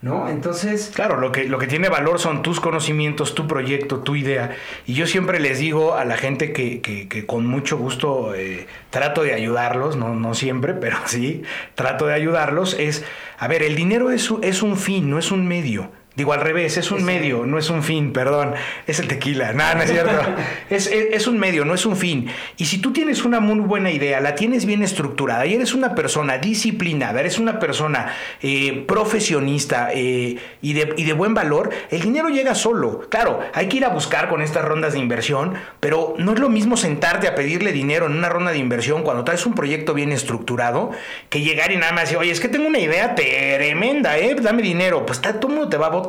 ¿No? 0.03 0.27
Entonces... 0.27 0.91
Claro, 0.93 1.17
lo 1.17 1.31
que, 1.31 1.45
lo 1.45 1.57
que 1.57 1.65
tiene 1.65 1.87
valor 1.87 2.19
son 2.19 2.43
tus 2.43 2.59
conocimientos, 2.59 3.33
tu 3.33 3.47
proyecto, 3.47 4.01
tu 4.01 4.15
idea. 4.15 4.55
Y 4.85 4.93
yo 4.93 5.07
siempre 5.07 5.39
les 5.39 5.59
digo 5.59 5.95
a 5.95 6.03
la 6.03 6.17
gente 6.17 6.51
que, 6.51 6.81
que, 6.81 7.25
con 7.25 7.47
mucho 7.47 7.77
gusto 7.77 8.35
eh, 8.35 8.67
trato 8.89 9.23
de 9.23 9.33
ayudarlos, 9.33 9.95
no, 9.95 10.13
no 10.13 10.33
siempre, 10.35 10.73
pero 10.81 10.97
sí, 11.05 11.43
trato 11.73 12.05
de 12.05 12.13
ayudarlos, 12.13 12.75
es, 12.77 13.05
a 13.39 13.47
ver, 13.47 13.63
el 13.63 13.75
dinero 13.75 14.11
es, 14.11 14.29
es 14.41 14.61
un 14.61 14.77
fin, 14.77 15.09
no 15.09 15.17
es 15.17 15.31
un 15.31 15.47
medio. 15.47 15.89
Digo 16.15 16.31
al 16.31 16.41
revés, 16.41 16.77
es 16.77 16.91
un 16.91 17.03
medio, 17.03 17.43
no 17.47 17.57
es 17.57 17.71
un 17.71 17.81
fin, 17.81 18.13
perdón. 18.13 18.53
Es 18.85 18.99
el 18.99 19.07
tequila, 19.07 19.51
nada, 19.53 19.73
no 19.73 19.81
es 19.81 19.89
cierto. 19.89 20.21
es, 20.69 21.25
un 21.25 21.39
medio, 21.39 21.65
no 21.65 21.73
es 21.73 21.87
un 21.87 21.97
fin. 21.97 22.27
Y 22.55 22.65
si 22.65 22.77
tú 22.77 22.93
tienes 22.93 23.25
una 23.25 23.39
muy 23.39 23.57
buena 23.61 23.89
idea, 23.89 24.19
la 24.19 24.35
tienes 24.35 24.65
bien 24.65 24.83
estructurada 24.83 25.47
y 25.47 25.55
eres 25.55 25.73
una 25.73 25.95
persona 25.95 26.37
disciplinada, 26.37 27.19
eres 27.19 27.39
una 27.39 27.57
persona 27.57 28.13
eh, 28.43 28.83
profesionista 28.87 29.89
eh, 29.91 30.37
y, 30.61 30.73
de, 30.73 30.93
y 30.97 31.03
de 31.03 31.13
buen 31.13 31.33
valor, 31.33 31.71
el 31.89 32.01
dinero 32.01 32.29
llega 32.29 32.53
solo. 32.53 33.09
Claro, 33.09 33.39
hay 33.51 33.67
que 33.67 33.77
ir 33.77 33.85
a 33.85 33.89
buscar 33.89 34.29
con 34.29 34.43
estas 34.43 34.63
rondas 34.65 34.93
de 34.93 34.99
inversión, 34.99 35.55
pero 35.79 36.13
no 36.19 36.33
es 36.33 36.39
lo 36.39 36.49
mismo 36.49 36.77
sentarte 36.77 37.27
a 37.27 37.33
pedirle 37.33 37.71
dinero 37.71 38.05
en 38.05 38.11
una 38.11 38.29
ronda 38.29 38.51
de 38.51 38.59
inversión 38.59 39.01
cuando 39.01 39.23
traes 39.23 39.47
un 39.47 39.55
proyecto 39.55 39.95
bien 39.95 40.11
estructurado 40.11 40.91
que 41.29 41.41
llegar 41.41 41.71
y 41.71 41.77
nada 41.77 41.91
más 41.91 42.03
decir, 42.03 42.19
oye, 42.19 42.29
es 42.29 42.39
que 42.39 42.49
tengo 42.49 42.67
una 42.67 42.77
idea 42.79 43.15
tremenda, 43.15 44.19
¿eh? 44.19 44.35
Dame 44.35 44.61
dinero. 44.61 45.07
Pues 45.07 45.19
todo 45.19 45.47
el 45.47 45.55
mundo 45.55 45.69
te 45.69 45.77
va 45.77 45.87
a 45.87 45.89
votar 45.89 46.02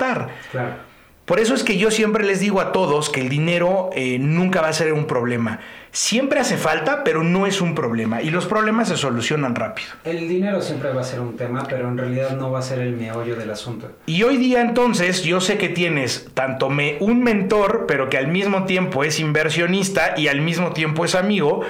por 1.25 1.41
eso 1.41 1.55
es 1.55 1.63
que 1.63 1.79
yo 1.79 1.91
siempre 1.91 2.23
les 2.23 2.41
digo 2.41 2.61
a 2.61 2.71
todos 2.73 3.09
que 3.09 3.23
el 3.23 3.31
dinero 3.31 3.89
eh, 3.95 4.19
nunca 4.19 4.61
va 4.61 4.69
a 4.69 4.73
ser 4.75 4.93
un 4.93 5.07
problema. 5.07 5.59
Siempre 5.91 6.39
hace 6.39 6.59
falta, 6.59 7.03
pero 7.03 7.23
no 7.23 7.47
es 7.47 7.63
un 7.63 7.75
problema. 7.75 8.21
Y 8.21 8.29
los 8.29 8.45
problemas 8.45 8.89
se 8.89 8.99
solucionan 8.99 9.55
rápido. 9.55 9.89
El 10.05 10.29
dinero 10.29 10.61
siempre 10.61 10.93
va 10.93 11.01
a 11.01 11.05
ser 11.05 11.21
un 11.21 11.37
tema, 11.37 11.67
pero 11.67 11.89
en 11.89 11.97
realidad 11.97 12.37
no 12.37 12.51
va 12.51 12.59
a 12.59 12.63
ser 12.63 12.81
el 12.81 12.95
meollo 12.95 13.37
del 13.37 13.51
asunto. 13.51 13.91
Y 14.05 14.23
hoy 14.23 14.37
día 14.37 14.61
entonces 14.61 15.23
yo 15.23 15.41
sé 15.41 15.57
que 15.57 15.71
tienes 15.71 16.29
tanto 16.35 16.69
me, 16.69 16.99
un 17.01 17.23
mentor, 17.23 17.87
pero 17.89 18.11
que 18.11 18.19
al 18.19 18.29
mismo 18.29 18.65
tiempo 18.65 19.03
es 19.03 19.19
inversionista 19.19 20.15
y 20.19 20.29
al 20.29 20.43
mismo 20.43 20.73
tiempo 20.73 21.07
es 21.07 21.15
amigo. 21.15 21.63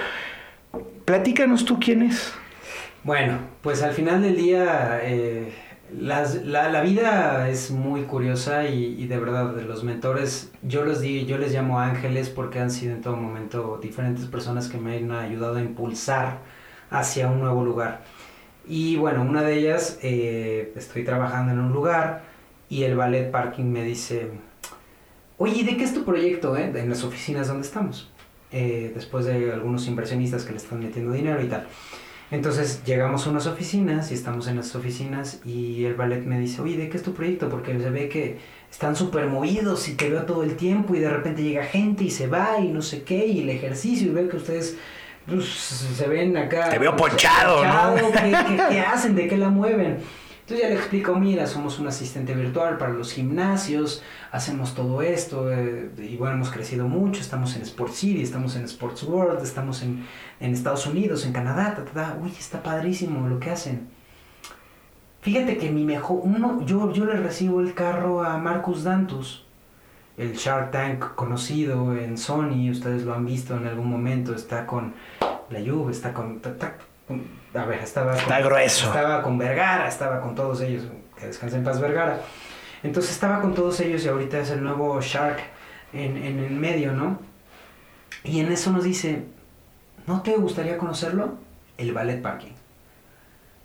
Platícanos 1.04 1.64
tú 1.64 1.78
quién 1.78 2.02
es. 2.02 2.32
Bueno, 3.04 3.38
pues 3.62 3.82
al 3.82 3.92
final 3.92 4.20
del 4.20 4.36
día... 4.36 4.98
Eh 5.04 5.63
la, 6.00 6.80
vida 6.82 7.48
es 7.48 7.70
muy 7.70 8.02
curiosa 8.02 8.68
y, 8.68 9.06
de 9.06 9.18
verdad, 9.18 9.54
de 9.54 9.62
los 9.62 9.84
mentores, 9.84 10.52
yo 10.62 10.84
los 10.84 11.00
di, 11.00 11.26
yo 11.26 11.38
les 11.38 11.52
llamo 11.52 11.80
ángeles 11.80 12.28
porque 12.28 12.58
han 12.58 12.70
sido 12.70 12.94
en 12.94 13.00
todo 13.00 13.16
momento 13.16 13.78
diferentes 13.82 14.26
personas 14.26 14.68
que 14.68 14.78
me 14.78 14.96
han 14.96 15.12
ayudado 15.12 15.56
a 15.56 15.60
impulsar 15.60 16.38
hacia 16.90 17.28
un 17.28 17.40
nuevo 17.40 17.64
lugar. 17.64 18.02
Y 18.66 18.96
bueno, 18.96 19.22
una 19.22 19.42
de 19.42 19.58
ellas, 19.58 19.98
eh, 20.02 20.72
estoy 20.76 21.04
trabajando 21.04 21.52
en 21.52 21.60
un 21.60 21.72
lugar 21.72 22.22
y 22.68 22.84
el 22.84 22.96
ballet 22.96 23.30
parking 23.30 23.64
me 23.64 23.84
dice, 23.84 24.30
oye, 25.38 25.64
¿de 25.64 25.76
qué 25.76 25.84
es 25.84 25.94
tu 25.94 26.04
proyecto? 26.04 26.56
Eh? 26.56 26.72
En 26.74 26.88
las 26.88 27.04
oficinas 27.04 27.48
donde 27.48 27.66
estamos. 27.66 28.10
Eh, 28.52 28.92
después 28.94 29.26
de 29.26 29.52
algunos 29.52 29.86
inversionistas 29.88 30.44
que 30.44 30.52
le 30.52 30.58
están 30.58 30.80
metiendo 30.80 31.12
dinero 31.12 31.42
y 31.42 31.48
tal. 31.48 31.66
Entonces 32.34 32.82
llegamos 32.84 33.26
a 33.26 33.30
unas 33.30 33.46
oficinas 33.46 34.10
y 34.10 34.14
estamos 34.14 34.48
en 34.48 34.56
las 34.56 34.74
oficinas 34.74 35.40
y 35.44 35.84
el 35.84 35.94
ballet 35.94 36.24
me 36.24 36.40
dice, 36.40 36.60
oye, 36.60 36.76
¿de 36.76 36.88
qué 36.88 36.96
es 36.96 37.02
tu 37.04 37.14
proyecto? 37.14 37.48
Porque 37.48 37.78
se 37.78 37.90
ve 37.90 38.08
que 38.08 38.38
están 38.68 38.96
súper 38.96 39.26
movidos 39.26 39.88
y 39.88 39.94
te 39.94 40.10
veo 40.10 40.22
todo 40.24 40.42
el 40.42 40.56
tiempo 40.56 40.96
y 40.96 40.98
de 40.98 41.10
repente 41.10 41.44
llega 41.44 41.62
gente 41.62 42.02
y 42.02 42.10
se 42.10 42.26
va 42.26 42.58
y 42.58 42.68
no 42.68 42.82
sé 42.82 43.04
qué 43.04 43.24
y 43.24 43.42
el 43.42 43.50
ejercicio 43.50 44.08
y 44.08 44.10
veo 44.10 44.28
que 44.28 44.38
ustedes 44.38 44.76
pues, 45.26 45.46
se 45.46 46.08
ven 46.08 46.36
acá. 46.36 46.70
Te 46.70 46.78
veo 46.80 46.96
ponchado, 46.96 47.64
¿no? 47.64 47.94
qué 48.68 48.80
hacen? 48.80 49.14
¿De 49.14 49.28
qué 49.28 49.36
la 49.36 49.50
mueven? 49.50 49.98
Entonces 50.44 50.66
ya 50.66 50.74
le 50.74 50.78
explico, 50.78 51.14
mira, 51.14 51.46
somos 51.46 51.78
un 51.78 51.86
asistente 51.86 52.34
virtual 52.34 52.76
para 52.76 52.92
los 52.92 53.14
gimnasios, 53.14 54.02
hacemos 54.30 54.74
todo 54.74 55.00
esto, 55.00 55.50
eh, 55.50 55.90
y 55.96 56.18
bueno, 56.18 56.34
hemos 56.34 56.50
crecido 56.50 56.86
mucho, 56.86 57.22
estamos 57.22 57.56
en 57.56 57.62
Sports 57.62 57.94
City, 57.96 58.20
estamos 58.20 58.54
en 58.56 58.64
Sports 58.64 59.04
World, 59.04 59.42
estamos 59.42 59.82
en, 59.82 60.04
Estados 60.40 60.86
Unidos, 60.86 61.24
en 61.24 61.32
Canadá, 61.32 61.82
uy, 62.20 62.30
está 62.38 62.62
padrísimo 62.62 63.26
lo 63.26 63.40
que 63.40 63.52
hacen. 63.52 63.88
Fíjate 65.22 65.56
que 65.56 65.70
mi 65.70 65.82
mejor, 65.82 66.20
uno, 66.22 66.62
yo, 66.66 66.92
yo 66.92 67.06
le 67.06 67.14
recibo 67.14 67.62
el 67.62 67.72
carro 67.72 68.22
a 68.22 68.36
Marcus 68.36 68.84
Dantus, 68.84 69.46
el 70.18 70.34
Shark 70.34 70.72
Tank 70.72 71.14
conocido 71.14 71.96
en 71.96 72.18
Sony, 72.18 72.70
ustedes 72.70 73.04
lo 73.04 73.14
han 73.14 73.24
visto 73.24 73.56
en 73.56 73.66
algún 73.66 73.88
momento, 73.88 74.34
está 74.34 74.66
con 74.66 74.92
la 75.48 75.60
Juve, 75.60 75.90
está 75.90 76.12
con 76.12 76.42
a 77.54 77.64
ver, 77.64 77.80
estaba 77.80 78.16
Está 78.16 78.40
grueso. 78.40 78.86
Estaba 78.86 79.22
con 79.22 79.38
Vergara, 79.38 79.88
estaba 79.88 80.20
con 80.20 80.34
todos 80.34 80.60
ellos, 80.60 80.84
que 81.18 81.26
descansen 81.26 81.60
en 81.60 81.64
paz 81.64 81.80
Vergara. 81.80 82.20
Entonces 82.82 83.12
estaba 83.12 83.40
con 83.40 83.54
todos 83.54 83.80
ellos 83.80 84.04
y 84.04 84.08
ahorita 84.08 84.40
es 84.40 84.50
el 84.50 84.62
nuevo 84.62 85.00
Shark 85.00 85.38
en, 85.92 86.16
en 86.16 86.38
el 86.40 86.52
medio, 86.52 86.92
¿no? 86.92 87.18
Y 88.24 88.40
en 88.40 88.52
eso 88.52 88.70
nos 88.70 88.84
dice, 88.84 89.24
¿no 90.06 90.22
te 90.22 90.32
gustaría 90.36 90.76
conocerlo? 90.78 91.34
El 91.78 91.92
ballet 91.92 92.20
parking. 92.20 92.52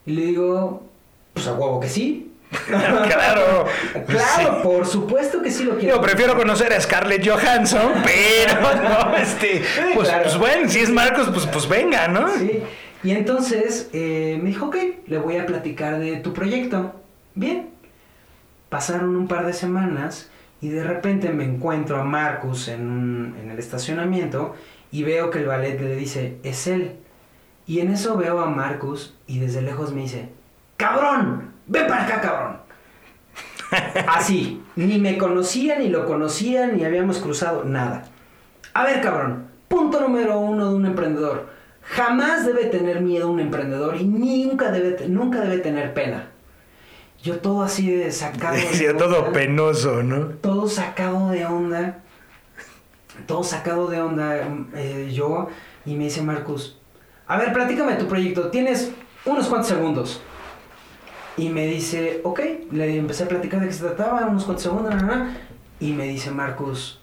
Y 0.06 0.12
le 0.12 0.26
digo, 0.26 0.84
pues 1.34 1.48
a 1.48 1.54
huevo 1.54 1.80
que 1.80 1.90
sí. 1.90 2.34
claro. 2.68 3.66
Claro, 4.08 4.64
por 4.64 4.88
supuesto 4.88 5.42
que 5.42 5.52
sí 5.52 5.64
lo 5.64 5.78
quiero. 5.78 5.98
Yo 5.98 6.02
prefiero 6.02 6.36
conocer 6.36 6.74
a 6.74 6.82
Scarlett 6.82 7.28
Johansson, 7.28 7.94
pero 8.04 8.62
no, 8.82 9.16
este. 9.16 9.64
Pues, 9.94 10.10
pues, 10.10 10.38
bueno, 10.38 10.70
si 10.70 10.80
es 10.80 10.90
Marcos, 10.90 11.30
pues, 11.32 11.46
pues 11.48 11.68
venga, 11.68 12.08
¿no? 12.08 12.28
Sí. 12.38 12.64
Y 13.04 13.12
entonces 13.12 13.90
eh, 13.94 14.40
me 14.42 14.50
dijo, 14.50 14.68
ok, 14.68 14.76
le 15.08 15.18
voy 15.18 15.38
a 15.38 15.46
platicar 15.46 16.00
de 16.00 16.18
tu 16.18 16.34
proyecto. 16.34 16.94
Bien. 17.36 17.70
Pasaron 18.70 19.16
un 19.16 19.28
par 19.28 19.46
de 19.46 19.54
semanas 19.54 20.30
y 20.62 20.70
de 20.70 20.84
repente 20.84 21.30
me 21.30 21.46
encuentro 21.46 22.00
a 22.00 22.04
Marcus 22.04 22.68
en, 22.68 23.36
en 23.42 23.50
el 23.50 23.58
estacionamiento 23.58 24.54
y 24.92 25.04
veo 25.04 25.30
que 25.30 25.40
el 25.40 25.48
ballet 25.48 25.80
le 25.80 25.96
dice, 25.96 26.38
es 26.44 26.68
él. 26.68 26.98
Y 27.66 27.80
en 27.80 27.92
eso 27.92 28.18
veo 28.18 28.40
a 28.40 28.50
Marcus 28.50 29.16
y 29.28 29.40
desde 29.40 29.62
lejos 29.62 29.94
me 29.94 30.02
dice, 30.02 30.30
cabrón, 30.76 31.54
ven 31.68 31.88
para 31.88 32.04
acá, 32.04 32.22
cabrón. 32.22 32.58
Así, 34.08 34.62
ni 34.76 34.98
me 35.00 35.18
conocía, 35.18 35.78
ni 35.78 35.90
lo 35.90 36.06
conocía, 36.06 36.68
ni 36.68 36.84
habíamos 36.84 37.20
cruzado, 37.20 37.64
nada. 37.64 38.06
A 38.74 38.84
ver, 38.84 39.02
cabrón, 39.02 39.48
punto 39.68 40.02
número 40.02 40.40
uno 40.40 40.70
de 40.70 40.76
un 40.76 40.86
emprendedor 40.86 41.59
Jamás 41.90 42.46
debe 42.46 42.66
tener 42.66 43.02
miedo 43.02 43.32
un 43.32 43.40
emprendedor 43.40 43.96
y 43.98 44.06
nunca 44.06 44.72
debe, 44.72 45.08
nunca 45.08 45.42
debe 45.42 45.58
tener 45.58 45.94
pena. 45.96 46.30
Yo 47.22 47.40
todo 47.40 47.64
así 47.64 47.90
de 47.90 48.12
sacado. 48.12 48.56
De 48.80 48.94
todo 48.94 49.32
penoso, 49.32 50.04
¿no? 50.04 50.28
Todo 50.42 50.68
sacado 50.68 51.32
de 51.32 51.46
onda. 51.46 52.04
Todo 53.26 53.44
sacado 53.44 53.88
de 53.88 54.00
onda 54.02 54.38
eh, 54.76 55.10
yo. 55.12 55.48
Y 55.86 55.96
me 55.96 56.06
dice 56.06 56.22
Marcus, 56.22 56.78
a 57.28 57.38
ver, 57.38 57.52
platícame 57.54 57.96
tu 57.96 58.08
proyecto. 58.08 58.50
Tienes 58.50 58.92
unos 59.26 59.48
cuantos 59.48 59.70
segundos. 59.70 60.22
Y 61.38 61.50
me 61.50 61.66
dice, 61.66 62.22
ok, 62.24 62.40
le 62.72 62.98
empecé 62.98 63.24
a 63.24 63.28
platicar 63.28 63.62
de 63.62 63.68
qué 63.68 63.74
se 63.74 63.84
trataba, 63.84 64.28
unos 64.28 64.44
cuantos 64.44 64.64
segundos, 64.64 64.94
y 65.80 65.94
me 65.94 66.06
dice 66.08 66.32
Marcus, 66.32 66.99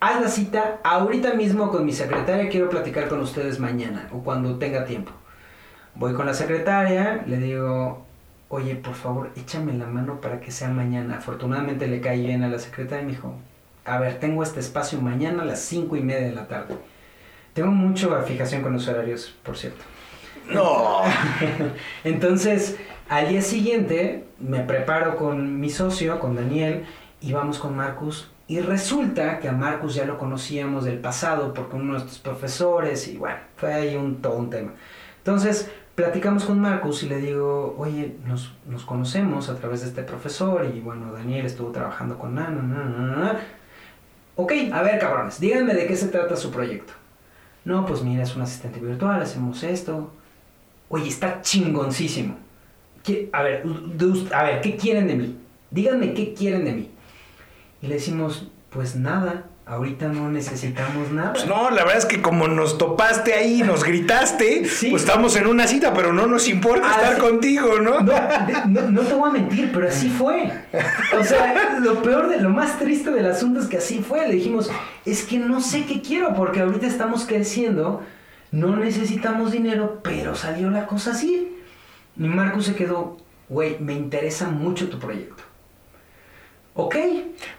haz 0.00 0.20
la 0.20 0.28
cita 0.28 0.78
ahorita 0.84 1.34
mismo 1.34 1.70
con 1.70 1.84
mi 1.84 1.92
secretaria, 1.92 2.48
quiero 2.48 2.68
platicar 2.68 3.08
con 3.08 3.20
ustedes 3.20 3.58
mañana 3.58 4.08
o 4.12 4.22
cuando 4.22 4.58
tenga 4.58 4.84
tiempo. 4.84 5.12
Voy 5.94 6.14
con 6.14 6.26
la 6.26 6.34
secretaria, 6.34 7.24
le 7.26 7.38
digo, 7.38 8.06
oye, 8.48 8.76
por 8.76 8.94
favor, 8.94 9.30
échame 9.36 9.72
la 9.72 9.86
mano 9.86 10.20
para 10.20 10.40
que 10.40 10.52
sea 10.52 10.68
mañana. 10.68 11.18
Afortunadamente 11.18 11.88
le 11.88 12.00
caí 12.00 12.24
bien 12.24 12.44
a 12.44 12.48
la 12.48 12.58
secretaria 12.58 13.02
y 13.02 13.06
me 13.06 13.12
dijo, 13.12 13.34
a 13.84 13.98
ver, 13.98 14.20
tengo 14.20 14.42
este 14.42 14.60
espacio 14.60 15.00
mañana 15.00 15.42
a 15.42 15.46
las 15.46 15.60
cinco 15.60 15.96
y 15.96 16.02
media 16.02 16.28
de 16.28 16.34
la 16.34 16.46
tarde. 16.46 16.76
Tengo 17.52 17.72
mucha 17.72 18.22
fijación 18.22 18.62
con 18.62 18.72
los 18.72 18.86
horarios, 18.86 19.34
por 19.42 19.56
cierto. 19.56 19.82
No. 20.50 21.00
Entonces, 22.04 22.76
al 23.08 23.28
día 23.30 23.42
siguiente 23.42 24.24
me 24.38 24.60
preparo 24.60 25.16
con 25.16 25.58
mi 25.58 25.70
socio, 25.70 26.20
con 26.20 26.36
Daniel, 26.36 26.84
y 27.20 27.32
vamos 27.32 27.58
con 27.58 27.74
Marcus 27.74 28.30
y 28.48 28.60
resulta 28.60 29.38
que 29.38 29.48
a 29.48 29.52
Marcus 29.52 29.94
ya 29.94 30.06
lo 30.06 30.16
conocíamos 30.16 30.84
del 30.84 30.98
pasado 30.98 31.52
porque 31.52 31.76
uno 31.76 31.84
de 31.84 31.90
nuestros 31.90 32.18
profesores 32.18 33.06
y 33.06 33.18
bueno, 33.18 33.36
fue 33.56 33.74
ahí 33.74 33.94
un, 33.94 34.22
todo 34.22 34.36
un 34.36 34.48
tema. 34.48 34.72
Entonces, 35.18 35.70
platicamos 35.94 36.46
con 36.46 36.58
Marcus 36.58 37.02
y 37.02 37.10
le 37.10 37.18
digo, 37.18 37.76
oye, 37.78 38.16
nos, 38.24 38.54
nos 38.66 38.86
conocemos 38.86 39.50
a 39.50 39.56
través 39.56 39.82
de 39.82 39.88
este 39.88 40.02
profesor 40.02 40.66
y 40.74 40.80
bueno, 40.80 41.12
Daniel 41.12 41.44
estuvo 41.44 41.70
trabajando 41.70 42.18
con 42.18 42.34
Nana, 42.34 43.38
Ok, 44.34 44.52
a 44.72 44.82
ver 44.82 44.98
cabrones, 45.00 45.40
díganme 45.40 45.74
de 45.74 45.86
qué 45.86 45.96
se 45.96 46.08
trata 46.08 46.36
su 46.36 46.50
proyecto. 46.50 46.92
No, 47.64 47.84
pues 47.84 48.02
mira, 48.02 48.22
es 48.22 48.34
un 48.34 48.42
asistente 48.42 48.80
virtual, 48.80 49.20
hacemos 49.20 49.62
esto. 49.62 50.12
Oye, 50.88 51.08
está 51.08 51.42
chingoncísimo. 51.42 52.36
A 53.32 53.42
ver, 53.42 53.64
a 54.32 54.42
ver, 54.44 54.60
¿qué 54.60 54.76
quieren 54.76 55.06
de 55.06 55.16
mí? 55.16 55.36
Díganme 55.70 56.14
qué 56.14 56.32
quieren 56.34 56.64
de 56.64 56.72
mí. 56.72 56.90
Y 57.80 57.86
le 57.86 57.94
decimos, 57.94 58.48
pues 58.70 58.96
nada, 58.96 59.44
ahorita 59.68 60.08
no 60.08 60.30
necesitamos 60.30 61.12
nada. 61.12 61.34
Pues 61.34 61.46
no, 61.46 61.70
la 61.70 61.84
verdad 61.84 61.98
es 61.98 62.06
que 62.06 62.22
como 62.22 62.48
nos 62.48 62.78
topaste 62.78 63.34
ahí, 63.34 63.62
nos 63.62 63.84
gritaste, 63.84 64.62
pues 64.90 65.02
estamos 65.02 65.36
en 65.36 65.46
una 65.46 65.66
cita, 65.66 65.92
pero 65.92 66.12
no 66.12 66.26
nos 66.26 66.48
importa 66.48 66.90
estar 66.90 67.18
contigo, 67.18 67.78
¿no? 67.80 68.00
¿no? 68.00 69.02
te 69.02 69.14
voy 69.14 69.30
a 69.30 69.32
mentir, 69.32 69.70
pero 69.72 69.88
así 69.88 70.08
fue. 70.08 70.50
O 71.18 71.22
sea, 71.22 71.78
lo 71.80 72.02
peor, 72.02 72.28
de, 72.28 72.40
lo 72.40 72.50
más 72.50 72.78
triste 72.78 73.10
del 73.10 73.26
asunto 73.26 73.60
es 73.60 73.66
que 73.66 73.76
así 73.76 74.00
fue. 74.00 74.26
Le 74.26 74.34
dijimos, 74.34 74.70
es 75.04 75.22
que 75.24 75.38
no 75.38 75.60
sé 75.60 75.84
qué 75.84 76.00
quiero, 76.00 76.34
porque 76.34 76.60
ahorita 76.60 76.86
estamos 76.86 77.26
creciendo, 77.26 78.02
no 78.50 78.76
necesitamos 78.76 79.52
dinero, 79.52 80.00
pero 80.02 80.34
salió 80.34 80.70
la 80.70 80.86
cosa 80.86 81.12
así. 81.12 81.54
Y 82.16 82.24
Marco 82.24 82.60
se 82.60 82.74
quedó, 82.74 83.18
güey, 83.48 83.78
me 83.78 83.92
interesa 83.92 84.48
mucho 84.48 84.88
tu 84.88 84.98
proyecto. 84.98 85.47
Ok. 86.80 86.94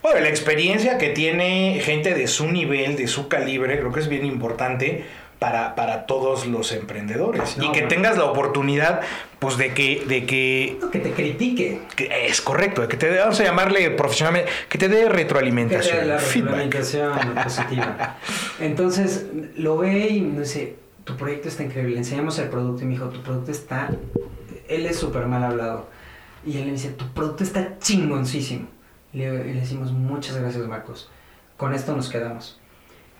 Bueno, 0.02 0.22
la 0.22 0.30
experiencia 0.30 0.98
que 0.98 1.10
tiene 1.10 1.82
gente 1.84 2.14
de 2.14 2.26
su 2.26 2.48
nivel, 2.48 2.96
de 2.96 3.06
su 3.08 3.28
calibre, 3.28 3.78
creo 3.78 3.92
que 3.92 4.00
es 4.00 4.08
bien 4.08 4.24
importante 4.26 5.04
para, 5.40 5.76
para 5.76 6.06
todos 6.06 6.48
los 6.48 6.72
emprendedores. 6.72 7.58
y 7.62 7.70
que 7.74 7.82
tengas 7.82 8.18
la 8.18 8.24
oportunidad, 8.24 9.02
pues, 9.40 9.58
de 9.58 9.74
que... 9.74 10.06
De 10.08 10.26
que, 10.26 10.80
que 10.94 11.00
te 11.00 11.12
critique. 11.12 11.82
es 11.98 12.40
correcto, 12.40 12.82
de 12.82 12.88
que 12.88 12.96
te 12.96 13.10
vamos 13.18 13.38
a 13.42 13.44
llamarle 13.44 13.92
profesionalmente, 13.92 14.50
que 14.70 14.78
te 14.78 14.88
dé 14.88 15.10
retroalimentación. 15.10 15.98
Que 15.98 16.02
te 16.02 16.08
dé 16.08 16.14
la 16.14 16.18
retroalimentación 16.18 17.36
positiva. 17.44 18.18
Entonces, 18.62 19.26
lo 19.58 19.80
ve 19.80 20.08
y 20.12 20.22
me 20.22 20.40
dice, 20.40 20.78
tu 21.04 21.18
proyecto 21.18 21.50
está 21.50 21.64
increíble, 21.64 21.92
le 21.92 22.00
enseñamos 22.00 22.40
el 22.40 22.48
producto 22.48 22.84
y 22.84 22.86
me 22.86 22.94
dijo, 22.94 23.10
tu 23.10 23.22
producto 23.22 23.52
está... 23.52 23.90
Él 24.70 24.86
es 24.86 24.96
súper 24.96 25.26
mal 25.26 25.44
hablado. 25.44 25.90
Y 26.46 26.58
él 26.58 26.68
le 26.68 26.72
dice, 26.72 26.92
tu 26.92 27.06
producto 27.12 27.44
está 27.44 27.78
chingoncísimo. 27.80 28.79
Y 29.14 29.20
le, 29.20 29.32
decimos, 29.32 29.92
muchas 29.92 30.38
gracias 30.38 30.68
Marcos, 30.68 31.10
con 31.58 31.74
esto 31.74 31.96
nos 31.96 32.10
quedamos. 32.10 32.60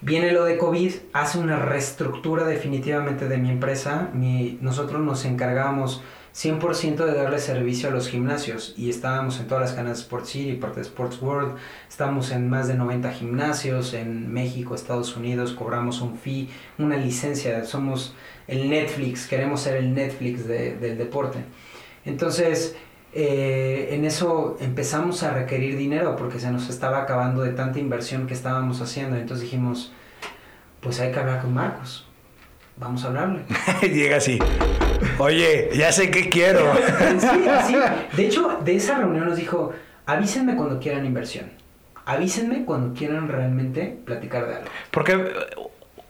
Viene 0.02 0.32
lo 0.32 0.46
de 0.46 0.58
COVID, 0.58 0.94
hace 1.12 1.40
una 1.40 1.60
reestructura 1.60 2.46
definitivamente 2.46 3.28
de 3.28 3.38
mi 3.38 3.50
empresa. 3.50 4.10
nosotros 4.14 5.02
nos 5.02 5.26
encargábamos 5.26 6.02
100% 6.34 7.06
de 7.06 7.14
darle 7.14 7.40
servicio 7.40 7.90
a 7.90 7.92
los 7.92 8.08
gimnasios 8.08 8.74
y 8.78 8.90
estábamos 8.90 9.40
en 9.40 9.48
todas 9.48 9.62
las 9.62 9.72
cadenas 9.74 9.98
de 9.98 10.04
Sports 10.04 10.30
City, 10.30 10.54
parte 10.54 10.78
de 10.78 10.84
Sports 10.84 11.22
World, 11.22 11.56
estamos 11.90 12.32
en 12.32 12.50
más 12.50 12.68
de 12.68 12.76
90 12.76 13.12
gimnasios 13.12 13.94
en 13.94 14.32
México, 14.32 14.76
Estados 14.76 15.18
Unidos, 15.18 15.52
cobramos 15.52 16.02
un 16.02 16.18
fee, 16.18 16.50
una 16.78 16.96
licencia, 16.96 17.66
somos 17.66 18.14
el 18.48 18.70
Netflix, 18.70 19.28
queremos 19.28 19.62
ser 19.62 19.78
el 19.78 19.94
Netflix 19.94 20.48
del 20.48 20.98
deporte. 20.98 21.40
Entonces, 22.06 22.76
eh, 23.14 23.90
en 23.92 24.06
eso 24.06 24.58
empezamos 24.60 25.24
a 25.24 25.34
requerir 25.34 25.78
dinero 25.78 26.16
porque 26.16 26.40
se 26.40 26.52
nos 26.52 26.70
estaba 26.70 27.00
acabando 27.02 27.42
de 27.42 27.52
tanta 27.52 27.80
inversión 27.80 28.28
que 28.28 28.34
estábamos 28.34 28.82
haciendo. 28.82 29.18
Entonces 29.18 29.44
dijimos, 29.44 29.92
pues 30.80 31.00
hay 31.00 31.12
que 31.12 31.20
hablar 31.20 31.42
con 31.42 31.54
Marcos. 31.54 32.08
Vamos 32.78 33.04
a 33.04 33.08
hablarle. 33.08 33.42
Llega 33.82 34.18
así. 34.18 34.40
Oye, 35.18 35.70
ya 35.74 35.92
sé 35.92 36.10
qué 36.12 36.30
quiero. 36.30 36.74
sí, 37.68 37.76
De 38.16 38.26
hecho, 38.26 38.60
de 38.64 38.76
esa 38.76 38.98
reunión 38.98 39.28
nos 39.28 39.38
dijo, 39.38 39.74
avísenme 40.06 40.56
cuando 40.56 40.80
quieran 40.80 41.06
inversión. 41.06 41.52
Avísenme 42.06 42.66
cuando 42.66 42.98
quieran 42.98 43.28
realmente 43.28 44.00
platicar 44.06 44.48
de 44.48 44.56
algo. 44.56 44.68
Porque 44.92 45.32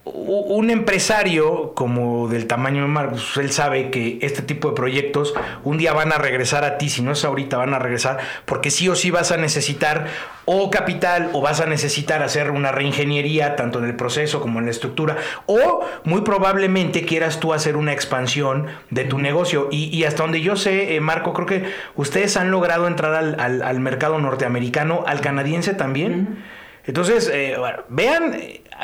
un 0.06 0.70
empresario 0.70 1.74
como 1.76 2.28
del 2.30 2.48
tamaño 2.48 2.84
de 2.84 2.88
Marcos, 2.88 3.38
él 3.38 3.52
sabe 3.52 3.92
que 3.92 4.20
este 4.22 4.42
tipo 4.42 4.70
de 4.70 4.76
proyectos 4.76 5.34
un 5.64 5.78
día 5.78 5.94
van 5.94 6.12
a 6.12 6.18
regresar 6.18 6.64
a 6.64 6.78
ti, 6.78 6.90
si 6.90 7.02
no 7.02 7.12
es 7.12 7.24
ahorita 7.24 7.58
van 7.58 7.74
a 7.74 7.80
regresar, 7.80 8.18
porque 8.46 8.72
sí 8.72 8.90
o 8.90 8.96
sí 8.96 9.12
vas 9.12 9.32
a 9.32 9.38
necesitar 9.38 10.08
o 10.46 10.72
capital 10.72 11.30
o 11.34 11.42
vas 11.42 11.60
a 11.62 11.68
necesitar 11.68 12.24
hacer 12.24 12.50
una 12.50 12.72
reingeniería 12.72 13.56
tanto 13.56 13.80
en 13.80 13.86
el 13.86 13.96
proceso 13.96 14.42
como 14.42 14.60
en 14.60 14.66
la 14.66 14.72
estructura, 14.72 15.18
o 15.46 15.86
muy 16.06 16.22
probablemente 16.22 17.06
quieras 17.06 17.40
tú 17.40 17.54
hacer 17.54 17.76
una 17.78 17.94
expansión 17.94 18.68
de 18.90 19.04
tu 19.04 19.20
negocio. 19.20 19.68
Y, 19.72 20.04
hasta 20.06 20.24
donde 20.24 20.42
yo 20.42 20.56
sé, 20.56 20.96
eh, 20.96 21.02
Marco, 21.02 21.34
creo 21.34 21.46
que 21.46 21.72
ustedes 21.96 22.36
han 22.38 22.50
logrado 22.52 22.88
entrar 22.88 23.14
al, 23.16 23.80
mercado 23.80 24.18
norteamericano, 24.18 25.04
al 25.06 25.22
canadiense 25.22 25.74
también. 25.74 26.44
Entonces, 26.86 27.30
eh, 27.32 27.56
vean 27.90 28.36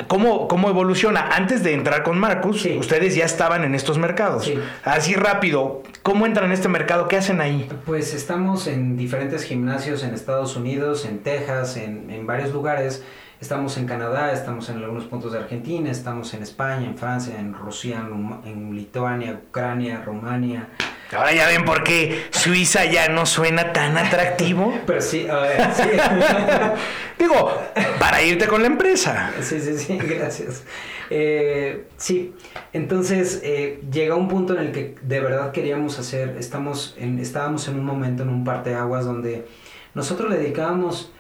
cómo, 0.08 0.48
cómo 0.48 0.70
evoluciona. 0.70 1.30
Antes 1.36 1.64
de 1.64 1.74
entrar 1.74 2.04
con 2.04 2.20
Marcus, 2.20 2.66
ustedes 2.78 3.16
ya 3.16 3.26
estaban 3.26 3.64
en 3.64 3.76
estos 3.76 3.98
mercados. 3.98 4.52
Así 4.84 5.16
rápido, 5.16 5.84
¿cómo 6.04 6.26
entran 6.26 6.48
en 6.48 6.52
este 6.54 6.68
mercado? 6.68 7.08
¿Qué 7.08 7.18
hacen 7.18 7.42
ahí? 7.42 7.68
Pues 7.86 8.14
estamos 8.14 8.68
en 8.68 8.98
diferentes 8.98 9.44
gimnasios 9.44 10.04
en 10.04 10.14
Estados 10.14 10.56
Unidos, 10.56 11.06
en 11.06 11.20
Texas, 11.20 11.78
en, 11.78 12.10
en 12.10 12.26
varios 12.28 12.52
lugares. 12.52 13.04
Estamos 13.46 13.78
en 13.78 13.86
Canadá, 13.86 14.34
estamos 14.34 14.68
en 14.70 14.78
algunos 14.78 15.04
puntos 15.04 15.32
de 15.32 15.38
Argentina, 15.38 15.92
estamos 15.92 16.34
en 16.34 16.42
España, 16.42 16.88
en 16.88 16.98
Francia, 16.98 17.40
en 17.40 17.54
Rusia, 17.54 18.04
en 18.44 18.76
Lituania, 18.76 19.40
Ucrania, 19.50 20.02
Rumania, 20.04 20.70
Ahora 21.16 21.32
ya 21.32 21.46
ven 21.46 21.64
por 21.64 21.84
qué 21.84 22.26
Suiza 22.32 22.86
ya 22.86 23.08
no 23.08 23.28
suena 23.28 23.72
tan 23.72 24.00
atractivo. 24.00 24.74
Pero 24.88 25.00
sí, 25.00 25.28
a 25.28 25.36
ver, 25.42 25.62
sí. 25.76 25.84
Digo, 27.20 27.56
para 28.00 28.24
irte 28.24 28.48
con 28.48 28.62
la 28.62 28.68
empresa. 28.68 29.32
Sí, 29.42 29.60
sí, 29.62 29.78
sí, 29.78 29.96
gracias. 30.00 30.64
Eh, 31.12 31.86
sí, 31.98 32.34
entonces 32.74 33.42
eh, 33.44 33.80
llega 33.92 34.16
un 34.16 34.28
punto 34.28 34.56
en 34.56 34.60
el 34.62 34.72
que 34.72 34.96
de 35.04 35.20
verdad 35.20 35.52
queríamos 35.52 36.00
hacer, 36.00 36.36
estamos 36.40 36.96
en, 36.98 37.20
estábamos 37.20 37.68
en 37.68 37.78
un 37.78 37.86
momento, 37.86 38.24
en 38.24 38.30
un 38.30 38.44
parteaguas 38.44 39.06
donde 39.06 39.46
nosotros 39.94 40.32
le 40.32 40.38
dedicábamos 40.40 41.12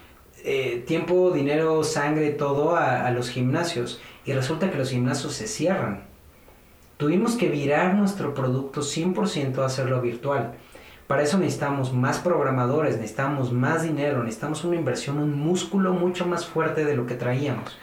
eh, 0.45 0.83
tiempo, 0.85 1.31
dinero, 1.31 1.83
sangre, 1.83 2.29
todo 2.29 2.75
a 2.75 3.09
los 3.11 3.29
gimnasios 3.29 3.99
y 4.25 4.33
resulta 4.33 4.71
que 4.71 4.77
los 4.77 4.91
gimnasios 4.91 5.33
se 5.33 5.47
cierran 5.47 6.15
Tuvimos 6.97 7.35
que 7.35 7.49
virar 7.49 7.93
nuestro 7.93 8.33
producto 8.33 8.79
100% 8.79 9.57
a 9.57 9.65
hacerlo 9.65 10.01
virtual. 10.01 10.53
Para 11.07 11.23
eso 11.23 11.37
necesitamos 11.37 11.93
más 11.93 12.19
programadores, 12.19 12.95
necesitamos 12.95 13.51
más 13.51 13.83
dinero, 13.83 14.23
necesitamos 14.23 14.63
una 14.63 14.77
inversión, 14.77 15.17
un 15.17 15.37
músculo 15.37 15.91
mucho 15.93 16.25
más 16.25 16.45
fuerte 16.45 16.85
de 16.85 16.95
lo 16.95 17.05
que 17.05 17.15
traíamos. 17.15 17.77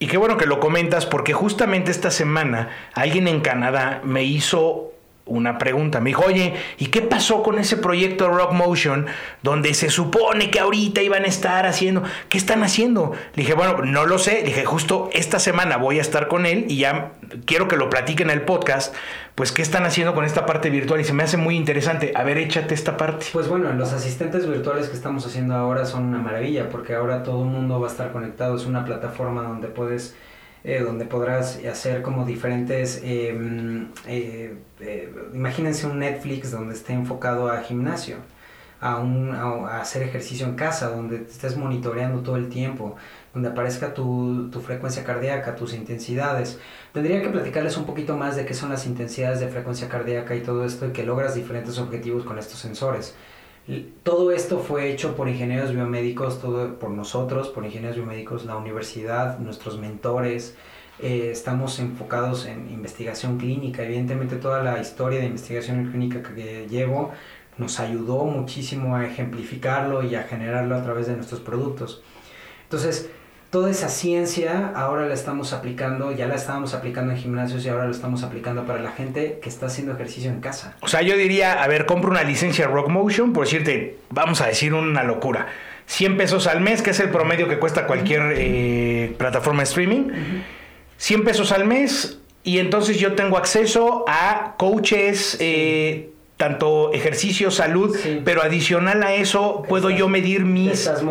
Y 0.00 0.08
qué 0.08 0.16
bueno 0.16 0.38
que 0.38 0.46
lo 0.46 0.58
comentas 0.58 1.06
porque 1.06 1.32
justamente 1.32 1.92
esta 1.92 2.10
semana 2.10 2.70
alguien 2.94 3.28
en 3.28 3.40
Canadá 3.40 4.00
me 4.04 4.24
hizo 4.24 4.91
una 5.26 5.58
pregunta. 5.58 6.00
Me 6.00 6.10
dijo, 6.10 6.24
oye, 6.26 6.54
¿y 6.78 6.86
qué 6.86 7.02
pasó 7.02 7.42
con 7.42 7.58
ese 7.58 7.76
proyecto 7.76 8.28
Rock 8.28 8.52
Motion 8.52 9.06
donde 9.42 9.74
se 9.74 9.90
supone 9.90 10.50
que 10.50 10.60
ahorita 10.60 11.02
iban 11.02 11.24
a 11.24 11.28
estar 11.28 11.66
haciendo? 11.66 12.02
¿Qué 12.28 12.38
están 12.38 12.62
haciendo? 12.62 13.12
Le 13.34 13.42
dije, 13.42 13.54
bueno, 13.54 13.78
no 13.84 14.06
lo 14.06 14.18
sé. 14.18 14.42
Dije, 14.42 14.64
justo 14.64 15.10
esta 15.12 15.38
semana 15.38 15.76
voy 15.76 15.98
a 15.98 16.02
estar 16.02 16.28
con 16.28 16.46
él 16.46 16.66
y 16.68 16.78
ya 16.78 17.12
quiero 17.44 17.68
que 17.68 17.76
lo 17.76 17.88
platique 17.88 18.22
en 18.22 18.30
el 18.30 18.42
podcast. 18.42 18.94
Pues, 19.34 19.50
¿qué 19.50 19.62
están 19.62 19.84
haciendo 19.84 20.14
con 20.14 20.26
esta 20.26 20.44
parte 20.44 20.68
virtual? 20.68 21.00
Y 21.00 21.04
se 21.04 21.14
me 21.14 21.22
hace 21.22 21.38
muy 21.38 21.56
interesante. 21.56 22.12
A 22.14 22.22
ver, 22.22 22.36
échate 22.36 22.74
esta 22.74 22.98
parte. 22.98 23.26
Pues 23.32 23.48
bueno, 23.48 23.72
los 23.72 23.92
asistentes 23.92 24.46
virtuales 24.46 24.88
que 24.88 24.94
estamos 24.94 25.26
haciendo 25.26 25.54
ahora 25.54 25.86
son 25.86 26.04
una 26.04 26.18
maravilla 26.18 26.68
porque 26.68 26.94
ahora 26.94 27.22
todo 27.22 27.42
el 27.42 27.48
mundo 27.48 27.80
va 27.80 27.88
a 27.88 27.90
estar 27.90 28.12
conectado. 28.12 28.56
Es 28.56 28.66
una 28.66 28.84
plataforma 28.84 29.42
donde 29.42 29.68
puedes 29.68 30.14
eh, 30.64 30.80
donde 30.80 31.04
podrás 31.06 31.58
hacer 31.64 32.02
como 32.02 32.24
diferentes, 32.24 33.00
em, 33.02 33.88
eh, 34.06 34.54
eh, 34.80 35.12
imagínense 35.34 35.86
un 35.86 35.98
Netflix 35.98 36.52
donde 36.52 36.74
esté 36.74 36.92
enfocado 36.92 37.50
a 37.50 37.62
gimnasio, 37.62 38.16
a, 38.80 38.98
un, 38.98 39.32
a, 39.34 39.80
hacer 39.80 40.02
ejercicio 40.02 40.46
en 40.46 40.54
casa, 40.54 40.88
donde 40.90 41.16
estés 41.28 41.56
monitoreando 41.56 42.22
todo 42.22 42.36
el 42.36 42.48
tiempo, 42.48 42.96
donde 43.34 43.48
aparezca 43.48 43.94
tu, 43.94 44.50
tu, 44.50 44.60
frecuencia 44.60 45.04
cardíaca, 45.04 45.56
tus 45.56 45.74
intensidades. 45.74 46.58
Tendría 46.92 47.22
que 47.22 47.28
platicarles 47.28 47.76
un 47.76 47.86
poquito 47.86 48.16
más 48.16 48.36
de 48.36 48.44
qué 48.46 48.54
son 48.54 48.70
las 48.70 48.86
intensidades 48.86 49.40
de 49.40 49.48
frecuencia 49.48 49.88
cardíaca 49.88 50.34
y 50.36 50.42
todo 50.42 50.64
esto 50.64 50.86
y 50.86 50.92
que 50.92 51.04
logras 51.04 51.34
diferentes 51.34 51.78
objetivos 51.78 52.24
con 52.24 52.38
estos 52.38 52.58
sensores. 52.60 53.14
Todo 54.02 54.32
esto 54.32 54.58
fue 54.58 54.90
hecho 54.90 55.14
por 55.14 55.28
ingenieros 55.28 55.72
biomédicos, 55.72 56.40
todo 56.40 56.78
por 56.80 56.90
nosotros, 56.90 57.48
por 57.48 57.64
ingenieros 57.64 57.96
biomédicos, 57.96 58.44
la 58.44 58.56
universidad, 58.56 59.38
nuestros 59.38 59.78
mentores. 59.78 60.56
Eh, 60.98 61.30
estamos 61.30 61.78
enfocados 61.78 62.46
en 62.46 62.70
investigación 62.72 63.38
clínica. 63.38 63.84
Evidentemente 63.84 64.36
toda 64.36 64.64
la 64.64 64.80
historia 64.80 65.20
de 65.20 65.26
investigación 65.26 65.90
clínica 65.90 66.22
que 66.22 66.66
llevo 66.68 67.12
nos 67.56 67.78
ayudó 67.78 68.24
muchísimo 68.24 68.96
a 68.96 69.06
ejemplificarlo 69.06 70.02
y 70.02 70.16
a 70.16 70.24
generarlo 70.24 70.74
a 70.74 70.82
través 70.82 71.06
de 71.06 71.14
nuestros 71.14 71.40
productos. 71.40 72.02
Entonces, 72.64 73.10
toda 73.52 73.70
esa 73.70 73.90
ciencia 73.90 74.72
ahora 74.74 75.06
la 75.06 75.12
estamos 75.12 75.52
aplicando, 75.52 76.10
ya 76.10 76.26
la 76.26 76.36
estábamos 76.36 76.72
aplicando 76.72 77.12
en 77.12 77.18
gimnasios 77.18 77.62
y 77.66 77.68
ahora 77.68 77.84
la 77.84 77.90
estamos 77.90 78.22
aplicando 78.22 78.64
para 78.64 78.80
la 78.80 78.92
gente 78.92 79.40
que 79.42 79.50
está 79.50 79.66
haciendo 79.66 79.92
ejercicio 79.92 80.30
en 80.30 80.40
casa. 80.40 80.74
O 80.80 80.88
sea, 80.88 81.02
yo 81.02 81.18
diría, 81.18 81.62
a 81.62 81.68
ver, 81.68 81.84
compro 81.84 82.10
una 82.10 82.22
licencia 82.22 82.66
Rock 82.66 82.88
Motion, 82.88 83.34
por 83.34 83.44
decirte, 83.44 83.98
vamos 84.08 84.40
a 84.40 84.46
decir 84.46 84.72
una 84.72 85.02
locura. 85.04 85.48
100 85.84 86.16
pesos 86.16 86.46
al 86.46 86.62
mes, 86.62 86.80
que 86.80 86.90
es 86.90 87.00
el 87.00 87.10
promedio 87.10 87.46
que 87.46 87.58
cuesta 87.58 87.86
cualquier 87.86 88.32
eh, 88.38 89.14
plataforma 89.18 89.60
de 89.60 89.64
streaming. 89.64 90.08
100 90.96 91.24
pesos 91.24 91.52
al 91.52 91.66
mes 91.66 92.20
y 92.44 92.58
entonces 92.58 92.98
yo 92.98 93.12
tengo 93.12 93.36
acceso 93.36 94.06
a 94.08 94.54
coaches, 94.56 95.36
eh, 95.40 96.08
tanto 96.42 96.92
ejercicio, 96.92 97.52
salud, 97.52 97.96
pero 98.24 98.42
adicional 98.42 99.00
a 99.04 99.14
eso 99.14 99.62
puedo 99.68 99.90
yo 99.90 100.08
medir 100.08 100.44
mis... 100.44 100.70
Te 100.70 100.74
estás, 100.74 101.02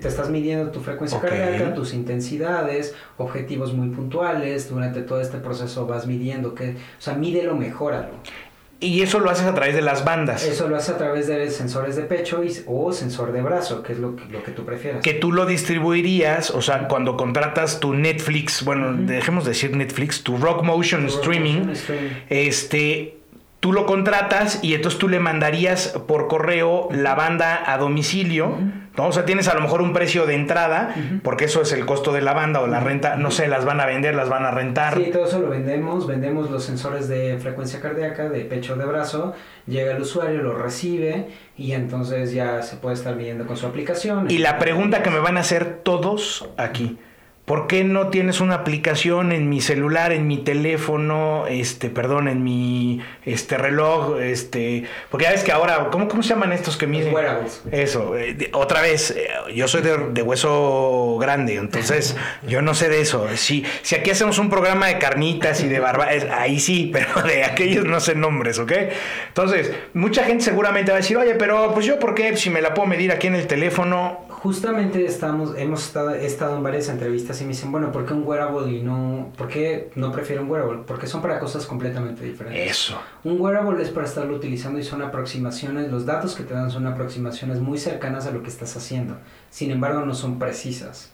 te 0.00 0.06
estás 0.06 0.30
midiendo 0.30 0.70
tu 0.70 0.78
frecuencia 0.78 1.20
cardíaca, 1.20 1.74
tus 1.74 1.92
intensidades, 1.92 2.94
objetivos 3.16 3.74
muy 3.74 3.88
puntuales, 3.88 4.70
durante 4.70 5.02
todo 5.02 5.20
este 5.20 5.38
proceso 5.38 5.88
vas 5.88 6.06
midiendo, 6.06 6.54
que, 6.54 6.70
o 6.70 7.00
sea, 7.00 7.14
mídelo, 7.14 7.56
mejóralo. 7.56 8.10
Y 8.78 9.02
eso 9.02 9.18
lo 9.18 9.28
haces 9.28 9.46
a 9.46 9.54
través 9.54 9.74
de 9.74 9.82
las 9.82 10.04
bandas. 10.04 10.44
Eso 10.44 10.68
lo 10.68 10.76
haces 10.76 10.90
a 10.90 10.98
través 10.98 11.26
de 11.26 11.50
sensores 11.50 11.96
de 11.96 12.02
pecho 12.02 12.44
y, 12.44 12.56
o 12.66 12.92
sensor 12.92 13.32
de 13.32 13.42
brazo, 13.42 13.82
que 13.82 13.94
es 13.94 13.98
lo 13.98 14.14
que, 14.14 14.24
lo 14.26 14.44
que 14.44 14.52
tú 14.52 14.64
prefieras. 14.64 15.02
Que 15.02 15.14
tú 15.14 15.32
lo 15.32 15.46
distribuirías, 15.46 16.50
o 16.52 16.62
sea, 16.62 16.86
cuando 16.86 17.16
contratas 17.16 17.80
tu 17.80 17.92
Netflix, 17.92 18.64
bueno, 18.64 18.94
dejemos 18.94 19.44
decir 19.44 19.76
Netflix, 19.76 20.22
tu 20.22 20.36
Rock 20.36 20.62
Motion, 20.62 21.06
streaming, 21.06 21.72
este 22.28 23.19
tú 23.60 23.74
lo 23.74 23.84
contratas 23.84 24.58
y 24.62 24.74
entonces 24.74 24.98
tú 24.98 25.08
le 25.08 25.20
mandarías 25.20 25.88
por 26.08 26.28
correo 26.28 26.88
la 26.90 27.14
banda 27.14 27.62
a 27.66 27.76
domicilio, 27.76 28.56
¿no? 28.96 29.06
O 29.06 29.12
sea, 29.12 29.26
tienes 29.26 29.48
a 29.48 29.54
lo 29.54 29.60
mejor 29.60 29.82
un 29.82 29.92
precio 29.92 30.24
de 30.24 30.34
entrada, 30.34 30.94
porque 31.22 31.44
eso 31.44 31.60
es 31.60 31.72
el 31.72 31.84
costo 31.84 32.12
de 32.12 32.22
la 32.22 32.32
banda 32.32 32.60
o 32.60 32.66
la 32.66 32.80
renta, 32.80 33.16
no 33.16 33.30
sé, 33.30 33.48
las 33.48 33.66
van 33.66 33.80
a 33.80 33.86
vender, 33.86 34.14
las 34.14 34.30
van 34.30 34.46
a 34.46 34.50
rentar. 34.50 34.96
Sí, 34.96 35.10
todo 35.12 35.26
eso 35.26 35.40
lo 35.40 35.50
vendemos, 35.50 36.06
vendemos 36.06 36.50
los 36.50 36.64
sensores 36.64 37.06
de 37.06 37.38
frecuencia 37.38 37.80
cardíaca, 37.80 38.30
de 38.30 38.40
pecho 38.46 38.76
de 38.76 38.86
brazo, 38.86 39.34
llega 39.66 39.92
el 39.92 40.00
usuario, 40.00 40.42
lo 40.42 40.56
recibe 40.56 41.28
y 41.56 41.72
entonces 41.72 42.32
ya 42.32 42.62
se 42.62 42.76
puede 42.76 42.94
estar 42.94 43.14
viendo 43.16 43.46
con 43.46 43.58
su 43.58 43.66
aplicación. 43.66 44.30
Y 44.30 44.38
la 44.38 44.58
pregunta 44.58 45.02
que 45.02 45.10
me 45.10 45.20
van 45.20 45.36
a 45.36 45.40
hacer 45.40 45.80
todos 45.82 46.48
aquí. 46.56 46.98
¿Por 47.50 47.66
qué 47.66 47.82
no 47.82 48.10
tienes 48.10 48.40
una 48.40 48.54
aplicación 48.54 49.32
en 49.32 49.48
mi 49.48 49.60
celular, 49.60 50.12
en 50.12 50.28
mi 50.28 50.38
teléfono, 50.38 51.48
este, 51.48 51.90
perdón, 51.90 52.28
en 52.28 52.44
mi 52.44 53.00
este 53.26 53.58
reloj, 53.58 54.20
este, 54.20 54.84
porque 55.10 55.24
ya 55.24 55.32
ves 55.32 55.42
que 55.42 55.50
ahora, 55.50 55.88
¿cómo, 55.90 56.06
cómo 56.06 56.22
se 56.22 56.28
llaman 56.28 56.52
estos 56.52 56.76
que 56.76 56.86
miden? 56.86 57.12
Wearables. 57.12 57.64
Eso, 57.72 58.16
eh, 58.16 58.50
otra 58.52 58.82
vez, 58.82 59.10
eh, 59.10 59.30
yo 59.52 59.66
soy 59.66 59.82
de, 59.82 60.22
hueso 60.22 61.16
grande, 61.20 61.56
entonces 61.56 62.16
yo 62.46 62.62
no 62.62 62.72
sé 62.72 62.88
de 62.88 63.00
eso. 63.00 63.26
Si, 63.34 63.66
si 63.82 63.96
aquí 63.96 64.12
hacemos 64.12 64.38
un 64.38 64.48
programa 64.48 64.86
de 64.86 64.98
carnitas 64.98 65.60
y 65.64 65.66
de 65.66 65.80
barba, 65.80 66.06
ahí 66.32 66.60
sí, 66.60 66.88
pero 66.92 67.20
de 67.26 67.42
aquellos 67.42 67.84
no 67.84 67.98
sé 67.98 68.14
nombres, 68.14 68.60
¿ok? 68.60 68.74
Entonces, 69.26 69.72
mucha 69.92 70.22
gente 70.22 70.44
seguramente 70.44 70.92
va 70.92 70.98
a 70.98 71.00
decir, 71.00 71.16
oye, 71.16 71.34
pero 71.34 71.74
pues 71.74 71.84
yo, 71.84 71.98
¿por 71.98 72.14
qué? 72.14 72.36
Si 72.36 72.48
me 72.48 72.60
la 72.60 72.74
puedo 72.74 72.86
medir 72.86 73.10
aquí 73.10 73.26
en 73.26 73.34
el 73.34 73.48
teléfono, 73.48 74.29
justamente 74.42 75.04
estamos, 75.04 75.54
hemos 75.58 75.84
estado, 75.84 76.10
estado 76.12 76.56
en 76.56 76.62
varias 76.62 76.88
entrevistas 76.88 77.40
y 77.40 77.44
me 77.44 77.50
dicen, 77.50 77.70
bueno, 77.70 77.92
¿por 77.92 78.06
qué 78.06 78.14
un 78.14 78.26
wearable 78.26 78.72
y 78.72 78.82
no, 78.82 79.30
por 79.36 79.48
qué 79.48 79.90
no 79.96 80.10
prefiero 80.10 80.42
un 80.42 80.50
wearable? 80.50 80.82
Porque 80.86 81.06
son 81.06 81.20
para 81.20 81.38
cosas 81.38 81.66
completamente 81.66 82.24
diferentes. 82.24 82.70
Eso. 82.70 82.98
Un 83.22 83.38
wearable 83.38 83.82
es 83.82 83.90
para 83.90 84.06
estarlo 84.06 84.34
utilizando 84.34 84.78
y 84.78 84.82
son 84.82 85.02
aproximaciones, 85.02 85.90
los 85.90 86.06
datos 86.06 86.34
que 86.34 86.42
te 86.42 86.54
dan 86.54 86.70
son 86.70 86.86
aproximaciones 86.86 87.60
muy 87.60 87.78
cercanas 87.78 88.26
a 88.26 88.30
lo 88.30 88.42
que 88.42 88.48
estás 88.48 88.76
haciendo. 88.76 89.18
Sin 89.50 89.70
embargo, 89.70 90.00
no 90.06 90.14
son 90.14 90.38
precisas 90.38 91.12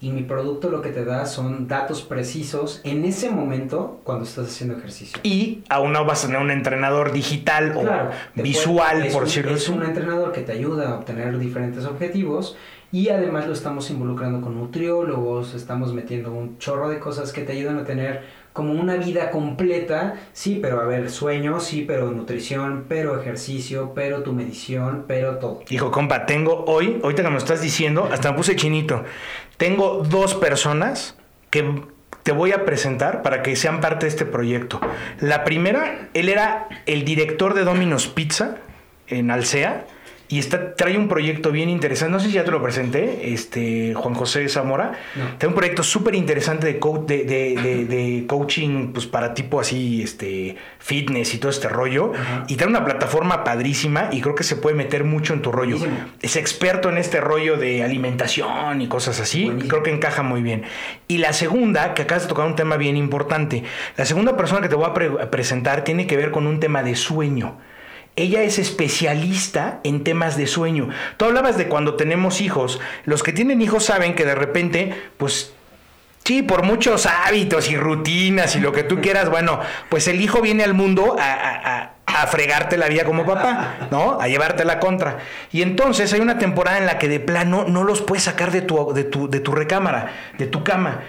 y 0.00 0.10
mi 0.10 0.22
producto 0.22 0.68
lo 0.68 0.82
que 0.82 0.90
te 0.90 1.04
da 1.04 1.24
son 1.26 1.68
datos 1.68 2.02
precisos 2.02 2.80
en 2.84 3.04
ese 3.04 3.30
momento 3.30 4.00
cuando 4.04 4.24
estás 4.24 4.48
haciendo 4.48 4.76
ejercicio. 4.76 5.18
Y 5.22 5.62
aún 5.68 5.92
no 5.92 6.04
vas 6.04 6.24
a 6.24 6.26
tener 6.26 6.42
un 6.42 6.50
entrenador 6.50 7.12
digital 7.12 7.74
o 7.76 8.42
visual, 8.42 9.08
por 9.12 9.24
decirlo 9.24 9.54
así. 9.54 9.64
Es 9.64 9.68
un 9.70 9.82
entrenador 9.82 10.32
que 10.32 10.42
te 10.42 10.52
ayuda 10.52 10.90
a 10.90 10.94
obtener 10.96 11.38
diferentes 11.38 11.86
objetivos 11.86 12.56
y 12.92 13.08
además 13.08 13.46
lo 13.46 13.52
estamos 13.52 13.90
involucrando 13.90 14.40
con 14.40 14.56
nutriólogos, 14.56 15.54
estamos 15.54 15.92
metiendo 15.92 16.32
un 16.32 16.58
chorro 16.58 16.88
de 16.88 16.98
cosas 16.98 17.32
que 17.32 17.42
te 17.42 17.52
ayudan 17.52 17.78
a 17.78 17.84
tener 17.84 18.45
como 18.56 18.72
una 18.72 18.96
vida 18.96 19.30
completa, 19.30 20.14
sí, 20.32 20.58
pero 20.60 20.80
a 20.80 20.84
ver, 20.84 21.10
sueño, 21.10 21.60
sí, 21.60 21.84
pero 21.86 22.10
nutrición, 22.10 22.86
pero 22.88 23.20
ejercicio, 23.20 23.92
pero 23.94 24.22
tu 24.22 24.32
medición, 24.32 25.04
pero 25.06 25.36
todo. 25.36 25.60
Hijo, 25.68 25.90
compa, 25.90 26.24
tengo 26.24 26.64
hoy, 26.66 26.98
ahorita 27.02 27.22
que 27.22 27.30
me 27.30 27.36
estás 27.36 27.60
diciendo, 27.60 28.08
hasta 28.10 28.32
me 28.32 28.38
puse 28.38 28.56
chinito, 28.56 29.04
tengo 29.58 30.02
dos 30.02 30.34
personas 30.34 31.16
que 31.50 31.82
te 32.22 32.32
voy 32.32 32.52
a 32.52 32.64
presentar 32.64 33.22
para 33.22 33.42
que 33.42 33.54
sean 33.54 33.80
parte 33.80 34.06
de 34.06 34.10
este 34.10 34.24
proyecto. 34.24 34.80
La 35.20 35.44
primera, 35.44 36.08
él 36.14 36.30
era 36.30 36.66
el 36.86 37.04
director 37.04 37.52
de 37.52 37.62
Domino's 37.62 38.08
Pizza 38.08 38.56
en 39.06 39.30
Alsea 39.30 39.86
y 40.28 40.38
está, 40.40 40.74
trae 40.74 40.98
un 40.98 41.08
proyecto 41.08 41.52
bien 41.52 41.68
interesante. 41.68 42.12
No 42.12 42.20
sé 42.20 42.28
si 42.28 42.32
ya 42.32 42.44
te 42.44 42.50
lo 42.50 42.60
presenté, 42.60 43.32
este, 43.32 43.94
Juan 43.94 44.14
José 44.14 44.48
Zamora. 44.48 44.92
Tiene 45.38 45.48
un 45.48 45.54
proyecto 45.54 45.82
súper 45.82 46.14
interesante 46.14 46.66
de, 46.66 46.76
de, 46.76 48.24
coaching 48.26 48.92
pues, 48.92 49.06
para 49.06 49.34
tipo 49.34 49.60
así, 49.60 50.02
este, 50.02 50.56
fitness 50.78 51.34
y 51.34 51.38
todo 51.38 51.50
este 51.50 51.68
rollo. 51.68 52.12
Y 52.48 52.56
trae 52.56 52.68
una 52.68 52.84
plataforma 52.84 53.44
padrísima 53.44 54.08
y 54.10 54.20
creo 54.20 54.34
que 54.34 54.44
se 54.44 54.56
puede 54.56 54.74
meter 54.74 55.04
mucho 55.04 55.32
en 55.32 55.42
tu 55.42 55.52
rollo. 55.52 55.78
Es 56.20 56.36
experto 56.36 56.88
en 56.88 56.98
este 56.98 57.20
rollo 57.20 57.56
de 57.56 57.84
alimentación 57.84 58.82
y 58.82 58.88
cosas 58.88 59.20
así. 59.20 59.50
Creo 59.68 59.82
que 59.82 59.92
encaja 59.92 60.22
muy 60.22 60.42
bien. 60.42 60.64
Y 61.06 61.18
la 61.18 61.32
segunda, 61.32 61.94
que 61.94 62.02
acabas 62.02 62.24
de 62.24 62.28
tocar 62.28 62.46
un 62.46 62.56
tema 62.56 62.76
bien 62.76 62.96
importante. 62.96 63.62
La 63.96 64.04
segunda 64.04 64.36
persona 64.36 64.60
que 64.60 64.68
te 64.68 64.74
voy 64.74 64.86
a 64.86 65.30
presentar 65.30 65.84
tiene 65.84 66.06
que 66.06 66.16
ver 66.16 66.32
con 66.32 66.46
un 66.46 66.58
tema 66.58 66.82
de 66.82 66.96
sueño. 66.96 67.58
Ella 68.16 68.42
es 68.42 68.58
especialista 68.58 69.80
en 69.84 70.02
temas 70.02 70.36
de 70.36 70.46
sueño. 70.46 70.88
Tú 71.18 71.26
hablabas 71.26 71.58
de 71.58 71.68
cuando 71.68 71.94
tenemos 71.94 72.40
hijos. 72.40 72.80
Los 73.04 73.22
que 73.22 73.32
tienen 73.32 73.60
hijos 73.60 73.84
saben 73.84 74.14
que 74.14 74.24
de 74.24 74.34
repente, 74.34 74.94
pues 75.18 75.52
Sí, 76.26 76.42
por 76.42 76.64
muchos 76.64 77.06
hábitos 77.06 77.70
y 77.70 77.76
rutinas 77.76 78.56
y 78.56 78.60
lo 78.60 78.72
que 78.72 78.82
tú 78.82 79.00
quieras, 79.00 79.30
bueno, 79.30 79.60
pues 79.88 80.08
el 80.08 80.20
hijo 80.20 80.40
viene 80.40 80.64
al 80.64 80.74
mundo 80.74 81.14
a, 81.16 81.92
fregarte 82.28 82.76
la 82.76 82.88
vida 82.88 83.04
como 83.04 83.24
papá, 83.24 83.88
¿no? 83.92 84.18
A 84.20 84.26
llevarte 84.26 84.64
la 84.64 84.80
contra. 84.80 85.18
Y 85.52 85.62
entonces 85.62 86.12
hay 86.12 86.20
una 86.20 86.38
temporada 86.38 86.78
en 86.78 86.86
la 86.86 86.98
que 86.98 87.08
de 87.08 87.20
plano 87.20 87.66
no 87.68 87.84
los 87.84 88.00
puedes 88.02 88.24
sacar 88.24 88.50
de 88.50 88.62
tu, 88.62 88.92
de 88.92 89.04
tu, 89.04 89.28
de 89.28 89.38
tu 89.38 89.52
recámara, 89.52 90.10
de 90.36 90.46
tu 90.46 90.64
cama. 90.64 91.02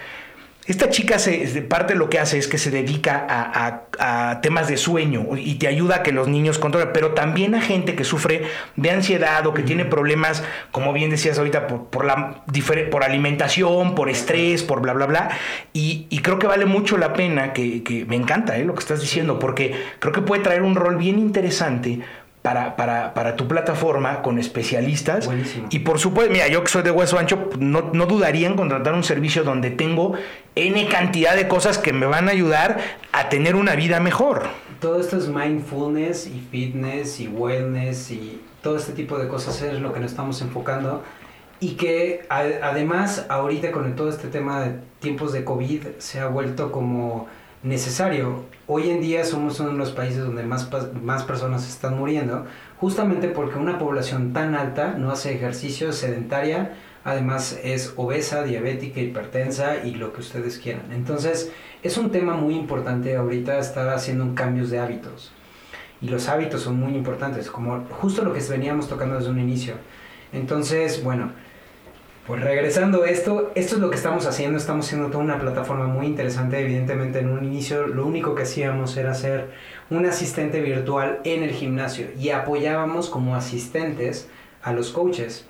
Esta 0.67 0.89
chica 0.89 1.17
se, 1.17 1.61
parte 1.61 1.93
de 1.93 1.99
lo 1.99 2.09
que 2.09 2.19
hace 2.19 2.37
es 2.37 2.49
que 2.49 2.57
se 2.57 2.71
dedica 2.71 3.25
a, 3.29 4.41
temas 4.41 4.67
de 4.67 4.77
sueño 4.77 5.37
y 5.37 5.55
te 5.55 5.67
ayuda 5.67 5.95
a 5.95 6.03
que 6.03 6.11
los 6.11 6.27
niños 6.27 6.59
controlen, 6.59 6.89
pero 6.93 7.13
también 7.13 7.55
a 7.55 7.61
gente 7.61 7.95
que 7.95 8.03
sufre 8.03 8.43
de 8.75 8.91
ansiedad 8.91 9.47
o 9.47 9.53
que 9.53 9.63
tiene 9.63 9.85
problemas, 9.85 10.43
como 10.71 10.93
bien 10.93 11.09
decías 11.09 11.39
ahorita, 11.39 11.67
por, 11.67 12.05
la, 12.05 12.43
por 12.91 13.03
alimentación, 13.03 13.95
por 13.95 14.09
estrés, 14.09 14.61
por 14.61 14.81
bla, 14.81 14.93
bla, 14.93 15.05
bla. 15.05 15.29
Y, 15.73 16.05
creo 16.21 16.37
que 16.37 16.47
vale 16.47 16.65
mucho 16.65 16.97
la 16.97 17.13
pena, 17.13 17.53
que, 17.53 17.81
que 17.83 18.03
me 18.05 18.17
encanta 18.17 18.57
¿eh? 18.57 18.65
lo 18.65 18.73
que 18.73 18.81
estás 18.81 18.99
diciendo, 18.99 19.39
porque 19.39 19.73
creo 19.99 20.11
que 20.11 20.21
puede 20.21 20.43
traer 20.43 20.61
un 20.61 20.75
rol 20.75 20.97
bien 20.97 21.17
interesante 21.17 22.01
para, 22.75 23.13
para, 23.13 23.35
tu 23.35 23.47
plataforma 23.47 24.21
con 24.21 24.39
especialistas. 24.39 25.29
Y 25.69 25.79
por 25.79 25.99
supuesto, 25.99 26.31
mira, 26.31 26.47
yo 26.47 26.63
que 26.63 26.69
soy 26.69 26.83
de 26.83 26.91
hueso 26.91 27.17
ancho, 27.17 27.49
no, 27.59 27.89
no, 27.93 28.05
dudaría 28.05 28.47
en 28.47 28.55
contratar 28.55 28.93
un 28.93 29.03
servicio 29.03 29.43
donde 29.43 29.69
tengo 29.69 30.13
N 30.55 30.87
cantidad 30.87 31.35
de 31.35 31.47
cosas 31.47 31.77
que 31.77 31.93
me 31.93 32.05
van 32.05 32.27
a 32.27 32.31
ayudar 32.31 32.77
a 33.11 33.29
tener 33.29 33.55
una 33.55 33.75
vida 33.75 33.99
mejor. 33.99 34.43
Todo 34.79 34.99
esto 34.99 35.17
es 35.17 35.27
mindfulness 35.27 36.27
y 36.27 36.39
fitness 36.51 37.19
y 37.19 37.27
wellness 37.27 38.11
y 38.11 38.41
todo 38.61 38.77
este 38.77 38.93
tipo 38.93 39.17
de 39.17 39.27
cosas 39.27 39.61
es 39.61 39.81
lo 39.81 39.93
que 39.93 39.99
nos 39.99 40.11
estamos 40.11 40.41
enfocando. 40.41 41.03
Y 41.59 41.71
que 41.71 42.25
además 42.29 43.25
ahorita 43.29 43.71
con 43.71 43.95
todo 43.95 44.09
este 44.09 44.27
tema 44.27 44.61
de 44.61 44.79
tiempos 44.99 45.33
de 45.33 45.43
COVID 45.43 45.81
se 45.97 46.19
ha 46.19 46.27
vuelto 46.27 46.71
como 46.71 47.27
necesario. 47.67 48.45
Hoy 48.65 48.89
en 48.89 49.01
día 49.01 49.23
somos 49.25 49.59
uno 49.59 49.71
de 49.71 49.77
los 49.77 49.91
países 49.91 50.23
donde 50.23 50.43
más, 50.43 50.69
más 51.01 51.23
personas 51.23 51.67
están 51.67 51.97
muriendo, 51.97 52.45
justamente 52.77 53.27
porque 53.27 53.57
una 53.57 53.77
población 53.77 54.33
tan 54.33 54.55
alta 54.55 54.95
no 54.97 55.11
hace 55.11 55.33
ejercicio, 55.33 55.91
sedentaria, 55.91 56.75
además 57.03 57.59
es 57.63 57.93
obesa, 57.95 58.43
diabética, 58.43 58.99
hipertensa 58.99 59.83
y 59.83 59.95
lo 59.95 60.13
que 60.13 60.21
ustedes 60.21 60.59
quieran. 60.59 60.91
Entonces 60.91 61.51
es 61.83 61.97
un 61.97 62.11
tema 62.11 62.35
muy 62.35 62.55
importante 62.55 63.15
ahorita 63.15 63.59
estar 63.59 63.89
haciendo 63.89 64.33
cambios 64.35 64.69
de 64.69 64.79
hábitos. 64.79 65.31
Y 66.01 66.09
los 66.09 66.29
hábitos 66.29 66.61
son 66.61 66.79
muy 66.79 66.93
importantes, 66.93 67.49
como 67.49 67.85
justo 67.89 68.23
lo 68.23 68.33
que 68.33 68.41
veníamos 68.41 68.87
tocando 68.87 69.15
desde 69.15 69.31
un 69.31 69.39
inicio. 69.39 69.75
Entonces, 70.31 71.03
bueno, 71.03 71.31
pues 72.27 72.41
regresando 72.43 73.03
a 73.03 73.09
esto, 73.09 73.53
esto 73.55 73.75
es 73.75 73.81
lo 73.81 73.89
que 73.89 73.95
estamos 73.95 74.25
haciendo, 74.25 74.57
estamos 74.57 74.85
haciendo 74.85 75.07
toda 75.07 75.23
una 75.23 75.39
plataforma 75.39 75.87
muy 75.87 76.07
interesante, 76.07 76.59
evidentemente 76.59 77.19
en 77.19 77.29
un 77.29 77.45
inicio 77.45 77.87
lo 77.87 78.05
único 78.05 78.35
que 78.35 78.43
hacíamos 78.43 78.97
era 78.97 79.13
ser 79.13 79.51
un 79.89 80.05
asistente 80.05 80.59
virtual 80.59 81.21
en 81.23 81.43
el 81.43 81.51
gimnasio 81.51 82.07
y 82.19 82.31
apoyábamos 82.31 83.09
como 83.09 83.37
asistentes 83.37 84.27
a 84.61 84.73
los 84.73 84.91
coaches. 84.91 85.45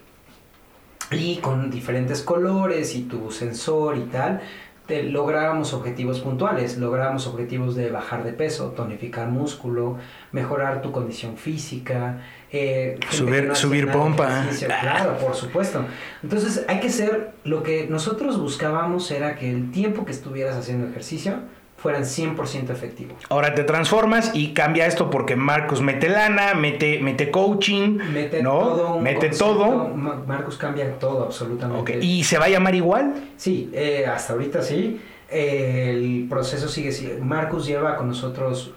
Y 1.09 1.37
con 1.37 1.71
diferentes 1.71 2.21
colores 2.21 2.93
y 2.93 3.03
tu 3.03 3.31
sensor 3.31 3.97
y 3.97 4.01
tal, 4.01 4.41
lográbamos 4.89 5.73
objetivos 5.73 6.19
puntuales, 6.19 6.77
lográbamos 6.77 7.27
objetivos 7.27 7.75
de 7.75 7.91
bajar 7.91 8.23
de 8.23 8.33
peso, 8.33 8.69
tonificar 8.71 9.29
músculo, 9.29 9.97
mejorar 10.31 10.81
tu 10.81 10.91
condición 10.91 11.37
física, 11.37 12.21
eh, 12.51 12.99
subir, 13.09 13.55
subir 13.55 13.91
pompa. 13.91 14.45
Claro, 14.81 15.17
por 15.17 15.35
supuesto. 15.35 15.85
Entonces 16.23 16.65
hay 16.67 16.79
que 16.79 16.89
ser, 16.89 17.31
lo 17.43 17.63
que 17.63 17.87
nosotros 17.87 18.39
buscábamos 18.39 19.11
era 19.11 19.35
que 19.35 19.51
el 19.51 19.71
tiempo 19.71 20.05
que 20.05 20.11
estuvieras 20.11 20.55
haciendo 20.55 20.87
ejercicio 20.87 21.39
fueran 21.77 22.03
100% 22.03 22.71
efectivos. 22.71 23.23
Ahora 23.29 23.53
te 23.53 23.63
transformas 23.63 24.31
y 24.33 24.53
cambia 24.53 24.87
esto 24.87 25.09
porque 25.09 25.35
Marcos 25.35 25.81
mete 25.81 26.09
lana, 26.09 26.55
mete, 26.55 26.99
mete 26.99 27.29
coaching, 27.29 27.99
mete 28.11 28.41
¿no? 28.41 28.59
todo. 28.59 28.99
Mete 28.99 29.29
todo. 29.29 29.89
Marcos 29.89 30.57
cambia 30.57 30.97
todo 30.97 31.23
absolutamente. 31.23 31.99
¿Y 31.99 32.23
se 32.23 32.39
va 32.39 32.45
a 32.45 32.49
llamar 32.49 32.73
igual? 32.73 33.13
Sí, 33.37 33.69
eh, 33.73 34.05
hasta 34.07 34.33
ahorita 34.33 34.63
sí. 34.63 34.99
el 35.29 36.25
proceso 36.27 36.67
sigue. 36.67 37.19
Marcos 37.21 37.67
lleva 37.67 37.95
con 37.95 38.07
nosotros 38.07 38.73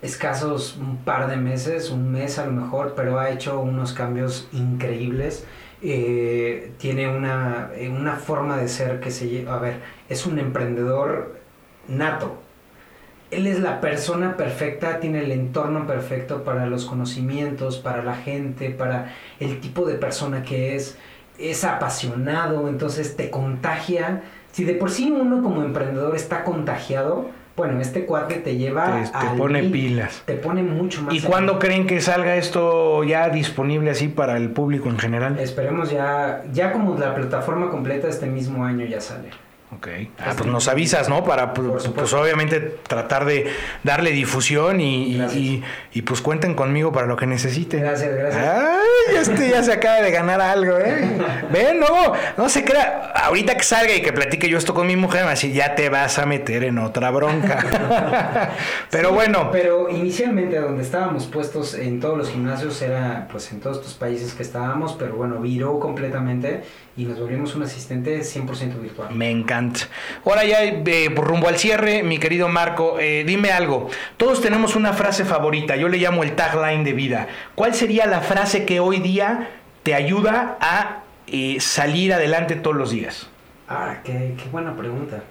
escasos 0.00 0.76
un 0.78 0.98
par 0.98 1.28
de 1.28 1.36
meses, 1.36 1.90
un 1.90 2.12
mes 2.12 2.38
a 2.38 2.46
lo 2.46 2.52
mejor, 2.52 2.94
pero 2.94 3.18
ha 3.18 3.30
hecho 3.30 3.60
unos 3.60 3.92
cambios 3.92 4.48
increíbles. 4.52 5.44
Eh, 5.82 6.72
tiene 6.78 7.08
una, 7.08 7.70
una 7.90 8.14
forma 8.14 8.56
de 8.56 8.68
ser 8.68 9.00
que 9.00 9.10
se 9.10 9.28
lleva, 9.28 9.56
a 9.56 9.58
ver, 9.58 9.80
es 10.08 10.24
un 10.24 10.38
emprendedor 10.38 11.45
nato. 11.88 12.36
Él 13.30 13.46
es 13.46 13.60
la 13.60 13.80
persona 13.80 14.36
perfecta, 14.36 15.00
tiene 15.00 15.20
el 15.20 15.32
entorno 15.32 15.86
perfecto 15.86 16.44
para 16.44 16.66
los 16.66 16.84
conocimientos, 16.84 17.78
para 17.78 18.02
la 18.02 18.14
gente, 18.14 18.70
para 18.70 19.12
el 19.40 19.60
tipo 19.60 19.84
de 19.86 19.94
persona 19.94 20.42
que 20.42 20.76
es. 20.76 20.96
Es 21.38 21.64
apasionado, 21.64 22.68
entonces 22.68 23.16
te 23.16 23.30
contagia. 23.30 24.22
Si 24.52 24.64
de 24.64 24.72
por 24.74 24.90
sí 24.90 25.10
uno 25.10 25.42
como 25.42 25.62
emprendedor 25.62 26.16
está 26.16 26.44
contagiado, 26.44 27.26
bueno, 27.56 27.80
este 27.80 28.04
cuate 28.04 28.36
te 28.36 28.56
lleva 28.56 29.02
te, 29.02 29.26
te 29.26 29.36
pone 29.36 29.62
pilas. 29.64 30.22
Te 30.26 30.34
pone 30.34 30.62
mucho 30.62 31.02
más. 31.02 31.14
¿Y 31.14 31.20
cuándo 31.20 31.58
creen 31.58 31.86
que 31.86 32.00
salga 32.00 32.36
esto 32.36 33.02
ya 33.02 33.30
disponible 33.30 33.90
así 33.90 34.08
para 34.08 34.36
el 34.36 34.50
público 34.50 34.88
en 34.90 34.98
general? 34.98 35.38
Esperemos 35.38 35.90
ya, 35.90 36.44
ya 36.52 36.72
como 36.72 36.96
la 36.98 37.14
plataforma 37.14 37.70
completa 37.70 38.08
este 38.08 38.26
mismo 38.26 38.64
año 38.64 38.84
ya 38.84 39.00
sale. 39.00 39.30
Ok. 39.74 39.88
Ah, 40.20 40.32
pues 40.36 40.48
nos 40.48 40.68
avisas, 40.68 41.08
¿no? 41.08 41.24
Para, 41.24 41.52
pues, 41.52 41.88
pues, 41.88 42.12
obviamente 42.12 42.60
tratar 42.60 43.24
de 43.24 43.50
darle 43.82 44.12
difusión 44.12 44.80
y, 44.80 45.20
y, 45.92 46.02
pues 46.02 46.20
cuenten 46.20 46.54
conmigo 46.54 46.92
para 46.92 47.08
lo 47.08 47.16
que 47.16 47.26
necesiten. 47.26 47.80
Gracias, 47.80 48.14
gracias. 48.14 48.46
Ay, 48.46 49.16
este 49.16 49.50
ya 49.50 49.64
se 49.64 49.72
acaba 49.72 50.02
de 50.02 50.12
ganar 50.12 50.40
algo, 50.40 50.78
¿eh? 50.78 51.18
Ven, 51.52 51.80
no, 51.80 52.12
no 52.36 52.48
se 52.48 52.64
crea. 52.64 53.12
Ahorita 53.16 53.56
que 53.56 53.64
salga 53.64 53.92
y 53.92 54.02
que 54.02 54.12
platique 54.12 54.48
yo 54.48 54.56
esto 54.56 54.72
con 54.72 54.86
mi 54.86 54.94
mujer, 54.94 55.22
me 55.22 55.30
va 55.30 55.34
ya 55.34 55.74
te 55.74 55.88
vas 55.88 56.20
a 56.20 56.26
meter 56.26 56.62
en 56.62 56.78
otra 56.78 57.10
bronca. 57.10 58.52
pero 58.90 59.12
bueno. 59.12 59.50
Pero 59.50 59.90
inicialmente 59.90 60.60
donde 60.60 60.84
estábamos 60.84 61.26
puestos 61.26 61.74
en 61.74 61.98
todos 61.98 62.16
los 62.16 62.30
gimnasios 62.30 62.80
era 62.82 63.26
pues 63.32 63.50
en 63.50 63.58
todos 63.58 63.78
estos 63.78 63.94
países 63.94 64.32
que 64.32 64.44
estábamos, 64.44 64.94
pero 64.96 65.16
bueno, 65.16 65.40
viró 65.40 65.80
completamente 65.80 66.62
y 66.96 67.04
nos 67.04 67.20
volvimos 67.20 67.54
un 67.54 67.62
asistente 67.62 68.20
100% 68.20 68.80
virtual. 68.80 69.14
Me 69.14 69.30
encanta. 69.30 69.80
Ahora 70.24 70.44
ya 70.44 70.64
eh, 70.64 71.12
rumbo 71.14 71.48
al 71.48 71.58
cierre, 71.58 72.02
mi 72.02 72.18
querido 72.18 72.48
Marco, 72.48 72.98
eh, 72.98 73.22
dime 73.26 73.50
algo. 73.50 73.90
Todos 74.16 74.40
tenemos 74.40 74.76
una 74.76 74.94
frase 74.94 75.24
favorita, 75.24 75.76
yo 75.76 75.88
le 75.88 75.98
llamo 75.98 76.22
el 76.22 76.34
tagline 76.34 76.84
de 76.84 76.94
vida. 76.94 77.28
¿Cuál 77.54 77.74
sería 77.74 78.06
la 78.06 78.20
frase 78.20 78.64
que 78.64 78.80
hoy 78.80 79.00
día 79.00 79.50
te 79.82 79.94
ayuda 79.94 80.56
a 80.60 81.02
eh, 81.26 81.58
salir 81.60 82.14
adelante 82.14 82.56
todos 82.56 82.76
los 82.76 82.90
días? 82.90 83.28
Ah, 83.68 83.98
qué, 84.02 84.34
qué, 84.42 84.48
buena 84.50 84.74
pregunta. 84.74 85.22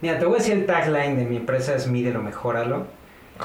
Mira, 0.00 0.18
te 0.18 0.24
voy 0.24 0.36
a 0.36 0.38
decir 0.38 0.54
el 0.54 0.64
tagline 0.64 1.16
de 1.16 1.26
mi 1.26 1.36
empresa 1.36 1.74
es 1.74 1.86
Mídelo, 1.86 2.22
mejóralo. 2.22 2.86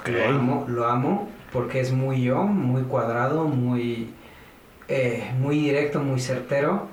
Lo 0.06 0.26
amo, 0.28 0.66
lo 0.70 0.86
amo, 0.86 1.30
porque 1.52 1.80
es 1.80 1.92
muy 1.92 2.22
yo, 2.22 2.44
muy 2.44 2.84
cuadrado, 2.84 3.46
muy, 3.46 4.14
muy 5.40 5.60
directo, 5.60 6.00
muy 6.00 6.20
certero 6.20 6.88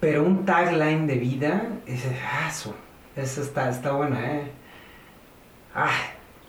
pero 0.00 0.22
un 0.22 0.44
tagline 0.44 1.06
de 1.06 1.16
vida, 1.16 1.68
ese, 1.86 2.16
ah, 2.22 2.48
eso, 2.48 2.74
está, 3.16 3.70
está 3.70 3.92
buena, 3.92 4.36
¿eh? 4.36 4.50
Ah, 5.74 5.96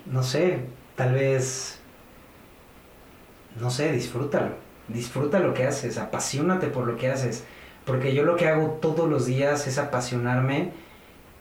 no 0.06 0.22
sé, 0.22 0.60
tal 0.96 1.14
vez, 1.14 1.80
no 3.58 3.70
sé, 3.70 3.92
disfrútalo. 3.92 4.52
Disfruta 4.88 5.38
lo 5.38 5.52
que 5.52 5.66
haces, 5.66 5.98
apasionate 5.98 6.68
por 6.68 6.86
lo 6.86 6.96
que 6.96 7.10
haces. 7.10 7.44
Porque 7.84 8.14
yo 8.14 8.24
lo 8.24 8.36
que 8.36 8.48
hago 8.48 8.78
todos 8.80 9.08
los 9.08 9.26
días 9.26 9.66
es 9.66 9.78
apasionarme 9.78 10.72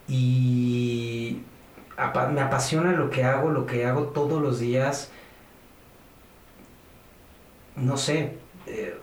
y 0.08 1.42
me 2.32 2.42
apasiona 2.42 2.92
lo 2.92 3.10
que 3.10 3.24
hago, 3.24 3.50
lo 3.52 3.66
que 3.66 3.86
hago 3.86 4.08
todos 4.08 4.42
los 4.42 4.60
días. 4.60 5.12
No 7.76 7.98
sé, 7.98 8.38
eh, 8.66 8.98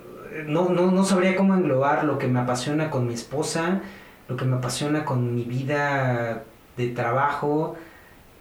no, 0.46 0.68
no, 0.68 0.90
no 0.90 1.04
sabría 1.04 1.36
cómo 1.36 1.54
englobar 1.54 2.04
lo 2.04 2.18
que 2.18 2.26
me 2.26 2.40
apasiona 2.40 2.90
con 2.90 3.06
mi 3.06 3.14
esposa, 3.14 3.80
lo 4.28 4.36
que 4.36 4.44
me 4.44 4.56
apasiona 4.56 5.04
con 5.04 5.34
mi 5.34 5.44
vida 5.44 6.42
de 6.76 6.88
trabajo, 6.88 7.76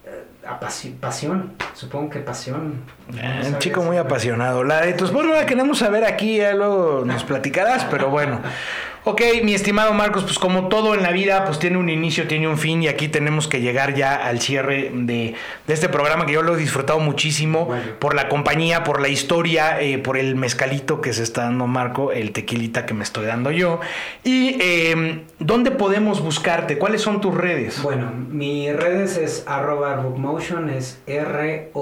eh, 0.06 0.24
pasión, 1.00 1.52
supongo 1.74 2.10
que 2.10 2.20
pasión. 2.20 2.82
Eh, 3.16 3.42
un 3.46 3.58
chico 3.58 3.82
muy 3.82 3.96
apasionado. 3.96 4.64
La 4.64 4.82
de 4.82 4.94
tu 4.94 5.04
esposa 5.04 5.28
la 5.28 5.46
queremos 5.46 5.78
saber 5.78 6.04
aquí, 6.04 6.38
ya 6.38 6.52
luego 6.54 7.04
nos 7.04 7.24
platicarás, 7.24 7.84
pero 7.90 8.10
bueno. 8.10 8.40
Ok, 9.06 9.20
mi 9.42 9.52
estimado 9.52 9.92
Marcos, 9.92 10.24
pues 10.24 10.38
como 10.38 10.68
todo 10.68 10.94
en 10.94 11.02
la 11.02 11.12
vida, 11.12 11.44
pues 11.44 11.58
tiene 11.58 11.76
un 11.76 11.90
inicio, 11.90 12.26
tiene 12.26 12.48
un 12.48 12.56
fin 12.56 12.82
y 12.82 12.88
aquí 12.88 13.08
tenemos 13.08 13.48
que 13.48 13.60
llegar 13.60 13.94
ya 13.94 14.14
al 14.14 14.40
cierre 14.40 14.90
de, 14.94 15.34
este 15.68 15.90
programa 15.90 16.24
que 16.24 16.32
yo 16.32 16.40
lo 16.40 16.54
he 16.54 16.58
disfrutado 16.58 17.00
muchísimo 17.00 17.68
por 17.98 18.14
la 18.14 18.30
compañía, 18.30 18.82
por 18.82 19.02
la 19.02 19.08
historia, 19.08 19.78
eh, 19.78 19.98
por 19.98 20.16
el 20.16 20.36
mezcalito 20.36 21.02
que 21.02 21.12
se 21.12 21.22
está 21.22 21.42
dando 21.42 21.66
Marco, 21.66 22.12
el 22.12 22.32
tequilita 22.32 22.86
que 22.86 22.94
me 22.94 23.04
estoy 23.04 23.26
dando 23.26 23.50
yo. 23.50 23.78
¿Y 24.24 24.56
em, 24.62 25.24
dónde 25.38 25.70
podemos 25.70 26.22
buscarte? 26.22 26.78
¿Cuáles 26.78 27.02
son 27.02 27.20
tus 27.20 27.34
redes? 27.34 27.82
Bueno, 27.82 28.10
mi 28.30 28.72
redes 28.72 29.18
es 29.18 29.44
arroba 29.46 29.96
rookmotion, 29.96 30.70
es 30.70 30.98
R-O-O-K-M-O-T-I-O-N, 31.06 31.74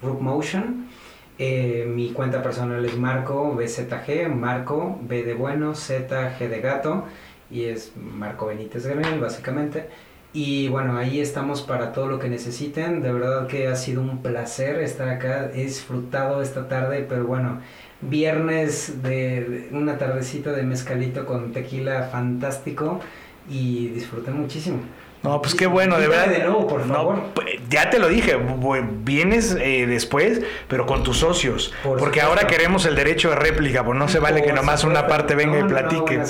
rookmotion. 0.00 0.93
Eh, 1.38 1.84
mi 1.88 2.12
cuenta 2.12 2.42
personal 2.42 2.84
es 2.84 2.96
Marco 2.96 3.54
BZG, 3.54 4.28
Marco 4.28 4.98
B 5.02 5.24
de 5.24 5.34
bueno, 5.34 5.74
Z 5.74 6.38
G 6.38 6.48
de 6.48 6.60
gato 6.60 7.04
y 7.50 7.64
es 7.64 7.92
Marco 7.96 8.46
Benítez 8.46 8.86
Gabriel 8.86 9.20
básicamente. 9.20 9.88
Y 10.32 10.66
bueno, 10.68 10.96
ahí 10.98 11.20
estamos 11.20 11.62
para 11.62 11.92
todo 11.92 12.08
lo 12.08 12.18
que 12.18 12.28
necesiten. 12.28 13.02
De 13.02 13.12
verdad 13.12 13.46
que 13.46 13.68
ha 13.68 13.76
sido 13.76 14.02
un 14.02 14.20
placer 14.20 14.80
estar 14.80 15.08
acá. 15.08 15.50
He 15.54 15.64
disfrutado 15.64 16.42
esta 16.42 16.68
tarde, 16.68 17.06
pero 17.08 17.24
bueno, 17.24 17.60
viernes 18.00 19.02
de, 19.02 19.68
una 19.72 19.96
tardecita 19.96 20.52
de 20.52 20.64
mezcalito 20.64 21.24
con 21.24 21.52
tequila 21.52 22.08
fantástico 22.10 23.00
y 23.48 23.88
disfruté 23.88 24.32
muchísimo. 24.32 24.78
No, 25.24 25.40
pues 25.40 25.54
qué 25.54 25.66
bueno, 25.66 25.98
de 25.98 26.06
verdad. 26.06 26.26
De 26.26 26.40
nuevo, 26.40 26.66
por 26.66 26.86
favor. 26.86 27.18
Pues, 27.34 27.46
ya 27.70 27.88
te 27.88 27.98
lo 27.98 28.08
dije, 28.08 28.38
vienes 29.04 29.56
eh, 29.58 29.86
después, 29.86 30.42
pero 30.68 30.84
con 30.84 31.02
tus 31.02 31.18
socios. 31.18 31.72
porque 31.98 32.20
ahora 32.20 32.46
queremos 32.46 32.84
el 32.84 32.94
derecho 32.94 33.30
de 33.30 33.36
réplica, 33.36 33.82
pues 33.82 33.98
no 33.98 34.06
se 34.06 34.18
vale 34.18 34.42
que 34.42 34.52
nomás 34.52 34.84
una 34.84 35.06
parte 35.06 35.34
venga 35.34 35.60
y 35.60 35.64
platique. 35.64 36.20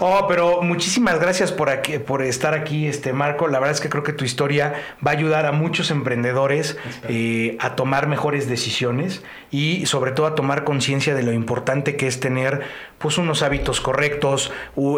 oh, 0.00 0.26
pero 0.26 0.62
muchísimas 0.62 1.20
gracias 1.20 1.52
por 1.52 1.70
aquí, 1.70 2.00
por 2.00 2.22
estar 2.22 2.54
aquí, 2.54 2.88
este 2.88 3.12
Marco. 3.12 3.46
La 3.46 3.60
verdad 3.60 3.76
es 3.76 3.80
que 3.80 3.88
creo 3.88 4.02
que 4.02 4.12
tu 4.12 4.24
historia 4.24 4.74
va 5.06 5.12
a 5.12 5.14
ayudar 5.14 5.46
a 5.46 5.52
muchos 5.52 5.92
emprendedores 5.92 6.76
eh, 7.08 7.56
a 7.60 7.76
tomar 7.76 8.08
mejores 8.08 8.48
decisiones 8.48 9.22
y 9.52 9.86
sobre 9.86 10.10
todo 10.10 10.26
a 10.26 10.34
tomar 10.34 10.64
conciencia 10.64 11.14
de 11.14 11.22
lo 11.22 11.32
importante 11.32 11.94
que 11.94 12.08
es 12.08 12.18
tener 12.18 12.62
pues 12.98 13.16
unos 13.16 13.42
hábitos 13.42 13.80
correctos, 13.80 14.50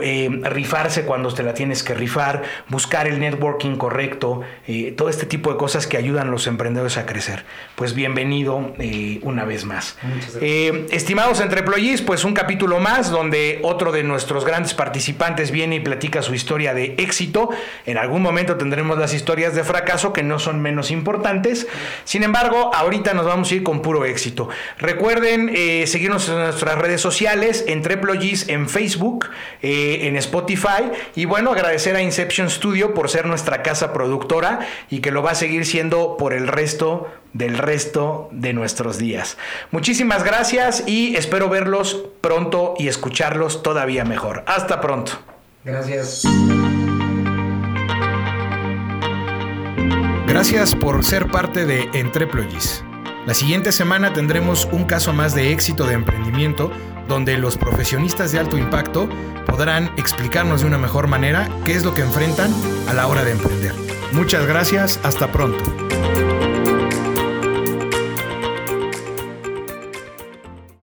eh, 0.03 0.41
rifarse 0.45 1.05
cuando 1.05 1.33
te 1.35 1.43
la 1.43 1.53
tienes 1.53 1.83
que 1.83 1.93
rifar, 1.93 2.43
buscar 2.69 3.10
el 3.11 3.21
networking 3.21 3.77
correcto, 3.77 4.41
eh, 4.67 4.93
todo 4.97 5.09
este 5.09 5.27
tipo 5.27 5.51
de 5.51 5.59
cosas 5.59 5.87
que 5.87 5.97
ayudan 5.97 6.29
a 6.29 6.31
los 6.31 6.47
emprendedores 6.47 6.97
a 6.97 7.07
crecer. 7.07 7.45
Pues 7.75 7.95
bienvenido 7.95 8.75
eh, 8.79 9.19
una 9.23 9.45
vez 9.45 9.65
más. 9.65 9.97
Eh, 10.41 10.87
estimados 10.91 11.41
entreployees, 11.41 12.03
pues 12.03 12.25
un 12.25 12.33
capítulo 12.33 12.79
más 12.81 13.11
donde 13.11 13.61
otro 13.63 13.93
de 13.93 14.03
nuestros 14.03 14.45
grandes 14.45 14.75
participantes 14.75 15.51
viene 15.51 15.77
y 15.77 15.81
platica 15.81 16.23
su 16.23 16.35
historia 16.35 16.75
de 16.75 16.95
éxito. 16.99 17.51
En 17.87 17.99
algún 17.99 18.23
momento 18.23 18.57
tendremos 18.57 18.99
las 18.99 19.13
historias 19.13 19.55
de 19.55 19.65
fracaso 19.65 20.13
que 20.13 20.23
no 20.23 20.39
son 20.39 20.63
menos 20.63 20.91
importantes. 20.91 21.67
Sin 22.05 22.23
embargo, 22.23 22.71
ahorita 22.75 23.15
nos 23.15 23.27
vamos 23.27 23.51
a 23.51 23.55
ir 23.57 23.63
con 23.63 23.83
puro 23.83 24.05
éxito. 24.05 24.49
Recuerden 24.79 25.49
seguirnos 25.87 26.29
en 26.29 26.37
nuestras 26.37 26.79
redes 26.79 27.01
sociales, 27.01 27.65
Entreployees 27.67 28.49
en 28.49 28.69
Facebook, 28.69 29.29
en 29.63 30.17
Spotify 30.17 30.91
y 31.15 31.25
bueno, 31.25 31.53
agradecer 31.53 31.97
a 31.97 32.03
Inception 32.03 32.51
Studio 32.51 32.95
por 33.01 33.09
ser 33.09 33.25
nuestra 33.25 33.63
casa 33.63 33.95
productora 33.95 34.59
y 34.91 34.99
que 35.01 35.11
lo 35.11 35.23
va 35.23 35.31
a 35.31 35.35
seguir 35.35 35.65
siendo 35.65 36.19
por 36.19 36.35
el 36.35 36.47
resto 36.47 37.09
del 37.33 37.57
resto 37.57 38.29
de 38.31 38.53
nuestros 38.53 38.99
días. 38.99 39.39
Muchísimas 39.71 40.23
gracias 40.23 40.85
y 40.87 41.17
espero 41.17 41.49
verlos 41.49 42.05
pronto 42.21 42.75
y 42.77 42.89
escucharlos 42.89 43.63
todavía 43.63 44.05
mejor. 44.05 44.45
Hasta 44.47 44.83
pronto. 44.83 45.13
Gracias. 45.65 46.25
Gracias 50.27 50.75
por 50.75 51.03
ser 51.03 51.31
parte 51.31 51.65
de 51.65 51.89
Entreployis. 51.95 52.85
La 53.27 53.35
siguiente 53.35 53.71
semana 53.71 54.13
tendremos 54.13 54.67
un 54.73 54.85
caso 54.85 55.13
más 55.13 55.35
de 55.35 55.53
éxito 55.53 55.87
de 55.87 55.95
emprendimiento 55.95 56.73
donde 57.07 57.37
los 57.37 57.59
profesionistas 57.59 58.33
de 58.33 58.39
alto 58.39 58.57
impacto 58.57 59.09
podrán 59.47 59.93
explicarnos 59.99 60.63
de 60.63 60.67
una 60.67 60.79
mejor 60.79 61.07
manera 61.07 61.49
qué 61.65 61.75
es 61.75 61.85
lo 61.85 61.93
que 61.93 62.03
enfrentan 62.03 62.51
a 62.89 62.95
la 62.95 63.07
hora 63.09 63.25
de 63.25 63.33
emprender. 63.33 63.75
Muchas 64.13 64.47
gracias, 64.47 64.99
hasta 65.03 65.31
pronto. 65.31 65.63